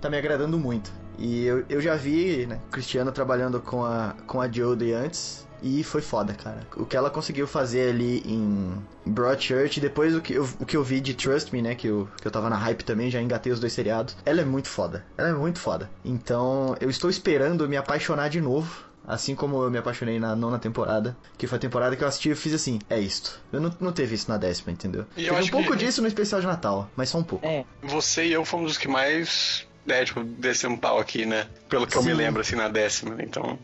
tá 0.00 0.08
me 0.08 0.16
agradando 0.16 0.58
muito. 0.58 0.92
E 1.18 1.44
eu, 1.44 1.64
eu 1.68 1.80
já 1.80 1.96
vi, 1.96 2.46
né, 2.46 2.60
Cristiano 2.70 3.10
trabalhando 3.10 3.60
com 3.60 3.84
a, 3.84 4.14
com 4.26 4.40
a 4.40 4.50
Jodie 4.50 4.92
antes, 4.92 5.46
e 5.62 5.82
foi 5.82 6.00
foda, 6.00 6.32
cara. 6.32 6.60
O 6.76 6.86
que 6.86 6.96
ela 6.96 7.10
conseguiu 7.10 7.46
fazer 7.46 7.90
ali 7.90 8.22
em 8.24 8.72
Broadchurch, 9.04 9.80
depois 9.80 10.14
o 10.14 10.20
que 10.20 10.34
eu, 10.34 10.48
o 10.60 10.64
que 10.64 10.76
eu 10.76 10.84
vi 10.84 11.00
de 11.00 11.14
Trust 11.14 11.52
Me, 11.52 11.60
né, 11.60 11.74
que 11.74 11.88
eu, 11.88 12.08
que 12.20 12.26
eu 12.26 12.30
tava 12.30 12.48
na 12.48 12.56
hype 12.56 12.84
também, 12.84 13.10
já 13.10 13.20
engatei 13.20 13.52
os 13.52 13.60
dois 13.60 13.72
seriados, 13.72 14.16
ela 14.24 14.40
é 14.40 14.44
muito 14.44 14.68
foda. 14.68 15.04
Ela 15.16 15.30
é 15.30 15.32
muito 15.32 15.58
foda. 15.58 15.90
Então, 16.04 16.76
eu 16.80 16.88
estou 16.88 17.10
esperando 17.10 17.68
me 17.68 17.76
apaixonar 17.76 18.28
de 18.28 18.40
novo 18.40 18.87
Assim 19.08 19.34
como 19.34 19.62
eu 19.62 19.70
me 19.70 19.78
apaixonei 19.78 20.20
na 20.20 20.36
nona 20.36 20.58
temporada, 20.58 21.16
que 21.38 21.46
foi 21.46 21.56
a 21.56 21.60
temporada 21.60 21.96
que 21.96 22.04
eu 22.04 22.08
assisti 22.08 22.28
e 22.30 22.34
fiz 22.34 22.52
assim, 22.52 22.78
é 22.90 23.00
isto. 23.00 23.40
Eu 23.50 23.58
não, 23.60 23.74
não 23.80 23.90
teve 23.92 24.14
isso 24.14 24.30
na 24.30 24.36
décima, 24.36 24.70
entendeu? 24.70 25.06
E 25.16 25.22
eu 25.22 25.28
Teve 25.28 25.34
um 25.34 25.38
acho 25.38 25.50
pouco 25.50 25.70
que- 25.72 25.76
disso 25.78 26.02
no 26.02 26.08
especial 26.08 26.40
de 26.42 26.46
Natal, 26.46 26.90
mas 26.94 27.08
só 27.08 27.16
um 27.18 27.22
pouco. 27.24 27.46
É. 27.46 27.64
Você 27.82 28.26
e 28.26 28.32
eu 28.32 28.44
fomos 28.44 28.72
os 28.72 28.78
que 28.78 28.86
mais 28.86 29.66
É, 29.88 30.04
tipo, 30.04 30.22
descer 30.22 30.68
um 30.68 30.76
pau 30.76 30.98
aqui, 30.98 31.24
né? 31.24 31.46
Pelo 31.68 31.86
que 31.86 31.96
eu 31.96 32.02
me 32.02 32.10
Sim. 32.10 32.16
lembro, 32.16 32.40
assim, 32.40 32.56
na 32.56 32.68
décima. 32.68 33.16
Então, 33.22 33.58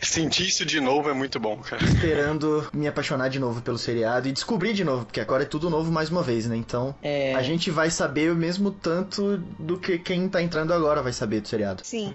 sentir 0.00 0.46
isso 0.48 0.64
de 0.64 0.80
novo 0.80 1.08
é 1.10 1.14
muito 1.14 1.38
bom, 1.40 1.56
cara. 1.58 1.82
Esperando 1.84 2.68
me 2.72 2.86
apaixonar 2.88 3.28
de 3.28 3.38
novo 3.38 3.60
pelo 3.62 3.78
seriado 3.78 4.28
e 4.28 4.32
descobrir 4.32 4.72
de 4.72 4.84
novo, 4.84 5.04
porque 5.04 5.20
agora 5.20 5.42
é 5.42 5.46
tudo 5.46 5.70
novo 5.70 5.90
mais 5.90 6.10
uma 6.10 6.22
vez, 6.22 6.46
né? 6.46 6.56
Então, 6.56 6.94
É. 7.02 7.34
a 7.34 7.42
gente 7.42 7.70
vai 7.70 7.90
saber 7.90 8.30
o 8.32 8.34
mesmo 8.36 8.70
tanto 8.70 9.38
do 9.58 9.78
que 9.78 9.98
quem 9.98 10.28
tá 10.28 10.42
entrando 10.42 10.72
agora 10.72 11.02
vai 11.02 11.12
saber 11.12 11.40
do 11.40 11.48
seriado. 11.48 11.82
Sim. 11.84 12.14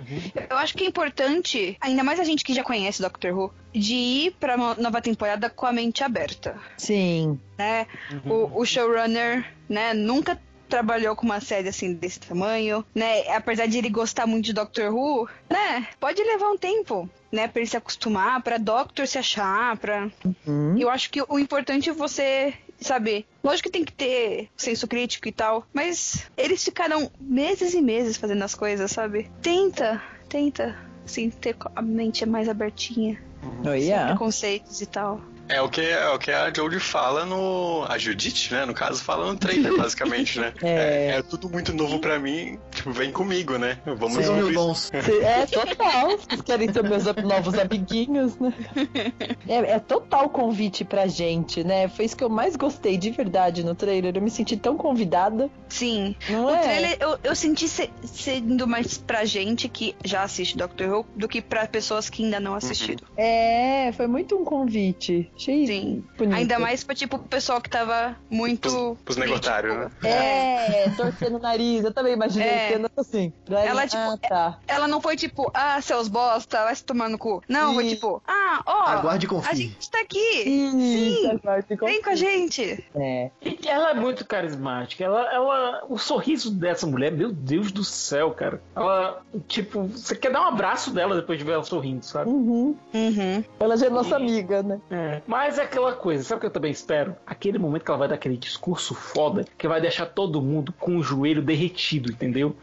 Eu 0.49 0.57
acho 0.57 0.75
que 0.75 0.83
é 0.83 0.87
importante, 0.87 1.77
ainda 1.81 2.03
mais 2.03 2.19
a 2.19 2.23
gente 2.23 2.43
que 2.43 2.53
já 2.53 2.63
conhece 2.63 3.01
Doctor 3.01 3.31
Who, 3.37 3.53
de 3.73 3.93
ir 3.95 4.31
pra 4.39 4.57
nova 4.57 5.01
temporada 5.01 5.49
com 5.49 5.65
a 5.65 5.71
mente 5.71 6.03
aberta. 6.03 6.55
Sim. 6.77 7.39
né? 7.57 7.87
O, 8.25 8.61
o 8.61 8.65
showrunner, 8.65 9.45
né, 9.67 9.93
nunca 9.93 10.39
trabalhou 10.67 11.15
com 11.15 11.25
uma 11.25 11.39
série 11.39 11.69
assim 11.69 11.93
desse 11.93 12.19
tamanho, 12.19 12.85
né? 12.93 13.27
Apesar 13.35 13.67
de 13.67 13.77
ele 13.77 13.89
gostar 13.89 14.27
muito 14.27 14.45
de 14.45 14.53
Doctor 14.53 14.93
Who, 14.93 15.27
né? 15.49 15.87
Pode 15.99 16.21
levar 16.23 16.49
um 16.51 16.57
tempo, 16.57 17.09
né, 17.31 17.47
para 17.47 17.61
ele 17.61 17.69
se 17.69 17.77
acostumar, 17.77 18.41
pra 18.41 18.57
Doctor 18.57 19.07
se 19.07 19.17
achar, 19.17 19.77
pra 19.77 20.09
Uhum. 20.45 20.77
Eu 20.77 20.89
acho 20.89 21.09
que 21.09 21.21
o 21.27 21.39
importante 21.39 21.89
é 21.89 21.93
você 21.93 22.53
saber. 22.79 23.25
Lógico 23.43 23.69
que 23.69 23.73
tem 23.73 23.83
que 23.85 23.91
ter 23.93 24.49
senso 24.55 24.87
crítico 24.87 25.27
e 25.27 25.31
tal, 25.31 25.65
mas 25.73 26.29
eles 26.37 26.63
ficaram 26.63 27.09
meses 27.19 27.73
e 27.73 27.81
meses 27.81 28.17
fazendo 28.17 28.43
as 28.43 28.53
coisas, 28.55 28.91
sabe? 28.91 29.29
Tenta, 29.41 30.01
tenta, 30.29 30.77
assim, 31.05 31.29
ter 31.29 31.55
a 31.75 31.81
mente 31.81 32.25
mais 32.25 32.47
abertinha, 32.47 33.21
Oh, 33.61 33.63
sem 33.71 33.83
yeah. 33.83 34.07
preconceitos 34.09 34.81
e 34.81 34.85
tal. 34.85 35.21
É 35.49 35.61
o 35.61 35.69
que, 35.69 35.81
é 35.81 36.09
o 36.09 36.19
que 36.19 36.29
a 36.31 36.51
Jodie 36.53 36.79
fala 36.79 37.25
no. 37.25 37.85
A 37.87 37.97
Judith, 37.97 38.51
né? 38.51 38.65
No 38.65 38.73
caso, 38.73 39.01
fala 39.03 39.25
no 39.31 39.37
trailer, 39.37 39.75
basicamente, 39.77 40.39
né? 40.39 40.53
É. 40.61 41.17
É, 41.17 41.21
tudo 41.21 41.49
muito 41.49 41.73
novo 41.73 41.99
pra 41.99 42.19
mim. 42.19 42.59
Tipo, 42.71 42.91
vem 42.91 43.11
comigo, 43.11 43.57
né? 43.57 43.77
Vamos 43.85 44.13
Vocês 44.15 44.25
são 44.25 44.35
meus 44.35 44.45
ouvir. 44.47 44.55
bons. 44.55 44.91
É 44.93 45.45
total. 45.45 46.17
Vocês 46.17 46.41
querem 46.41 46.71
ser 46.71 46.83
meus 46.83 47.05
novos 47.05 47.57
amiguinhos, 47.57 48.37
né? 48.39 48.53
É, 49.47 49.71
é 49.73 49.79
total 49.79 50.29
convite 50.29 50.83
pra 50.83 51.07
gente, 51.07 51.63
né? 51.63 51.87
Foi 51.87 52.03
isso 52.05 52.17
que 52.17 52.23
eu 52.23 52.29
mais 52.29 52.55
gostei 52.57 52.97
de 52.97 53.09
verdade 53.11 53.63
no 53.63 53.73
trailer. 53.73 54.13
Eu 54.15 54.21
me 54.21 54.29
senti 54.29 54.57
tão 54.57 54.75
convidada. 54.75 55.49
Sim, 55.69 56.15
Não 56.29 56.45
O 56.45 56.49
é? 56.49 56.59
trailer 56.61 56.97
eu, 56.99 57.17
eu 57.23 57.35
senti 57.35 57.67
se- 57.67 57.89
sendo 58.03 58.67
mais 58.67 58.97
pra 58.97 59.23
gente 59.23 59.69
que 59.69 59.95
já 60.03 60.23
assiste 60.23 60.57
Doctor 60.57 60.89
Who 60.89 61.05
do 61.15 61.27
que 61.27 61.41
pra 61.41 61.65
pessoas 61.67 62.09
que 62.09 62.23
ainda 62.25 62.39
não 62.39 62.55
assistiram. 62.55 63.07
É, 63.15 63.91
foi 63.93 64.07
muito 64.07 64.35
um 64.35 64.43
convite. 64.43 65.31
Achei 65.37 65.67
Sim. 65.67 66.03
bonito. 66.17 66.35
Ainda 66.35 66.57
mais 66.57 66.83
pra 66.83 66.95
tipo 66.95 67.17
o 67.17 67.19
pessoal 67.19 67.61
que 67.61 67.69
tava 67.69 68.15
muito. 68.29 68.69
Pros, 68.69 68.97
pros 69.05 69.17
negotários, 69.17 69.75
né? 69.77 69.91
É, 70.03 70.89
torcendo 70.97 71.35
o 71.37 71.39
nariz. 71.39 71.83
Eu 71.83 71.93
também 71.93 72.13
imaginei 72.13 72.47
É. 72.47 72.69
sendo 72.73 72.89
assim. 72.97 73.31
Pra 73.45 73.63
Ela, 73.63 73.81
ele- 73.83 73.89
tipo, 73.91 74.01
ah, 74.01 74.17
tá. 74.17 74.59
Ela 74.67 74.87
não 74.87 74.99
foi 74.99 75.15
tipo, 75.15 75.49
ah, 75.53 75.79
seus 75.81 76.07
bosta, 76.07 76.63
vai 76.63 76.75
se 76.75 76.83
tomar 76.83 77.07
no 77.07 77.17
cu. 77.19 77.43
Não, 77.47 77.75
foi 77.75 77.83
Sim. 77.83 77.89
tipo, 77.95 78.21
ah, 78.27 78.61
ó, 78.65 78.83
Aguarde 78.87 79.25
e 79.25 79.27
a 79.27 79.29
confie. 79.29 79.55
gente 79.55 79.91
tá 79.91 80.01
aqui. 80.01 80.43
Sim, 80.43 81.39
ficou- 81.67 81.87
Vem 81.87 82.01
com 82.01 82.09
a 82.09 82.15
gente. 82.15 82.83
É. 82.95 83.29
E 83.41 83.59
ela 83.67 83.91
é 83.91 83.93
muito 83.93 84.25
carismática. 84.25 85.03
Ela, 85.03 85.31
ela, 85.33 85.85
o 85.87 85.97
sorriso 85.97 86.49
dessa 86.51 86.87
mulher, 86.87 87.11
meu 87.11 87.31
Deus 87.31 87.71
do 87.71 87.83
céu, 87.83 88.31
cara. 88.31 88.59
Ela, 88.75 89.21
tipo, 89.47 89.83
você 89.83 90.15
quer 90.15 90.31
dar 90.31 90.41
um 90.41 90.47
abraço 90.47 90.91
dela 90.91 91.15
depois 91.15 91.37
de 91.37 91.45
ver 91.45 91.51
ela 91.53 91.63
sorrindo, 91.63 92.03
sabe? 92.03 92.29
Uhum. 92.29 92.75
Uhum. 92.93 93.43
Ela 93.59 93.77
já 93.77 93.85
é 93.85 93.89
nossa 93.89 94.15
amiga, 94.15 94.63
né? 94.63 94.79
É. 94.89 95.21
Mas 95.27 95.57
é 95.59 95.63
aquela 95.63 95.91
coisa, 95.93 96.23
sabe 96.23 96.37
o 96.37 96.39
que 96.41 96.45
eu 96.45 96.51
também 96.51 96.71
espero? 96.71 97.15
Aquele 97.25 97.57
momento 97.59 97.83
que 97.83 97.91
ela 97.91 97.97
vai 97.97 98.07
dar 98.07 98.15
aquele 98.15 98.37
discurso 98.37 98.95
foda 98.95 99.43
que 99.57 99.67
vai 99.67 99.81
deixar 99.81 100.05
todo 100.05 100.41
mundo 100.41 100.71
com 100.79 100.95
o 100.97 101.03
joelho 101.03 101.41
derretido, 101.41 102.09
entendeu? 102.11 102.55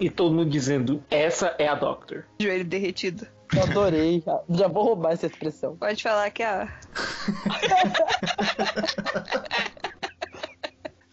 E, 0.00 0.06
e 0.06 0.10
todo 0.10 0.34
mundo 0.34 0.50
dizendo: 0.50 1.00
essa 1.10 1.54
é 1.58 1.68
a 1.68 1.74
Doctor. 1.76 2.24
Joelho 2.40 2.64
derretido. 2.64 3.24
Eu 3.54 3.62
adorei. 3.62 4.20
Já- 4.26 4.40
Já 4.50 4.68
vou 4.68 4.84
roubar 4.84 5.12
essa 5.12 5.26
expressão. 5.26 5.76
Pode 5.76 6.02
falar 6.02 6.28
que 6.30 6.42
a. 6.42 6.68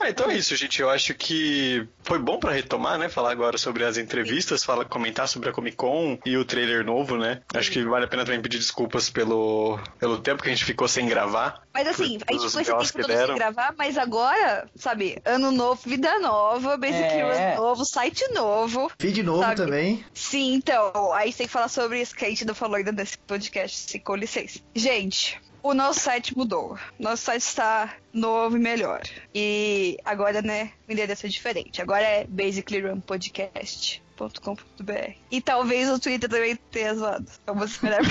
Ah, 0.05 0.09
então 0.11 0.29
é 0.29 0.35
isso, 0.35 0.55
gente. 0.55 0.79
Eu 0.79 0.89
acho 0.89 1.15
que 1.15 1.87
foi 2.03 2.19
bom 2.19 2.39
pra 2.39 2.51
retomar, 2.51 2.99
né? 2.99 3.09
Falar 3.09 3.31
agora 3.31 3.57
sobre 3.57 3.83
as 3.83 3.97
entrevistas, 3.97 4.63
falar, 4.63 4.85
comentar 4.85 5.27
sobre 5.27 5.49
a 5.49 5.51
Comic 5.51 5.75
Con 5.75 6.19
e 6.23 6.37
o 6.37 6.45
trailer 6.45 6.85
novo, 6.85 7.17
né? 7.17 7.41
Acho 7.55 7.71
que 7.71 7.83
vale 7.83 8.05
a 8.05 8.07
pena 8.07 8.23
também 8.23 8.39
pedir 8.39 8.59
desculpas 8.59 9.09
pelo, 9.09 9.79
pelo 9.97 10.19
tempo 10.19 10.43
que 10.43 10.49
a 10.49 10.51
gente 10.51 10.63
ficou 10.63 10.87
sem 10.87 11.07
gravar. 11.07 11.63
Mas 11.73 11.87
assim, 11.87 12.19
a 12.27 12.33
gente 12.33 12.45
ficou 12.47 12.61
esse 12.61 12.93
tempo 12.93 12.93
todo 12.93 13.07
sem 13.07 13.15
deram. 13.17 13.35
gravar, 13.35 13.73
mas 13.75 13.97
agora, 13.97 14.69
sabe, 14.75 15.17
ano 15.25 15.51
novo, 15.51 15.81
vida 15.83 16.19
nova, 16.19 16.77
Basic 16.77 17.03
É. 17.03 17.19
Heroes 17.19 17.57
novo, 17.57 17.83
site 17.83 18.27
novo. 18.31 18.91
Feed 18.99 19.23
novo 19.23 19.41
Sabe? 19.41 19.55
também. 19.55 20.05
Sim, 20.13 20.53
então, 20.53 21.11
aí 21.13 21.31
você 21.31 21.39
tem 21.39 21.47
que 21.47 21.53
falar 21.53 21.67
sobre 21.67 21.99
isso 21.99 22.15
que 22.15 22.25
a 22.25 22.29
gente 22.29 22.45
não 22.45 22.53
falou 22.53 22.75
ainda 22.75 22.91
nesse 22.91 23.17
podcast, 23.17 23.75
se 23.75 23.99
com 23.99 24.15
licença. 24.15 24.59
Gente, 24.75 25.41
o 25.65 25.73
nosso 25.73 25.99
site 26.01 26.37
mudou. 26.37 26.77
Nosso 26.99 27.23
site 27.23 27.41
está 27.41 27.95
novo 28.13 28.55
e 28.55 28.59
melhor. 28.59 29.01
E 29.33 29.97
agora, 30.05 30.43
né, 30.43 30.71
o 30.87 30.91
endereço 30.91 31.25
é 31.25 31.29
diferente. 31.29 31.81
Agora 31.81 32.03
é 32.03 32.27
basicallyrunpodcast.com.br. 32.27 35.11
E 35.31 35.41
talvez 35.41 35.89
o 35.89 35.99
Twitter 35.99 36.29
também 36.29 36.55
tenha 36.69 36.93
zoado. 36.93 37.25
Vamos 37.47 37.71
esperar. 37.81 38.01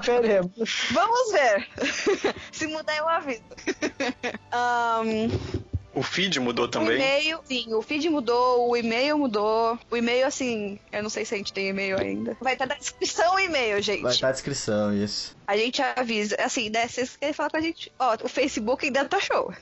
Esperemos. 0.00 0.88
Vamos 0.92 1.32
ver. 1.32 1.68
se 2.52 2.68
mudar, 2.68 2.96
eu 2.96 3.08
aviso. 3.08 3.42
Ahn, 4.52 5.28
O 5.92 6.02
feed 6.02 6.38
mudou 6.38 6.66
O 6.66 6.68
também. 6.68 6.94
e-mail, 6.96 7.40
sim, 7.44 7.74
o 7.74 7.82
feed 7.82 8.08
mudou, 8.08 8.68
o 8.70 8.76
e-mail 8.76 9.18
mudou. 9.18 9.76
O 9.90 9.96
e-mail, 9.96 10.26
assim, 10.26 10.78
eu 10.92 11.02
não 11.02 11.10
sei 11.10 11.24
se 11.24 11.34
a 11.34 11.38
gente 11.38 11.52
tem 11.52 11.68
e-mail 11.68 11.98
ainda. 11.98 12.36
Vai 12.40 12.52
estar 12.52 12.66
na 12.66 12.76
descrição 12.76 13.34
o 13.34 13.38
e-mail, 13.40 13.82
gente. 13.82 14.02
Vai 14.02 14.12
estar 14.12 14.28
na 14.28 14.32
descrição, 14.32 14.94
isso. 14.94 15.36
A 15.46 15.56
gente 15.56 15.82
avisa. 15.82 16.36
Assim, 16.38 16.70
né? 16.70 16.86
Vocês 16.86 17.16
querem 17.16 17.32
falar 17.34 17.50
com 17.50 17.56
a 17.56 17.60
gente? 17.60 17.92
Ó, 17.98 18.16
o 18.22 18.28
Facebook 18.28 18.86
ainda 18.86 19.04
tá 19.04 19.18
show. 19.18 19.52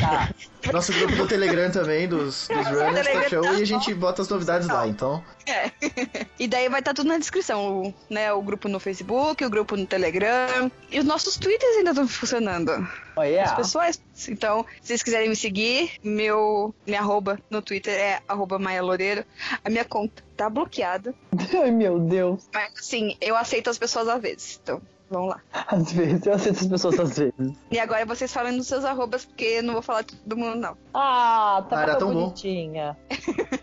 Tá. 0.00 0.30
Nosso 0.72 0.92
grupo 0.92 1.14
do 1.14 1.28
Telegram 1.28 1.70
também, 1.70 2.08
dos, 2.08 2.48
dos 2.48 2.66
runners, 2.66 2.96
tá 2.96 3.02
Telegram 3.02 3.28
show, 3.28 3.42
tá 3.42 3.52
e 3.52 3.62
a 3.62 3.66
gente 3.66 3.94
bota 3.94 4.22
as 4.22 4.28
novidades 4.28 4.66
lá, 4.66 4.88
então. 4.88 5.22
É. 5.46 5.70
e 6.38 6.48
daí 6.48 6.68
vai 6.68 6.80
estar 6.80 6.94
tudo 6.94 7.08
na 7.08 7.18
descrição, 7.18 7.82
o, 7.82 7.94
né? 8.08 8.32
O 8.32 8.42
grupo 8.42 8.68
no 8.68 8.80
Facebook, 8.80 9.44
o 9.44 9.50
grupo 9.50 9.76
no 9.76 9.86
Telegram. 9.86 10.70
E 10.90 10.98
os 10.98 11.04
nossos 11.04 11.36
Twitters 11.36 11.76
ainda 11.76 11.90
estão 11.90 12.08
funcionando. 12.08 12.88
Olha. 13.16 13.44
Os 13.44 13.52
pessoais. 13.52 14.02
Então, 14.28 14.64
se 14.80 14.88
vocês 14.88 15.02
quiserem 15.02 15.28
me 15.28 15.36
seguir, 15.36 15.92
meu 16.02 16.74
minha 16.86 17.00
arroba 17.00 17.38
no 17.50 17.60
Twitter 17.60 17.94
é 17.94 18.20
arroba 18.26 18.58
Maia 18.58 18.82
Loureiro. 18.82 19.24
A 19.64 19.68
minha 19.68 19.84
conta 19.84 20.22
tá 20.36 20.48
bloqueada. 20.48 21.14
Ai, 21.62 21.70
meu 21.70 21.98
Deus. 21.98 22.48
Mas 22.52 22.72
assim, 22.78 23.16
eu 23.20 23.36
aceito 23.36 23.70
as 23.70 23.78
pessoas 23.78 24.08
às 24.08 24.20
vezes. 24.20 24.60
Então, 24.62 24.80
vamos 25.14 25.30
lá. 25.30 25.40
Às 25.52 25.92
vezes, 25.92 26.26
eu 26.26 26.34
aceito 26.34 26.60
as 26.60 26.66
pessoas 26.66 27.00
às 27.00 27.18
vezes. 27.18 27.56
E 27.70 27.78
agora 27.78 28.04
vocês 28.06 28.32
falam 28.32 28.52
nos 28.52 28.66
seus 28.66 28.84
arrobas, 28.84 29.24
porque 29.24 29.44
eu 29.44 29.62
não 29.62 29.72
vou 29.74 29.82
falar 29.82 30.02
de 30.02 30.16
todo 30.16 30.36
mundo, 30.36 30.56
não. 30.56 30.76
Ah, 30.92 31.64
tá 31.68 31.78
Ah, 31.78 31.82
era 31.82 31.92
tão 31.96 32.08
tão 32.08 32.14
bom. 32.14 32.20
bonitinha. 32.26 32.96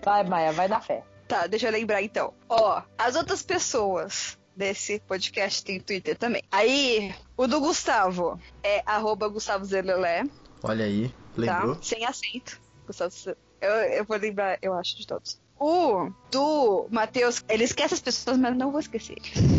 Vai, 0.04 0.24
Maia, 0.24 0.52
vai 0.52 0.68
na 0.68 0.80
fé. 0.82 1.04
Tá, 1.28 1.48
deixa 1.48 1.68
eu 1.68 1.72
lembrar 1.72 2.02
então. 2.02 2.34
Ó, 2.50 2.82
as 2.98 3.16
outras 3.16 3.42
pessoas 3.44 4.38
desse 4.56 5.00
podcast 5.08 5.64
tem 5.64 5.80
Twitter 5.80 6.18
também. 6.18 6.42
Aí, 6.52 7.14
o 7.38 7.48
do 7.48 7.60
Gustavo 7.62 8.40
é 8.64 8.82
arroba 8.86 9.28
Gustavo 9.30 9.64
Zelelé, 9.64 10.24
Olha 10.64 10.86
aí, 10.86 11.08
tá? 11.10 11.14
lembrou? 11.38 11.78
Sem 11.82 12.06
acento. 12.06 12.60
Gustavo 12.86 13.14
eu, 13.62 13.70
eu 13.72 14.06
vou 14.06 14.18
lembrar, 14.18 14.58
eu 14.62 14.74
acho, 14.74 14.98
de 14.98 15.06
todos. 15.08 15.40
O 15.64 16.12
do 16.32 16.88
Matheus, 16.90 17.46
ele 17.48 17.64
esquece 17.64 17.94
as 17.94 18.00
pessoas, 18.00 18.36
mas 18.36 18.58
não 18.58 18.72
vou 18.72 18.80
esquecer. 18.80 19.18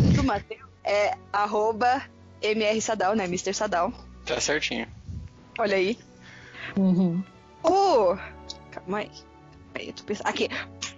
O 0.09 0.13
do 0.17 0.21
Matheus 0.25 0.69
é 0.83 1.15
arroba 1.31 2.03
MR 2.41 2.81
Sadal, 2.81 3.15
né? 3.15 3.23
Mr. 3.23 3.53
Sadal. 3.53 3.93
Tá 4.25 4.37
certinho. 4.41 4.85
Olha 5.57 5.77
aí. 5.77 5.97
Uhum. 6.75 7.23
O. 7.63 8.17
Calma 8.69 8.97
aí. 8.97 9.11
Aí, 9.75 9.87
eu 9.87 9.93
tô 9.93 10.03
pensando. 10.03 10.27
Aqui. 10.27 10.49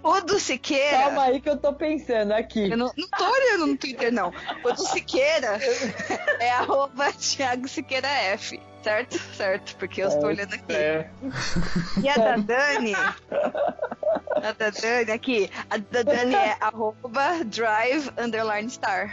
O 0.02 0.20
do 0.22 0.40
Siqueira. 0.40 0.98
Calma 0.98 1.22
aí 1.22 1.40
que 1.40 1.50
eu 1.50 1.56
tô 1.56 1.72
pensando 1.72 2.32
aqui. 2.32 2.68
Eu 2.68 2.76
não, 2.76 2.90
não 2.96 3.08
tô 3.08 3.30
olhando 3.30 3.66
no 3.68 3.76
Twitter, 3.76 4.12
não. 4.12 4.32
O 4.64 4.72
do 4.72 4.82
Siqueira 4.88 5.60
é 6.40 6.50
arroba 6.50 7.12
Thiago 7.12 7.68
Siqueira 7.68 8.08
F. 8.08 8.60
Certo? 8.86 9.18
Certo, 9.34 9.76
porque 9.78 10.00
eu 10.00 10.06
estou 10.06 10.26
olhando 10.26 10.54
aqui. 10.54 10.72
É. 10.72 11.10
E 12.00 12.08
a 12.08 12.14
da 12.14 12.36
Dani. 12.36 12.94
A 12.94 14.52
da 14.52 14.70
Dani 14.70 15.10
aqui. 15.10 15.50
A 15.68 15.76
da 15.76 16.02
Dani 16.04 16.34
é 16.36 16.56
arroba 16.62 17.44
drive 17.44 18.08
underline 18.16 18.70
star. 18.70 19.12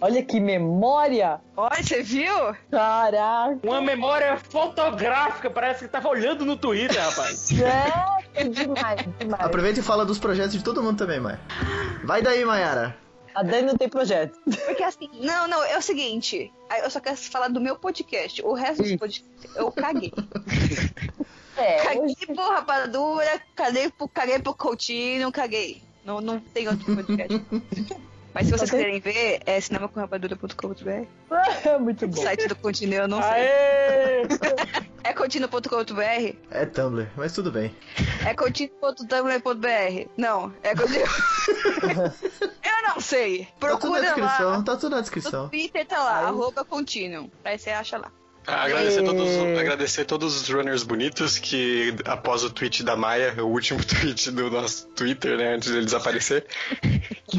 Olha 0.00 0.22
que 0.22 0.38
memória. 0.38 1.40
Olha, 1.56 1.82
você 1.82 2.00
viu? 2.00 2.54
Caraca. 2.70 3.58
Uma 3.64 3.80
memória 3.80 4.36
fotográfica, 4.36 5.50
parece 5.50 5.86
que 5.86 5.90
tava 5.90 6.08
olhando 6.08 6.44
no 6.44 6.56
Twitter, 6.56 7.02
rapaz. 7.02 7.48
É, 8.38 8.44
demais, 8.44 9.00
demais. 9.18 9.42
Aproveita 9.42 9.80
e 9.80 9.82
fala 9.82 10.04
dos 10.04 10.18
projetos 10.18 10.52
de 10.52 10.62
todo 10.62 10.82
mundo 10.82 10.98
também, 10.98 11.18
Maia. 11.18 11.40
Vai 12.04 12.20
daí, 12.20 12.44
Mayara. 12.44 12.94
A 13.36 13.42
Dani 13.42 13.66
não 13.66 13.76
tem 13.76 13.86
projeto. 13.88 14.38
Porque 14.64 14.82
assim, 14.82 15.10
não, 15.20 15.46
não, 15.46 15.62
é 15.62 15.76
o 15.76 15.82
seguinte. 15.82 16.50
Eu 16.82 16.90
só 16.90 16.98
quero 17.00 17.16
falar 17.18 17.48
do 17.48 17.60
meu 17.60 17.76
podcast. 17.76 18.42
O 18.42 18.54
resto 18.54 18.82
dos 18.82 18.96
podcasts 18.96 19.24
eu 19.54 19.70
caguei. 19.70 20.12
É, 21.58 21.82
Caguei 21.82 22.02
hoje- 22.02 22.26
por 22.26 22.36
rapadura, 22.52 23.40
caguei 23.54 23.90
por, 23.90 24.08
caguei 24.10 24.38
por 24.38 24.54
Coutinho, 24.54 25.32
caguei. 25.32 25.82
Não, 26.04 26.20
não 26.20 26.38
tem 26.38 26.68
outro 26.68 26.94
podcast. 26.94 27.42
Mas 28.34 28.44
se 28.44 28.52
vocês 28.52 28.70
Mas 28.70 28.78
querem 28.82 29.00
ver, 29.00 29.40
é 29.46 29.58
cinemacorrapadura.com.br. 29.58 31.06
Muito 31.80 32.06
bom. 32.08 32.20
O 32.20 32.22
site 32.22 32.46
do 32.46 32.56
Coutinho 32.56 32.92
eu 32.96 33.08
não 33.08 33.22
sei. 33.22 33.30
Aê! 33.30 34.22
É 35.08 35.12
coutinho.com.br? 35.12 36.34
É 36.50 36.66
Tumblr, 36.66 37.06
mas 37.16 37.32
tudo 37.32 37.52
bem. 37.52 37.74
É 38.26 38.34
coutinho.tumblr.br? 38.34 40.08
Não, 40.16 40.52
é 40.62 40.74
coutinho. 40.74 41.04
eu 42.64 42.88
não 42.88 43.00
sei. 43.00 43.44
Tá 43.44 43.46
tudo 43.46 43.60
na 43.60 43.68
Procura 43.78 44.00
descrição, 44.02 44.50
lá. 44.50 44.62
tá 44.62 44.76
tudo 44.76 44.90
na 44.90 44.96
No 44.96 45.02
descrição. 45.02 45.48
Twitter 45.48 45.86
tá 45.86 46.02
lá, 46.02 46.18
arroba 46.26 46.64
Continuum. 46.64 47.30
Aí 47.44 47.56
você 47.58 47.70
acha 47.70 47.98
lá. 47.98 48.10
Agradecer, 48.48 49.02
E- 49.02 49.04
todos, 49.04 49.28
agradecer 49.58 50.04
todos 50.04 50.40
os 50.40 50.48
runners 50.48 50.82
bonitos 50.84 51.36
que, 51.38 51.94
após 52.04 52.44
o 52.44 52.50
tweet 52.50 52.84
da 52.84 52.94
Maia, 52.96 53.34
o 53.42 53.46
último 53.48 53.80
tweet 53.86 54.30
do 54.30 54.48
nosso 54.50 54.86
Twitter, 54.88 55.36
né, 55.36 55.54
antes 55.54 55.68
dele 55.70 55.84
desaparecer, 55.84 56.46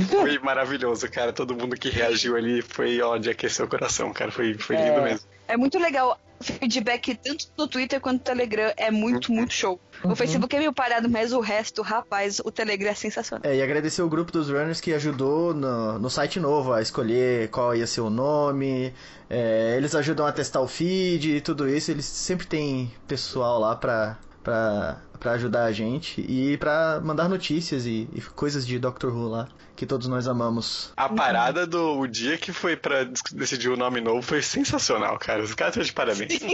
foi 0.09 0.37
maravilhoso, 0.39 1.09
cara. 1.09 1.31
Todo 1.31 1.55
mundo 1.55 1.77
que 1.77 1.89
reagiu 1.89 2.35
ali 2.35 2.61
foi, 2.61 3.01
ó, 3.01 3.17
de 3.17 3.29
aquecer 3.29 3.65
o 3.65 3.69
coração, 3.69 4.11
cara. 4.11 4.31
Foi, 4.31 4.53
foi 4.55 4.75
É. 4.75 4.89
lindo 4.89 5.01
mesmo. 5.01 5.27
É 5.47 5.57
muito 5.57 5.79
legal. 5.79 6.19
O 6.39 6.43
feedback 6.43 7.15
tanto 7.15 7.47
no 7.57 7.67
Twitter 7.67 7.99
quanto 7.99 8.19
no 8.19 8.23
Telegram 8.23 8.71
é 8.77 8.91
muito, 8.91 9.31
muito 9.31 9.53
show. 9.53 9.79
O 10.03 10.15
Facebook 10.15 10.55
é 10.55 10.59
meio 10.59 10.71
parado, 10.71 11.09
mas 11.09 11.33
o 11.33 11.39
resto, 11.39 11.81
rapaz, 11.81 12.39
o 12.39 12.51
Telegram 12.51 12.91
é 12.91 12.93
sensacional. 12.93 13.49
É, 13.49 13.55
e 13.55 13.61
agradecer 13.61 14.03
o 14.03 14.09
grupo 14.09 14.31
dos 14.31 14.47
runners 14.47 14.79
que 14.79 14.93
ajudou 14.93 15.53
no, 15.53 15.97
no 15.97 16.09
site 16.11 16.39
novo 16.39 16.73
a 16.73 16.81
escolher 16.81 17.49
qual 17.49 17.75
ia 17.75 17.87
ser 17.87 18.01
o 18.01 18.09
nome. 18.09 18.93
É, 19.27 19.75
eles 19.77 19.95
ajudam 19.95 20.27
a 20.27 20.31
testar 20.31 20.61
o 20.61 20.67
feed 20.67 21.37
e 21.37 21.41
tudo 21.41 21.67
isso. 21.67 21.89
Eles 21.89 22.05
sempre 22.05 22.45
têm 22.45 22.93
pessoal 23.07 23.59
lá 23.59 23.75
pra, 23.75 24.19
pra, 24.43 25.01
pra 25.19 25.31
ajudar 25.33 25.65
a 25.65 25.71
gente 25.71 26.21
e 26.21 26.57
pra 26.57 26.99
mandar 27.03 27.27
notícias 27.27 27.85
e, 27.85 28.07
e 28.13 28.21
coisas 28.21 28.65
de 28.65 28.79
Doctor 28.79 29.13
Who 29.13 29.27
lá, 29.29 29.47
que 29.75 29.85
todos 29.85 30.07
nós 30.07 30.27
amamos. 30.27 30.91
A 30.97 31.09
parada 31.09 31.67
do 31.67 31.99
o 31.99 32.07
dia 32.07 32.37
que 32.37 32.51
foi 32.53 32.75
pra 32.75 33.03
des- 33.03 33.21
decidir 33.33 33.69
o 33.69 33.77
nome 33.77 34.01
novo 34.01 34.21
foi 34.21 34.41
sensacional, 34.41 35.17
cara. 35.19 35.43
Os 35.43 35.53
caras 35.53 35.73
estão 35.75 35.83
de 35.85 35.93
parabéns. 35.93 36.39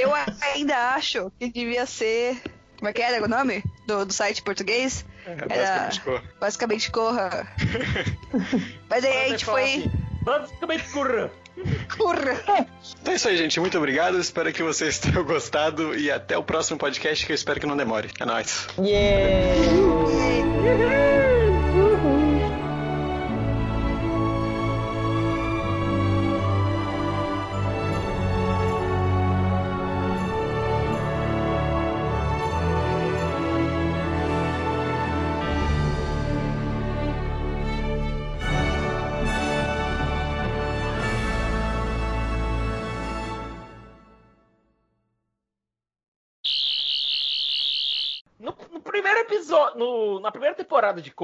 Eu 0.00 0.12
ainda 0.52 0.94
acho 0.94 1.30
que 1.38 1.50
devia 1.50 1.86
ser. 1.86 2.40
Como 2.78 2.90
é 2.90 2.92
que 2.92 3.00
era 3.00 3.24
o 3.24 3.28
nome 3.28 3.62
do, 3.86 4.04
do 4.04 4.12
site 4.12 4.42
português? 4.42 5.04
É, 5.24 5.32
Era 5.32 5.46
basicamente 5.48 5.98
ficou. 6.00 6.20
basicamente 6.38 6.90
corra. 6.90 7.48
Mas 8.88 9.04
aí 9.04 9.24
a 9.24 9.28
gente 9.30 9.44
foi. 9.44 9.90
Basicamente 10.22 10.84
curra. 10.90 11.30
Então 13.00 13.12
é 13.12 13.16
isso 13.16 13.28
aí, 13.28 13.36
gente. 13.36 13.58
Muito 13.60 13.76
obrigado. 13.78 14.18
Espero 14.18 14.52
que 14.52 14.62
vocês 14.62 14.98
tenham 15.00 15.24
gostado. 15.24 15.94
E 15.98 16.10
até 16.10 16.36
o 16.36 16.42
próximo 16.42 16.78
podcast, 16.78 17.24
que 17.24 17.32
eu 17.32 17.34
espero 17.34 17.60
que 17.60 17.66
não 17.66 17.76
demore. 17.76 18.10
É 18.20 18.24
nóis. 18.24 18.66
Yeah. 18.78 19.56
Na 50.26 50.32
primeira 50.32 50.56
temporada 50.56 51.00
de 51.00 51.14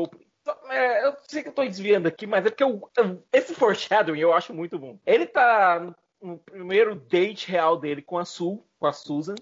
só- 0.45 0.61
é, 0.71 1.05
eu 1.07 1.17
sei 1.27 1.43
que 1.43 1.49
eu 1.49 1.53
tô 1.53 1.65
desviando 1.65 2.07
aqui, 2.07 2.25
mas 2.25 2.47
é 2.47 2.51
porque 2.51 2.63
eu- 2.63 2.89
esse 3.33 3.53
foreshadowing 4.15 4.21
eu 4.21 4.33
acho 4.33 4.55
muito 4.55 4.79
bom. 4.79 4.97
Ele 5.05 5.27
tá 5.27 5.81
no, 5.81 5.95
no 6.23 6.39
primeiro 6.39 6.95
date 6.95 7.51
real 7.51 7.77
dele 7.77 8.01
com 8.01 8.17
a 8.17 8.25
Su, 8.25 8.63
com 8.79 8.87
a 8.87 8.93
Susan, 8.93 9.35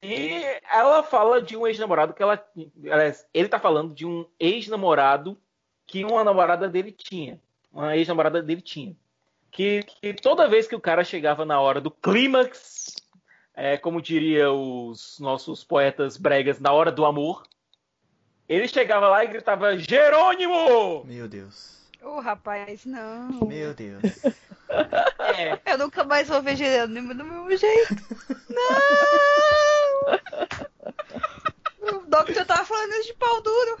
e 0.00 0.42
ela 0.72 1.02
fala 1.02 1.42
de 1.42 1.56
um 1.56 1.66
ex-namorado 1.66 2.14
que 2.14 2.22
ela. 2.22 2.40
Ele 3.34 3.48
tá 3.48 3.58
falando 3.58 3.92
de 3.92 4.06
um 4.06 4.24
ex-namorado 4.38 5.36
que 5.84 6.04
uma 6.04 6.22
namorada 6.22 6.68
dele 6.68 6.92
tinha. 6.92 7.40
Uma 7.72 7.96
ex-namorada 7.96 8.40
dele 8.40 8.60
tinha. 8.60 8.96
Que, 9.50 9.82
que 9.82 10.14
toda 10.14 10.46
vez 10.48 10.68
que 10.68 10.76
o 10.76 10.80
cara 10.80 11.02
chegava 11.02 11.44
na 11.44 11.60
hora 11.60 11.80
do 11.80 11.90
clímax, 11.90 12.94
é, 13.54 13.76
como 13.76 14.00
diria 14.00 14.52
os 14.52 15.18
nossos 15.18 15.64
poetas 15.64 16.16
bregas, 16.16 16.60
na 16.60 16.70
hora 16.70 16.92
do 16.92 17.04
amor, 17.04 17.42
ele 18.48 18.68
chegava 18.68 19.08
lá 19.08 19.24
e 19.24 19.28
gritava: 19.28 19.76
Jerônimo! 19.76 21.04
Meu 21.04 21.28
Deus. 21.28 21.78
Ô, 22.02 22.20
rapaz, 22.20 22.84
não. 22.84 23.30
Meu 23.46 23.74
Deus. 23.74 24.02
É, 24.70 25.72
Eu 25.72 25.78
nunca 25.78 26.04
mais 26.04 26.28
vou 26.28 26.42
ver 26.42 26.54
Jerônimo 26.54 27.14
do 27.14 27.24
mesmo 27.24 27.56
jeito. 27.56 27.94
Não! 28.50 28.78
O 31.98 32.04
Doctor 32.06 32.44
tava 32.44 32.66
falando 32.66 32.92
isso 32.92 33.06
de 33.06 33.14
pau 33.14 33.40
duro. 33.40 33.78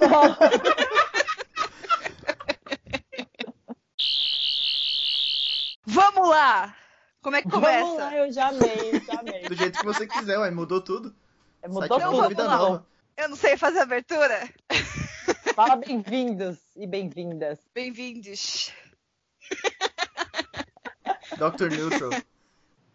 Vamos 5.86 6.28
lá! 6.28 6.74
Como 7.22 7.36
é 7.36 7.42
que 7.42 7.50
começa? 7.50 7.80
Vamos 7.84 7.98
lá, 7.98 8.14
eu 8.16 8.32
já 8.32 8.48
amei, 8.48 9.00
já 9.04 9.20
amei. 9.20 9.42
Do 9.48 9.54
jeito 9.54 9.78
que 9.78 9.84
você 9.84 10.06
quiser, 10.06 10.38
ué. 10.38 10.50
Mudou 10.50 10.80
tudo. 10.80 11.14
É, 11.62 11.68
Mudou 11.68 11.84
Então 11.84 11.98
novo, 11.98 12.12
vamos 12.16 12.28
vida 12.28 12.44
lá. 12.44 12.56
nova. 12.58 12.86
Eu 13.18 13.28
não 13.28 13.36
sei 13.36 13.56
fazer 13.56 13.80
abertura. 13.80 14.48
Fala 15.52 15.74
bem-vindos 15.74 16.56
e 16.76 16.86
bem-vindas. 16.86 17.58
Bem-vindos. 17.74 18.72
Dr. 21.32 21.68
Neutral. 21.68 22.10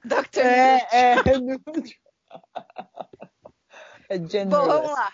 Doctor 0.06 0.46
É, 0.46 0.88
é, 0.94 1.16
é 4.08 4.18
generous. 4.26 4.50
Bom, 4.50 4.66
vamos 4.66 4.92
lá. 4.92 5.12